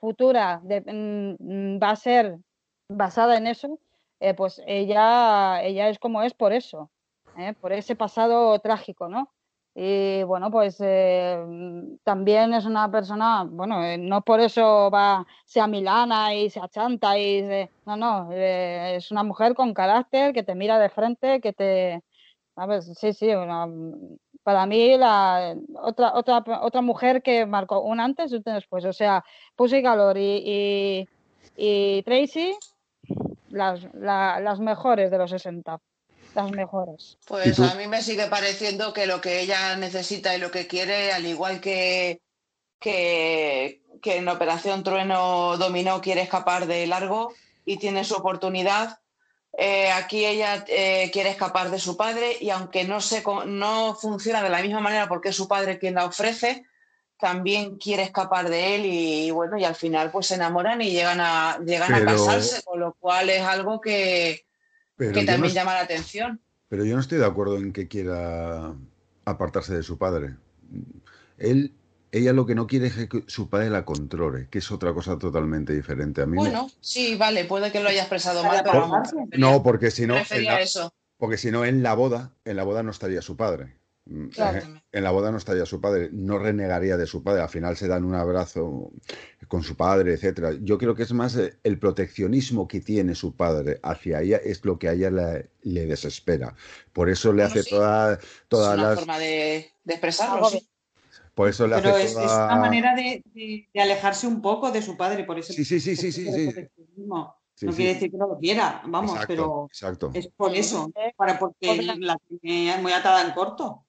[0.00, 2.38] futura de- mm, va a ser
[2.88, 3.78] basada en eso,
[4.20, 6.90] eh, pues ella, ella es como es por eso,
[7.36, 7.54] ¿eh?
[7.60, 9.32] por ese pasado trágico, ¿no?
[9.74, 11.38] Y bueno, pues eh,
[12.02, 17.16] también es una persona, bueno, eh, no por eso va, sea milana y se achanta
[17.18, 21.40] y se- no, no, eh, es una mujer con carácter que te mira de frente,
[21.40, 22.02] que te,
[22.56, 22.86] ¿sabes?
[22.98, 23.68] Sí, sí, una-
[24.48, 28.94] para mí la otra, otra, otra mujer que marcó un antes y un después, o
[28.94, 29.22] sea,
[29.54, 31.04] Pussy Galore y,
[31.54, 32.56] y, y Tracy,
[33.50, 35.78] las, la- las mejores de los 60,
[36.34, 37.18] las mejores.
[37.26, 41.12] Pues a mí me sigue pareciendo que lo que ella necesita y lo que quiere,
[41.12, 42.22] al igual que,
[42.80, 47.34] que, que en Operación Trueno Dominó quiere escapar de largo
[47.66, 48.98] y tiene su oportunidad,
[49.60, 54.40] eh, aquí ella eh, quiere escapar de su padre y aunque no, se, no funciona
[54.40, 56.64] de la misma manera porque es su padre quien la ofrece,
[57.18, 61.18] también quiere escapar de él y, bueno, y al final pues se enamoran y llegan
[61.20, 64.46] a, llegan a casarse, con lo cual es algo que,
[64.96, 66.40] que no también llama la atención.
[66.68, 68.74] Pero yo no estoy de acuerdo en que quiera
[69.24, 70.36] apartarse de su padre.
[71.36, 71.72] Él,
[72.12, 75.18] ella lo que no quiere es que su padre la controle, que es otra cosa
[75.18, 76.22] totalmente diferente.
[76.22, 79.08] A mí me- Bueno, sí, vale, puede que lo haya expresado mal, pero vamos.
[79.36, 80.92] no, porque si no, la, eso.
[81.16, 83.76] porque si no en la boda, en la boda no estaría su padre.
[84.06, 84.58] Mm, Claro.
[84.58, 87.42] eh, En la boda no estaría su padre, no renegaría de su padre.
[87.42, 88.90] Al final se dan un abrazo
[89.48, 90.52] con su padre, etcétera.
[90.62, 94.64] Yo creo que es más eh, el proteccionismo que tiene su padre hacia ella es
[94.64, 96.54] lo que a ella le, le desespera.
[96.94, 100.66] Por eso le hace toda- Es todas una las, forma de, de expresarlo, sí.
[101.38, 104.70] Por eso le Pero hace es, es una manera de, de- de alejarse un poco
[104.72, 105.52] de su padre, por eso.
[105.52, 106.54] Sí, sí, sí, sí, sí, sí.
[106.96, 107.76] No, Sí, no sí.
[107.78, 110.10] quiere decir que no lo quiera, vamos, Exacto, pero exacto.
[110.14, 113.84] es por eso, para porque la tiene muy atada en corto.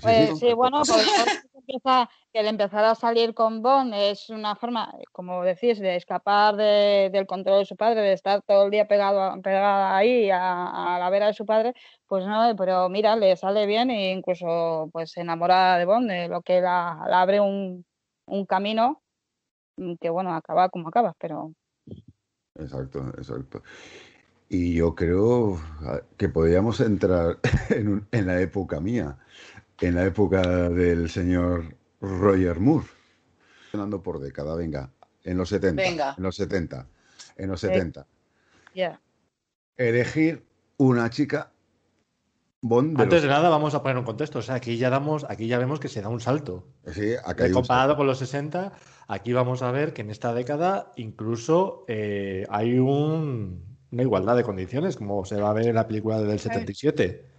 [0.00, 1.06] Pues sí, bueno, pues
[1.54, 6.56] empieza, que el empezar a salir con Bond es una forma, como decís, de escapar
[6.56, 10.96] de- del control de su padre, de estar todo el día pegado pegada ahí a,
[10.96, 11.74] a la vera de su padre,
[12.06, 16.28] pues no, pero mira, le sale bien e incluso pues se enamora de Bond, de
[16.28, 17.84] lo que la, la abre un,
[18.26, 19.02] un camino
[19.76, 21.52] mm, que bueno, acaba como acaba, pero
[22.54, 23.62] Exacto, exacto.
[24.48, 25.56] Y yo creo
[25.86, 27.38] ah, que podríamos entrar
[27.70, 29.16] en, un- en la época mía,
[29.82, 32.86] en la época del señor Roger Moore.
[33.70, 34.90] Sonando por década, venga,
[35.24, 36.14] en los 70, Venga.
[36.16, 36.86] en los 70,
[37.36, 37.66] en los Sí.
[37.68, 38.06] 70.
[39.76, 40.44] elegir
[40.76, 41.50] una chica
[42.64, 43.00] Bond.
[43.00, 44.38] Antes de nada, vamos a poner un contexto.
[44.38, 46.68] O sea, aquí ya damos, aquí ya vemos que se da un salto.
[46.92, 47.14] Sí,
[47.52, 48.72] comparado con los 60,
[49.08, 54.44] aquí vamos a ver que en esta década incluso eh, hay un, una igualdad de
[54.44, 57.31] condiciones, como se va a ver en la película del 77.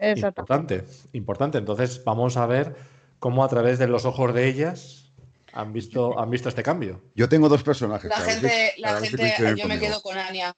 [0.00, 1.58] Importante, importante.
[1.58, 2.76] Entonces vamos a ver
[3.18, 5.12] cómo a través de los ojos de ellas
[5.52, 7.02] han visto, han visto este cambio.
[7.14, 8.08] Yo tengo dos personajes.
[8.08, 10.54] La gente, la gente yo me quedo con Ania.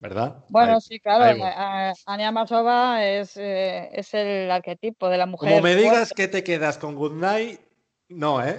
[0.00, 0.44] ¿Verdad?
[0.48, 1.42] Bueno, sí, claro.
[2.06, 5.50] Ania Masova es, eh, es, el arquetipo de la mujer.
[5.50, 7.60] Como me digas que te quedas con Goodnight,
[8.08, 8.56] no, ¿eh?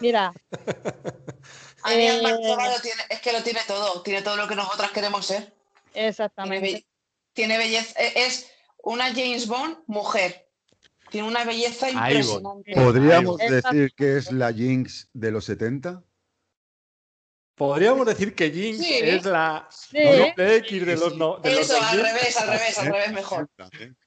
[0.00, 0.32] Mira.
[1.82, 2.76] Ania eh, Masova
[3.08, 5.52] es que lo tiene todo, tiene todo lo que nosotras queremos ser.
[5.94, 6.86] Exactamente.
[7.32, 8.51] Tiene, belleza, e, es
[8.82, 10.48] una James Bond mujer.
[11.10, 12.74] Tiene una belleza impresionante.
[12.74, 16.02] ¿Podríamos decir que es la Jinx de los 70?
[17.54, 22.48] Podríamos decir que Jinx es la X de los no, de Eso, al revés, al
[22.48, 23.50] revés, al revés, mejor.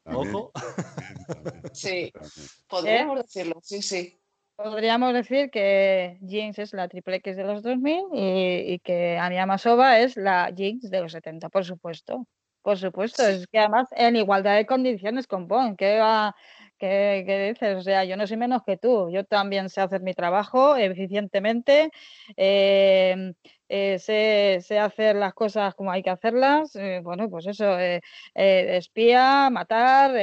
[0.06, 0.52] Ojo.
[1.74, 2.12] Sí,
[2.68, 4.20] podríamos decirlo, sí, sí.
[4.56, 9.46] Podríamos decir que Jinx es la triple X de los 2000 y, y que Ania
[9.46, 12.26] Masova es la Jinx de los 70, por supuesto.
[12.66, 16.36] Por supuesto, es que además en igualdad de condiciones con Bond, que va,
[16.80, 17.78] ¿Qué, dices?
[17.78, 19.12] O sea, yo no soy menos que tú.
[19.12, 21.92] Yo también sé hacer mi trabajo eficientemente,
[22.36, 23.36] em,
[23.70, 26.76] eh, sé, hacer las cosas como hay que hacerlas.
[26.76, 28.02] Eh, bueno, pues eso, eh,
[28.34, 30.16] espía, matar,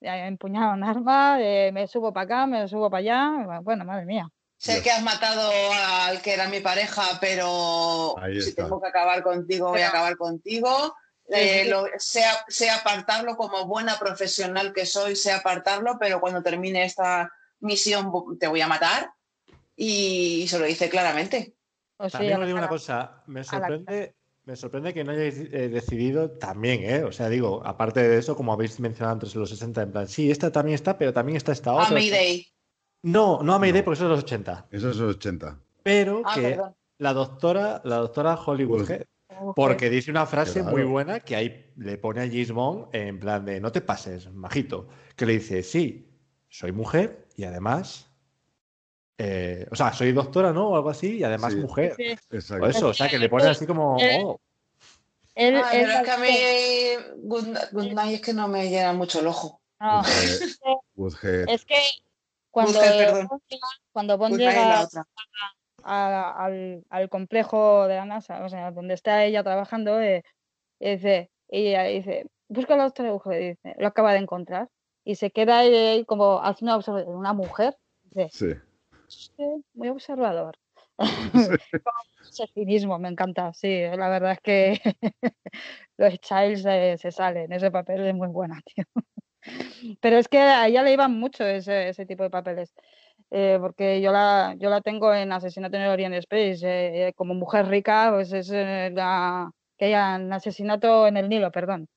[0.00, 1.38] empuñar un arma,
[1.72, 3.60] me subo para acá, me subo para allá.
[3.62, 4.30] Bueno, madre mía.
[4.58, 5.50] Sé que has matado
[6.06, 10.94] al que era mi pareja, pero si tengo que acabar contigo, voy a acabar contigo.
[11.30, 17.30] Eh, sé, apartarlo como buena profesional que soy, sé apartarlo, pero cuando termine esta
[17.60, 19.10] misión te voy a matar
[19.76, 21.54] y se lo dice claramente.
[22.10, 24.14] también os digo una cosa, me sorprende,
[24.44, 27.04] me sorprende que no hayáis eh, decidido también, ¿eh?
[27.04, 30.08] O sea, digo, aparte de eso, como habéis mencionado antes en los 60, en plan,
[30.08, 31.88] sí, esta también está, pero también está esta otra.
[31.88, 32.46] A Mayday.
[33.02, 34.68] No, no a Mayday porque eso es los 80.
[34.70, 35.60] Eso es los 80.
[35.82, 36.58] Pero ah, que
[36.96, 38.88] la doctora, la doctora Hollywood
[39.54, 43.60] porque dice una frase muy buena que ahí le pone a Gismond en plan de
[43.60, 44.88] no te pases, majito.
[45.16, 46.08] Que le dice, sí,
[46.48, 48.06] soy mujer y además.
[49.18, 50.68] Eh, o sea, soy doctora, ¿no?
[50.68, 51.96] O algo así, y además mujer.
[52.30, 53.96] O eso, o sea, que le pone así como.
[53.96, 54.40] Oh".
[55.34, 56.36] pero es que a mí
[57.22, 59.60] Good, Night es que no me llena mucho el ojo.
[61.48, 61.82] es que
[62.50, 62.80] cuando,
[63.92, 64.88] cuando Bond llega,
[65.88, 70.22] al, al, complejo de la NASA, o sea, donde está ella trabajando, eh,
[70.80, 74.68] dice, ella dice, busca la otra mujer, dice, lo acaba de encontrar.
[75.04, 77.76] Y se queda ahí como haciendo observación, una mujer.
[78.10, 78.28] Dice,
[79.08, 79.44] sí.
[79.74, 80.58] Muy observador.
[82.28, 84.80] Ese cinismo me encanta, sí, la verdad es que
[85.96, 86.62] los Childs
[87.00, 88.84] se salen, ese papel es muy buena, tío.
[90.00, 92.74] Pero es que a ella le iban mucho ese, ese tipo de papeles.
[93.30, 96.66] Eh, porque yo la, yo la tengo en Asesinato en el Orient Space.
[96.66, 101.52] Eh, eh, como mujer rica, pues es la que haya un asesinato en el Nilo,
[101.52, 101.88] perdón.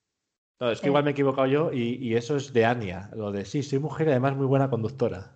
[0.59, 3.45] No, es que igual me he equivocado yo y, eso es de Ania, lo de
[3.45, 5.31] sí, soy mujer y además muy buena conductora.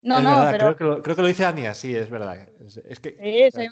[0.00, 0.58] No, no, pero...
[0.58, 2.48] creo, que lo, creo que lo dice Ania, sí, es verdad.
[2.84, 3.50] Es, que...
[3.52, 3.66] sí,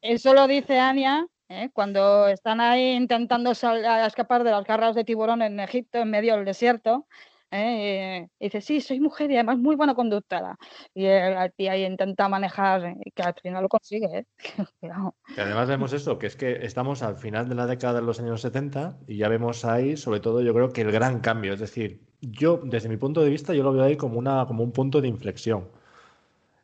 [0.00, 1.26] Eso lo dice Ania
[1.72, 6.44] cuando están ahí intentando escapar de las garras de tiburón en Egipto, en medio del
[6.44, 7.06] desierto,
[7.52, 8.28] ¿eh?
[8.38, 10.56] Y dice, sí, soy mujer y además muy buena conductora.
[10.94, 11.02] Y
[11.56, 14.18] tío ahí intenta manejar y que al final lo consigue.
[14.18, 14.26] ¿eh?
[15.36, 18.18] y además vemos eso, que es que estamos al final de la década de los
[18.18, 21.52] años 70 y ya vemos ahí, sobre todo, yo creo que el gran cambio.
[21.52, 24.64] Es decir, yo, desde mi punto de vista, yo lo veo ahí como, una, como
[24.64, 25.68] un punto de inflexión.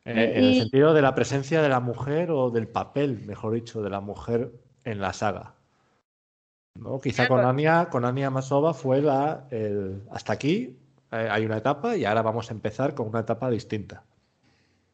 [0.05, 3.81] Eh, en el sentido de la presencia de la mujer o del papel, mejor dicho,
[3.81, 4.51] de la mujer
[4.83, 5.58] en la saga.
[6.75, 6.99] ¿No?
[6.99, 10.77] Quizá con Ania, con Ania Masova fue la, el, hasta aquí
[11.11, 14.03] eh, hay una etapa y ahora vamos a empezar con una etapa distinta.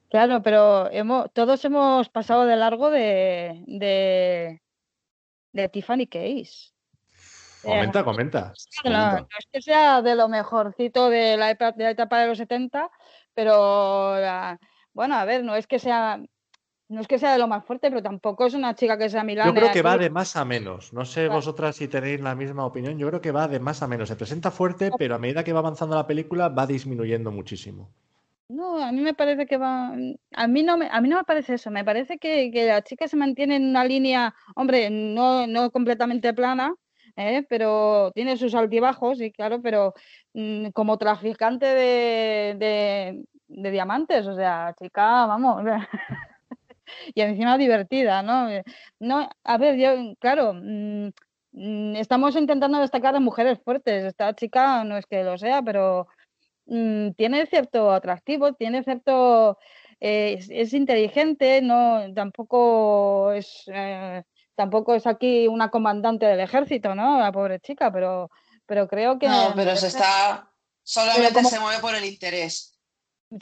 [0.10, 4.62] Claro, pero hemos, todos hemos pasado de largo de, de,
[5.52, 6.72] de Tiffany Case.
[7.64, 8.54] Comenta, comenta.
[8.84, 12.90] No, es que sea de lo mejorcito de la, de la etapa de los 70,
[13.34, 14.16] pero
[14.94, 16.22] bueno, a ver, no es que sea
[16.88, 19.24] no es que sea de lo más fuerte, pero tampoco es una chica que sea
[19.24, 19.48] Milán.
[19.48, 20.94] Yo creo que va de más a menos.
[20.94, 22.98] No sé vosotras si tenéis la misma opinión.
[22.98, 24.10] Yo creo que va de más a menos.
[24.10, 27.90] Se presenta fuerte, pero a medida que va avanzando la película va disminuyendo muchísimo.
[28.48, 29.96] No, a mí me parece que va.
[30.34, 31.72] A mí no me, a mí no me parece eso.
[31.72, 36.76] Me parece que, la chica se mantiene en una línea, hombre, no, no completamente plana,
[37.16, 37.44] ¿eh?
[37.50, 39.96] pero tiene sus altibajos, y claro, pero
[40.34, 45.64] mm, como traficante de, de, de diamantes, o sea, chica, vamos.
[47.14, 48.50] Y encima divertida, ¿no?
[48.50, 48.64] Eh,
[49.00, 51.10] no, a ver, yo, claro, mm,
[51.54, 54.04] mm, estamos intentando destacar a mujeres fuertes.
[54.04, 56.08] Esta chica no es que lo sea, pero
[56.66, 59.58] mm, tiene cierto atractivo, tiene cierto
[60.00, 64.24] eh, es, inteligente, no tampoco es eh,
[64.56, 67.20] tampoco es aquí una comandante del ejército, ¿no?
[67.20, 68.30] La pobre chica, pero
[68.66, 70.52] pero creo que no, pero se está
[70.84, 72.78] solamente se mueve por el interés.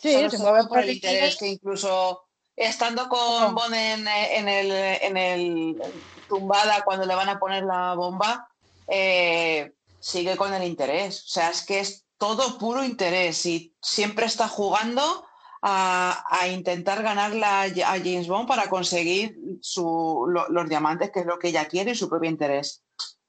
[0.02, 2.23] Sí, se, mueve por el interés, que incluso
[2.56, 5.82] estando con Bon en, el, en el
[6.28, 8.48] tumbada cuando le van a poner la bomba,
[8.88, 11.24] eh, sigue con el interés.
[11.26, 15.26] O sea, es que es todo puro interés y siempre está jugando
[15.62, 21.66] a, intentar ganarla a James Bond para conseguir los diamantes, que es lo que ella
[21.66, 22.84] quiere y su propio interés.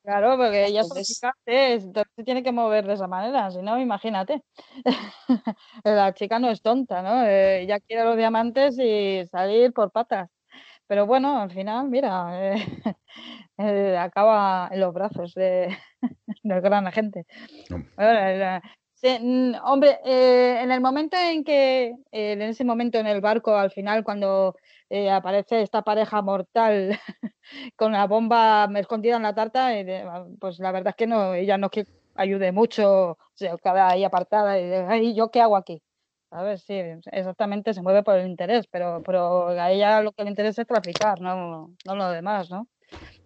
[0.04, 4.42] Claro, porque ella es entonces tiene que mover de esa manera, si no, imagínate.
[5.84, 7.24] La chica no es tonta, ¿no?
[7.24, 10.28] Eh, ella quiere los diamantes y salir por patas.
[10.86, 12.54] Pero bueno, al final, mira, eh,
[13.58, 15.74] eh, acaba en los brazos de,
[16.42, 17.24] del gran agente.
[19.64, 24.54] Hombre, en el momento en que, en ese momento en el barco, al final, cuando
[24.90, 26.98] eh, aparece esta pareja mortal
[27.76, 29.70] con la bomba escondida en la tarta,
[30.40, 34.58] pues la verdad es que no, ella no que ayude mucho, se queda ahí apartada
[34.98, 35.82] y ¿yo qué hago aquí?
[36.30, 36.74] A ver, sí,
[37.12, 40.68] exactamente se mueve por el interés, pero, pero a ella lo que le interesa es
[40.68, 42.68] traficar, no, no lo demás, ¿no?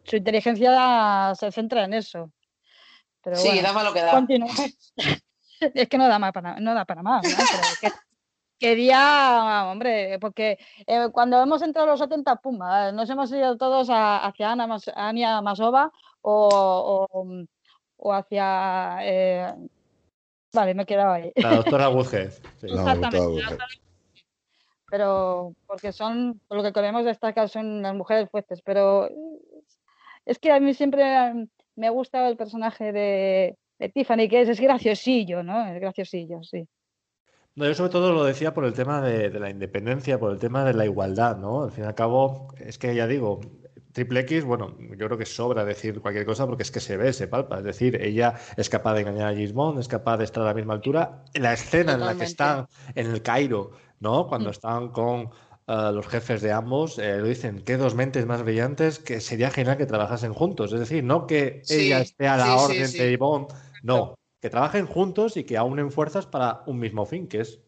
[0.05, 2.31] Su inteligencia se centra en eso.
[3.35, 4.27] sí, da lo que da.
[5.61, 7.91] es que no da, más para, no da para más, ¿no?
[8.59, 13.89] quería, hombre, porque eh, cuando hemos entrado a los 70, pum, nos hemos ido todos
[13.91, 17.07] hacia Ana Ania Masova o,
[17.97, 18.99] o, hacia...
[19.03, 19.55] Eh,
[20.53, 21.33] vale, me he quedado ahí.
[21.37, 22.33] La doctora Woodhead.
[22.63, 23.47] Exactamente.
[24.91, 29.09] pero porque son, por lo que queremos destacar, son las mujeres fuertes, pero
[30.25, 34.49] es que a mí siempre me ha gustado el personaje de, de Tiffany, que es,
[34.49, 35.67] es graciosillo, ¿no?
[35.67, 36.67] Es graciosillo, sí.
[37.59, 40.65] No, yo sobre todo lo decía por el tema de, la independencia, por el tema
[40.65, 41.65] de la igualdad, ¿no?
[41.65, 43.41] Al fin y al cabo, es que ya digo,
[43.91, 47.13] Triple X, bueno, yo creo que sobra decir cualquier cosa porque es que se ve,
[47.13, 47.59] se palpa.
[47.59, 50.55] Es decir, ella es capaz de engañar a Gismond, es capaz de estar a la
[50.55, 51.25] misma altura.
[51.35, 54.29] La escena en la que están en el Cairo, ¿no?
[54.29, 54.53] Cuando mm.
[54.53, 55.31] están con
[55.67, 59.51] eh, los jefes de ambos, eh, lo dicen, qué dos mentes más brillantes que sería
[59.51, 60.73] genial que trabajasen juntos.
[60.73, 63.49] Es decir, no que ella esté a la orden de Gismond,
[63.83, 67.61] no, que trabajen juntos y que aunen fuerzas para un mismo fin, que es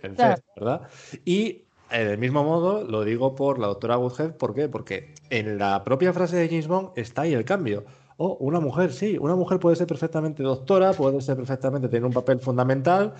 [0.00, 0.88] vencer, ¿verdad?
[1.24, 4.68] Y eh, del mismo modo lo digo por la doctora Woodhead, ¿por qué?
[4.68, 7.84] Porque en la propia frase de James Bond está ahí el cambio.
[8.16, 12.12] Oh, una mujer, sí, una mujer puede ser perfectamente doctora, puede ser perfectamente tener un
[12.12, 13.14] papel fundamental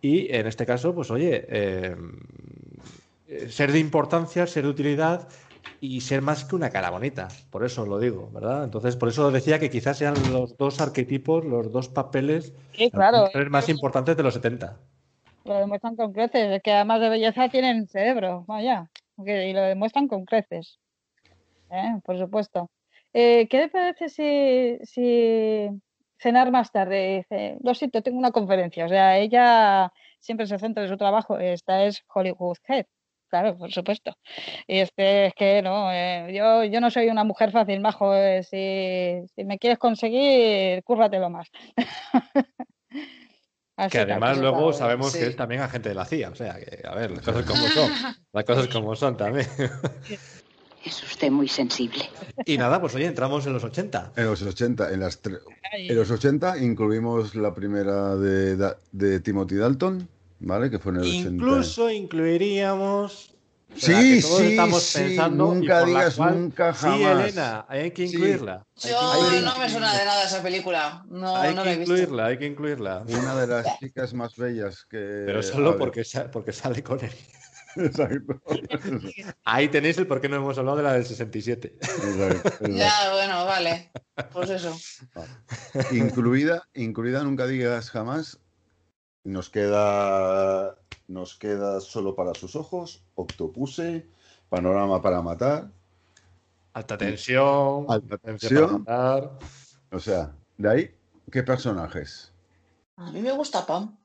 [0.00, 1.96] y en este caso, pues oye, eh,
[3.48, 5.28] ser de importancia, ser de utilidad
[5.80, 7.28] y ser más que una cara bonita.
[7.50, 8.64] Por eso lo digo, ¿verdad?
[8.64, 12.52] Entonces, por eso decía que quizás sean los dos arquetipos, los dos papeles
[13.50, 14.76] más importantes de los 70.
[15.44, 20.06] Lo demuestran con creces, es que además de belleza tienen cerebro, vaya, y lo demuestran
[20.06, 20.78] con creces.
[21.70, 22.00] ¿eh?
[22.04, 22.70] Por supuesto.
[23.12, 25.68] Eh, ¿Qué le parece si, si
[26.18, 27.26] cenar más tarde?
[27.28, 28.86] Dice, lo siento, tengo una conferencia.
[28.86, 31.38] O sea, ella siempre se centra en su trabajo.
[31.38, 32.86] Esta es Hollywood Head
[33.32, 34.14] claro, por supuesto.
[34.66, 38.14] Y este es que no, eh, yo, yo no soy una mujer fácil, majo.
[38.14, 41.48] Eh, si, me quieres conseguir, cúrratelo más.
[43.90, 46.94] que además luego sabemos que es también agente de la CIA, o sea, que a
[46.94, 47.90] ver, las cosas como son,
[48.32, 49.48] las cosas como son también.
[50.84, 52.10] Es usted muy sensible.
[52.44, 54.14] Y nada, pues oye, entramos en los 80.
[54.16, 55.20] En los 80, en, las
[55.74, 58.56] en los 80 incluimos la primera de,
[58.90, 60.08] de Timothy Dalton,
[60.42, 60.70] ¿vale?
[60.70, 63.34] Que fue en el Incluso incluiríamos.
[63.76, 66.98] sí, sí, estamos sí, pensando nunca digas nunca jamás.
[66.98, 68.66] Sí, Elena, hay que incluirla.
[68.76, 71.04] Yo no me suena de nada esa película.
[71.08, 73.04] No, hay no que he incluirla, hay que incluirla.
[73.08, 75.22] Una de las chicas más bellas que.
[75.26, 77.12] Pero solo porque, porque sale con él.
[77.76, 78.40] Exacto.
[79.44, 81.78] Ahí tenéis el por qué no hemos hablado de la del 67.
[82.68, 83.90] Ya, bueno, vale.
[84.32, 84.76] Pues eso.
[85.90, 88.38] Incluida, incluida, nunca digas jamás,
[89.24, 90.76] nos queda,
[91.08, 94.06] nos queda solo para sus ojos, Octopuse,
[94.48, 95.70] Panorama para matar.
[96.74, 97.86] Alta tensión.
[97.88, 98.84] Alta tensión.
[99.90, 100.94] O sea, de ahí,
[101.30, 102.32] ¿qué personajes?
[102.96, 103.98] A mí me gusta Pam.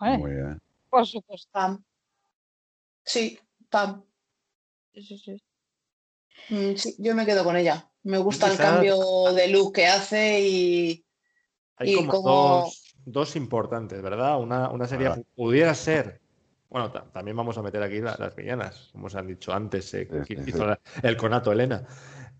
[0.00, 0.60] Muy bien.
[0.90, 1.48] Por supuesto.
[1.52, 1.82] Pam.
[3.04, 3.38] Sí,
[3.70, 4.04] Pam.
[4.92, 5.42] Sí, sí, sí.
[6.48, 7.90] Mm, sí, yo me quedo con ella.
[8.02, 11.04] Me gusta el cambio de look que hace y,
[11.76, 14.38] Hay y como dos, dos importantes, ¿verdad?
[14.38, 16.20] Una, una serie pudiera ser
[16.68, 20.76] Bueno, también vamos a meter aquí las villanas, como se han dicho antes, eh, hizo
[21.02, 21.84] el conato Elena.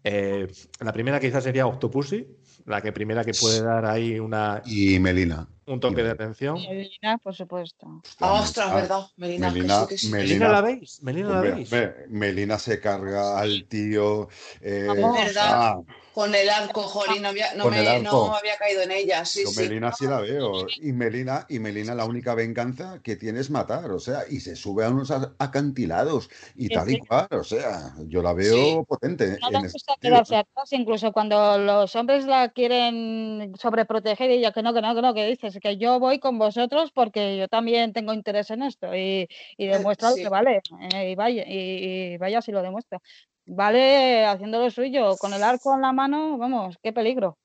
[0.04, 0.46] Eh,
[0.80, 2.36] la primera quizás sería Octopussy,
[2.66, 4.62] la que primera que puede dar ahí una...
[4.66, 5.48] Y Melina.
[5.66, 6.54] Un toque de atención.
[6.54, 8.00] Melina, por supuesto.
[8.20, 9.06] Ah, ostras, verdad.
[9.16, 11.02] Melina, Melina, Melina, la veis.
[11.02, 11.70] Melina la veis.
[12.08, 14.28] Melina se carga al tío.
[14.60, 15.78] Eh, verdad.
[16.14, 19.22] Con el arco, Jori, no había, no, me, no había caído en ella.
[19.26, 20.66] Sí, Con Melina sí la veo.
[20.80, 24.56] Y Melina, y Melina la única venganza que tiene es matar, o sea, y se
[24.56, 29.36] sube a unos acantilados y tal y cual, o sea, yo la veo potente.
[29.42, 34.62] No me gusta quedarse atrás, incluso cuando los hombres la quieren sobreproteger y ella que
[34.62, 37.92] no, que no, que no, que dices que yo voy con vosotros porque yo también
[37.92, 40.62] tengo interés en esto y, y eh, demuestra lo que vale
[40.92, 43.00] eh, y vaya y, y vaya si lo demuestra
[43.46, 47.38] vale haciendo lo suyo, con el arco en la mano, vamos, qué peligro.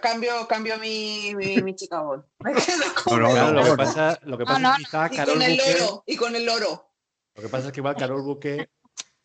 [0.00, 5.42] cambio, cambio mi, mi, chica lo que pasa, lo que pasa es que y con
[5.42, 6.90] el loro, y con el loro.
[7.34, 8.70] Lo que pasa es que igual Carol Buque.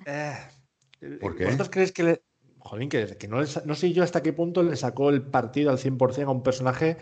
[0.06, 0.38] Eh,
[1.20, 1.46] ¿Por qué?
[1.46, 2.24] ¿Vosotros creéis que le,
[2.64, 5.78] Jolín, que, que no, no, sé yo hasta qué punto le sacó el partido al
[5.78, 6.98] 100% a un personaje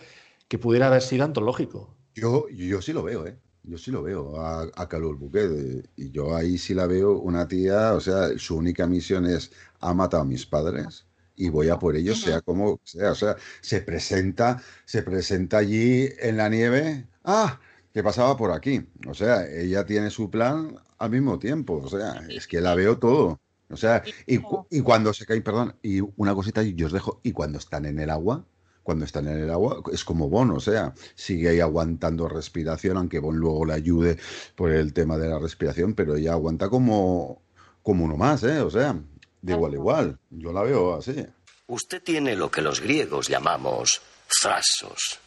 [0.47, 1.95] que pudiera haber sido antológico.
[2.15, 3.37] Yo, yo sí lo veo, ¿eh?
[3.63, 5.83] Yo sí lo veo a, a Calor Buque.
[5.95, 9.93] Y yo ahí sí la veo una tía, o sea, su única misión es ha
[9.93, 11.05] matado a mis padres
[11.39, 13.13] y voy a por ellos, sea como sea.
[13.13, 17.07] O sea, se presenta, se presenta allí en la nieve.
[17.23, 17.59] ¡Ah!
[17.93, 18.85] ¿Qué pasaba por aquí?
[19.07, 21.81] O sea, ella tiene su plan al mismo tiempo.
[21.81, 23.39] O sea, es que la veo todo.
[23.69, 24.39] O sea, y,
[24.71, 27.99] y cuando se cae, perdón, y una cosita yo os dejo, y cuando están en
[27.99, 28.45] el agua,
[28.83, 33.19] cuando están en el agua, es como Bon, o sea, sigue ahí aguantando respiración, aunque
[33.19, 34.17] Bon luego le ayude
[34.55, 37.43] por el tema de la respiración, pero ella aguanta como,
[37.83, 38.61] como uno más, ¿eh?
[38.61, 38.99] O sea,
[39.41, 40.19] de igual a igual.
[40.31, 41.23] Yo la veo así.
[41.67, 45.19] Usted tiene lo que los griegos llamamos frasos,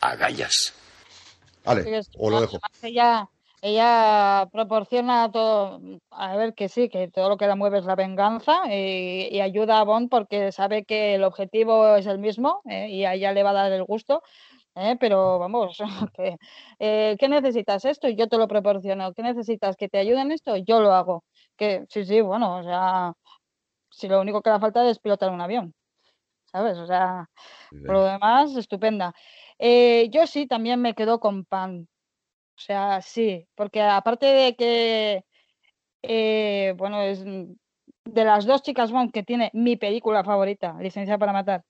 [0.00, 0.72] agallas.
[1.64, 3.28] Vale, o lo dejo ella
[4.52, 5.80] proporciona todo,
[6.10, 9.80] a ver que sí, que todo lo que la mueve es la venganza y, ayuda
[9.80, 12.88] a Bond porque sabe que el objetivo es el mismo ¿eh?
[12.90, 14.22] y a ella le va a dar el gusto.
[14.74, 14.96] ¿eh?
[15.00, 15.78] Pero vamos,
[16.78, 18.08] eh, ¿qué necesitas esto?
[18.08, 19.12] Yo te lo proporciono.
[19.14, 19.76] ¿Qué necesitas?
[19.76, 20.56] ¿Que te ayuden esto?
[20.56, 21.24] Yo lo hago.
[21.56, 23.14] Que sí, sí, bueno, o sea,
[23.90, 25.74] si lo único que le falta es pilotar un avión.
[26.46, 26.78] ¿Sabes?
[26.78, 27.28] O sea,
[27.70, 29.14] por lo demás, estupenda.
[29.58, 31.88] yo sí, también me quedo con Pan
[32.56, 35.24] o sea, sí, porque aparte de que,
[36.02, 41.32] eh, bueno, es de las dos chicas Bond que tiene mi película favorita, Licencia para
[41.32, 41.64] Matar,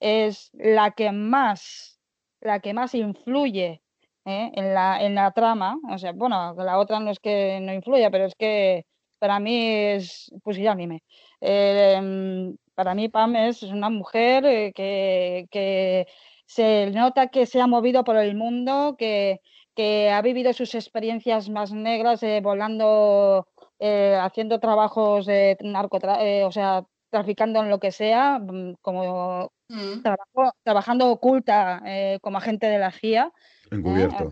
[0.00, 2.00] es la que más,
[2.40, 3.82] la que más influye
[4.26, 4.50] ¿eh?
[4.54, 5.78] en, la, en la trama.
[5.90, 8.84] O sea, bueno, la otra no es que no influya, pero es que
[9.18, 11.02] para mí es pusilánime.
[11.40, 16.06] Eh, para mí Pam es una mujer eh, que, que
[16.46, 19.40] se nota que se ha movido por el mundo, que,
[19.76, 23.46] que ha vivido sus experiencias más negras eh, volando,
[23.78, 29.52] eh, haciendo trabajos de narco, eh, o sea, traficando en lo que sea, mm, como
[29.68, 30.02] mm.
[30.64, 31.82] trabajando oculta
[32.22, 33.30] como agente de la CIA.
[33.70, 34.30] Encubierto.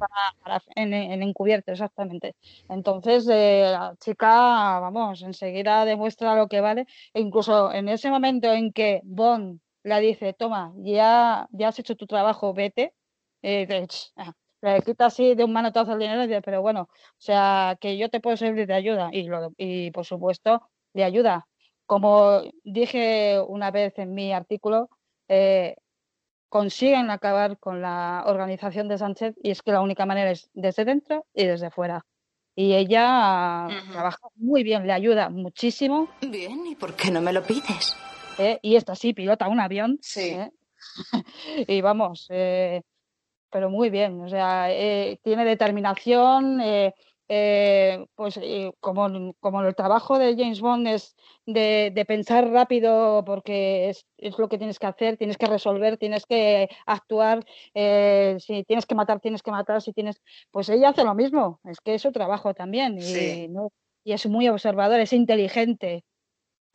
[0.76, 2.36] en, encubierto, exactamente.
[2.68, 6.86] Entonces, la chica, vamos, enseguida demuestra lo que vale.
[7.12, 11.96] E incluso en ese momento en que Bond le dice, toma, ya, ya has hecho
[11.96, 12.94] tu trabajo, vete,
[14.64, 17.98] le quita así de un manotazo el dinero y dice, pero bueno, o sea, que
[17.98, 19.10] yo te puedo servir de ayuda.
[19.12, 20.62] Y, lo, y por supuesto,
[20.94, 21.46] de ayuda.
[21.86, 24.88] Como dije una vez en mi artículo,
[25.28, 25.76] eh,
[26.48, 30.84] consiguen acabar con la organización de Sánchez y es que la única manera es desde
[30.84, 32.06] dentro y desde fuera.
[32.56, 36.08] Y ella trabaja muy bien, le ayuda muchísimo.
[36.22, 37.96] Bien, ¿y por qué no me lo pides?
[38.38, 39.98] Eh, y esta sí, pilota un avión.
[40.00, 40.30] Sí.
[40.30, 40.50] Eh,
[41.68, 42.28] y vamos,
[43.54, 46.92] pero muy bien, o sea, eh, tiene determinación, eh,
[47.28, 48.40] eh, pues
[48.80, 51.14] como, como el trabajo de James Bond es
[51.46, 56.26] de, pensar rápido porque es, es, lo que tienes que hacer, tienes que resolver, tienes
[56.26, 57.46] que actuar,
[58.40, 60.20] si tienes que matar, tienes que matar, si tienes,
[60.50, 63.48] pues ella hace lo mismo, es que es su trabajo también y,
[64.02, 66.02] y es muy observador, es inteligente,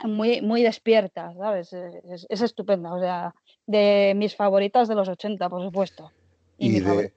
[0.06, 1.74] muy, muy despierta, ¿sabes?
[1.74, 3.36] Es, es estupenda, o sea,
[3.68, 6.10] de mis favoritas de los 80, por supuesto.
[6.60, 7.14] ¿Y, de,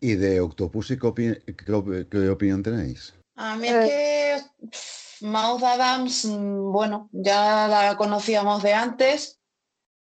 [0.00, 3.14] ¿Y de Octopus qué, opinión tenéis?
[3.36, 4.36] A mí es que
[5.20, 9.38] Maud Adams, mm, bueno, ya la conocíamos de antes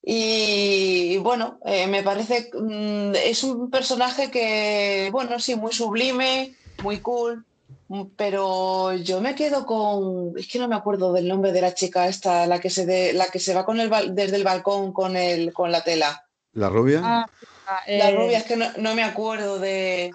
[0.03, 6.53] y bueno, eh, me parece, mm, es un personaje que, bueno, sí, muy sublime,
[6.83, 7.45] muy cool,
[7.87, 11.73] mm, pero yo me quedo con, es que no me acuerdo del nombre de la
[11.73, 14.91] chica esta, la que se, de, la que se va con el, desde el balcón
[14.91, 16.27] con, el, con la tela.
[16.53, 17.01] ¿La rubia?
[17.03, 17.29] Ah,
[17.87, 20.11] la eh, rubia, es que no, me acuerdo de.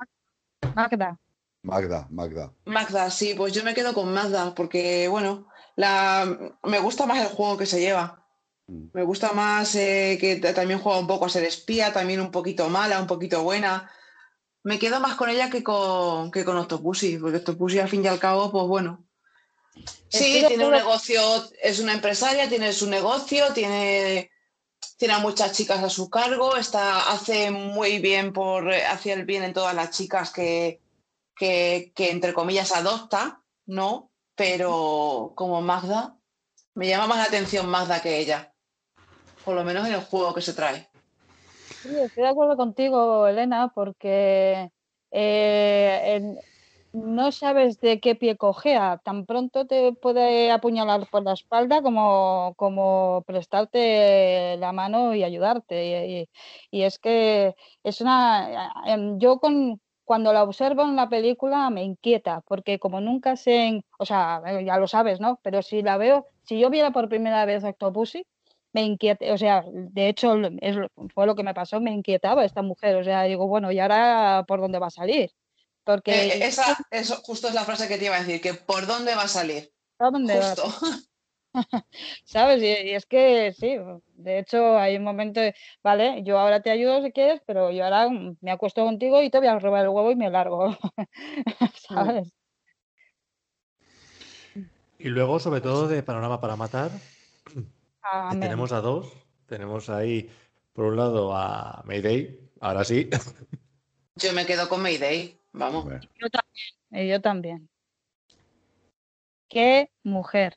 [0.74, 1.18] Magda.
[1.62, 2.52] Magda, Magda.
[2.64, 7.28] Magda, sí, pues yo me quedo con Magda porque, bueno, la, me gusta más el
[7.28, 8.24] juego que se lleva.
[8.66, 8.86] Mm.
[8.92, 12.68] Me gusta más eh, que también juega un poco a ser espía, también un poquito
[12.68, 13.90] mala, un poquito buena.
[14.62, 18.08] Me quedo más con ella que con, que con Octopussy, porque Octopussy al fin y
[18.08, 19.04] al cabo, pues bueno.
[20.08, 21.20] Sí, tiene un negocio,
[21.62, 24.29] es una empresaria, tiene su negocio, tiene,
[25.00, 29.42] tiene a muchas chicas a su cargo, está, hace muy bien por, hacia el bien
[29.42, 30.78] en todas las chicas que,
[31.34, 34.10] que, entre comillas adopta, ¿no?
[34.34, 36.18] Pero como Magda,
[36.74, 38.52] me llama más la atención Magda que ella,
[39.42, 40.86] por lo menos en el juego que se trae.
[41.82, 44.70] Sí, estoy de acuerdo contigo, Elena, porque
[45.10, 46.36] eh,
[46.92, 49.00] no sabes de qué pie cojea.
[49.04, 56.28] Tan pronto te puede apuñalar por la espalda como, como prestarte la mano y ayudarte.
[56.70, 57.54] Y, es que
[57.84, 58.72] es una.
[58.86, 63.84] Em, yo con, cuando la observo en la película me inquieta, porque como nunca sé,
[63.98, 65.38] o sea, eh, ya lo sabes, ¿no?
[65.42, 68.26] Pero si la veo, si yo viera por primera vez Octopussy,
[68.72, 70.34] me inquieta, o sea, de hecho
[71.14, 74.44] fue lo que me pasó, me inquietaba esta mujer, o sea, digo, bueno, ¿y ahora
[74.48, 75.30] por dónde va a salir?
[75.84, 78.86] Porque eh, esa, eso justo es la frase que te iba a decir, que por
[78.86, 79.72] dónde va a salir.
[79.96, 80.64] ¿Por dónde justo.
[82.24, 82.62] ¿Sabes?
[82.62, 83.76] Y, es que sí,
[84.14, 87.84] de hecho hay un momento de, vale, yo ahora te ayudo si quieres, pero yo
[87.84, 88.08] ahora
[88.40, 90.76] me acuesto contigo y te voy a robar el huevo y me largo.
[91.88, 92.32] ¿Sabes?
[94.98, 96.90] Y luego, sobre todo, de Panorama para Matar,
[98.38, 99.10] tenemos a dos.
[99.46, 100.30] Tenemos ahí,
[100.72, 103.08] por un lado, a Mayday, ahora sí.
[104.16, 105.84] Yo me quedo con Mayday, vamos.
[106.20, 107.68] Yo también, yo también.
[109.48, 110.56] Qué mujer.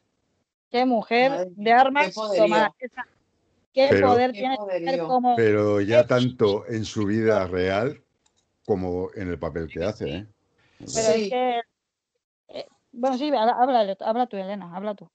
[0.70, 2.16] Qué mujer de armas
[3.74, 4.56] Qué, poder tiene
[5.00, 5.36] como...
[5.36, 8.04] Pero ya tanto en su vida real
[8.66, 10.28] como en el papel que hace, ¿eh?
[10.78, 11.62] Pero es que...
[12.50, 15.10] Eh, bueno, sí, habla, habla tú, Elena, habla tú.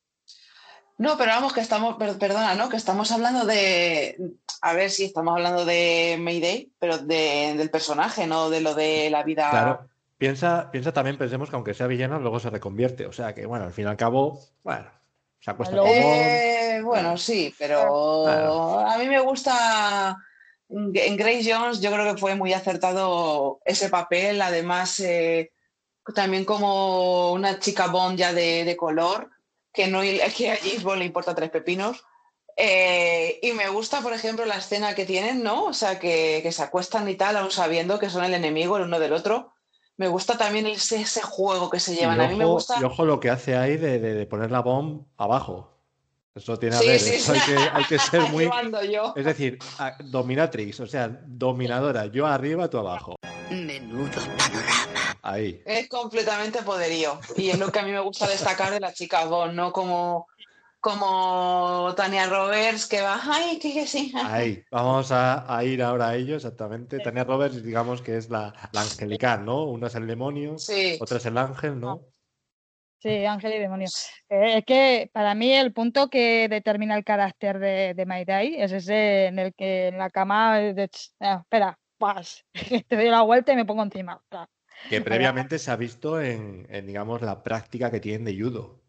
[0.99, 2.69] No, pero vamos, que estamos, perdona, ¿no?
[2.69, 4.17] Que estamos hablando de,
[4.61, 9.09] a ver si estamos hablando de Mayday, pero de, del personaje, no de lo de
[9.09, 9.49] la vida.
[9.51, 9.89] Claro,
[10.19, 13.07] piensa, piensa también, pensemos que aunque sea villana, luego se reconvierte.
[13.07, 14.91] O sea que, bueno, al fin y al cabo, bueno,
[15.85, 18.29] eh, bueno, sí, pero
[18.87, 20.17] a mí me gusta.
[20.69, 25.51] En Grace Jones yo creo que fue muy acertado ese papel, además eh,
[26.15, 29.31] también como una chica Bond ya de, color,
[29.79, 32.05] que, no, que a James le importa tres pepinos.
[32.57, 35.67] Eh, y me gusta, por ejemplo, la escena que tienen, ¿no?
[35.67, 38.83] O sea, que, que, se acuestan y tal, aún sabiendo que son el enemigo el
[38.83, 39.53] uno del otro
[39.99, 42.21] me gusta también ese, ese juego que se llevan.
[42.21, 42.77] a mí me gusta.
[42.81, 45.77] Y ojo lo que hace ahí de, poner la bomba abajo.
[46.39, 47.01] Eso tiene a ver.
[47.75, 48.49] hay, que, ser muy.
[49.17, 49.59] Es decir,
[50.05, 52.07] dominatrix, o sea, dominadora.
[52.07, 53.17] Yo arriba, tú abajo.
[53.51, 55.17] Menudo panorama.
[55.23, 55.61] Ahí.
[55.67, 57.21] Es completamente poderío.
[57.37, 59.73] Y es lo que a mí me gusta destacar de la chica Bond, ¿no?
[59.73, 60.27] Como
[60.81, 64.13] como Tania Roberts que va, ay, que, sí.
[64.15, 67.01] Ahí, vamos a, ir ahora a ello exactamente.
[67.01, 69.65] Tania Roberts, digamos que es la, angelical, ¿no?
[69.65, 70.55] Una es el demonio,
[71.01, 72.03] otra es el ángel, ¿no?
[73.01, 73.89] Sí, ángel y demonio.
[74.29, 78.73] Eh, es que para mí el punto que determina el carácter de, de Mayday es
[78.73, 82.45] ese en el que en la cama, de, ah, espera, pas,
[82.89, 84.21] te doy la vuelta y me pongo encima.
[84.91, 88.81] Que previamente se ha visto en, en, digamos, la práctica que tienen de judo.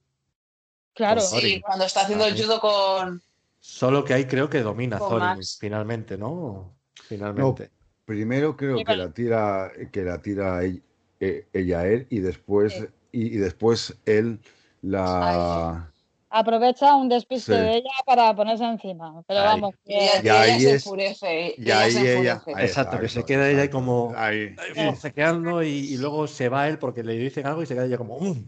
[0.94, 3.22] Claro, sí, cuando está haciendo el judo con.
[3.60, 6.76] Solo que ahí creo que domina Thorin, finalmente, ¿no?
[6.94, 7.72] Finalmente.
[8.06, 13.38] primero creo que la tira, que la tira e, ella, a él y después, y,
[13.38, 14.40] después él
[14.82, 15.92] la.
[16.32, 19.24] Aprovecha un despiste de ella para ponerse encima.
[19.28, 21.56] Pero vamos, y ella, se enfurece.
[21.58, 24.56] Exacto, que se queda ella ahí como ahí.
[24.76, 28.20] y, y, luego se va él porque le dicen algo y se queda ella como.
[28.20, 28.46] Mm".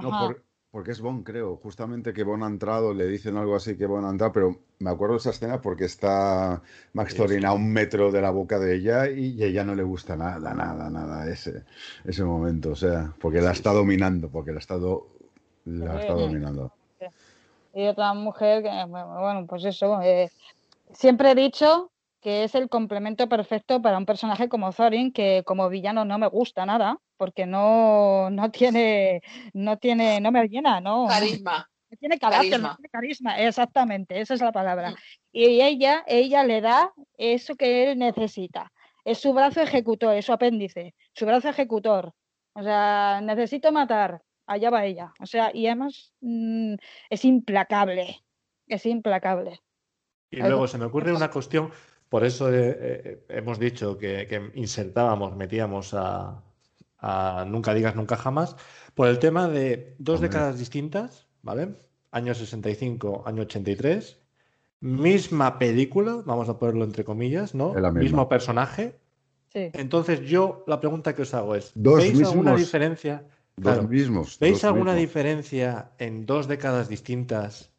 [0.00, 0.34] No,
[0.74, 4.04] porque es Bon, creo, justamente que Bon ha entrado, le dicen algo así que Bon
[4.04, 6.62] ha entrado, pero me acuerdo de esa escena porque está
[6.94, 9.84] Max Thorin a un metro de la boca de ella y, a ella no le
[9.84, 11.62] gusta nada, nada, nada ese,
[12.04, 14.76] ese momento, o sea, porque la está dominando, porque la está,
[15.66, 16.72] la está dominando.
[17.72, 20.28] Y otra mujer que, bueno, pues eso, eh,
[20.92, 21.92] siempre he dicho
[22.24, 26.26] que es el complemento perfecto para un personaje como Thorin, que como villano no me
[26.26, 29.20] gusta nada, porque no, no tiene,
[29.52, 31.06] no tiene, no me llena, ¿no?
[31.06, 31.70] Carisma.
[31.90, 34.90] No tiene carácter, no tiene carisma, exactamente, esa es la palabra.
[34.90, 34.94] Mm.
[35.30, 38.72] Y ella, ella le da eso que él necesita.
[39.04, 42.12] Es su brazo ejecutor, es su apéndice, su brazo ejecutor.
[42.54, 45.12] O sea, necesito matar, allá va ella.
[45.20, 46.74] O sea, y además mm,
[47.10, 48.24] es implacable,
[48.66, 49.60] es implacable.
[50.32, 51.70] Y luego se me ocurre una cuestión
[52.08, 56.42] por eso eh, eh, hemos dicho que, insertábamos, metíamos a,
[56.98, 58.56] a Nunca digas nunca jamás,
[58.94, 61.74] por el tema de dos décadas distintas, ¿vale?
[62.10, 64.18] Año 65, año 83,
[64.80, 67.74] misma película, vamos a ponerlo entre comillas, ¿no?
[67.92, 68.98] Mismo personaje.
[69.52, 73.24] Entonces yo la pregunta que os hago es, ¿veis alguna diferencia?
[73.56, 74.38] Dos mismos.
[74.40, 77.70] ¿Veis alguna diferencia en dos décadas distintas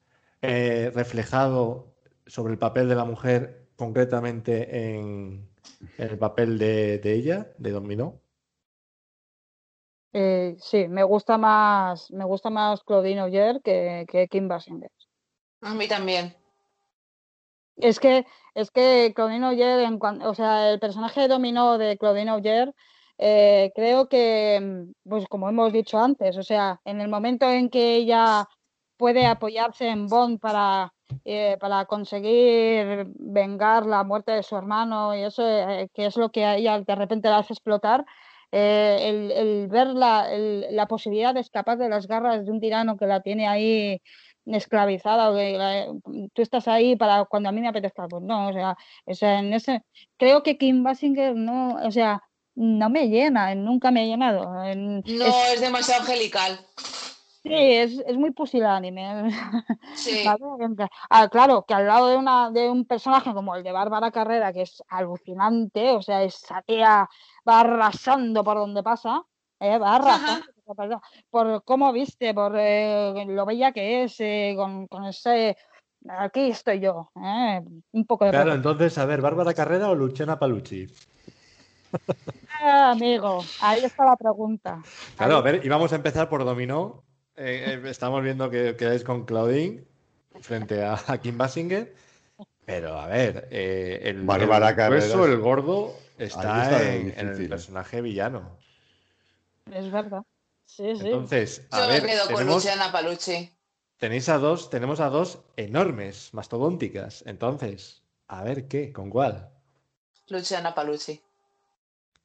[0.42, 1.94] eh, reflejado
[2.28, 5.50] sobre el papel de la mujer, concretamente en,
[5.98, 8.22] el papel de, ella, de Dominó?
[10.14, 14.92] Eh, sí, me gusta más, me gusta más Claudine Oyer que, que Kim Basinger.
[15.62, 16.36] A mí también.
[17.78, 22.32] Es que, es que Claudine Oyer, en o sea, el personaje de Dominó de Claudine
[22.32, 22.74] Oyer,
[23.18, 27.96] eh, creo que, pues como hemos dicho antes, o sea, en el momento en que
[27.96, 28.48] ella
[28.98, 30.94] puede apoyarse en Bond para,
[31.24, 36.32] eh, para conseguir vengar la muerte de su hermano y eso, eh, que es lo
[36.32, 38.06] que a ella de repente la hace explotar,
[38.52, 43.06] el, el, ver la, la, posibilidad de escapar de las garras de un tirano que
[43.06, 44.02] la tiene ahí
[44.46, 46.00] esclavizada, o
[46.34, 49.40] tú estás ahí para cuando a mí me apetezca, pues no, o sea, o sea
[49.40, 49.84] en ese,
[50.18, 52.22] creo que Kim Basinger no, o sea,
[52.56, 54.46] no me llena, nunca me ha llenado.
[54.76, 55.02] no,
[55.54, 56.60] es, demasiado angelical.
[57.46, 59.32] Sí, es, es muy pusilánime.
[59.96, 60.26] Sí.
[61.10, 64.52] Ah, claro, que al lado de, una, de un personaje como el de Bárbara Carrera,
[64.52, 67.08] que es alucinante, o sea, esa tía
[67.48, 69.24] va arrasando por donde pasa,
[69.60, 75.06] eh, va arrasando por cómo viste, por eh, lo bella que es, eh, con, con,
[75.06, 75.56] ese...
[76.08, 77.62] Aquí estoy yo, eh,
[77.92, 78.32] un poco de...
[78.32, 80.88] Claro, entonces, a ver, ¿Bárbara Carrera o Luciana Palucci?
[82.62, 84.82] Ah, amigo, ahí está la pregunta.
[85.18, 87.05] Claro, a ver, y vamos a empezar por Dominó.
[87.36, 89.84] Estamos viendo que quedáis con Claudine
[90.42, 91.94] frente a, Kim Basinger.
[92.66, 98.58] Pero a ver, el, Bárbara el, el gordo está, en, el personaje villano.
[99.72, 100.24] Es verdad.
[100.66, 101.06] Sí, sí.
[101.06, 103.52] Entonces, a Yo ver, me quedo con Luciana Palucci.
[103.98, 107.24] Tenéis a dos, tenemos a dos enormes, mastodónticas.
[107.28, 109.50] Entonces, a ver qué, ¿con cuál?
[110.28, 111.22] Luciana Palucci.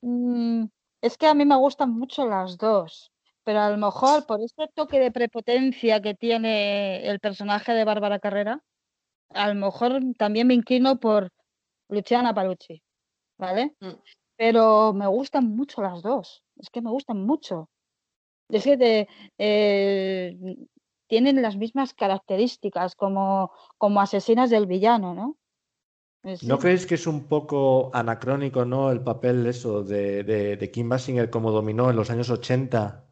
[0.00, 0.64] Mm,
[1.02, 3.12] es que a mí me gustan mucho las dos,
[3.50, 8.20] pero a lo mejor por este toque de prepotencia que tiene el personaje de Bárbara
[8.20, 8.62] Carrera,
[9.30, 11.32] a lo mejor también me inclino por
[11.88, 12.80] Luciana Palucci,
[13.38, 13.74] ¿vale?
[13.80, 13.94] Mm.
[14.36, 17.68] Pero me gustan mucho las dos, es que me gustan mucho.
[18.50, 19.08] Es que
[19.38, 20.56] eh,
[21.08, 25.38] tienen las mismas características como, como asesinas del villano, ¿no?
[26.42, 28.92] ¿No creéis que es un poco anacrónico, ¿no?
[28.92, 33.09] El papel eso de, de, Kim Basinger como dominó en los años 80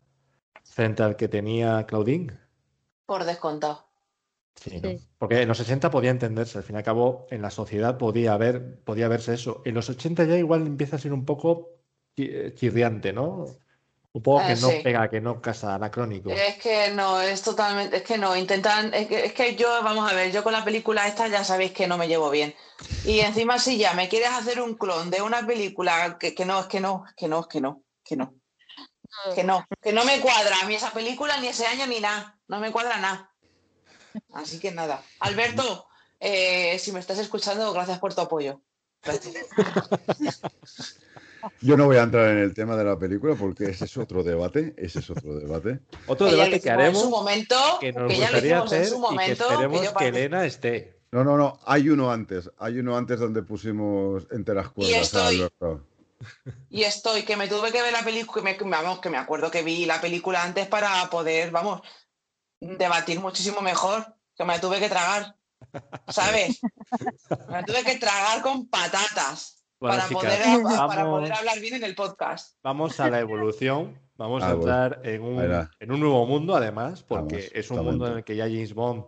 [0.79, 2.39] frente al que tenía Claudine?
[3.05, 3.89] Por descontado.
[4.55, 4.81] Sí,
[5.19, 8.35] porque en los 60 podía entenderse, al fin y al cabo en la sociedad podía
[8.35, 9.61] haber, podía verse eso.
[9.65, 11.71] En los 80 ya igual empieza a ser un poco
[12.15, 13.47] chirriante, ¿no?
[14.13, 16.31] Un poco que ah, no pega, que no casa anacrónico.
[16.31, 20.09] Es que no, es totalmente, es que no, intentan, es que, es que, yo, vamos
[20.09, 22.55] a ver, yo con la película esta ya sabéis que no me llevo bien.
[23.05, 26.61] Y encima si ya me quieres hacer un clon de una película que, que no,
[26.61, 28.38] es que no, que no, es que no, que no.
[29.35, 32.39] Que no, que no me cuadra a mí esa película, ni ese año, ni nada.
[32.49, 33.31] No me cuadra nada.
[34.33, 35.03] Así que nada.
[35.21, 35.87] Alberto,
[36.21, 38.61] eh, si me estás escuchando, gracias por tu apoyo.
[41.61, 44.25] Yo no voy a entrar en el tema de la película porque ese es otro
[44.25, 45.81] debate, ese es otro debate.
[46.07, 49.37] Otro debate que haremos en su momento, que nos gustaría hacer en su momento, y
[49.37, 50.99] que esperemos que, Elena esté.
[51.11, 54.97] No, no, no, hay uno antes, hay uno antes donde pusimos enteras cuerdas.
[54.97, 55.49] Y estoy,
[56.71, 59.51] y estoy, que me tuve que ver la película, que me, vamos, que me acuerdo
[59.51, 61.83] que vi la película antes para poder, vamos,
[62.61, 64.05] debatir muchísimo mejor,
[64.37, 65.37] que me tuve que tragar,
[66.09, 66.61] ¿sabes?
[67.49, 72.57] me tuve que tragar con patatas para, poder, hablar bien en el podcast.
[72.63, 73.99] Vamos a la evolución.
[74.17, 75.41] Vamos a ah, entrar en un,
[75.79, 79.05] en un, nuevo mundo, además, porque es un mundo en el que ya James Bond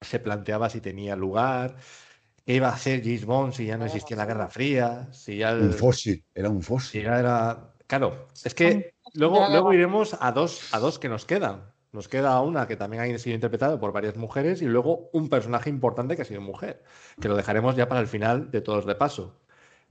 [0.00, 1.76] se planteaba si tenía lugar,
[2.46, 5.52] qué iba a hacer James Bond si ya no existía la Guerra Fría, si ya...
[5.54, 7.04] Un fósil, era un fósil.
[7.04, 7.72] era...
[7.88, 11.72] Claro, es que luego, luego iremos a dos, a dos que nos quedan.
[11.92, 15.70] Nos queda una que también ha sido interpretada por varias mujeres y luego un personaje
[15.70, 16.82] importante que ha sido mujer,
[17.20, 19.40] que lo dejaremos ya para el final de todos de paso.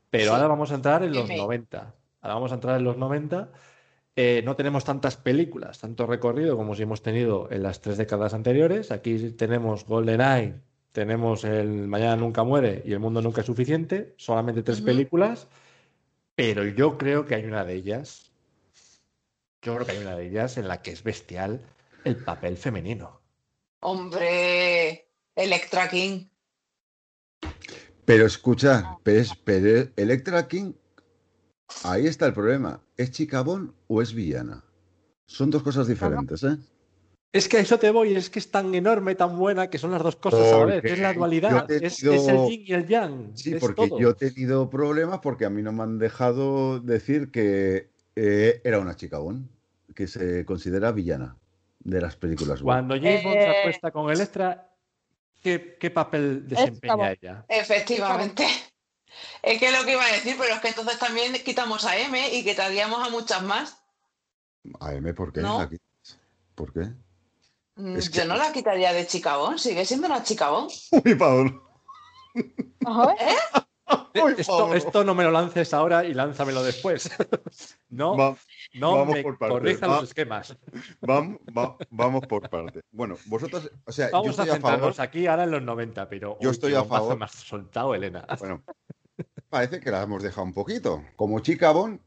[0.10, 1.96] Pero ahora vamos a entrar en los 90.
[2.22, 3.52] Ahora vamos a entrar en los 90.
[4.16, 8.34] Eh, no tenemos tantas películas, tanto recorrido como si hemos tenido en las tres décadas
[8.34, 8.92] anteriores.
[8.92, 10.62] Aquí tenemos GoldenEye,
[10.96, 14.16] tenemos el Mañana Nunca Muere y El Mundo Nunca es Suficiente.
[14.16, 15.48] Solamente tres películas.
[16.36, 18.32] Pero yo creo que hay una de ellas.
[19.62, 21.60] Yo creo que hay una de ellas en la que es bestial
[22.06, 23.20] el papel femenino.
[23.82, 26.28] Hombre, Electra King.
[28.06, 30.74] Pero escucha, pero, Electra King
[31.84, 32.80] ahí está el problema.
[32.96, 34.64] ¿Es chica Bon o es villana?
[35.26, 36.58] Son dos cosas diferentes, ¿eh?
[37.32, 39.92] Es que a eso te voy, es que es tan enorme, tan buena, que son
[39.92, 40.86] las dos cosas a la vez.
[40.86, 43.32] Es la dualidad, es, es, el yin y el yang.
[43.36, 47.90] Sí, porque yo he tenido problemas porque a mí no me han dejado decir que
[48.16, 49.50] eh, era una chica Bon,
[49.94, 51.38] que se considera villana
[51.80, 52.62] de las películas.
[52.62, 54.72] Cuando James Bond se acuesta con Electra,
[55.44, 57.46] ¿qué, qué papel desempeña ella?
[57.50, 58.46] Efectivamente.
[59.44, 61.98] Es que es lo que iba a decir, pero es que entonces también quitamos a
[61.98, 63.78] M y quitaríamos a muchas más.
[64.80, 65.42] ¿A M por qué?
[66.56, 66.92] ¿Por qué?
[67.76, 70.68] Mm, yo no la quitaría de Chicabón, sigue siendo una Chicabón.
[71.06, 71.62] Uy, Paul.
[72.34, 73.36] ¿Eh?
[74.76, 77.10] esto, no me lo lances ahora y lánzamelo después.
[77.90, 78.38] no,
[78.74, 80.58] no vamos me por corrija los esquemas.
[81.02, 81.40] Vamos,
[81.90, 82.82] vamos por parte.
[82.92, 84.94] Bueno, vosotros, o sea, vamos yo estoy a, a favor.
[84.98, 87.18] aquí ahora en los 90, pero yo estoy a favor.
[87.18, 88.26] Me has soltado, Elena.
[88.40, 88.64] Bueno,
[89.50, 91.04] parece que la hemos dejado un poquito.
[91.16, 92.02] Como chica Bon.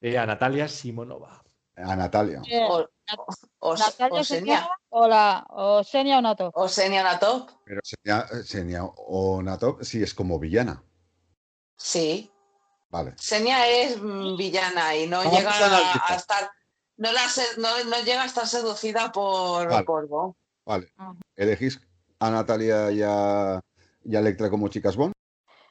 [0.00, 1.42] Eh, a Natalia Simonova.
[1.76, 2.42] A Natalia.
[2.68, 4.68] O, Natalia o Senia.
[4.90, 6.56] O, la, o Senia Onatop.
[6.56, 7.50] O Senia Onatop.
[7.64, 10.82] Pero Senia, Senia Onatop sí es como villana.
[11.76, 12.30] Sí.
[12.88, 13.14] Vale.
[13.16, 16.50] Senia es mm, villana y no llega a a, estar.
[16.96, 17.22] No, la
[17.58, 19.84] no, no llega a estar seducida por, Vale.
[19.84, 20.34] por Bond.
[20.64, 20.92] Vale.
[21.36, 21.80] ¿Elegís
[22.18, 23.60] a Natalia y a,
[24.04, 25.12] y a Electra como chicas Bon?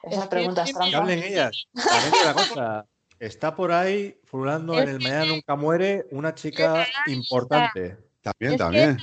[0.02, 0.98] Esa pregunta es Que trampa.
[0.98, 1.66] hablen ellas.
[1.74, 2.86] La cosa.
[3.18, 7.96] Está por ahí, furulando en el Mañana Nunca Muere, una chica importante.
[8.20, 8.98] También, Es que también.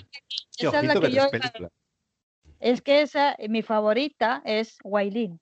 [0.52, 1.27] Sí, Esa es la que que yo.
[2.60, 5.40] Es que esa, mi favorita es Wailin.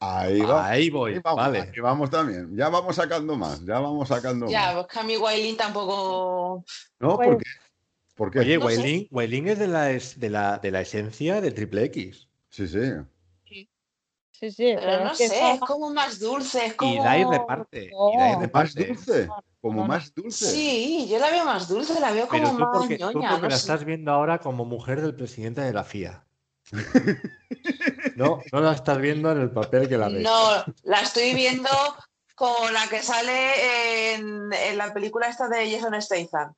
[0.00, 0.68] Ahí va.
[0.68, 1.60] Ahí voy, Ahí vamos, vale.
[1.60, 2.56] aquí vamos también.
[2.56, 3.64] Ya vamos sacando más.
[3.64, 4.74] Ya vamos sacando Ya, más.
[4.74, 6.64] pues que a mí Wailin tampoco.
[7.00, 7.16] ¿No?
[7.16, 7.50] Pues- ¿Por qué?
[8.14, 8.38] ¿Por qué?
[8.40, 8.58] Oye,
[9.10, 12.28] No es de la, es de, la, de la esencia de Triple X.
[12.50, 12.80] Sí, sí.
[14.38, 14.74] Sí, sí.
[14.78, 16.66] Pero no es que sé, es como más dulce.
[16.66, 16.94] Es como...
[16.94, 17.84] Y da y reparte.
[17.86, 18.38] Y da y No.
[18.38, 18.84] Más reparte.
[18.86, 19.28] dulce.
[19.60, 20.46] Como más dulce.
[20.46, 23.30] Sí, yo la veo más dulce, la veo como Pero tú más porque, tú ñoña.
[23.30, 23.60] porque no la sé.
[23.62, 26.24] estás viendo ahora como mujer del presidente de la FIA.
[28.16, 30.22] No, no la estás viendo en el papel que la ves.
[30.22, 31.68] No, la estoy viendo
[32.34, 36.52] como la que sale en, en la película esta de Jason Statham,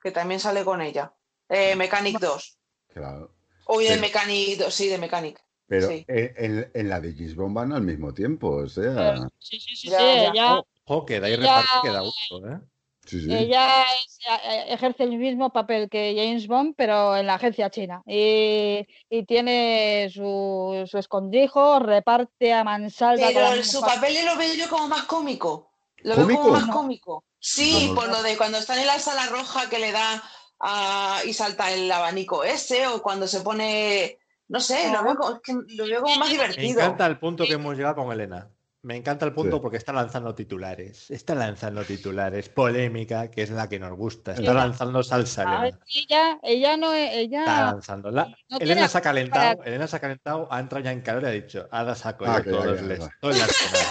[0.00, 1.12] que también sale con ella.
[1.48, 2.58] Eh, Mechanic 2.
[2.94, 3.34] Claro.
[3.68, 5.42] Uy, de Mechanic 2, sí, de Mechanic.
[5.72, 6.04] Pero Sí.
[6.06, 8.48] en, en- en la de Gisbon van al mismo tiempo.
[8.50, 9.16] O sea.
[9.38, 10.30] Sí, sí, sí, Ya, sí, ya.
[10.30, 11.36] ella, Ojo, que da y Ya.
[11.38, 12.58] reparte que da gusto, ¿eh?
[13.06, 13.34] Sí, sí.
[13.34, 18.02] ella es- eh, ejerce el mismo papel que James Bond, pero en la agencia china.
[18.06, 23.28] Y, y tiene su, su escondrijo, reparte a mansalva.
[23.32, 25.70] Pero su papel lo veo yo como más cómico.
[26.02, 26.42] Lo veo ¿Cómico?
[26.42, 27.24] como más cómico.
[27.40, 30.22] Sí, No, no, por lo de cuando está en la sala roja que le da
[30.60, 34.18] a- y salta el abanico ese, o cuando se pone,
[34.52, 36.80] no sé, lo veo como, es que lo veo como más Me divertido.
[36.80, 38.48] encanta el punto que hemos llegado con Elena.
[38.84, 39.62] Me encanta el punto Sí.
[39.62, 41.08] porque está lanzando titulares.
[41.10, 42.48] Está lanzando titulares.
[42.48, 44.32] Polémica, que es la que nos gusta.
[44.32, 44.56] Está Sí.
[44.56, 45.78] lanzando salsa, Ah, Elena.
[45.94, 48.10] ella, ella no es- Está ella lanzando.
[48.10, 49.62] La- no tiene Elena se ha para- calentado.
[49.64, 52.42] Elena se ha calentado, ha entrado ya en calor y ha dicho, ahora saco Ah,
[52.44, 53.10] yo todos ya, los ya, les- ya.
[53.20, 53.82] todo el arsenal".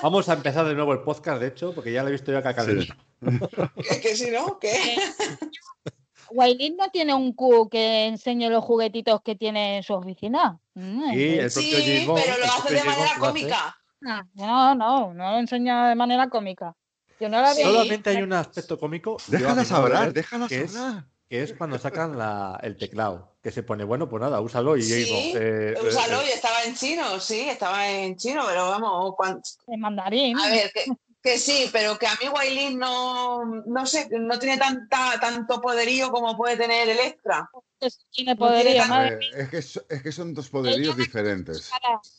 [0.00, 2.40] Vamos a empezar de nuevo el podcast, de hecho, porque ya lo he visto yo
[2.40, 3.00] que ha calentado.
[3.20, 3.20] ¿Que,
[4.02, 4.56] que si no?
[4.60, 4.70] ¿Qué?
[6.30, 10.58] Wailin no tiene un Q que enseñe los juguetitos que tiene en su oficina.
[10.74, 13.76] Mm, Sí, el pero lo el hace de manera cómica.
[14.06, 16.74] Ah, No, no, no lo enseña de manera cómica.
[17.20, 17.62] Yo no la Sí.
[17.62, 19.16] Solamente hay un aspecto cómico.
[19.26, 21.04] Déjalas hablar, déjalas es, hablar.
[21.28, 24.82] que es cuando sacan la- el teclado, que se pone, bueno, pues nada, úsalo y
[24.82, 28.68] Sí, Bond, eh, eh, úsalo eh, y estaba en chino, sí, estaba en chino, pero
[28.70, 30.38] vamos, cuan- En mandarín.
[30.38, 30.84] a ver, que,
[31.22, 36.10] que sí, pero que a mí Wailin no, no sé, no tiene tanta, tanto poderío
[36.10, 37.50] como puede tener Electra.
[37.80, 40.96] Es- tiene No tiene poderío, tan- Eh, es, que, so- es que son dos poderíos
[40.96, 41.70] diferentes.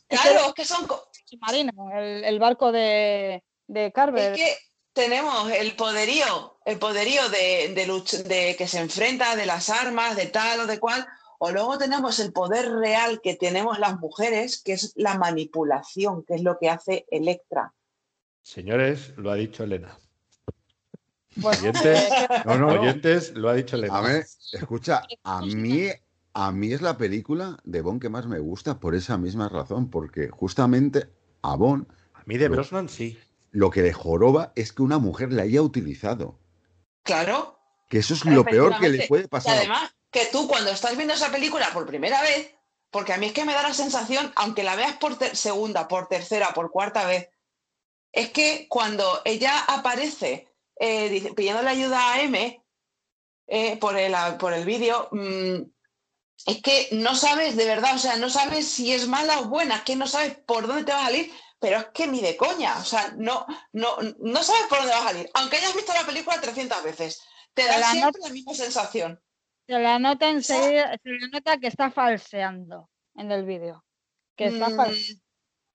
[0.08, 0.86] Claro, es que son,
[1.94, 4.32] el, el barco de, de Carver.
[4.32, 4.58] es que
[4.92, 10.16] tenemos el poderío, el poderío de, de, luch- de que se enfrenta, de las armas,
[10.16, 11.06] de tal o de cual,
[11.38, 16.34] o luego tenemos el poder real que tenemos las mujeres, que es la manipulación, que
[16.34, 17.72] es lo que hace Electra.
[18.42, 19.96] Señores, lo ha dicho Elena.
[21.36, 22.08] Bueno, Oyentes,
[22.44, 22.80] No, no, no.
[22.80, 23.98] oyentes, lo ha dicho Elena.
[23.98, 25.88] A ver, escucha, a mí,
[26.34, 29.90] a mí es la película de Bond que más me gusta por esa misma razón,
[29.90, 31.08] porque justamente
[31.42, 33.18] a Bond A mí de Lo- Brosnan sí.
[33.52, 36.38] lo que le joroba es que una mujer le haya utilizado.
[37.02, 37.58] Claro.
[37.88, 39.54] Que eso es lo peor que le puede Y pasar.
[39.54, 42.52] a- además, que tú cuando estás viendo esa película por primera vez,
[42.90, 46.08] porque a mí es que me da la sensación, aunque la veas por segunda, por
[46.08, 47.28] tercera, por cuarta vez,
[48.12, 50.48] es que cuando ella aparece
[50.78, 52.64] eh, pidiéndole ayuda a M
[53.46, 55.62] eh, por el, por el vídeo, mm,
[56.46, 59.76] es que no sabes de verdad, o sea, no sabes si es mala o buena,
[59.76, 62.36] es que no sabes por dónde te va a salir, pero es que ni de
[62.36, 65.30] coña, o sea, no, no, no sabes por dónde va a salir.
[65.34, 67.22] Aunque hayas visto la película 300 veces,
[67.52, 69.20] te da siempre la misma sensación.
[69.66, 73.84] Se la nota enseguida, se le nota que está falseando en el vídeo.
[74.36, 75.20] Que está mm, mm,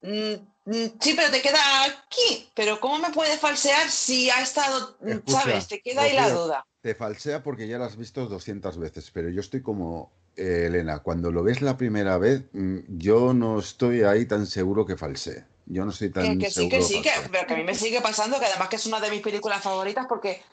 [0.06, 2.50] sí, pero te queda aquí.
[2.53, 5.67] Pero ¿cómo me puede falsear si ha estado, sabes?
[5.67, 6.66] Te queda ahí la duda.
[6.82, 11.00] Te falsea porque ya la has visto 200 veces, pero yo estoy como eh, Elena.
[11.00, 12.43] Cuando lo ves la primera vez,
[12.88, 15.43] yo no estoy ahí tan seguro que falsee.
[15.67, 18.00] Yo no estoy tan que, sí, que sí, que, pero que a mí me sigue
[18.00, 20.43] pasando, que además que es una de mis películas favoritas porque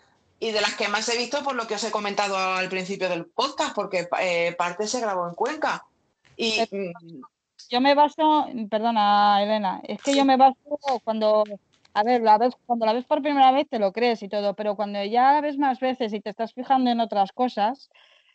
[0.43, 3.09] y de las que más he visto por lo que os he comentado al principio
[3.09, 5.87] del podcast, porque eh, parte se grabó en Cuenca.
[6.37, 7.23] Y mm,
[7.69, 10.57] yo me baso, perdona Elena, es que yo me baso
[11.05, 11.45] cuando,
[11.95, 14.55] a ver, la vez, cuando la ves por primera vez te lo crees y todo,
[14.55, 17.91] pero cuando ya la ves más veces y te estás fijando en otras cosas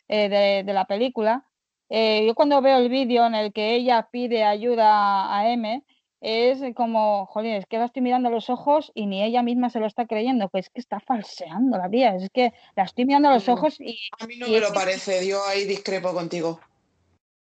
[0.08, 1.46] eh, de, la película,
[1.88, 5.84] eh, yo cuando veo el vídeo en el que ella pide ayuda a M,
[6.20, 9.70] es como, joder, es que la estoy mirando a los ojos y ni ella misma
[9.70, 13.04] se lo está creyendo, pues es que está falseando la vida, es que la estoy
[13.04, 13.98] mirando a los ojos y...
[14.18, 16.58] A mí no me lo parece, yo ahí discrepo contigo.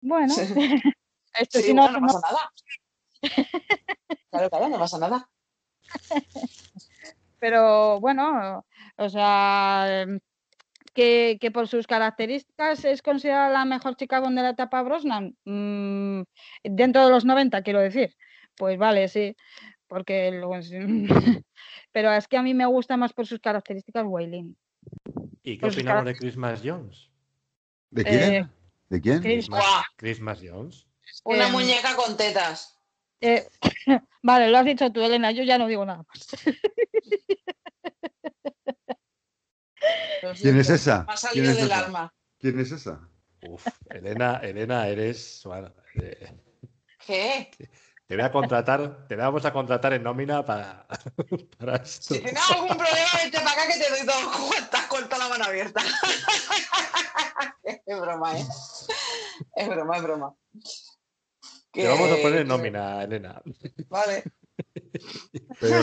[0.02, 0.34] Bueno,
[1.38, 2.52] esto sí, no, no pasa nada.
[4.30, 5.28] Claro, claro, no pasa nada.
[7.38, 8.64] Pero bueno,
[8.96, 10.06] o sea,
[10.94, 16.22] que, que, por sus características es considerada la mejor chica de la etapa Brosnan, mm,
[16.64, 18.14] dentro de los 90, quiero decir.
[18.56, 19.34] Pues vale, sí,
[19.86, 20.30] porque
[21.92, 24.56] pero es que a mí me gusta más por sus características Wailing.
[25.42, 27.10] ¿Y qué opinamos de Christmas Jones?
[27.90, 28.34] ¿De quién?
[28.34, 28.48] Eh,
[28.88, 29.20] ¿De quién?
[29.96, 30.86] Christmas, Jones.
[31.24, 32.76] Una muñeca con tetas.
[33.20, 33.48] Eh,
[34.22, 36.26] vale, lo has dicho tú, Elena, yo ya no digo nada más.
[40.40, 41.06] ¿Quién es esa?
[41.32, 41.78] ¿Quién es esa?
[41.78, 42.14] Alma.
[42.38, 43.08] ¿Quién es esa?
[43.42, 45.42] Uf, Elena, Elena, eres.
[45.94, 46.32] Eh,
[47.06, 47.50] ¿Qué?
[48.06, 50.86] Te voy a contratar, te vamos a contratar en nómina para,
[51.58, 52.14] para esto.
[52.14, 55.28] Si tienes algún problema, vete para acá que te doy dos estás con toda la
[55.28, 55.80] mano abierta.
[57.62, 58.44] es broma, ¿eh?
[59.54, 60.34] Es broma, es broma.
[61.72, 63.40] Te vamos a poner nómina, Elena.
[63.88, 64.24] Vale.
[65.60, 65.76] Pero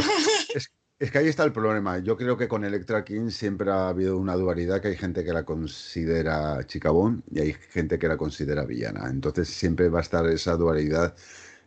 [0.53, 1.99] es, es, que ahí está el problema.
[1.99, 5.33] Yo creo que con Electra King siempre ha habido una dualidad que hay gente que
[5.33, 9.07] la considera chicabón y hay gente que la considera villana.
[9.09, 11.15] Entonces siempre va a estar esa dualidad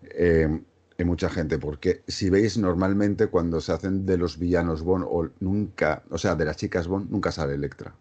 [0.03, 0.61] eh,
[0.99, 5.31] en mucha gente, porque si veis normalmente cuando se hacen de los villanos Bond o
[5.41, 7.95] nunca, o sea, de las chicas Bond, nunca sale Electra.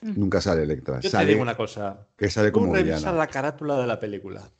[0.00, 0.18] Mm.
[0.18, 1.00] Nunca sale Electra.
[1.00, 2.06] Yo sale, te digo una cosa.
[2.16, 4.50] Que sale como revisa la carátula de la película.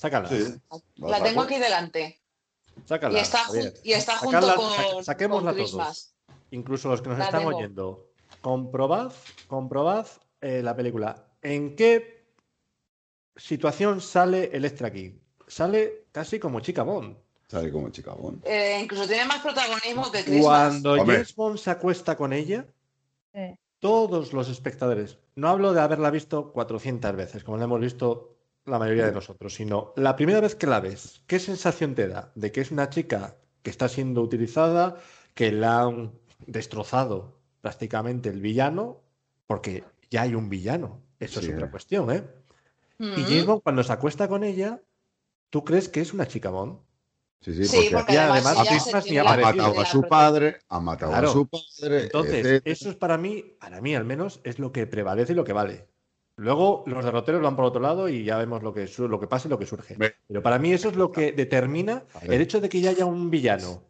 [0.00, 0.30] Sácala.
[0.96, 2.22] La tengo aquí delante.
[2.86, 3.18] Sácala.
[3.18, 3.42] Y está,
[3.84, 5.04] y está junto con.
[5.04, 6.14] Saquémosla todos.
[6.52, 8.06] Incluso los que nos están oyendo.
[8.40, 9.12] Comprobad,
[9.46, 10.06] comprobad
[10.40, 11.26] eh, la película.
[11.42, 12.24] ¿En qué
[13.36, 15.20] situación sale Electra aquí?
[15.46, 17.18] Sale casi como chica Bond.
[17.46, 18.46] Sale como chica Bond.
[18.46, 20.44] Eh, incluso tiene más protagonismo que Christmas.
[20.46, 22.66] Cuando James Bond se acuesta con ella,
[23.80, 28.78] todos los espectadores, no hablo de haberla visto 400 veces, como la hemos visto la
[28.78, 32.32] mayoría de nosotros, sino la primera vez que la ves, ¿qué sensación te da?
[32.34, 34.96] De que es una chica que está siendo utilizada,
[35.34, 36.12] que la han
[36.46, 39.00] destrozado prácticamente el villano,
[39.46, 41.00] porque ya hay un villano.
[41.18, 42.24] Eso es otra cuestión, ¿eh?
[42.98, 44.80] Y James Bond, cuando se acuesta con ella,
[45.48, 46.78] ¿tú crees que es una chica Bond?
[47.40, 52.04] Sí, sí, porque, además, ha, matado a su padre, ha matado a su padre.
[52.04, 55.44] Entonces, eso es para mí, para mí al menos, es lo que prevalece y lo
[55.44, 55.88] que vale.
[56.40, 59.46] Luego los derroteros van por otro lado y ya vemos lo que, lo que pasa
[59.46, 59.94] y lo que surge.
[60.26, 63.28] Pero para mí eso es lo que determina el hecho de que ya haya un
[63.28, 63.82] villano,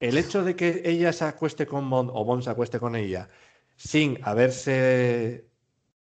[0.00, 3.28] el hecho de que ella se acueste con Bond o Bond se acueste con ella
[3.76, 5.46] sin haberse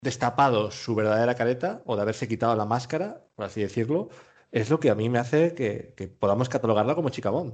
[0.01, 4.09] destapado su verdadera careta o de haberse quitado la máscara, por así decirlo,
[4.51, 7.53] es lo que a mí me hace que, podamos catalogarla como chica Bond.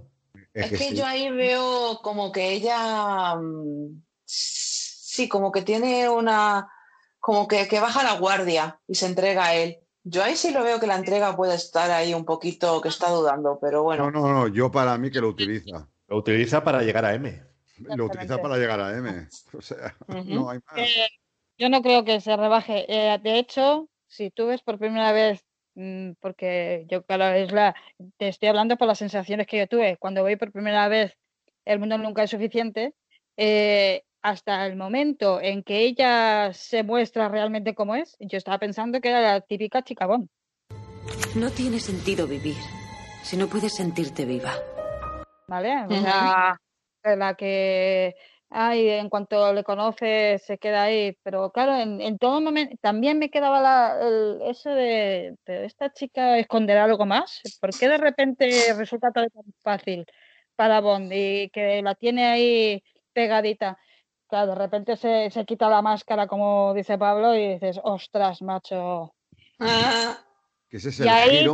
[0.54, 6.70] Es, que, yo ahí veo como que ella, mm, sí, como que tiene una,
[7.22, 9.78] como que, baja la guardia y se entrega a él.
[10.04, 13.12] Yo ahí sí lo veo que la entrega puede estar ahí un poquito, que está
[13.12, 14.10] dudando, pero bueno.
[14.10, 15.88] No, no, no, yo para mí que lo utiliza.
[16.08, 17.44] Lo utiliza para llegar a M.
[17.96, 19.28] Lo utiliza para llegar a M.
[19.58, 20.78] O sea, no hay más.
[20.78, 21.08] Eh,
[21.60, 22.86] yo no creo que se rebaje.
[22.90, 27.76] Eh, de hecho, si tú ves por primera vez, mm, porque yo, claro, es la,
[28.18, 29.98] te estoy hablando por las sensaciones que yo tuve.
[29.98, 31.16] Cuando voy por primera vez,
[31.66, 32.96] el mundo nunca es suficiente.
[33.38, 39.02] Eh, hasta el momento en que ella se muestra realmente como es, yo estaba pensando
[39.02, 40.30] que era la típica chica bon.
[41.36, 42.58] No tiene sentido vivir
[43.24, 44.54] si no puedes sentirte viva.
[45.48, 45.86] ¿Vale?
[45.86, 46.58] O sea,
[47.04, 48.16] la que
[48.52, 53.30] ay, en cuanto le conoce se queda ahí, pero claro, en, todo momento también me
[53.32, 59.12] quedaba la, el, eso de, esta chica esconder algo más, ¿por qué de repente resulta
[59.12, 59.30] tan
[59.64, 60.06] fácil
[60.56, 62.84] para Bond y que la tiene ahí
[63.14, 63.78] pegadita?
[64.32, 69.14] Claro, de repente se, se quita la máscara, como dice Pablo, y dices, ostras, macho.
[69.60, 71.50] y ahí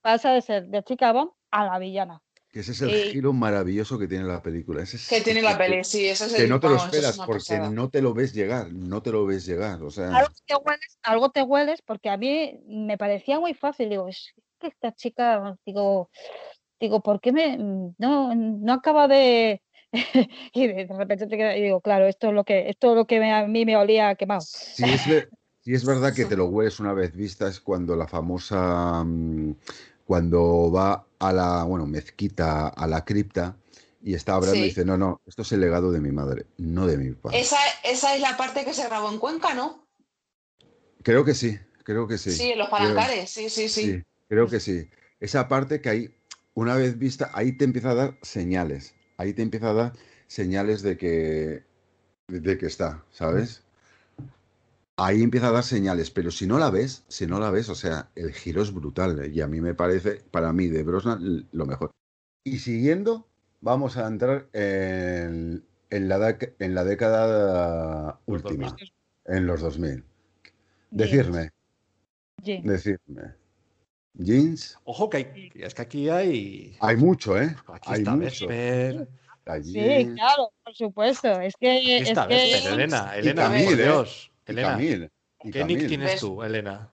[0.00, 2.20] pasa de ser de chica Bond a la villana.
[2.50, 4.82] Que ese es el giro maravilloso que tiene la película.
[5.08, 7.88] que tiene la peli, sí, eso es el, Que no te lo esperas porque no
[7.88, 9.80] te lo ves llegar, no te lo ves llegar.
[9.84, 10.08] O sea...
[10.16, 13.88] algo, te hueles, algo te hueles porque a mí me parecía muy fácil.
[13.88, 16.10] Digo, es que esta chica, digo,
[16.80, 19.62] digo, ¿por qué me no, no acaba de
[20.52, 23.06] y de repente te queda, y digo, claro, esto es lo que, esto es lo
[23.06, 24.40] que a mí me olía quemado.
[24.40, 25.28] Sí, es,
[25.64, 29.54] es verdad que te lo hueles una vez vista, es cuando la famosa mm,
[30.08, 33.56] cuando va a la, bueno, mezquita, a la cripta,
[34.02, 36.86] y está hablando y dice, no, no, esto es el legado de mi madre, no
[36.86, 37.40] de mi padre.
[37.40, 39.86] Esa, esa es la parte que se grabó en Cuenca, ¿no?
[41.02, 42.30] Creo que sí, creo que sí.
[42.30, 43.82] Sí, los palancares, sí, sí, sí.
[43.82, 44.88] Sí, creo que sí.
[45.20, 46.14] Esa parte que ahí,
[46.54, 49.92] una vez vista, ahí te empieza a dar señales, ahí te empieza a dar
[50.26, 51.64] señales de que,
[52.28, 53.62] de que está, ¿sabes?
[54.98, 57.74] ahí empieza a dar señales, pero si no la ves, si no la ves, o
[57.74, 59.28] sea, el giro es brutal ¿eh?
[59.28, 61.92] y a mí me parece, para mí, de Brosnan, lo mejor.
[62.44, 63.26] Y siguiendo,
[63.60, 68.74] vamos a entrar en, la, en la década última,
[69.24, 70.04] en los 2000.
[70.90, 71.50] Decirme,
[72.44, 73.34] decirme.
[74.18, 74.78] Jeans.
[74.84, 76.76] Ojo que es que aquí hay.
[76.80, 77.54] Hay mucho, ¿eh?
[77.68, 78.46] Aquí hay mucho.
[79.62, 81.40] Sí, claro, por supuesto.
[81.40, 81.98] Es que.
[81.98, 82.68] es que...
[82.68, 83.76] Elena, Elena, por ¿eh?
[83.76, 84.30] Dios.
[84.44, 86.92] Elena, ¿qué nick tienes tú, Elena?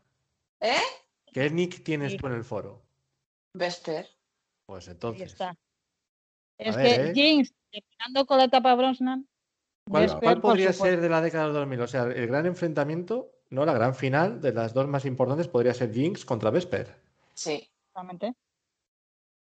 [0.61, 0.75] ¿Eh?
[1.33, 2.81] ¿Qué nick tienes tú en el foro?
[3.53, 4.07] Vesper.
[4.65, 5.33] Pues entonces.
[5.33, 5.57] está.
[6.57, 7.13] Es que ¿eh?
[7.13, 9.27] Jinx, terminando con la etapa Brosnan.
[9.89, 11.81] ¿Cuál, podría ser de la década del 2000?
[11.81, 13.65] O sea, el gran enfrentamiento, ¿no?
[13.65, 17.04] La gran final de las dos más importantes podría ser Jinx contra Vesper.
[17.35, 17.69] Sí.
[17.87, 18.33] Exactamente.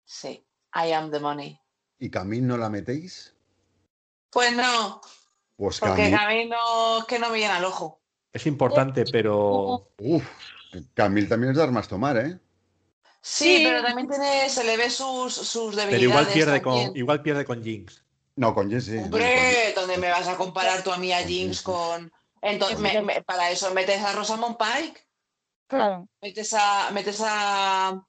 [0.06, 0.46] Sí.
[0.76, 1.60] I am the money.
[2.00, 3.36] ¿Y Camille no la metéis?
[4.30, 5.02] Pues no.
[5.56, 8.02] Pues Porque Camille no, que no me llena el ojo.
[8.32, 9.92] Es importante, pero.
[9.98, 10.24] Uf,
[10.94, 12.40] Camille también es de armas tomar, ¿eh?
[13.22, 15.90] Sí, pero también tiene, se le ve sus, sus debilidades.
[15.90, 18.04] Pero igual pierde, con, igual pierde con Jinx.
[18.36, 18.98] No, con Jinx sí.
[18.98, 22.12] Hombre, ¿dónde me vas a comparar tú a mí a Jinx con.
[22.42, 22.78] Entonces,
[23.26, 25.07] para eso metes a Rosamund Pike.
[25.68, 26.08] Claro.
[26.22, 26.92] Metes a.
[26.92, 28.02] Metes a.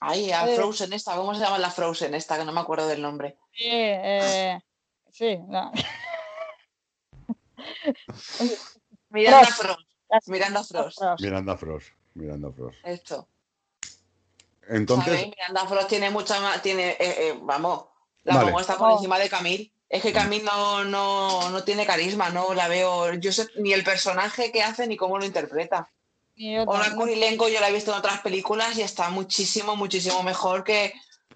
[0.00, 1.16] Ahí, a Frozen esta.
[1.16, 2.38] ¿Cómo se llama la Frozen esta?
[2.38, 3.36] Que no me acuerdo del nombre.
[3.52, 4.60] Sí, eh,
[5.10, 5.72] sí, no.
[9.10, 9.80] Miranda Frost.
[10.26, 11.02] Miranda Frost.
[11.20, 11.88] Miranda Frost.
[12.14, 12.78] Miranda Frost.
[12.84, 13.28] Esto.
[14.68, 15.26] Entonces.
[15.26, 16.62] Miranda Frost tiene mucha más.
[16.62, 17.86] Tiene, eh, eh, vamos,
[18.22, 19.72] la pongo está por encima de Camille.
[19.88, 23.14] Es que Camille no, no, no, tiene carisma, no la veo.
[23.14, 25.90] Yo sé ni el personaje que hace ni cómo lo interpreta.
[26.66, 30.92] Hola Kurilenko yo la he visto en otras películas y está muchísimo, muchísimo mejor que,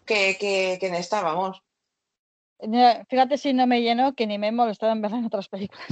[0.06, 1.60] que, que, que en esta, vamos.
[3.10, 5.89] Fíjate si no me lleno que ni me he molestado en verla en otras películas.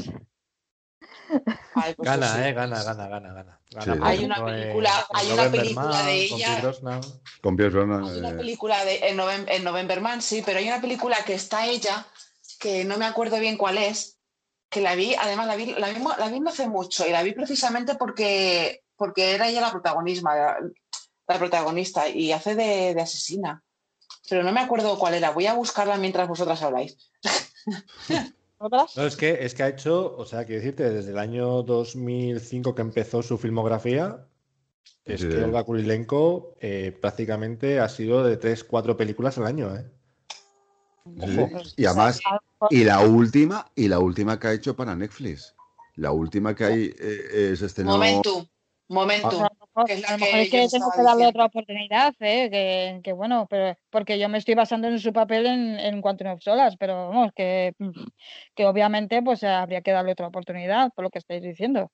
[1.74, 3.60] Pues gana, eh, gana, gana, gana, gana.
[4.02, 6.60] Hay una película, hay una película de ella.
[7.40, 8.04] Con Pierce Brosnan.
[8.04, 8.34] Hay una eh.
[8.34, 12.06] película de en, November, Novemberman, sí, pero hay una película que está ella,
[12.58, 14.18] que no me acuerdo bien cuál es,
[14.68, 17.22] que la vi, además la vi, la vi, la vi no hace mucho, y la
[17.22, 20.60] vi precisamente porque, porque era ella la protagonista,
[21.26, 23.64] la, protagonista, y hace de, de asesina
[24.30, 25.30] pero no me acuerdo cuál era.
[25.30, 26.96] Voy a buscarla mientras vosotras habláis.
[28.94, 32.74] No, es que, es que ha hecho, o sea, quiero decirte, desde el año 2005
[32.74, 34.26] que empezó su filmografía,
[35.06, 39.90] es que Olga Kurilenko eh, prácticamente ha sido de 3, 4 películas al año, ¿eh?
[41.78, 42.20] Y además,
[42.68, 45.54] y la última, y la última que ha hecho para Netflix.
[45.96, 47.82] La última que hay eh, es este
[48.90, 49.30] Momento.
[49.30, 49.46] Momento.
[49.76, 53.00] a lo mejor es que tengo que darle otra oportunidad, ¿eh?
[53.04, 56.76] que, bueno, pero porque yo me estoy basando en su papel en, en Quantum Solas,
[56.76, 57.72] pero vamos, que,
[58.56, 61.92] que obviamente pues habría que darle otra oportunidad, por lo que estáis diciendo.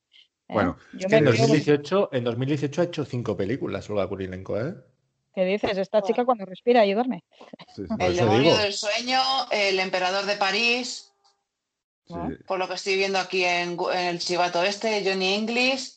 [0.48, 0.54] ¿eh?
[0.54, 4.74] Bueno, en, 2018, en 2018 ha hecho cinco películas Olga Kurilenko, ¿eh?
[5.34, 5.76] ¿Qué dices?
[5.76, 7.24] Esta chica cuando respira y duerme.
[7.98, 11.12] el demonio del sueño, el emperador de París,
[12.46, 15.95] por lo que estoy viendo aquí en, en el chivato este, Johnny English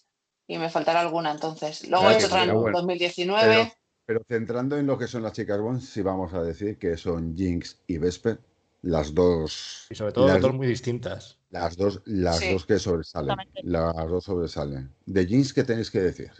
[0.49, 1.87] y me faltará alguna entonces.
[1.87, 3.71] Luego he hecho otra en 2019.
[4.07, 7.37] Pero, centrando en lo que son las chicas Bond, sí vamos a decir que son
[7.37, 8.39] Jinx y Vesper,
[8.81, 9.85] las dos.
[9.91, 11.37] Y sobre todo las dos muy distintas.
[11.51, 13.37] Las dos, las dos que sobresalen.
[13.61, 14.91] Las dos sobresalen.
[15.05, 16.31] De Jinx, ¿qué tenéis que decir?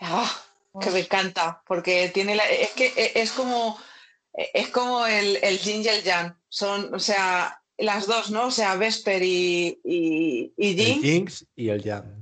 [0.00, 0.30] Ah,
[0.80, 3.76] que me encanta, porque tiene la, es que es como
[4.32, 6.34] es como el, el Jin y el Yang.
[6.48, 8.46] Son, o sea, las dos, ¿no?
[8.46, 10.94] O sea, Vesper y, y, y Jinx.
[10.96, 12.19] El Jinx y el Yang.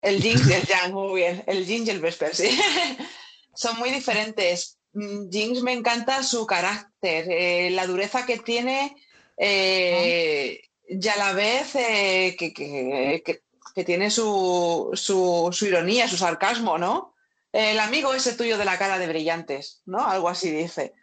[0.00, 1.44] El Jinx y el Yang, muy bien.
[1.46, 2.58] El Jinx y el Vesper, sí.
[3.54, 4.78] Son muy diferentes.
[4.92, 8.96] Mm, Jinx me encanta su carácter, eh, la dureza que tiene
[9.36, 13.42] eh, y a la vez eh, que, que, que,
[13.74, 17.14] que, tiene su, su, su, ironía, su sarcasmo, ¿no?
[17.52, 20.06] El amigo ese tuyo de la cara de brillantes, ¿no?
[20.06, 20.94] Algo así dice.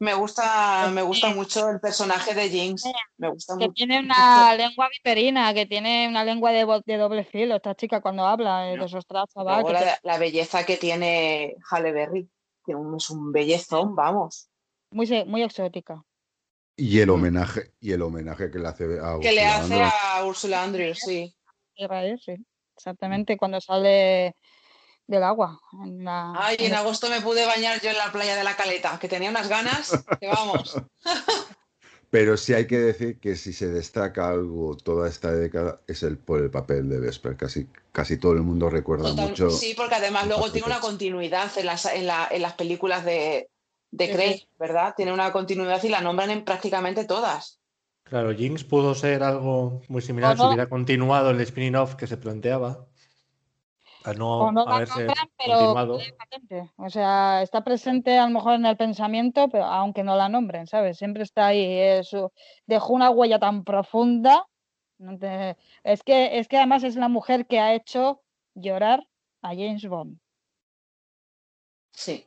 [0.00, 2.84] Me gusta, me gusta mucho el personaje de Jinx.
[3.18, 3.74] Me gusta que mucho.
[3.74, 8.26] tiene una lengua viperina, que tiene una lengua de, de doble filo, esta chica cuando
[8.26, 12.28] habla eh, de esos la, la, belleza que tiene Halle Berry,
[12.64, 14.48] que es un bellezón, vamos.
[14.90, 16.02] Muy, muy exótica.
[16.76, 19.92] Y el homenaje, y el homenaje que le hace a Que le hace Andrews.
[20.02, 21.34] a Ursula Andrews, sí.
[21.76, 22.36] Sí.
[22.76, 24.34] Exactamente, cuando sale
[25.06, 25.60] del agua.
[25.84, 26.32] En la...
[26.36, 29.30] Ay, en agosto me pude bañar yo en la playa de la Caleta, que tenía
[29.30, 30.76] unas ganas, que vamos.
[32.10, 36.16] Pero sí hay que decir que si se destaca algo toda esta década es el
[36.16, 37.36] por el papel de Vesper.
[37.36, 39.50] Casi, casi todo el mundo recuerda Total, mucho.
[39.50, 43.50] Sí, porque además luego tiene una continuidad en las, en, la, en las películas de,
[43.90, 44.94] de Craig, ¿verdad?
[44.96, 47.58] Tiene una continuidad y la nombran en prácticamente todas.
[48.04, 52.86] Claro, Jinx pudo ser algo muy similar si hubiera continuado el spin-off que se planteaba.
[54.04, 55.98] A no, no haberse nombran, pero
[56.76, 60.66] o sea, está presente a lo mejor en el pensamiento, pero aunque no la nombren,
[60.66, 60.98] ¿sabes?
[60.98, 61.64] Siempre está ahí.
[61.64, 62.30] Eso.
[62.66, 64.46] Dejó una huella tan profunda.
[64.98, 65.56] No te...
[65.84, 68.22] es, que, es que además es la mujer que ha hecho
[68.54, 69.06] llorar
[69.40, 70.18] a James Bond.
[71.92, 72.26] Sí.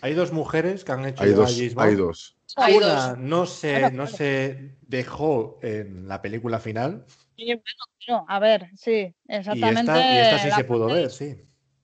[0.00, 1.88] Hay dos mujeres que han hecho hay llorar dos, a James Bond.
[1.88, 2.38] Hay dos.
[2.54, 7.04] Hay Una no se, no se dejó en la película final
[7.38, 7.62] Sí, bueno,
[8.04, 9.80] claro, a ver, sí, y exactamente.
[9.80, 11.36] esta, y esta sí la se pudo muerte- ver, sí.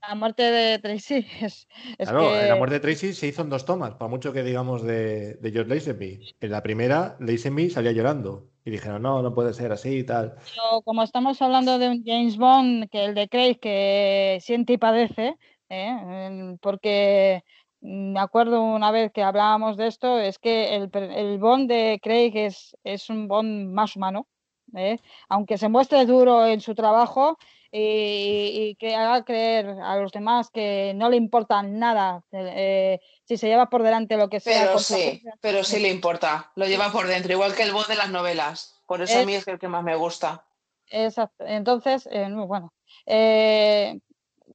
[0.06, 1.66] La muerte de Tracy es,
[1.96, 4.42] es Claro, que la muerte de Tracy se hizo en dos tomas, para mucho que
[4.42, 6.34] digamos de, de George Lazenby.
[6.40, 10.34] En la primera, Lazenby salía llorando y dijeron, no, no puede ser así y tal.
[10.36, 14.78] Pero como estamos hablando de un James Bond, que el de Craig que siente y
[14.78, 15.36] padece,
[15.70, 16.56] ¿eh?
[16.60, 17.44] Porque
[17.80, 21.98] mm, me acuerdo una vez que hablábamos de esto, es que el, el Bond de
[22.02, 24.28] Craig es, es un Bond más humano,
[24.76, 25.00] ¿eh?
[25.28, 27.38] aunque se muestre duro en su trabajo
[27.70, 33.36] y, y que haga creer a los demás que no le importa nada eh, si
[33.36, 34.66] se lleva por delante lo que sea.
[34.66, 36.52] Pero sí, pero sí le importa.
[36.54, 38.80] Lo lleva por dentro, igual que el voz de las novelas.
[38.86, 40.44] Por eso a mí es el que más me gusta.
[40.88, 41.44] Exacto.
[41.46, 42.72] Entonces, eh, no, bueno,
[43.06, 43.98] eh,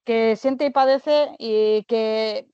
[0.05, 2.47] que siente y padece y que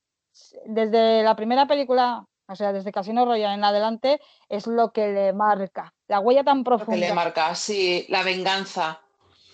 [0.65, 5.33] desde la primera película, o sea, desde Casino Royale en adelante, es lo que le
[5.33, 5.93] marca.
[6.07, 9.01] La huella tan Lo que le profunda, marca, sí, la venganza.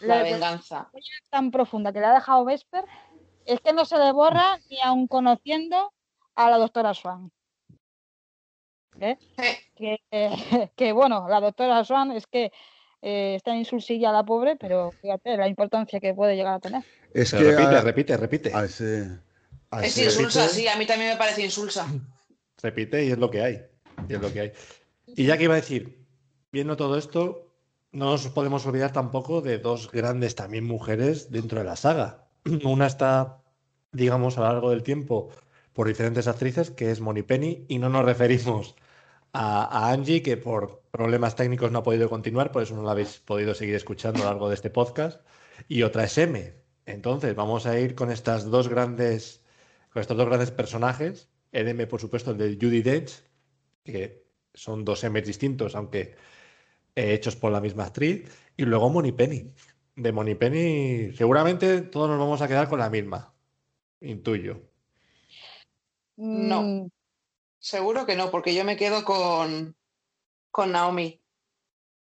[0.01, 0.89] La la venganza.
[0.93, 2.85] huella tan profunda que le ha dejado Vesper,
[3.45, 5.93] es que no se le borra ni aun conociendo
[6.35, 7.31] a la doctora Swan.
[8.99, 9.17] ¿Eh?
[9.75, 9.99] Que,
[10.75, 12.51] que, bueno, la doctora Swan es que
[13.01, 16.59] eh, está en su silla la pobre, pero fíjate la importancia que puede llegar a
[16.59, 16.83] tener.
[17.13, 18.53] Es que repite, a- repite, repite.
[18.53, 21.85] a Es insulsa, sí, a mí también me parece insulsa.
[22.61, 23.65] Repite y es lo que hay.
[24.07, 24.51] Y es lo que hay.
[25.07, 26.05] Y ya que iba a decir,
[26.51, 27.51] viendo todo esto,
[27.91, 32.27] no nos podemos olvidar tampoco de dos grandes también mujeres dentro de la saga.
[32.63, 33.41] Una está,
[33.91, 35.29] digamos, a lo largo del tiempo
[35.73, 38.75] por diferentes actrices, que es Moni Penny, y no nos referimos
[39.33, 43.19] a, Angie, que por problemas técnicos no ha podido continuar, por eso no la habéis
[43.19, 45.21] podido seguir escuchando a lo largo de este podcast.
[45.67, 46.53] Y otra es M.
[46.85, 49.41] Entonces, vamos a ir con estas dos grandes,
[49.93, 51.29] con estos dos grandes personajes.
[51.51, 53.23] El M, por supuesto, el de Judy Dench,
[53.83, 56.15] que son dos M's distintos, aunque
[56.95, 58.29] eh, hechos por la misma actriz.
[58.57, 59.53] Y luego Moni Penny.
[59.95, 63.33] De Moni Penny, seguramente todos nos vamos a quedar con la misma.
[63.99, 64.61] Intuyo.
[66.17, 66.61] No.
[66.61, 66.89] Mm,
[67.59, 69.75] Seguro que no, porque yo me quedo con,
[70.49, 71.21] con Naomi.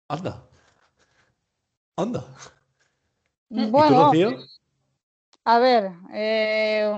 [0.08, 0.48] Anda.
[1.96, 2.26] Anda.
[3.50, 4.36] ¿Y tú, Bueno, Rocío?
[5.44, 6.92] a ver, eh,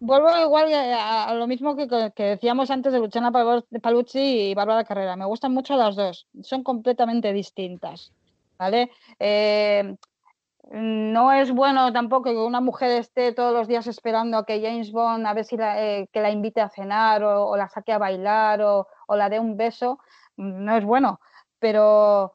[0.00, 1.86] vuelvo igual a, lo mismo que,
[2.16, 5.16] decíamos antes de Luciana Palucci y Bárbara Carrera.
[5.16, 8.12] Me gustan mucho las dos, son completamente distintas,
[8.58, 8.90] ¿vale?
[9.18, 9.96] Eh,
[10.70, 14.92] no es bueno tampoco que una mujer esté todos los días esperando a que James
[14.92, 17.98] Bond a ver si la, eh, que la invite a cenar o, la saque a
[17.98, 19.98] bailar o la dé un beso.
[20.36, 21.20] No es bueno,
[21.58, 22.34] pero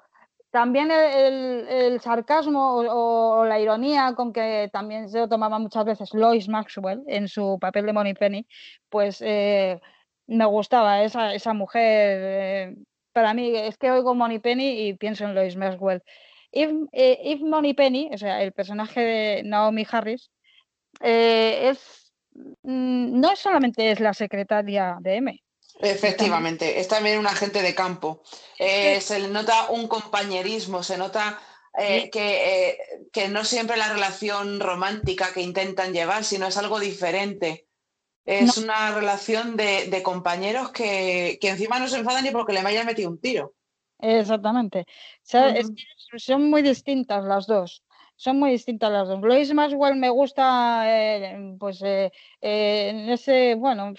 [0.53, 6.47] también el, sarcasmo o, la ironía con que también se lo tomaba muchas veces Lois
[6.47, 8.45] Maxwell en su papel de Money Penny,
[8.89, 9.81] pues eh,
[10.27, 12.19] me gustaba esa, esa mujer.
[12.21, 12.75] eh,
[13.13, 16.03] para mí es que oigo Money Penny y pienso en Lois Maxwell.
[16.51, 20.31] Eve, eh, Eve Moneypenny, o sea, el personaje de Naomi Harris,
[21.01, 22.13] eh, es
[22.63, 25.43] mm, no solamente es la secretaria de M,
[25.83, 28.23] Efectivamente, es también un agente de campo.
[28.57, 31.41] Eh, se le nota un compañerismo, se nota
[31.77, 32.77] eh, que, eh,
[33.11, 37.67] que, no siempre la relación romántica que intentan llevar, sino es algo diferente.
[38.25, 43.09] Es una relación de, compañeros que, encima no se enfadan ni porque le hayan metido
[43.09, 43.53] un tiro.
[43.99, 44.85] Exactamente.
[45.23, 47.83] son muy distintas las dos
[48.15, 49.19] son muy distintas las dos.
[49.21, 50.85] Lois Maxwell me gusta,
[51.59, 53.95] pues en ese, bueno,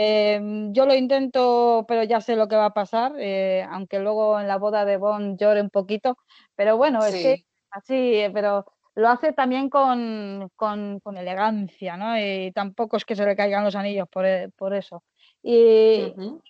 [0.00, 4.38] Em, yo lo intento, pero ya sé lo que va a pasar, eh, aunque luego
[4.38, 6.16] en la boda de Bond llore un poquito.
[6.54, 12.16] Pero bueno, es que así, pero lo hace también con, con, elegancia, ¿no?
[12.16, 15.02] Y tampoco es que se le caigan los anillos por, e, por eso.
[15.42, 16.40] Y uh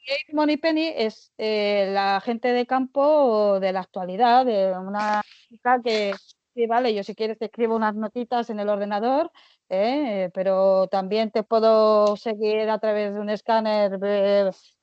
[0.61, 6.13] Penny es eh, la gente de campo de la actualidad, de una chica que,
[6.59, 9.31] sí, vale, yo si quieres te escribo unas notitas en el ordenador
[9.69, 10.29] ¿eh?
[10.35, 13.93] pero también te puedo seguir a través de un escáner,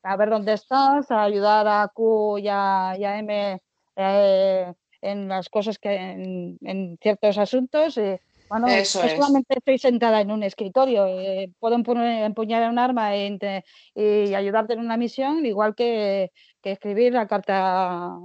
[0.04, 3.62] a ver dónde estás, a ayudar a Q y a, M
[3.98, 8.00] eh, en las cosas que en, ciertos asuntos.
[8.50, 14.80] bueno, solamente estoy sentada en un escritorio, eh, puedo empuñar un arma y ayudarte en
[14.80, 16.32] una misión, igual que,
[16.64, 18.18] escribir la carta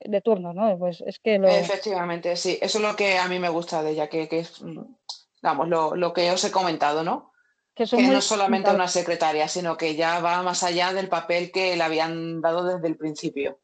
[0.00, 0.78] de turno, ¿no?
[0.78, 4.08] Pues es que Efectivamente, sí, eso es lo que a mí me gusta de ella,
[4.08, 4.62] que, que es
[5.42, 7.32] vamos, lo, lo que os he comentado, ¿no?
[7.74, 11.76] Que, no es solamente una secretaria, sino que ya va más allá del papel que
[11.76, 13.60] le habían dado desde el principio.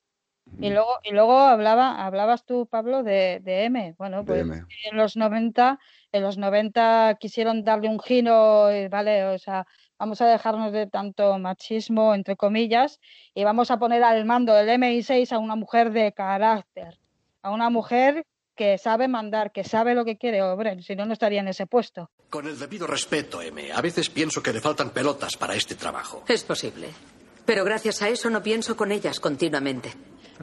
[0.60, 3.94] Y luego, y luego hablaba, hablabas tú, Pablo, de, M.
[3.98, 5.80] Bueno, pues en los 90,
[6.12, 9.24] en los 90 quisieron darle un giro, ¿vale?
[9.24, 9.66] O sea,
[9.98, 13.00] vamos a dejarnos de tanto machismo, entre comillas,
[13.34, 16.98] y vamos a poner al mando del MI6 a una mujer de carácter,
[17.42, 21.12] a una mujer que sabe mandar, que sabe lo que quiere Obren, si no, no
[21.12, 22.10] estaría en ese puesto.
[22.30, 26.24] Con el debido respeto, M, a veces pienso que le faltan pelotas para este trabajo.
[26.28, 26.88] Es posible.
[27.44, 29.92] Pero gracias a eso no pienso con ellas continuamente.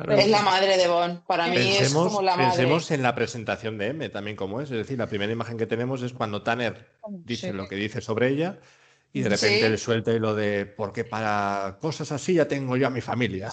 [0.09, 1.21] Es la madre de Bon.
[1.27, 2.51] Para mí es como la madre.
[2.51, 4.71] Pensemos en la presentación de M también como es.
[4.71, 8.29] Es decir, la primera imagen que tenemos es cuando Tanner dice lo que dice sobre
[8.29, 8.59] ella
[9.13, 12.87] y de repente le suelta y lo de porque para cosas así ya tengo yo
[12.87, 13.51] a mi familia.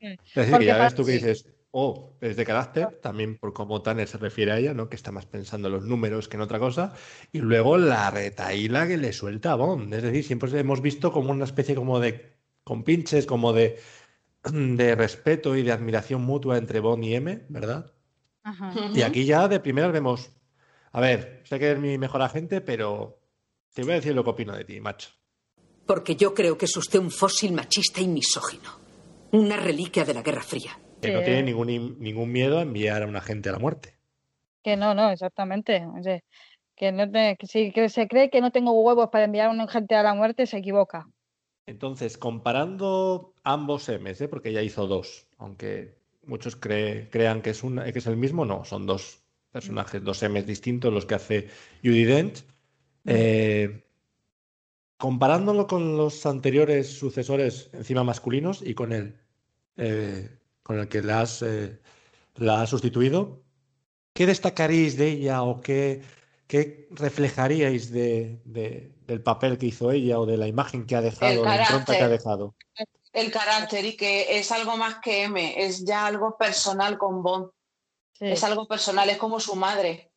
[0.00, 4.08] Es decir, ya ves tú que dices, o es de carácter, también por cómo Tanner
[4.08, 4.88] se refiere a ella, ¿no?
[4.88, 6.94] que está más pensando en los números que en otra cosa,
[7.32, 9.92] y luego la retaíla que le suelta a Bond.
[9.92, 13.78] Es decir, siempre hemos visto como una especie como de compinches, como de,
[14.52, 17.92] de respeto y de admiración mutua entre Bond y M, ¿verdad?
[18.94, 20.30] Y aquí ya de primeras vemos,
[20.92, 23.17] a ver, sé que eres mi mejor agente, pero
[23.78, 25.10] te voy a decir lo que opino de ti, macho.
[25.86, 28.70] Porque yo creo que es usted un fósil machista y misógino,
[29.30, 30.76] una reliquia de la Guerra Fría.
[31.00, 33.94] Que no tiene ningún, ningún miedo a enviar a un agente a la muerte.
[34.64, 35.86] Que no, no, exactamente.
[36.74, 37.04] que, no
[37.46, 40.46] si se cree que no tengo huevos para enviar a un agente a la muerte,
[40.46, 41.06] se equivoca.
[41.66, 44.26] Entonces, comparando ambos M's, ¿eh?
[44.26, 45.94] porque ya hizo dos, aunque
[46.26, 50.92] muchos crean que es, que es el mismo, no, son dos personajes, dos M's distintos
[50.92, 51.48] los que hace
[51.84, 52.40] Judy Dent.
[53.10, 53.84] Eh,
[54.98, 59.18] comparándolo con los anteriores sucesores encima masculinos y con él,
[59.76, 60.28] eh,
[60.62, 61.78] con el que la has, eh,
[62.34, 63.42] la has sustituido,
[64.12, 66.02] ¿qué destacaríais de ella o qué,
[66.46, 71.44] qué reflejaríais de, del papel que hizo ella o de la imagen que ha dejado,
[71.44, 72.54] la impronta que ha dejado?
[73.12, 77.50] El carácter y que es algo más que M, es ya algo personal con Bond.
[78.20, 80.07] Es algo personal, es como su madre.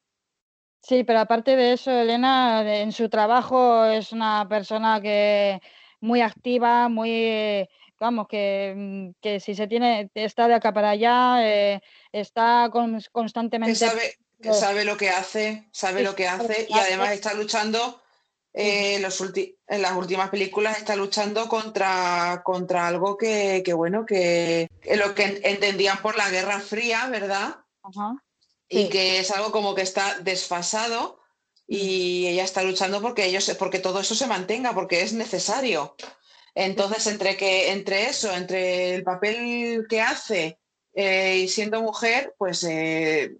[0.81, 5.61] Sí, pero aparte de eso, Elena, en su trabajo es una persona que
[5.99, 7.67] muy activa, muy
[8.01, 12.69] vamos, mm, que, si se tiene, está de acá para allá, eh, está
[13.11, 13.75] constantemente...
[13.75, 14.17] sabe,
[14.51, 18.01] sabe lo que hace, sabe lo que hace y además está luchando,
[18.53, 25.13] eh, los en las últimas películas está luchando contra, contra algo que, bueno, que lo
[25.13, 27.57] que entendían por la Guerra Fría, ¿verdad?
[28.71, 31.19] Y que es algo como que está desfasado
[31.67, 35.95] y ella está luchando porque ellos porque todo eso se mantenga porque es necesario
[36.55, 40.59] entonces, entre, que, entre eso, entre el papel que hace
[40.93, 43.37] eh, y siendo mujer, pues eh,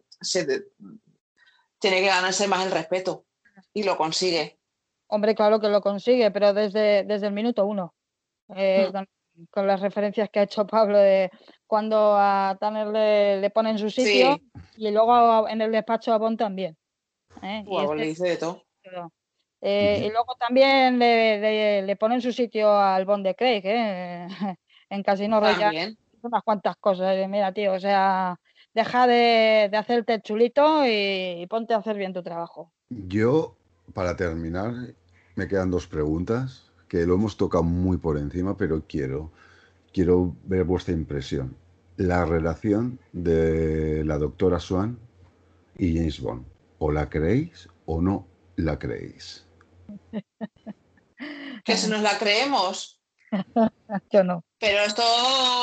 [1.79, 3.25] tiene que ganarse más el respeto
[3.73, 4.57] y lo consigue.
[5.07, 7.93] Hombre, claro que lo consigue, pero desde, desde el minuto uno.
[8.55, 9.45] Eh, hmm.
[9.49, 11.29] con, las referencias que ha hecho Pablo de
[11.71, 14.41] cuando a Tanner le, le pone en su sitio
[14.75, 16.75] y luego en el despacho a Bon también.
[17.41, 18.61] le dice de todo.
[19.61, 24.27] Eh, y luego también le, le, pone en su sitio al Bond de Craig, ¿eh?
[24.89, 25.95] en Casino Royale.
[26.21, 27.15] Unas cuantas cosas.
[27.15, 28.37] Eh, mira, tío, o sea,
[28.73, 32.73] deja de, de hacerte chulito y, ponte a hacer bien tu trabajo.
[32.89, 33.55] Yo,
[33.93, 34.73] para terminar,
[35.35, 39.31] me quedan dos preguntas que lo hemos tocado muy por encima, pero quiero,
[39.93, 41.55] quiero ver vuestra impresión.
[41.97, 44.97] La relación de la doctora Swan
[45.77, 46.45] y James Bond.
[46.79, 49.45] ¿O la creéis o no la creéis?
[51.63, 52.99] Que si nos la creemos.
[54.11, 54.43] Yo no.
[54.59, 55.03] Pero esto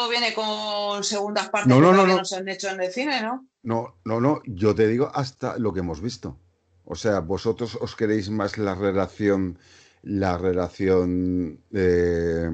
[0.09, 2.17] viene con segundas partes No, no, no, que no.
[2.19, 3.49] nos han hecho en el cine, ¿no?
[3.65, 6.39] No, no, no, yo te digo hasta lo que hemos visto.
[6.85, 9.59] O sea, vosotros os queréis más la relación,
[10.03, 12.49] la relación, eh,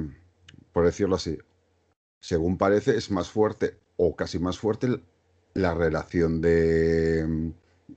[0.73, 1.39] por decirlo así,
[2.25, 4.89] según parece, es más fuerte o casi más fuerte
[5.53, 7.53] la relación de,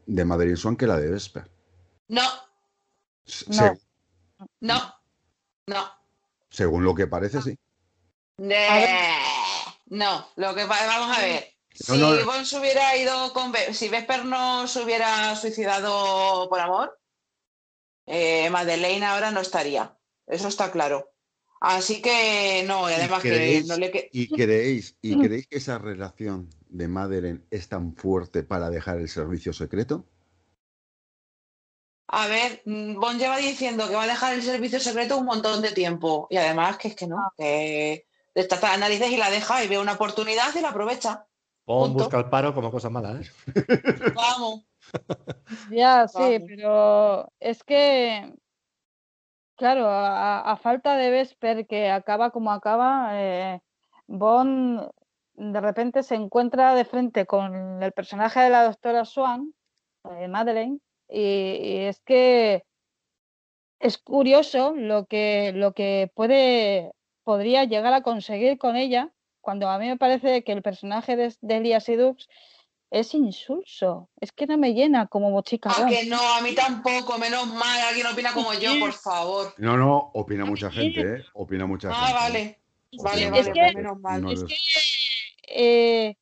[0.06, 1.49] de Madeline Swan que la de Vesper.
[2.09, 2.23] No,
[3.23, 3.77] Se- No.
[4.59, 4.93] no,
[5.67, 5.89] no.
[6.49, 7.57] según lo que parece, sí.
[8.38, 9.15] Eh,
[9.85, 11.53] no, lo que vamos a ver.
[11.88, 12.25] No, Si no.
[12.25, 16.99] Bond se hubiera ido con si Vesper no se hubiera suicidado por amor,
[18.06, 19.97] eh, Madeleine ahora no estaría.
[20.25, 21.14] Eso está claro.
[21.60, 25.58] Así que no, y además que ¿Creéis- no le que- y creéis, y creéis que
[25.58, 30.06] esa relación de Madeleine es tan fuerte para dejar el servicio secreto?
[32.10, 35.61] A ver, mm, Bond lleva diciendo que va a dejar el servicio secreto un montón
[35.61, 36.27] de tiempo.
[36.30, 39.80] Y además que es que no, que le las narices y la deja y ve
[39.80, 41.26] una oportunidad y la aprovecha.
[41.66, 41.95] Punto.
[42.06, 43.30] busca el paro como cosa mala, ¿eh?
[44.16, 44.64] Vamos.
[45.72, 46.42] Ya, sí, Vamos.
[46.48, 48.34] pero es que,
[49.58, 53.61] claro, a, falta de Vesper que acaba como acaba, eh,
[54.08, 54.90] Bond
[55.34, 59.53] de repente se encuentra de frente con el personaje de la doctora Swan,
[60.11, 60.80] eh, Madeleine,
[61.10, 62.64] y, y es que
[63.80, 69.11] es curioso lo que, lo que puede, podría llegar a conseguir con ella,
[69.42, 72.27] cuando a mí me parece que el personaje de, de Elia Sedux
[72.90, 74.09] es insulso.
[74.19, 75.69] Es que no me llena como chica.
[75.75, 79.53] Ah, que no, a mí tampoco, menos mal, alguien opina como yo, por favor.
[79.57, 81.25] No, no, opina mucha gente, ¿eh?
[81.33, 82.14] Opina mucha Ah, gente.
[82.14, 82.59] vale.
[82.99, 83.75] Vale, vale, mucha pues gente.
[83.75, 84.22] menos mal.
[84.22, 84.56] No Es que
[85.49, 86.16] eh,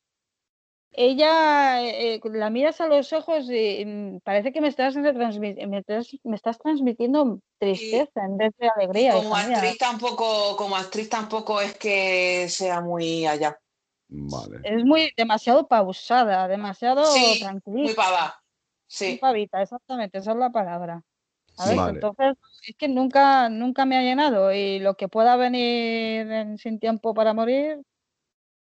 [0.91, 5.79] ella eh, la miras a los ojos y mm, parece que me estás, retransmi- me
[5.79, 9.13] estás, me estás transmitiendo tristeza en vez de alegría.
[9.13, 9.57] Como mía.
[9.57, 13.59] actriz tampoco, como actriz tampoco es que sea muy allá.
[14.07, 14.59] Vale.
[14.63, 17.83] Es muy demasiado pausada, demasiado Sí, tranquila.
[17.83, 18.25] Muy pava.
[18.27, 18.35] Muy
[18.87, 19.17] Sí.
[19.19, 21.01] pavita, exactamente, esa es la palabra.
[21.57, 21.93] A ver, Vale.
[21.95, 26.79] entonces es que nunca, nunca me ha llenado y lo que pueda venir en Sin
[26.79, 27.81] Tiempo para Morir,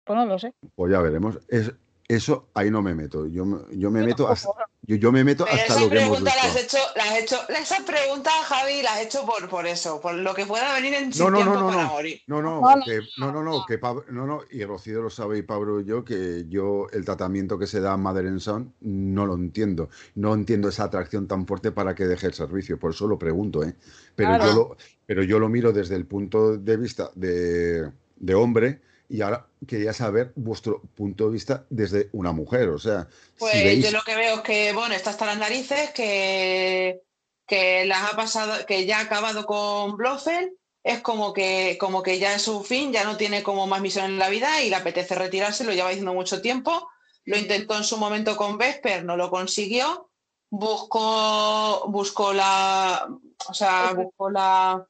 [0.04, 0.54] pues no lo sé.
[0.76, 1.40] Pues ya veremos.
[1.48, 1.74] Es,
[2.16, 3.26] eso ahí no me meto.
[3.28, 4.50] Yo, me- yo me meto hasta,
[4.82, 6.60] yo, yo me meto Pero hasta lo que hemos visto.
[6.60, 10.34] hecho, la has hecho, esa pregunta, Javi, la has hecho por, por eso, por lo
[10.34, 11.90] que pueda venir en No, Sin no, no, tiempo no, para no.
[11.90, 12.22] morir.
[12.28, 15.10] No, no, No, no, que, no, no, no, que Pablo, no, no, y Rocío lo
[15.10, 18.74] sabe y Pablo y yo, que yo el tratamiento que se da a Madeleine Son
[18.82, 19.90] no lo entiendo.
[20.16, 23.64] No entiendo esa atracción tan fuerte para que deje el servicio, por eso lo pregunto,
[23.64, 23.76] ¿eh?
[24.16, 24.46] Pero, Claro.
[24.46, 28.82] yo, lo, pero yo lo miro desde el punto de vista de, de hombre
[29.12, 32.70] y ahora quería saber vuestro punto de vista desde una mujer.
[32.70, 33.08] O sea,
[33.38, 33.86] Pues si veis...
[33.86, 37.02] yo lo que veo es que, bueno, está hasta las narices, que,
[37.46, 42.20] que las ha pasado, que ya ha acabado con Blofeld, es como que, como que
[42.20, 44.78] ya es su fin, ya no tiene como más misión en la vida y le
[44.78, 46.88] apetece retirarse, lo lleva diciendo mucho tiempo.
[47.26, 50.10] Lo intentó en su momento con Vesper, no lo consiguió.
[50.50, 53.08] Buscó, buscó la,
[53.48, 54.88] o sea, buscó la,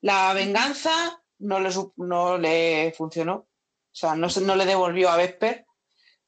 [0.00, 3.46] la venganza, no le, no le funcionó.
[3.92, 5.66] O sea, no, se- no le devolvió a Vesper.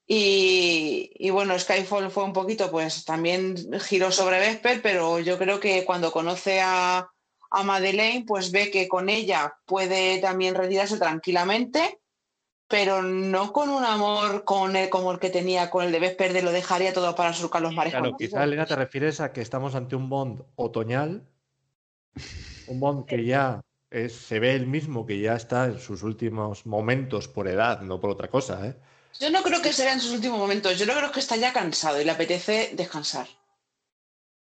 [0.07, 5.59] Y, y bueno, Skyfall fue un poquito, pues también giró sobre Vesper, pero yo creo
[5.61, 7.09] que cuando conoce a,
[7.51, 12.01] a Madeleine, pues ve que con ella puede también retirarse tranquilamente,
[12.69, 16.35] pero no con un amor con el, como el que tenía con el de Vesper,
[16.35, 17.93] de lo dejaría todo para surcar los mares.
[17.95, 21.27] Claro, quizá Elena te refieres a que estamos ante un Bond otoñal,
[22.67, 23.63] un Bond que ya
[23.95, 28.01] es- se ve el mismo, que ya está en sus últimos momentos por edad, no
[28.01, 28.75] por otra cosa, ¿eh?
[29.21, 31.53] Yo no creo que sea en sus últimos momentos, yo no creo que está ya
[31.53, 33.27] cansado y le apetece descansar.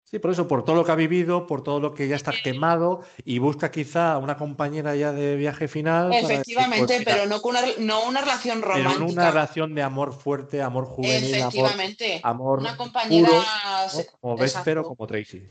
[0.04, 2.32] Sí, por eso, por todo lo que ha vivido, por todo lo que ya está
[2.32, 6.10] quemado y busca quizá una compañera ya de viaje final.
[6.10, 9.04] decir, Efectivamente, pues pero no, con una, no una relación pero romántica.
[9.04, 12.20] en una relación de amor fuerte, amor juvenil, amor, Efectivamente.
[12.22, 13.28] amor Una compañera.
[13.28, 14.02] puro, ¿no?
[14.20, 14.96] como Vesper o Exacto.
[14.96, 15.42] como Tracy.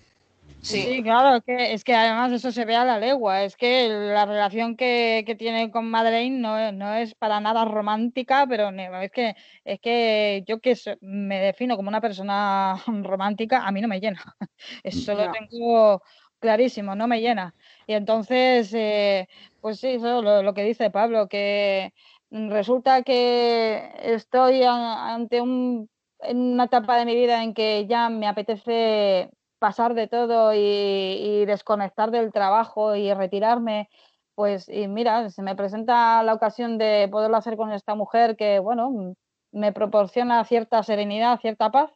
[0.70, 3.44] Sí, claro, es que, es que además eso se ve a la legua.
[3.44, 7.64] Es que la relación que, que tiene con Madeleine no, es- no es para nada
[7.64, 13.72] romántica, pero es que, es que yo que me defino como una persona romántica, a
[13.72, 14.22] mí no me llena.
[14.84, 16.02] Eso lo tengo
[16.40, 17.56] clarísimo, no me llena.
[17.86, 19.28] Y entonces, eh,
[19.62, 21.94] pues sí, eso lo, lo que dice Pablo, que
[22.30, 25.90] resulta que estoy a- ante un,
[26.20, 29.30] en una etapa de mi vida en que ya me apetece
[29.60, 33.90] pasar de todo y, desconectar del trabajo y retirarme,
[34.36, 38.60] pues y mira, se me presenta la ocasión de poderlo hacer con esta mujer que,
[38.60, 39.16] bueno,
[39.52, 41.92] me proporciona cierta serenidad, cierta paz,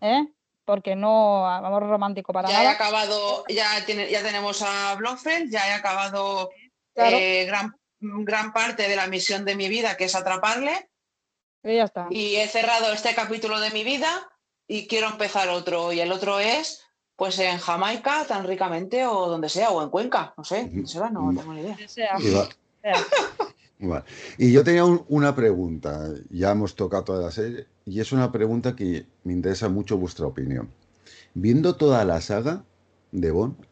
[0.00, 0.26] ¿eh?
[0.64, 2.70] porque no amor romántico para ya nada.
[2.70, 6.50] He acabado, ya, tiene, ya tenemos a Blofeld, ya he acabado
[6.96, 10.90] eh, gran, gran parte de la misión de mi vida, que es atraparle.
[11.62, 12.08] Y ya está.
[12.10, 14.28] Y he cerrado este capítulo de mi vida
[14.66, 15.92] y quiero empezar otro.
[15.92, 16.85] Y el otro es,
[17.16, 21.54] pues en Jamaica, tan ricamente, o donde sea, o en Cuenca, no sé, no tengo
[21.54, 21.76] ni idea.
[24.38, 28.74] Y yo tenía una pregunta, ya hemos tocado toda la serie, y es una pregunta
[28.74, 30.72] que me interesa mucho vuestra opinión.
[31.34, 32.64] Viendo toda la saga
[33.12, 33.66] de Bond,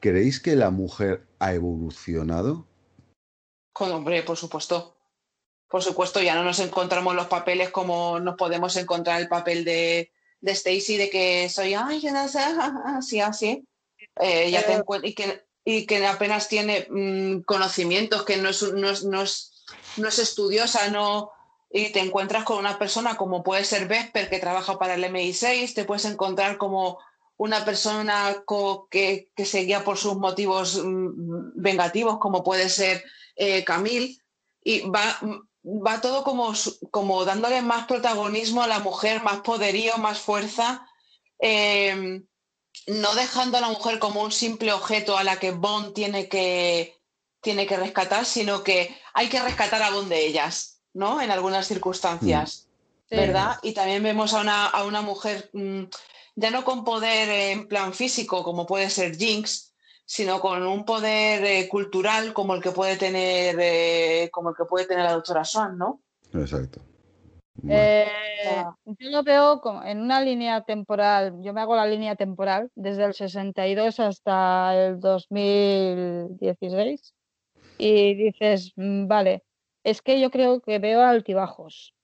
[0.00, 2.66] ¿creéis que la mujer ha evolucionado?
[3.72, 4.94] Con hombre, por supuesto.
[5.70, 10.10] Por supuesto, ya no nos encontramos los papeles como nos podemos encontrar el papel de,
[10.40, 12.40] de Stacy, de que soy, ay, yo no sé,
[12.84, 13.64] así, así.
[14.20, 18.88] Eh, ya te y que y que apenas tiene mm, conocimientos, que no es, no,
[18.88, 21.32] es, no, es, estudiosa, no,
[21.72, 25.74] y te encuentras con una persona como puede ser Vesper, que trabaja para el MI6,
[25.74, 27.00] te puedes encontrar como
[27.36, 28.44] una persona
[28.90, 34.18] que, que se guía por sus motivos mm, vengativos, como puede ser eh, Camille,
[34.62, 35.18] y va,
[35.66, 36.52] va todo como,
[36.90, 40.86] como dándole más protagonismo a la mujer, más poderío, más fuerza.
[41.40, 42.22] Eh,
[42.86, 46.96] no dejando a la mujer como un simple objeto a la que Bond tiene que,
[47.40, 51.20] tiene que rescatar, sino que hay que rescatar a Bond de ellas, ¿no?
[51.20, 52.68] En algunas circunstancias,
[53.10, 53.16] mm.
[53.16, 53.58] ¿verdad?
[53.62, 55.84] Y también vemos a una, a una mujer mm,
[56.36, 59.72] ya no con poder en plan físico, como puede ser Jinx,
[60.06, 64.64] sino con un poder eh, cultural como el que puede tener eh, como el que
[64.64, 66.00] puede tener la doctora Swan, ¿no?
[66.32, 66.80] Exacto.
[67.68, 68.06] Eh,
[68.84, 73.14] yo lo veo en una línea temporal, yo me hago la línea temporal desde el
[73.14, 77.14] 62 hasta el 2016
[77.78, 79.42] y dices, mm, vale,
[79.82, 81.94] es que yo creo que veo altibajos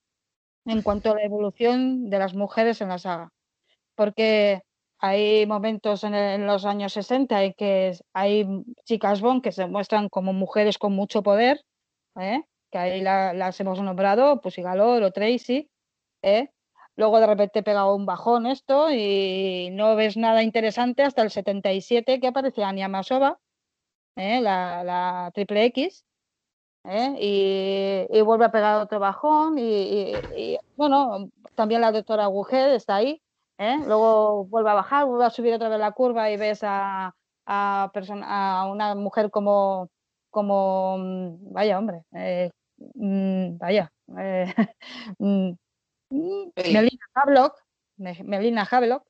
[0.65, 3.31] en cuanto a la evolución de las mujeres en la saga,
[3.95, 4.63] porque
[5.03, 8.47] hay momentos en, los años 60 en que hay
[8.85, 11.61] chicas Bond que se muestran como mujeres con mucho poder,
[12.21, 12.45] ¿eh?
[12.71, 15.69] que ahí las hemos nombrado, pues Galor o Tracy,
[16.23, 16.51] ¿eh?
[16.95, 22.21] Luego de repente pega un bajón esto y no ves nada interesante hasta el 77
[22.21, 23.41] que aparece Anya Masova,
[24.15, 24.41] ¿eh?
[24.41, 26.05] la, triple X,
[27.19, 33.21] y, vuelve a pegar otro bajón y, bueno, también la doctora Agujer está ahí,
[33.87, 37.15] luego vuelve a bajar, vuelve a subir otra vez la curva y ves a,
[37.47, 39.91] a, a una mujer como,
[40.31, 42.03] como, mm, vaya hombre,
[42.95, 44.53] Mm, vaya, eh,
[45.19, 45.53] mm,
[46.11, 47.57] Melina Havelock,
[47.97, 49.05] Melina Havelock,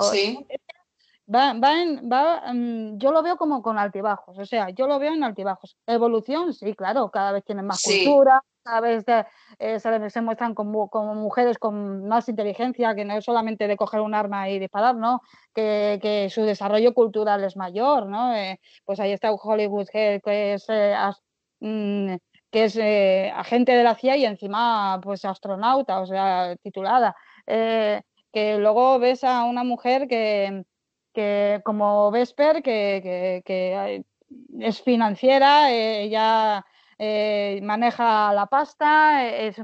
[0.00, 0.46] sí.
[1.28, 2.52] Va, va, en, va
[2.98, 5.76] yo lo veo como con altibajos, o sea, yo lo veo en altibajos.
[5.86, 9.04] Evolución, sí, claro, cada vez tienen más cultura, cada vez
[9.58, 14.02] eh, se, muestran como, como, mujeres con más inteligencia, que no es solamente de coger
[14.02, 15.20] un arma y disparar, ¿no?
[15.52, 18.32] Que, que su desarrollo cultural es mayor, ¿no?
[18.34, 20.20] Eh, pues ahí está Hollywood, que,
[20.54, 20.68] es
[22.56, 27.14] que es eh, agente de la CIA y encima pues astronauta, o sea, titulada.
[27.46, 28.00] Eh,
[28.32, 30.64] que luego ves a una mujer que,
[31.16, 34.04] que como Vesper, que,
[34.60, 36.62] es financiera, ella
[36.98, 39.56] eh, maneja la pasta, es,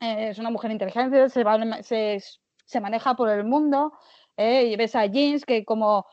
[0.00, 3.92] es, una mujer inteligente, se, maneja por el mundo.
[4.38, 6.06] y ves a Jeans, que como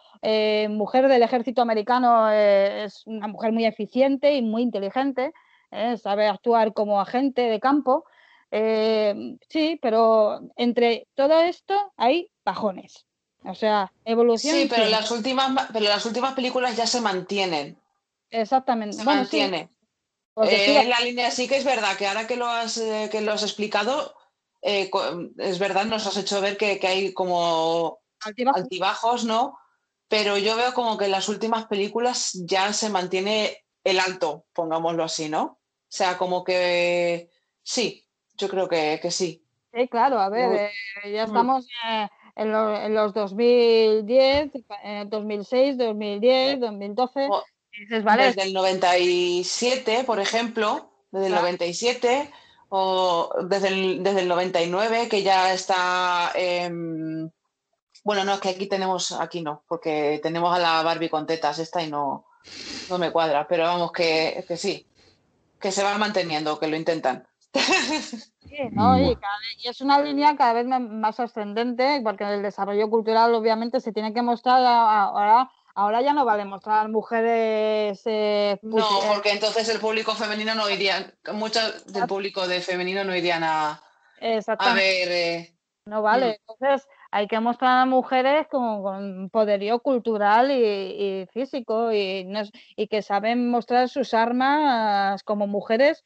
[0.70, 5.34] mujer del ejército americano es una mujer muy eficiente y muy inteligente.
[5.72, 5.98] ¿eh?
[5.98, 8.06] sabe actuar como agente de campo.
[8.52, 13.06] Eh, sí, pero entre todo esto hay bajones.
[13.44, 14.56] O sea, evolución.
[14.56, 17.80] Sí, pero, Las, últimas, pero las últimas películas ya se mantienen.
[18.30, 18.98] Exactamente.
[18.98, 19.70] Se mantiene.
[20.44, 22.80] Eh, la línea sí que es verdad que ahora que lo has,
[23.12, 24.16] que lo has explicado,
[24.62, 28.00] es verdad, nos has hecho ver que, hay como
[28.54, 29.58] altibajos, ¿no?
[30.08, 35.04] Pero yo veo como que en las últimas películas ya se mantiene el alto, pongámoslo
[35.04, 35.44] así, ¿no?
[35.44, 37.30] O sea, como que
[37.62, 39.46] sí, yo creo que, sí.
[39.74, 40.72] Sí, claro, a ver,
[41.04, 41.68] eh, ya estamos
[42.40, 44.52] eh, en, en, los 2010,
[45.08, 47.30] 2006, 2010, 2012.
[47.90, 52.32] Desde el 97, por ejemplo, desde el 97
[52.70, 56.32] o desde el, desde el 99, que ya está...
[58.04, 61.60] bueno, no, es que aquí tenemos, aquí no, porque tenemos a la Barbie con tetas
[61.60, 62.26] esta y no,
[62.90, 64.86] no me cuadra, pero vamos que, que sí,
[65.60, 67.28] que se va manteniendo, que lo intentan.
[67.54, 69.00] Sí, ¿no?
[69.00, 69.18] y,
[69.64, 74.22] es una línea cada vez más ascendente, porque el desarrollo cultural obviamente se tiene que
[74.22, 75.50] mostrar ahora.
[75.76, 78.02] Ahora ya no vale mostrar mujeres.
[78.06, 83.16] Eh, no, porque entonces el público femenino no iría, muchos del público de femenino no
[83.16, 83.82] irían a,
[84.58, 85.08] a ver.
[85.10, 85.56] Eh,
[85.86, 86.28] no vale.
[86.28, 86.52] Mm.
[86.52, 92.28] Entonces, hay que mostrar a mujeres con, con poderío cultural y, físico y,
[92.76, 96.04] y, que saben mostrar sus armas como mujeres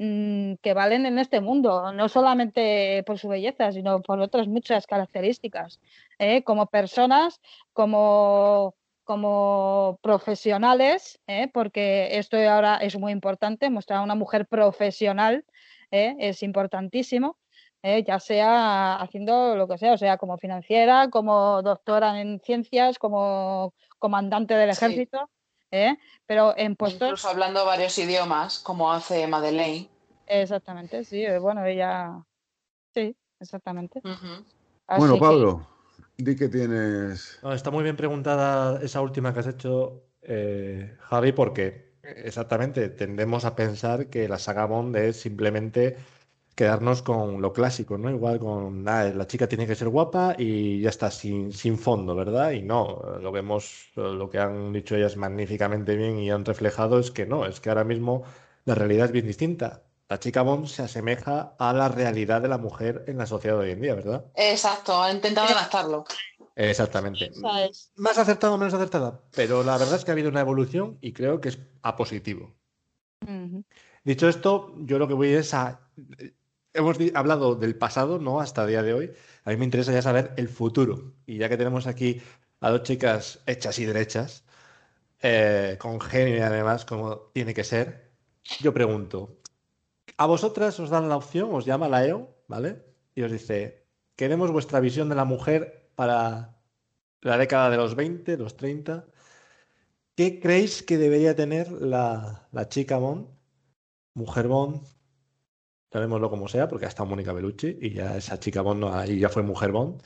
[0.00, 4.86] mm, que valen en este mundo, no solamente por su belleza, sino por otras muchas
[4.86, 5.80] características,
[6.18, 6.42] ¿eh?
[6.42, 7.40] como personas,
[7.72, 11.48] como como profesionales, ¿eh?
[11.52, 15.44] porque esto ahora es muy importante, mostrar a una mujer profesional
[15.90, 16.14] ¿eh?
[16.20, 17.36] es importantísimo.
[17.82, 18.04] ¿eh?
[18.04, 23.74] ya sea haciendo lo que sea, o sea, como financiera, como doctora en ciencias, como
[23.98, 25.28] comandante del ejército,
[25.70, 25.96] ¿eh?
[26.26, 27.08] pero en puestos...
[27.08, 29.88] Incluso hablando varios idiomas, como hace Madeleine.
[30.26, 32.22] Exactamente, sí, eh, bueno, ella...
[32.94, 34.00] Sí, exactamente.
[34.98, 35.66] Bueno, Pablo,
[36.16, 37.40] di que tienes...
[37.52, 40.02] está muy bien preguntada esa última que has hecho,
[41.00, 45.96] Javi, porque exactamente tendemos a pensar que la saga Bond es simplemente
[46.60, 48.10] quedarnos con lo clásico, ¿no?
[48.10, 52.50] Igual con la chica tiene que ser guapa y ya está, sin, sin fondo, ¿verdad?
[52.50, 57.10] Y no, lo vemos, lo que han dicho ellas magníficamente bien y han reflejado es
[57.10, 58.24] que no, es que ahora mismo
[58.66, 59.84] la realidad es bien distinta.
[60.10, 63.62] La chica Bond se asemeja a la realidad de la mujer en la sociedad de
[63.62, 64.26] hoy en día, ¿verdad?
[64.34, 66.04] Exacto, ha intentado adaptarlo.
[66.56, 67.30] Exactamente.
[67.96, 71.14] Más acertado o menos acertada, pero la verdad es que ha habido una evolución y
[71.14, 72.54] creo que es a positivo.
[74.04, 75.88] Dicho esto, yo lo que voy es a
[76.74, 78.40] hemos hablado del pasado, ¿no?
[78.40, 79.12] Hasta el día de hoy.
[79.44, 81.14] A mí me interesa ya saber el futuro.
[81.26, 82.20] Y ya que tenemos aquí
[82.60, 84.44] a dos chicas hechas y derechas,
[85.22, 88.12] eh, con genio y además, como tiene que ser,
[88.60, 89.40] yo pregunto,
[90.16, 92.84] a vosotras os dan la opción, os llama la EO, ¿vale?
[93.14, 96.56] Y os dice, queremos vuestra visión de la mujer para
[97.22, 99.06] la década de los 20, los 30.
[100.14, 103.28] ¿Qué creéis que debería tener la, la chica Bond,
[104.14, 104.82] mujer Bond,
[105.92, 109.28] llamémoslo como sea, porque ha estado Mónica Bellucci y ya esa chica Bond ahí ya
[109.28, 110.02] fue mujer Bond.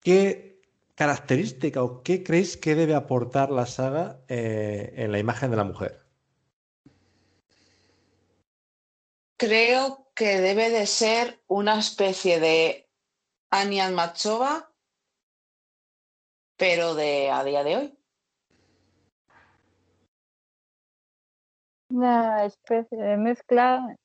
[0.00, 0.60] ¿Qué
[0.94, 5.64] característica o qué creéis que debe aportar la saga eh, en la imagen de la
[5.64, 6.02] mujer?
[9.36, 12.88] Creo que debe de ser una especie de
[13.50, 14.72] Anya Machova,
[16.56, 17.98] pero de a día de hoy.
[21.90, 23.96] Una especie de mezcla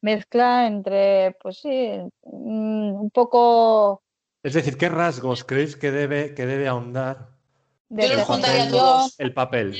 [0.00, 1.90] mezcla entre, pues sí,
[2.24, 4.02] mm, un poco...
[4.42, 7.30] Es decir, ¿qué rasgos creéis que debe, que debe ahondar?
[7.88, 9.14] Yo los juntaría todos.
[9.18, 9.74] El papel.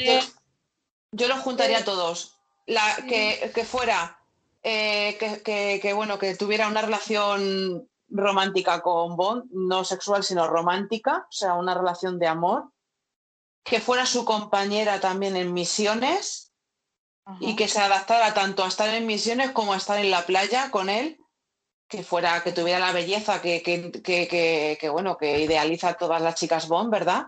[1.12, 2.36] Yo, los juntaría todos.
[2.66, 4.18] La, que, que fuera,
[4.62, 11.26] eh, que, que, bueno, que tuviera una relación romántica con Bond, no sexual, sino romántica,
[11.28, 12.70] o sea, una relación de amor.
[13.64, 16.45] Que fuera su compañera también en misiones
[17.40, 20.70] y que se adaptara tanto a estar en misiones como a estar en la playa
[20.70, 21.18] con él,
[21.88, 26.20] que fuera, que tuviera la belleza que, que, que, que bueno, que idealiza a todas
[26.22, 27.26] las chicas Bond, ¿verdad?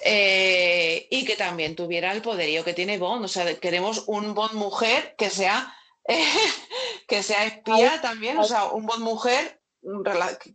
[0.00, 3.24] Eh, y que también tuviera el poderío que tiene Bond.
[3.24, 5.74] O sea, queremos un Bond mujer que sea,
[7.08, 9.60] que sea espía también, o sea, un Bond mujer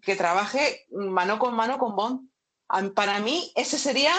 [0.02, 2.30] que trabaje mano con mano con Bond.
[2.96, 4.14] Para mí, esa sería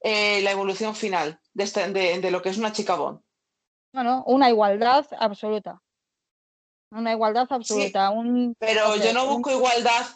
[0.00, 3.20] eh, la evolución final de, este, de, de, lo que es una chica Bond.
[3.92, 5.80] Bueno, una igualdad absoluta.
[6.90, 8.10] Una igualdad absoluta.
[8.10, 10.06] un, pero yo no busco igualdad.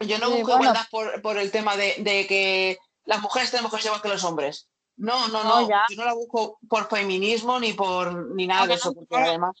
[0.00, 3.78] Yo no busco igualdad por, por, el tema de, de, que las mujeres tenemos que
[3.78, 4.68] ser igual que los hombres.
[4.96, 5.68] No, no, no.
[5.68, 9.52] Yo no la busco por feminismo ni por ni nada de eso, porque además.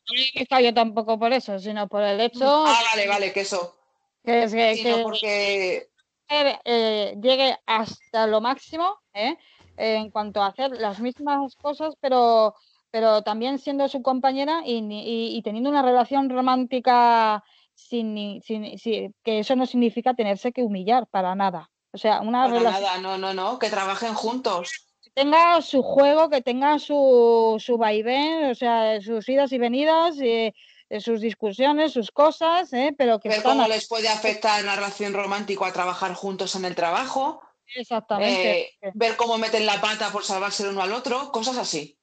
[0.50, 2.64] No yo tampoco por eso, sino por el hecho.
[2.66, 3.76] Ah, vale, vale, que eso.
[4.24, 5.88] Que, es que, porque...
[6.28, 9.36] Eh, llegue hasta lo máximo ¿eh?
[9.76, 12.54] en cuanto a hacer las mismas cosas, pero
[12.96, 17.44] pero también siendo su compañera y, teniendo una relación romántica
[17.74, 21.70] sin, que eso no significa tenerse que humillar para nada.
[21.92, 24.70] O sea, una para nada, no, no, no, que trabajen juntos.
[25.02, 30.16] Que tenga su juego, que tenga su, su vaivén, o sea, sus idas y venidas,
[30.16, 30.54] y,
[30.88, 32.94] eh, sus discusiones, sus cosas, ¿eh?
[32.96, 33.28] pero que...
[33.28, 37.42] Ver cómo les puede afectar la relación romántica a trabajar juntos en el trabajo.
[37.74, 38.60] Exactamente.
[38.80, 41.98] Eh, ver cómo meten la pata por salvarse el uno al otro, cosas así.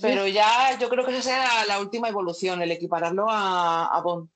[0.00, 4.28] Pero ya yo creo que esa será la última evolución, el equipararlo a, Bond.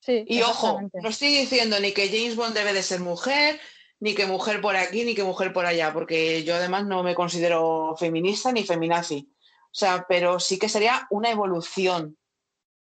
[0.00, 3.60] Sí, y ojo, no estoy diciendo ni que James Bond debe de ser mujer,
[4.00, 7.14] ni que mujer por aquí, ni que mujer por allá, porque yo además no me
[7.14, 9.32] considero feminista ni feminazi.
[9.64, 12.16] O sea, pero sí que sería una evolución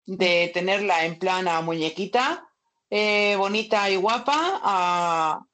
[0.04, 2.48] de tenerla en plana muñequita,
[2.90, 5.45] eh, bonita y guapa, a,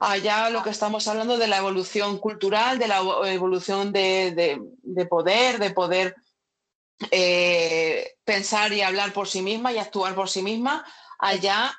[0.00, 4.58] allá lo que estamos hablando de la evolución cultural, de la evolución de,
[5.08, 6.16] poder, de poder
[7.10, 10.84] eh, pensar y hablar por sí misma y actuar por sí misma,
[11.18, 11.70] allá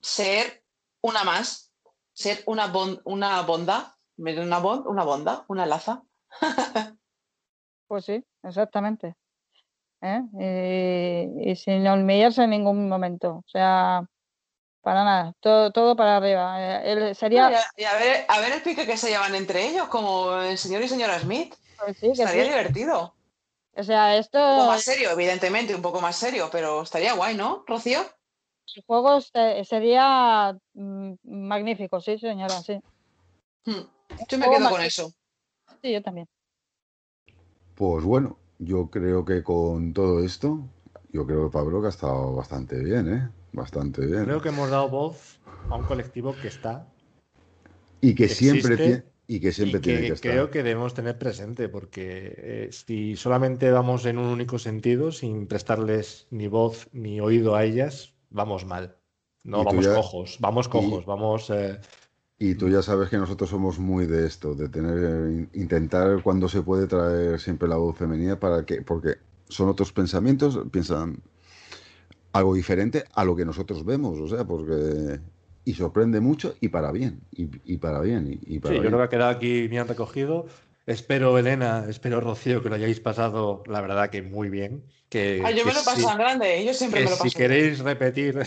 [0.00, 0.64] ser
[1.00, 1.72] una más,
[2.12, 2.70] ser una,
[3.04, 6.02] una bonda, una, una bonda, una laza.
[7.86, 9.14] pues sí, exactamente.
[10.02, 11.30] ¿eh?
[11.44, 13.36] Y, sin humillarse en ningún momento.
[13.36, 14.04] O sea,
[14.82, 16.56] para nada, todo, todo para arriba.
[16.84, 17.50] Eh, sería...
[17.76, 20.82] Y a, ver, a ver el pique que se llevan entre ellos, como el señor
[20.82, 21.54] y señora Smith.
[21.78, 23.14] Pues estaría divertido.
[23.74, 24.38] O sea, esto.
[24.38, 28.00] Un poco más serio, evidentemente, un poco más serio, pero estaría guay, ¿no, Rocío?
[28.74, 32.80] El juego sería mm, magnífico, sí, señora, sí.
[33.64, 33.82] Hmm.
[34.28, 35.12] Yo me quedo con eso.
[35.80, 36.28] Sí, yo también.
[37.74, 40.68] Pues bueno, yo creo que con todo esto,
[41.10, 43.41] yo creo que Pablo que ha estado bastante bien, ¿eh?
[43.52, 44.24] Bastante bien.
[44.24, 45.40] Creo que hemos dado voz
[45.70, 46.88] a un colectivo que está.
[48.00, 49.04] Y que, siempre tiene.
[49.26, 50.32] Y que siempre tiene que estar.
[50.32, 55.46] Creo que debemos tener presente, porque eh, si solamente vamos en un único sentido, sin
[55.46, 58.96] prestarles ni voz ni oído a ellas, vamos mal.
[59.44, 61.50] No, vamos cojos, vamos cojos, vamos.
[61.50, 61.78] Eh,
[62.38, 66.62] y tú ya sabes que nosotros somos muy de esto, de tener, intentar cuando se
[66.62, 71.22] puede traer siempre la voz femenina para que, porque son otros pensamientos, piensan
[72.32, 75.20] algo diferente a lo que nosotros vemos, o sea, porque
[75.64, 79.04] y sorprende mucho y para bien, y, para bien, y, para sí, yo creo que
[79.04, 80.46] ha quedado aquí bien recogido.
[80.84, 84.82] Espero, Elena, espero, Rocío, que lo hayáis pasado, la verdad, que muy bien.
[85.08, 87.28] Que, yo me lo paso tan grande, yo siempre me lo paso.
[87.28, 88.40] Si queréis repetir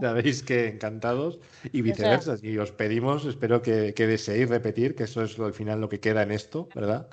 [0.00, 1.40] Sabéis que encantados
[1.72, 2.36] y viceversa.
[2.42, 6.22] Y os pedimos, espero que, deseéis repetir, que eso es al final lo que queda
[6.22, 7.08] en esto, ¿verdad?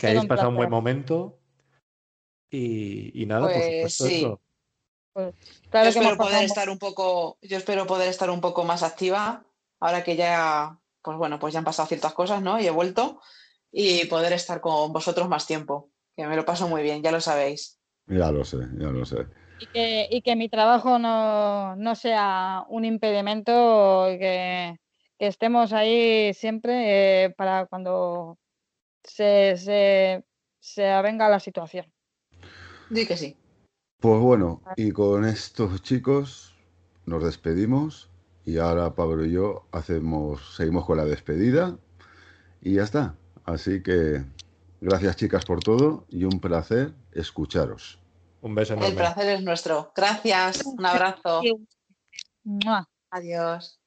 [0.00, 1.38] Que hayáis pasado un buen momento.
[2.50, 4.40] Y, nada, por pues supuesto
[5.16, 5.34] pues,
[5.72, 9.44] yo espero poder estar un poco, yo espero poder estar un poco más activa,
[9.80, 12.60] ahora que ya, pues bueno, pues ya han pasado ciertas cosas, ¿no?
[12.60, 13.20] Y he vuelto,
[13.72, 17.20] y poder estar con vosotros más tiempo, que me lo paso muy bien, ya lo
[17.22, 17.78] sabéis.
[18.06, 19.26] Ya lo sé, ya lo sé
[19.58, 24.76] y que, y que mi trabajo no, sea un impedimento, que,
[25.18, 28.38] que estemos ahí siempre eh, para cuando
[29.02, 30.24] se, se,
[30.60, 31.90] se avenga la situación.
[32.90, 33.36] Di que sí.
[33.98, 36.54] Pues bueno, y con estos chicos
[37.06, 38.10] nos despedimos
[38.44, 41.78] y ahora Pablo y yo hacemos, seguimos con la despedida
[42.60, 43.16] y ya está.
[43.44, 44.24] Así que
[44.80, 47.98] gracias chicas por todo y un placer escucharos.
[48.42, 48.90] Un beso enorme.
[48.90, 49.92] El placer es nuestro.
[49.96, 50.64] Gracias.
[50.64, 51.40] Un abrazo.
[53.10, 53.80] Adiós.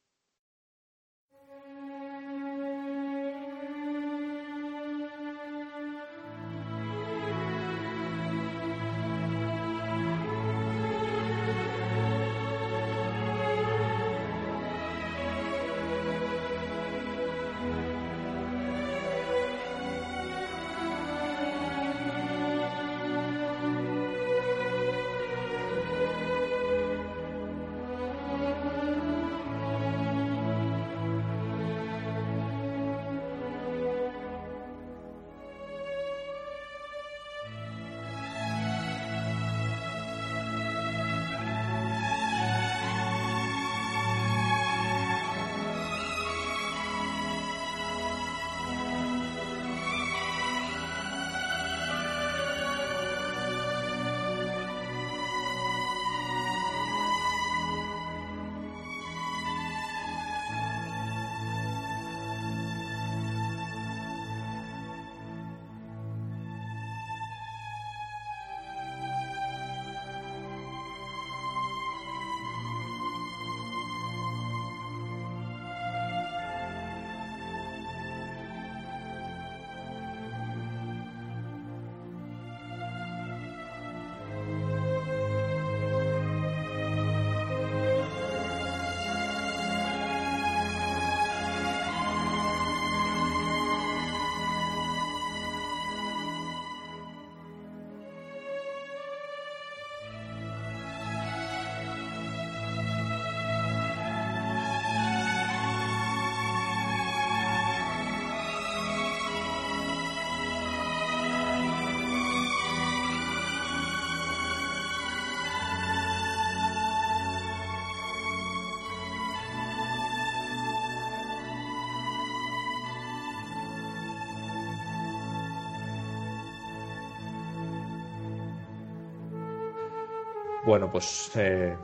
[130.69, 131.75] Bueno, pues eh,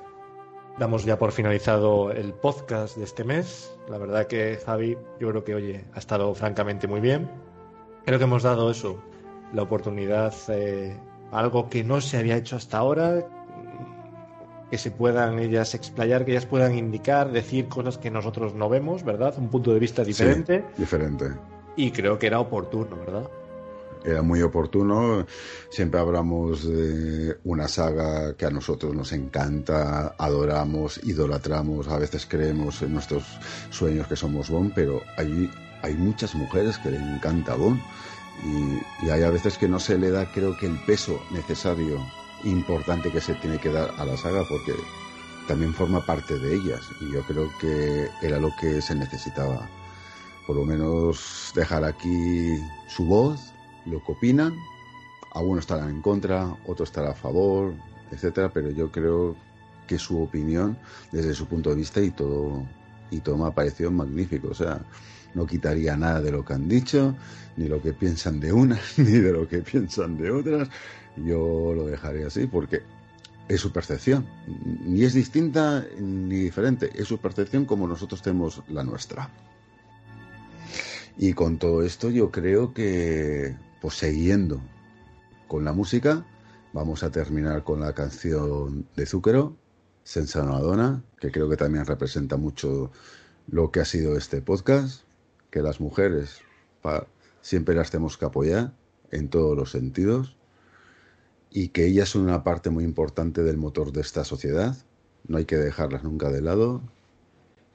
[0.78, 3.76] damos ya por finalizado el podcast de este mes.
[3.90, 7.28] La verdad que Javi, yo creo que, oye, ha estado francamente muy bien.
[8.06, 9.02] Creo que hemos dado eso,
[9.54, 10.96] la oportunidad, eh,
[11.32, 13.28] algo que no se había hecho hasta ahora,
[14.70, 19.04] que se puedan ellas explayar, que ellas puedan indicar, decir cosas que nosotros no vemos,
[19.04, 19.34] ¿verdad?
[19.40, 20.64] Un punto de vista diferente.
[20.78, 21.32] diferente.
[21.76, 23.28] Y creo que era oportuno, ¿verdad?
[24.06, 25.26] Era muy oportuno.
[25.70, 32.82] Siempre hablamos de una saga que a nosotros nos encanta, adoramos, idolatramos, a veces creemos
[32.84, 33.24] en nuestros
[33.72, 35.50] sueños que somos Bond, pero hay,
[35.82, 37.82] hay muchas mujeres que le encanta Bond.
[38.44, 42.00] Y, y hay a veces que no se le da, creo que, el peso necesario
[42.44, 44.74] importante que se tiene que dar a la saga porque
[45.48, 49.68] también forma parte de ellas y yo creo que era lo que se necesitaba.
[50.46, 53.55] Por lo menos dejar aquí su voz,
[53.86, 54.56] lo que opinan.
[55.34, 57.74] Algunos estarán en contra, otros estarán a favor,
[58.12, 59.36] etcétera, pero yo creo
[59.88, 60.78] que su opinión,
[61.12, 62.64] desde su punto de vista y todo,
[63.12, 64.50] y todo me ha parecido magnífico.
[64.50, 64.82] O sea,
[65.34, 67.16] no quitaría nada de lo que han dicho,
[67.58, 70.70] ni lo que piensan de unas, ni de lo que piensan de otras.
[71.18, 72.82] Yo lo dejaré así porque
[73.48, 74.26] es su percepción.
[74.86, 76.90] Ni es distinta ni diferente.
[76.96, 79.30] Es su percepción como nosotros tenemos la nuestra.
[81.18, 83.56] Y con todo esto yo creo que,
[83.86, 84.64] pues siguiendo
[85.48, 86.26] con la música,
[86.74, 89.56] vamos a terminar con la canción de Zúquero,
[90.04, 92.90] Senza Madonna, que creo que también representa mucho
[93.48, 95.04] lo que ha sido este podcast,
[95.52, 96.42] que las mujeres
[97.42, 98.74] siempre las tenemos que apoyar
[99.12, 100.36] en todos los sentidos
[101.52, 104.76] y que ellas son una parte muy importante del motor de esta sociedad.
[105.28, 106.82] No hay que dejarlas nunca de lado,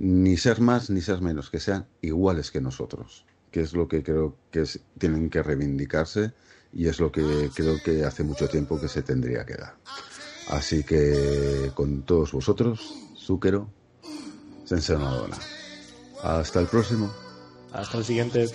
[0.00, 4.02] ni ser más ni ser menos, que sean iguales que nosotros, que es lo que
[4.02, 4.64] creo que
[4.98, 6.32] tienen que reivindicarse
[6.72, 9.76] y es lo que creo que hace mucho tiempo que se tendría que dar.
[10.48, 13.68] Así que con todos vosotros, Zúquero,
[14.64, 15.36] Sense Madonna.
[16.22, 17.12] Hasta el próximo.
[17.72, 18.48] Hasta el siguiente.